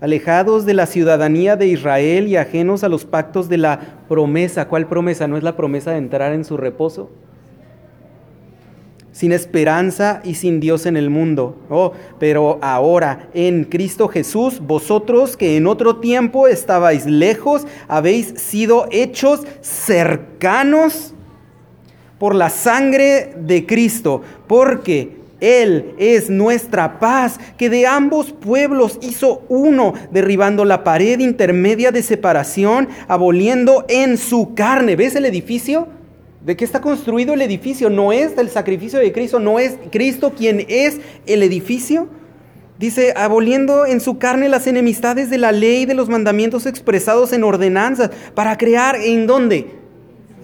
alejados 0.00 0.64
de 0.64 0.74
la 0.74 0.86
ciudadanía 0.86 1.56
de 1.56 1.66
Israel 1.66 2.28
y 2.28 2.36
ajenos 2.36 2.84
a 2.84 2.88
los 2.88 3.04
pactos 3.04 3.48
de 3.48 3.58
la 3.58 3.80
promesa. 4.08 4.68
¿Cuál 4.68 4.86
promesa? 4.86 5.26
¿No 5.26 5.36
es 5.36 5.42
la 5.42 5.56
promesa 5.56 5.92
de 5.92 5.98
entrar 5.98 6.32
en 6.32 6.44
su 6.44 6.56
reposo? 6.56 7.10
Sin 9.12 9.32
esperanza 9.32 10.20
y 10.22 10.34
sin 10.34 10.60
Dios 10.60 10.86
en 10.86 10.96
el 10.96 11.10
mundo. 11.10 11.56
Oh, 11.68 11.92
pero 12.20 12.58
ahora 12.62 13.28
en 13.34 13.64
Cristo 13.64 14.06
Jesús, 14.06 14.60
vosotros 14.60 15.36
que 15.36 15.56
en 15.56 15.66
otro 15.66 15.96
tiempo 15.96 16.46
estabais 16.46 17.04
lejos, 17.04 17.66
habéis 17.88 18.34
sido 18.36 18.86
hechos 18.92 19.44
cercanos 19.60 21.14
por 22.18 22.34
la 22.34 22.50
sangre 22.50 23.34
de 23.38 23.66
Cristo, 23.66 24.22
porque 24.46 25.17
él 25.40 25.94
es 25.98 26.30
nuestra 26.30 26.98
paz, 26.98 27.38
que 27.56 27.70
de 27.70 27.86
ambos 27.86 28.32
pueblos 28.32 28.98
hizo 29.02 29.42
uno, 29.48 29.94
derribando 30.10 30.64
la 30.64 30.84
pared 30.84 31.20
intermedia 31.20 31.92
de 31.92 32.02
separación, 32.02 32.88
aboliendo 33.06 33.84
en 33.88 34.18
su 34.18 34.54
carne. 34.54 34.96
¿Ves 34.96 35.14
el 35.14 35.26
edificio? 35.26 35.88
¿De 36.44 36.56
qué 36.56 36.64
está 36.64 36.80
construido 36.80 37.34
el 37.34 37.42
edificio? 37.42 37.90
No 37.90 38.12
es 38.12 38.34
del 38.36 38.48
sacrificio 38.48 38.98
de 38.98 39.12
Cristo, 39.12 39.38
no 39.38 39.58
es 39.58 39.76
Cristo 39.90 40.32
quien 40.36 40.64
es 40.68 40.98
el 41.26 41.42
edificio. 41.42 42.08
Dice, 42.78 43.12
aboliendo 43.16 43.86
en 43.86 44.00
su 44.00 44.18
carne 44.18 44.48
las 44.48 44.66
enemistades 44.68 45.30
de 45.30 45.38
la 45.38 45.50
ley 45.50 45.84
de 45.84 45.94
los 45.94 46.08
mandamientos 46.08 46.64
expresados 46.64 47.32
en 47.32 47.42
ordenanzas, 47.42 48.10
para 48.34 48.56
crear 48.56 48.96
en 48.96 49.26
dónde? 49.26 49.72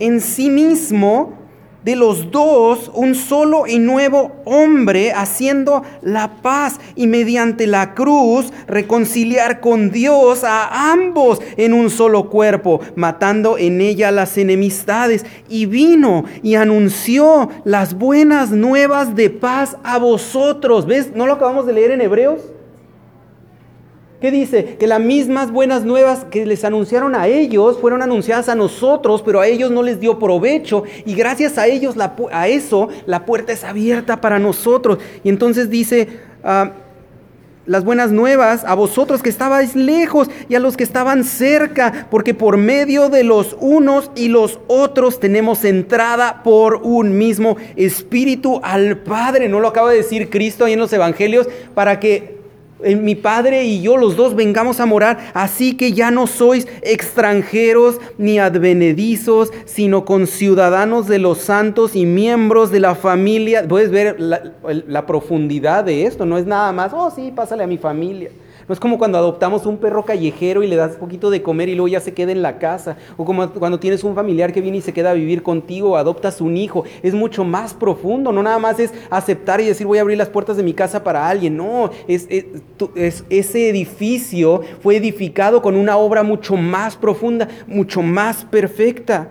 En 0.01 0.21
sí 0.21 0.51
mismo 0.51 1.44
de 1.85 1.97
los 1.97 2.31
dos 2.31 2.91
un 2.95 3.15
solo 3.15 3.67
y 3.67 3.79
nuevo 3.79 4.33
hombre 4.45 5.13
haciendo 5.13 5.83
la 6.03 6.37
paz 6.43 6.81
y 6.97 7.07
mediante 7.07 7.67
la 7.67 7.95
cruz 7.95 8.53
reconciliar 8.67 9.61
con 9.61 9.91
Dios 9.91 10.45
a 10.45 10.93
ambos 10.93 11.41
en 11.57 11.75
un 11.75 11.91
solo 11.91 12.31
cuerpo, 12.31 12.81
matando 12.97 13.59
en 13.59 13.81
ella 13.81 14.11
las 14.11 14.39
enemistades. 14.39 15.25
Y 15.49 15.67
vino 15.67 16.25
y 16.43 16.55
anunció 16.55 17.51
las 17.65 17.95
buenas 17.95 18.51
nuevas 18.51 19.15
de 19.15 19.31
paz 19.31 19.77
a 19.85 19.99
vosotros. 19.99 20.87
¿Ves? 20.87 21.13
¿No 21.15 21.27
lo 21.27 21.35
acabamos 21.35 21.67
de 21.67 21.75
leer 21.75 21.91
en 21.91 22.01
Hebreos? 22.01 22.41
¿Qué 24.25 24.31
dice? 24.31 24.77
Que 24.81 24.87
las 24.87 25.01
mismas 25.01 25.53
buenas 25.53 25.85
nuevas 25.85 26.25
que 26.31 26.47
les 26.47 26.65
anunciaron 26.65 27.15
a 27.15 27.27
ellos 27.27 27.77
fueron 27.79 28.01
anunciadas 28.01 28.49
a 28.49 28.55
nosotros, 28.55 29.21
pero 29.21 29.41
a 29.41 29.47
ellos 29.47 29.71
no 29.71 29.83
les 29.83 30.01
dio 30.01 30.19
provecho. 30.19 30.85
Y 31.05 31.15
gracias 31.15 31.59
a 31.59 31.67
ellos, 31.67 31.95
a 32.33 32.49
eso, 32.49 32.89
la 33.05 33.27
puerta 33.27 33.53
es 33.53 33.65
abierta 33.65 34.23
para 34.23 34.39
nosotros. 34.39 34.97
Y 35.25 35.29
entonces 35.29 35.69
dice, 35.69 36.09
ah, 36.43 36.71
las 37.67 37.85
buenas 37.85 38.13
nuevas 38.13 38.65
a 38.65 38.73
vosotros 38.73 39.23
que 39.23 39.29
estabais 39.29 39.77
lejos 39.77 40.31
y 40.49 40.55
a 40.55 40.61
los 40.61 40.79
que 40.79 40.85
estaban 40.85 41.25
cerca, 41.25 42.09
porque 42.11 42.33
por 42.33 42.57
medio 42.57 43.11
de 43.11 43.25
los 43.25 43.55
unos 43.61 44.11
y 44.17 44.29
los 44.29 44.59
otros 44.69 45.21
tenemos 45.21 45.67
entrada 45.67 46.43
por 46.43 46.77
un 46.77 47.19
mismo 47.19 47.59
espíritu 47.77 48.59
al 48.63 48.97
Padre. 48.97 49.51
¿No 49.51 49.61
lo 49.61 49.69
acaba 49.69 49.91
de 49.91 49.99
decir 49.99 50.31
Cristo 50.31 50.65
ahí 50.65 50.73
en 50.73 50.79
los 50.79 50.95
evangelios? 50.95 51.47
Para 51.75 52.01
que 52.01 52.34
mi 52.85 53.15
Padre 53.15 53.65
y 53.65 53.81
yo 53.81 53.97
los 53.97 54.17
dos 54.17 54.35
vengamos 54.35 54.81
a 54.81 54.87
morar, 54.87 55.31
así 55.35 55.77
que 55.77 55.93
ya 55.93 56.11
no 56.11 56.27
sois 56.27 56.67
extranjeros 56.83 58.01
ni 58.19 58.39
advenedizos, 58.39 59.53
sino 59.65 60.05
conciudadanos 60.05 61.09
de 61.09 61.19
los 61.19 61.39
santos 61.39 61.97
y 61.97 62.07
miembros 62.07 62.71
de 62.71 62.81
la 62.81 62.95
familia. 62.95 63.67
Puedes 63.67 63.91
ver 63.91 64.21
la, 64.21 64.43
la 64.63 65.07
profundidad 65.07 65.85
de 65.85 66.07
esto, 66.07 66.27
no 66.27 66.39
es 66.39 66.47
nada 66.47 66.73
más, 66.73 66.93
oh 66.95 67.11
sí, 67.11 67.33
pásale 67.35 67.65
a 67.65 67.67
mi 67.67 67.79
familia. 67.79 68.31
No 68.67 68.73
es 68.73 68.81
como 68.81 68.99
cuando 68.99 69.19
adoptamos 69.19 69.67
un 69.67 69.77
perro 69.77 70.05
callejero 70.05 70.63
y 70.63 70.67
le 70.67 70.77
das 70.77 70.97
poquito 70.97 71.31
de 71.31 71.43
comer 71.43 71.69
y 71.69 71.75
luego 71.75 71.89
ya 71.89 72.01
se 72.01 72.15
queda 72.15 72.33
en 72.33 72.41
la 72.41 72.59
casa. 72.59 72.97
O 73.17 73.25
como 73.25 73.51
cuando 73.51 73.79
tienes 73.79 74.05
un 74.05 74.15
familiar 74.15 74.53
que 74.53 74.63
viene 74.63 74.79
y 74.79 74.81
se 74.81 74.95
queda 74.95 75.11
a 75.11 75.15
vivir 75.15 75.43
contigo 75.43 75.91
o 75.91 75.97
adoptas 75.97 76.41
un 76.41 76.57
hijo. 76.57 76.85
Es 77.03 77.15
mucho 77.15 77.45
más 77.45 77.75
profundo. 77.75 78.33
No 78.33 78.43
nada 78.43 78.59
más 78.59 78.81
es 78.81 78.93
aceptar 79.11 79.61
y 79.61 79.67
decir 79.67 79.87
voy 79.87 79.99
a 79.99 80.01
abrir 80.01 80.17
las 80.17 80.31
puertas 80.31 80.57
de 80.57 80.63
mi 80.63 80.73
casa 80.73 81.05
para 81.05 81.29
alguien. 81.29 81.57
No, 81.57 81.91
es, 82.09 82.27
ese 83.29 83.69
edificio 83.69 84.63
fue 84.81 84.97
edificado 84.97 85.61
con 85.61 85.77
una 85.77 85.99
obra 85.99 86.23
mucho 86.23 86.57
más 86.57 86.97
profunda, 86.97 87.49
mucho 87.67 88.01
más 88.01 88.45
perfecta. 88.47 89.29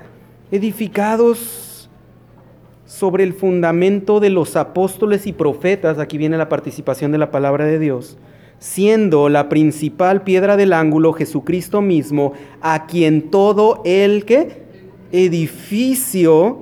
Edificados 0.51 1.89
sobre 2.85 3.23
el 3.23 3.33
fundamento 3.33 4.19
de 4.19 4.29
los 4.29 4.55
apóstoles 4.55 5.25
y 5.25 5.33
profetas. 5.33 5.97
Aquí 5.97 6.19
viene 6.19 6.37
la 6.37 6.49
participación 6.49 7.11
de 7.11 7.17
la 7.17 7.31
palabra 7.31 7.65
de 7.65 7.79
Dios 7.79 8.17
siendo 8.63 9.27
la 9.27 9.49
principal 9.49 10.21
piedra 10.21 10.55
del 10.55 10.71
ángulo 10.71 11.11
Jesucristo 11.11 11.81
mismo, 11.81 12.31
a 12.61 12.85
quien 12.85 13.29
todo 13.29 13.81
el 13.83 14.23
que 14.23 14.63
edificio 15.11 16.59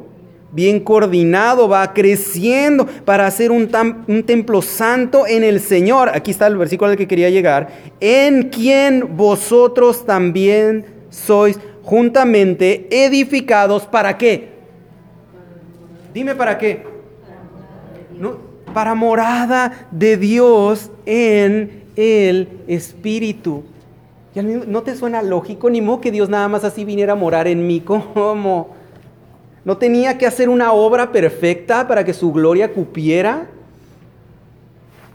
bien 0.52 0.80
coordinado 0.80 1.70
va 1.70 1.94
creciendo 1.94 2.88
para 3.06 3.28
hacer 3.28 3.52
un, 3.52 3.70
un, 4.08 4.24
templo 4.24 4.64
santo 4.64 5.28
en 5.28 5.44
el 5.44 5.60
Señor. 5.60 6.10
Aquí 6.12 6.32
está 6.32 6.48
el 6.48 6.58
versículo 6.58 6.90
al 6.90 6.98
que 6.98 7.08
quería 7.08 7.30
llegar. 7.30 7.70
En 8.00 8.50
quien 8.50 9.16
vosotros 9.16 10.04
también 10.04 10.88
sois 11.12 11.60
juntamente 11.84 12.88
edificados. 12.90 13.86
¿Para 13.86 14.18
qué? 14.18 14.50
Dime 16.16 16.34
para 16.34 16.58
qué. 16.58 16.84
No, 18.18 18.38
para 18.74 18.96
morada 18.96 19.88
de 19.92 20.18
Dios 20.18 20.90
en 21.06 21.81
el 21.96 22.48
Espíritu. 22.68 23.64
¿No 24.36 24.84
te 24.84 24.96
suena 24.96 25.22
lógico? 25.22 25.70
Ni 25.70 25.82
modo 25.82 26.02
que 26.02 26.12
Dios 26.12 26.30
nada 26.30 26.48
más 26.48 26.64
así 26.64 26.86
viniera 26.86 27.14
a 27.14 27.18
morar 27.18 27.48
en 27.48 27.68
mí. 27.68 27.82
¿Cómo? 28.14 28.70
¿No 29.64 29.78
tenía 29.78 30.18
que 30.18 30.26
hacer 30.26 30.50
una 30.50 30.72
obra 30.74 31.12
perfecta 31.12 31.88
para 31.88 32.04
que 32.04 32.14
su 32.14 32.32
gloria 32.32 32.74
cupiera? 32.74 33.48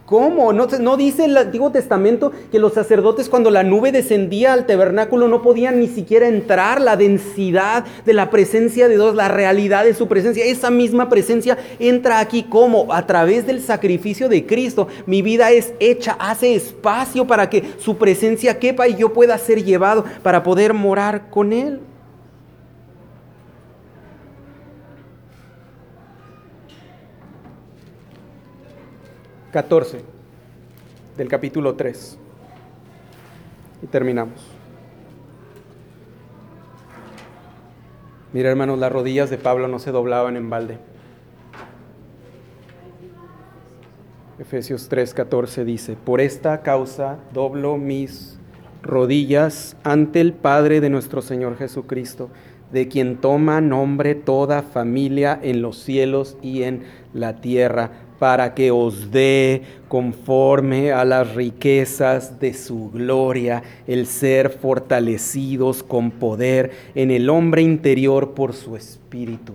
¿Cómo? 0.07 0.53
¿No, 0.53 0.69
¿No, 0.79 0.97
dice 0.97 1.25
el 1.25 1.37
Antiguo 1.37 1.73
Testamento 1.73 2.31
que 2.53 2.61
los 2.61 2.75
sacerdotes 2.75 3.29
cuando 3.29 3.51
la 3.51 3.65
nube 3.65 3.91
descendía 3.91 4.53
al 4.53 4.65
tabernáculo 4.65 5.27
no 5.27 5.43
podían 5.43 5.81
ni 5.81 5.89
siquiera 5.89 6.29
entrar? 6.29 6.81
La 6.81 6.97
densidad 6.97 7.85
de 8.05 8.13
la 8.13 8.31
presencia 8.31 8.87
de 8.87 8.95
Dios, 8.95 9.17
la 9.17 9.27
realidad 9.27 9.85
de 9.85 9.95
su 9.95 10.07
presencia, 10.07 10.45
esa 10.45 10.71
misma 10.71 11.09
presencia 11.09 11.59
entra 11.81 12.21
aquí 12.21 12.45
como 12.45 12.93
a 12.93 13.05
través 13.05 13.49
del 13.49 13.61
sacrificio 13.61 14.29
de 14.29 14.47
Cristo. 14.47 14.87
Mi 15.07 15.23
vida 15.23 15.51
es 15.51 15.73
hecha, 15.81 16.17
hace 16.21 16.55
espacio 16.55 17.27
para 17.27 17.51
que 17.51 17.65
su 17.79 17.97
presencia 17.97 18.61
quepa 18.61 18.87
y 18.87 18.95
yo 18.95 19.13
pueda 19.13 19.37
ser 19.39 19.65
llevado 19.65 20.05
para 20.23 20.45
poder 20.45 20.73
morar 20.73 21.31
con 21.31 21.53
Él. 21.53 21.81
14 29.57 30.03
del 31.17 31.29
capítulo 31.29 31.77
3. 31.77 32.19
Y 33.85 33.87
terminamos. 33.87 34.35
Mira 38.35 38.51
hermanos, 38.51 38.79
las 38.79 38.93
rodillas 38.93 39.31
de 39.31 39.39
Pablo 39.39 39.67
no 39.67 39.79
se 39.79 39.93
doblaban 39.93 40.37
en 40.37 40.51
balde. 40.51 40.77
Efesios 44.39 44.91
3:14 44.91 45.65
dice, 45.65 45.97
por 45.97 46.21
esta 46.21 46.61
causa 46.61 47.17
doblo 47.33 47.79
mis 47.79 48.39
rodillas 48.83 49.79
ante 49.85 50.21
el 50.21 50.35
Padre 50.35 50.83
de 50.83 50.91
nuestro 50.91 51.23
Señor 51.23 51.57
Jesucristo, 51.57 52.29
de 52.73 52.89
quien 52.89 53.17
toma 53.17 53.63
nombre 53.63 54.15
toda 54.15 54.61
familia 54.61 55.41
en 55.43 55.63
los 55.63 55.79
cielos 55.79 56.37
y 56.43 56.65
en 56.65 56.83
la 57.15 57.41
tierra 57.41 58.06
para 58.19 58.55
que 58.55 58.71
os 58.71 59.11
dé 59.11 59.63
conforme 59.89 60.93
a 60.93 61.05
las 61.05 61.35
riquezas 61.35 62.41
de 62.41 62.55
su 62.55 62.91
gloria 62.91 63.63
el 63.87 64.07
ser 64.07 64.51
fortalecidos 64.51 65.83
con 65.83 66.11
poder 66.11 66.71
en 66.95 67.11
el 67.11 67.29
hombre 67.31 67.63
interior 67.63 68.35
por 68.35 68.55
su 68.55 68.77
espíritu 68.77 69.55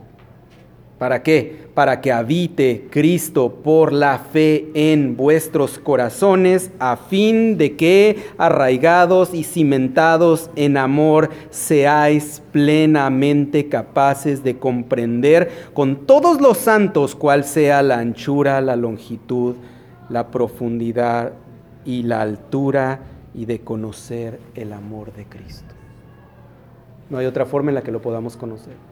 ¿Para 1.02 1.24
qué? 1.24 1.66
Para 1.74 2.00
que 2.00 2.12
habite 2.12 2.86
Cristo 2.92 3.56
por 3.64 3.92
la 3.92 4.20
fe 4.20 4.70
en 4.76 5.18
vuestros 5.18 5.80
corazones, 5.80 6.70
a 6.78 6.96
fin 6.96 7.58
de 7.58 7.76
que, 7.76 8.26
arraigados 8.38 9.34
y 9.34 9.44
cimentados 9.44 10.52
en 10.56 10.78
amor, 10.78 11.32
seáis 11.50 12.44
plenamente 12.52 13.68
capaces 13.68 14.44
de 14.44 14.60
comprender 14.60 15.50
con 15.74 16.06
todos 16.06 16.40
los 16.40 16.60
santos 16.60 17.16
cuál 17.16 17.46
sea 17.46 17.82
la 17.82 17.98
anchura, 17.98 18.62
la 18.62 18.76
longitud, 18.76 19.56
la 20.08 20.28
profundidad 20.28 21.34
y 21.84 22.04
la 22.04 22.22
altura 22.22 23.00
y 23.34 23.46
de 23.46 23.62
conocer 23.62 24.40
el 24.54 24.72
amor 24.72 25.14
de 25.14 25.26
Cristo. 25.26 25.74
No 27.10 27.18
hay 27.18 27.26
otra 27.26 27.48
forma 27.48 27.72
en 27.72 27.76
la 27.76 27.82
que 27.82 27.92
lo 27.92 28.04
podamos 28.04 28.38
conocer. 28.38 28.91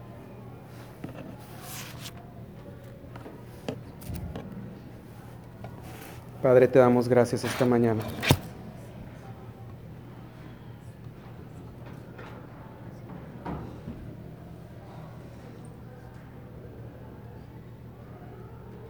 Padre, 6.41 6.69
te 6.69 6.79
damos 6.79 7.09
gracias 7.09 7.43
esta 7.43 7.65
mañana. 7.65 8.01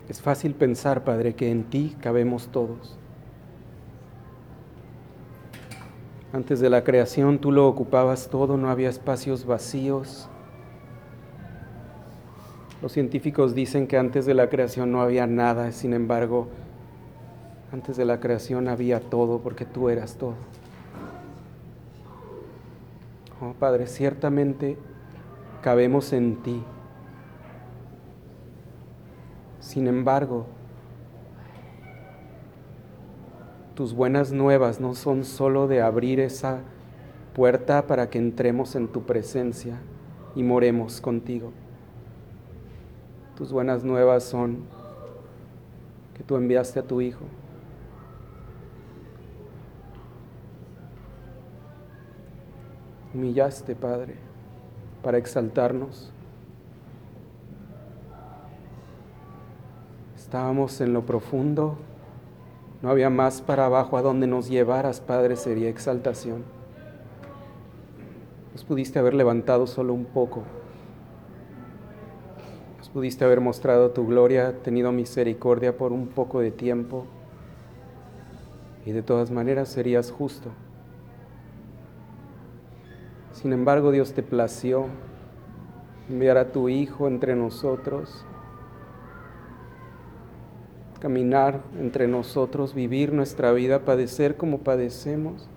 Es 0.08 0.22
fácil 0.22 0.54
pensar, 0.54 1.04
Padre, 1.04 1.34
que 1.34 1.50
en 1.50 1.64
ti 1.64 1.96
cabemos 2.00 2.50
todos. 2.50 3.00
Antes 6.32 6.60
de 6.60 6.70
la 6.70 6.84
creación 6.84 7.40
tú 7.40 7.52
lo 7.52 7.68
ocupabas 7.68 8.30
todo, 8.30 8.58
no 8.58 8.70
había 8.70 8.90
espacios 8.90 9.48
vacíos. 9.48 10.30
Los 12.84 12.92
científicos 12.92 13.56
dicen 13.56 13.88
que 13.88 13.98
antes 13.98 14.28
de 14.28 14.36
la 14.36 14.50
creación 14.50 14.92
no 14.92 15.02
había 15.02 15.26
nada, 15.26 15.72
sin 15.72 15.94
embargo, 15.94 16.48
antes 17.72 17.98
de 17.98 18.06
la 18.06 18.20
creación 18.20 18.68
había 18.68 19.00
todo 19.00 19.40
porque 19.40 19.66
tú 19.66 19.90
eras 19.90 20.16
todo. 20.16 20.34
Oh 23.42 23.54
Padre, 23.54 23.88
ciertamente 23.88 24.78
cabemos 25.62 26.12
en 26.14 26.42
ti. 26.42 26.64
Sin 29.60 29.88
embargo, 29.88 30.48
tus 33.76 33.94
buenas 33.94 34.32
nuevas 34.32 34.80
no 34.80 34.96
son 34.96 35.24
solo 35.24 35.68
de 35.68 35.82
abrir 35.82 36.20
esa 36.20 36.62
puerta 37.34 37.88
para 37.88 38.10
que 38.10 38.18
entremos 38.18 38.76
en 38.76 38.88
tu 38.88 39.04
presencia 39.04 39.78
y 40.36 40.44
moremos 40.44 41.00
contigo. 41.00 41.52
Tus 43.38 43.54
buenas 43.54 43.84
nuevas 43.84 44.24
son 44.24 44.64
que 46.18 46.24
tú 46.24 46.36
enviaste 46.36 46.80
a 46.80 46.84
tu 46.84 47.00
Hijo 47.00 47.24
humillaste, 53.14 53.76
Padre, 53.76 54.16
para 55.04 55.18
exaltarnos. 55.18 56.12
Estábamos 60.16 60.80
en 60.82 60.94
lo 60.94 61.06
profundo, 61.06 61.78
no 62.82 62.90
había 62.90 63.10
más 63.10 63.42
para 63.42 63.66
abajo 63.66 63.98
a 63.98 64.02
donde 64.02 64.28
nos 64.28 64.50
llevaras, 64.50 65.02
Padre, 65.02 65.36
sería 65.36 65.70
exaltación. 65.70 66.44
Nos 68.54 68.64
pudiste 68.64 69.00
haber 69.00 69.14
levantado 69.14 69.68
solo 69.68 69.94
un 69.94 70.06
poco. 70.06 70.44
Nos 72.78 72.90
pudiste 72.90 73.26
haber 73.26 73.42
mostrado 73.42 73.92
tu 73.92 74.06
gloria, 74.06 74.62
tenido 74.62 74.92
misericordia 74.92 75.78
por 75.78 75.92
un 75.92 76.08
poco 76.08 76.40
de 76.40 76.52
tiempo. 76.52 77.06
y 78.86 78.92
de 78.92 79.04
todas 79.04 79.30
maneras 79.30 79.70
serías 79.70 80.10
justo. 80.10 80.50
Sin 83.42 83.54
embargo, 83.54 83.94
Dios 83.94 84.12
te 84.12 84.22
plació 84.22 84.88
enviar 86.10 86.38
a 86.38 86.52
tu 86.52 86.68
Hijo 86.68 87.08
entre 87.08 87.38
nosotros, 87.38 88.26
caminar 91.00 91.62
entre 91.80 92.10
nosotros, 92.10 92.74
vivir 92.74 93.14
nuestra 93.14 93.54
vida, 93.54 93.86
padecer 93.86 94.36
como 94.36 94.58
padecemos. 94.58 95.48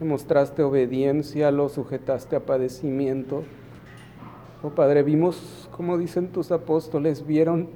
Demostraste 0.00 0.64
obediencia, 0.64 1.52
lo 1.52 1.68
sujetaste 1.68 2.34
a 2.34 2.44
padecimiento. 2.46 3.44
Oh 4.64 4.70
Padre, 4.70 5.04
vimos, 5.04 5.68
como 5.70 5.98
dicen 5.98 6.32
tus 6.32 6.50
apóstoles, 6.50 7.24
vieron 7.24 7.68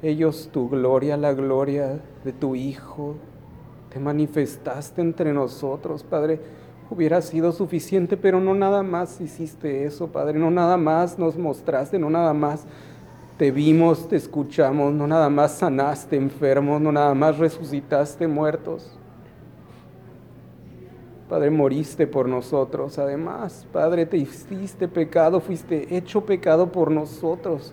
ellos 0.00 0.48
tu 0.50 0.70
gloria, 0.70 1.18
la 1.18 1.34
gloria 1.34 2.00
de 2.24 2.32
tu 2.32 2.54
Hijo. 2.54 3.16
Te 3.92 4.00
manifestaste 4.00 5.02
entre 5.02 5.34
nosotros, 5.34 6.02
Padre 6.02 6.61
hubiera 6.92 7.20
sido 7.22 7.52
suficiente, 7.52 8.16
pero 8.16 8.40
no 8.40 8.54
nada 8.54 8.82
más 8.82 9.20
hiciste 9.20 9.84
eso, 9.84 10.08
Padre, 10.08 10.38
no 10.38 10.50
nada 10.50 10.76
más 10.76 11.18
nos 11.18 11.36
mostraste, 11.36 11.98
no 11.98 12.10
nada 12.10 12.32
más 12.32 12.64
te 13.38 13.50
vimos, 13.50 14.08
te 14.08 14.16
escuchamos, 14.16 14.92
no 14.92 15.06
nada 15.06 15.28
más 15.28 15.52
sanaste 15.58 16.16
enfermos, 16.16 16.80
no 16.80 16.92
nada 16.92 17.14
más 17.14 17.38
resucitaste 17.38 18.28
muertos. 18.28 18.98
Padre, 21.28 21.50
moriste 21.50 22.06
por 22.06 22.28
nosotros. 22.28 22.98
Además, 22.98 23.66
Padre, 23.72 24.04
te 24.04 24.18
hiciste 24.18 24.86
pecado, 24.86 25.40
fuiste 25.40 25.96
hecho 25.96 26.26
pecado 26.26 26.70
por 26.70 26.90
nosotros. 26.90 27.72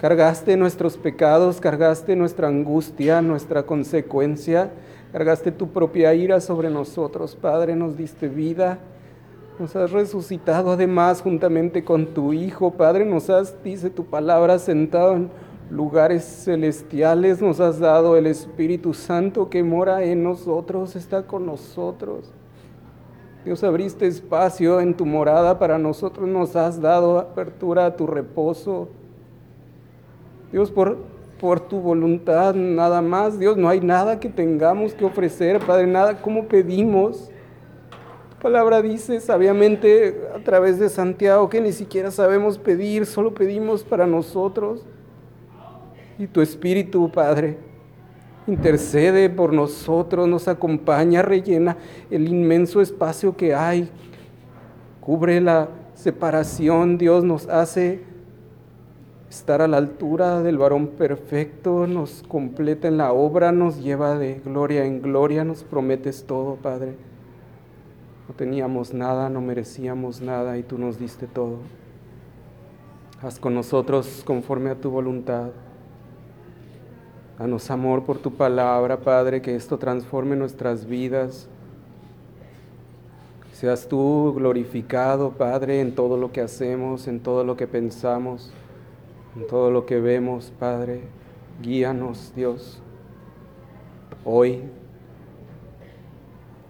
Cargaste 0.00 0.56
nuestros 0.56 0.96
pecados, 0.96 1.60
cargaste 1.60 2.16
nuestra 2.16 2.48
angustia, 2.48 3.22
nuestra 3.22 3.62
consecuencia 3.62 4.72
Cargaste 5.14 5.52
tu 5.52 5.68
propia 5.68 6.12
ira 6.12 6.40
sobre 6.40 6.70
nosotros, 6.70 7.36
Padre, 7.36 7.76
nos 7.76 7.96
diste 7.96 8.26
vida. 8.26 8.80
Nos 9.60 9.76
has 9.76 9.92
resucitado 9.92 10.72
además 10.72 11.22
juntamente 11.22 11.84
con 11.84 12.06
tu 12.06 12.32
Hijo, 12.32 12.72
Padre, 12.72 13.04
nos 13.04 13.30
has, 13.30 13.62
dice 13.62 13.90
tu 13.90 14.06
palabra, 14.06 14.58
sentado 14.58 15.14
en 15.14 15.30
lugares 15.70 16.24
celestiales, 16.24 17.40
nos 17.40 17.60
has 17.60 17.78
dado 17.78 18.16
el 18.16 18.26
Espíritu 18.26 18.92
Santo 18.92 19.48
que 19.48 19.62
mora 19.62 20.02
en 20.02 20.24
nosotros, 20.24 20.96
está 20.96 21.28
con 21.28 21.46
nosotros. 21.46 22.32
Dios, 23.44 23.62
abriste 23.62 24.08
espacio 24.08 24.80
en 24.80 24.94
tu 24.94 25.06
morada 25.06 25.60
para 25.60 25.78
nosotros, 25.78 26.28
nos 26.28 26.56
has 26.56 26.80
dado 26.80 27.20
apertura 27.20 27.86
a 27.86 27.94
tu 27.94 28.08
reposo. 28.08 28.88
Dios, 30.50 30.72
por 30.72 31.13
por 31.44 31.60
tu 31.60 31.78
voluntad, 31.78 32.54
nada 32.54 33.02
más. 33.02 33.38
Dios, 33.38 33.58
no 33.58 33.68
hay 33.68 33.78
nada 33.78 34.18
que 34.18 34.30
tengamos 34.30 34.94
que 34.94 35.04
ofrecer, 35.04 35.60
Padre, 35.60 35.86
nada 35.86 36.22
como 36.22 36.48
pedimos. 36.48 37.30
Tu 38.30 38.36
palabra 38.38 38.80
dice 38.80 39.20
sabiamente 39.20 40.22
a 40.34 40.42
través 40.42 40.78
de 40.78 40.88
Santiago 40.88 41.50
que 41.50 41.60
ni 41.60 41.72
siquiera 41.72 42.10
sabemos 42.10 42.56
pedir, 42.56 43.04
solo 43.04 43.34
pedimos 43.34 43.84
para 43.84 44.06
nosotros. 44.06 44.86
Y 46.18 46.26
tu 46.28 46.40
Espíritu, 46.40 47.12
Padre, 47.12 47.58
intercede 48.46 49.28
por 49.28 49.52
nosotros, 49.52 50.26
nos 50.26 50.48
acompaña, 50.48 51.20
rellena 51.20 51.76
el 52.10 52.26
inmenso 52.26 52.80
espacio 52.80 53.36
que 53.36 53.54
hay, 53.54 53.90
cubre 55.02 55.42
la 55.42 55.68
separación, 55.92 56.96
Dios 56.96 57.22
nos 57.22 57.46
hace 57.48 58.13
estar 59.34 59.62
a 59.62 59.68
la 59.68 59.78
altura 59.78 60.42
del 60.42 60.58
varón 60.58 60.86
perfecto, 60.86 61.88
nos 61.88 62.22
completa 62.28 62.86
en 62.86 62.98
la 62.98 63.12
obra, 63.12 63.50
nos 63.50 63.82
lleva 63.82 64.16
de 64.16 64.40
gloria 64.44 64.84
en 64.84 65.02
gloria, 65.02 65.42
nos 65.44 65.64
prometes 65.64 66.24
todo, 66.24 66.54
Padre. 66.54 66.94
No 68.28 68.34
teníamos 68.34 68.94
nada, 68.94 69.28
no 69.28 69.40
merecíamos 69.40 70.20
nada 70.20 70.56
y 70.56 70.62
tú 70.62 70.78
nos 70.78 71.00
diste 71.00 71.26
todo. 71.26 71.58
Haz 73.22 73.40
con 73.40 73.54
nosotros 73.54 74.22
conforme 74.24 74.70
a 74.70 74.76
tu 74.76 74.90
voluntad. 74.90 75.50
Danos 77.36 77.70
amor 77.72 78.04
por 78.04 78.18
tu 78.18 78.32
palabra, 78.34 79.00
Padre, 79.00 79.42
que 79.42 79.56
esto 79.56 79.78
transforme 79.78 80.36
nuestras 80.36 80.86
vidas. 80.86 81.48
Seas 83.52 83.88
tú 83.88 84.32
glorificado, 84.36 85.30
Padre, 85.30 85.80
en 85.80 85.94
todo 85.94 86.16
lo 86.16 86.30
que 86.30 86.40
hacemos, 86.40 87.08
en 87.08 87.18
todo 87.18 87.42
lo 87.42 87.56
que 87.56 87.66
pensamos 87.66 88.52
en 89.36 89.46
todo 89.46 89.70
lo 89.70 89.86
que 89.86 90.00
vemos, 90.00 90.52
Padre. 90.58 91.02
Guíanos, 91.62 92.32
Dios. 92.34 92.80
Hoy 94.24 94.62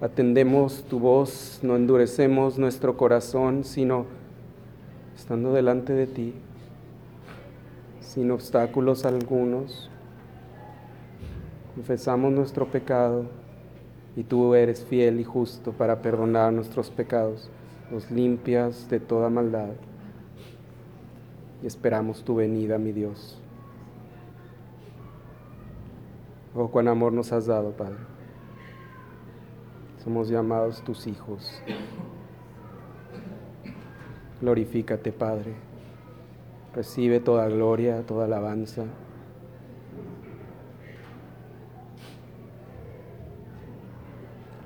atendemos 0.00 0.84
tu 0.84 0.98
voz, 0.98 1.60
no 1.62 1.76
endurecemos 1.76 2.58
nuestro 2.58 2.96
corazón, 2.96 3.64
sino 3.64 4.06
estando 5.16 5.52
delante 5.52 5.92
de 5.92 6.06
ti, 6.06 6.34
sin 8.00 8.30
obstáculos 8.30 9.04
algunos. 9.04 9.90
Confesamos 11.74 12.32
nuestro 12.32 12.66
pecado 12.66 13.26
y 14.16 14.22
tú 14.22 14.54
eres 14.54 14.84
fiel 14.84 15.20
y 15.20 15.24
justo 15.24 15.72
para 15.72 16.00
perdonar 16.00 16.52
nuestros 16.52 16.90
pecados, 16.90 17.50
los 17.90 18.10
limpias 18.10 18.88
de 18.88 19.00
toda 19.00 19.28
maldad 19.28 19.70
y 21.64 21.66
esperamos 21.66 22.22
tu 22.22 22.34
venida, 22.34 22.76
mi 22.76 22.92
Dios. 22.92 23.38
Oh, 26.54 26.68
cuán 26.68 26.88
amor 26.88 27.14
nos 27.14 27.32
has 27.32 27.46
dado, 27.46 27.70
Padre. 27.70 27.96
Somos 30.04 30.28
llamados 30.28 30.84
tus 30.84 31.06
hijos. 31.06 31.62
Glorifícate, 34.42 35.10
Padre. 35.10 35.54
Recibe 36.74 37.18
toda 37.18 37.48
gloria, 37.48 38.02
toda 38.02 38.26
alabanza. 38.26 38.84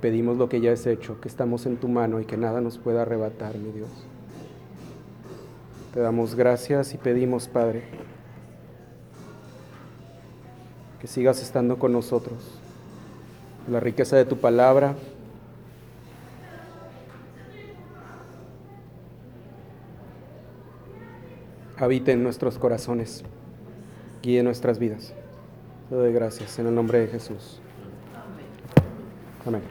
Pedimos 0.00 0.36
lo 0.36 0.48
que 0.48 0.60
ya 0.60 0.72
es 0.72 0.84
hecho, 0.84 1.20
que 1.20 1.28
estamos 1.28 1.64
en 1.66 1.76
tu 1.76 1.86
mano 1.86 2.18
y 2.18 2.24
que 2.24 2.36
nada 2.36 2.60
nos 2.60 2.76
pueda 2.76 3.02
arrebatar, 3.02 3.56
mi 3.56 3.70
Dios. 3.70 4.07
Te 5.98 6.02
damos 6.02 6.36
gracias 6.36 6.94
y 6.94 6.96
pedimos, 6.96 7.48
Padre, 7.48 7.82
que 11.00 11.08
sigas 11.08 11.42
estando 11.42 11.76
con 11.80 11.90
nosotros. 11.90 12.38
La 13.68 13.80
riqueza 13.80 14.16
de 14.16 14.24
tu 14.24 14.36
palabra. 14.36 14.94
Habite 21.76 22.12
en 22.12 22.22
nuestros 22.22 22.60
corazones, 22.60 23.24
guíe 24.22 24.44
nuestras 24.44 24.78
vidas. 24.78 25.14
Te 25.88 25.96
doy 25.96 26.12
gracias 26.12 26.60
en 26.60 26.68
el 26.68 26.76
nombre 26.76 27.00
de 27.00 27.08
Jesús. 27.08 27.58
Amén. 29.44 29.62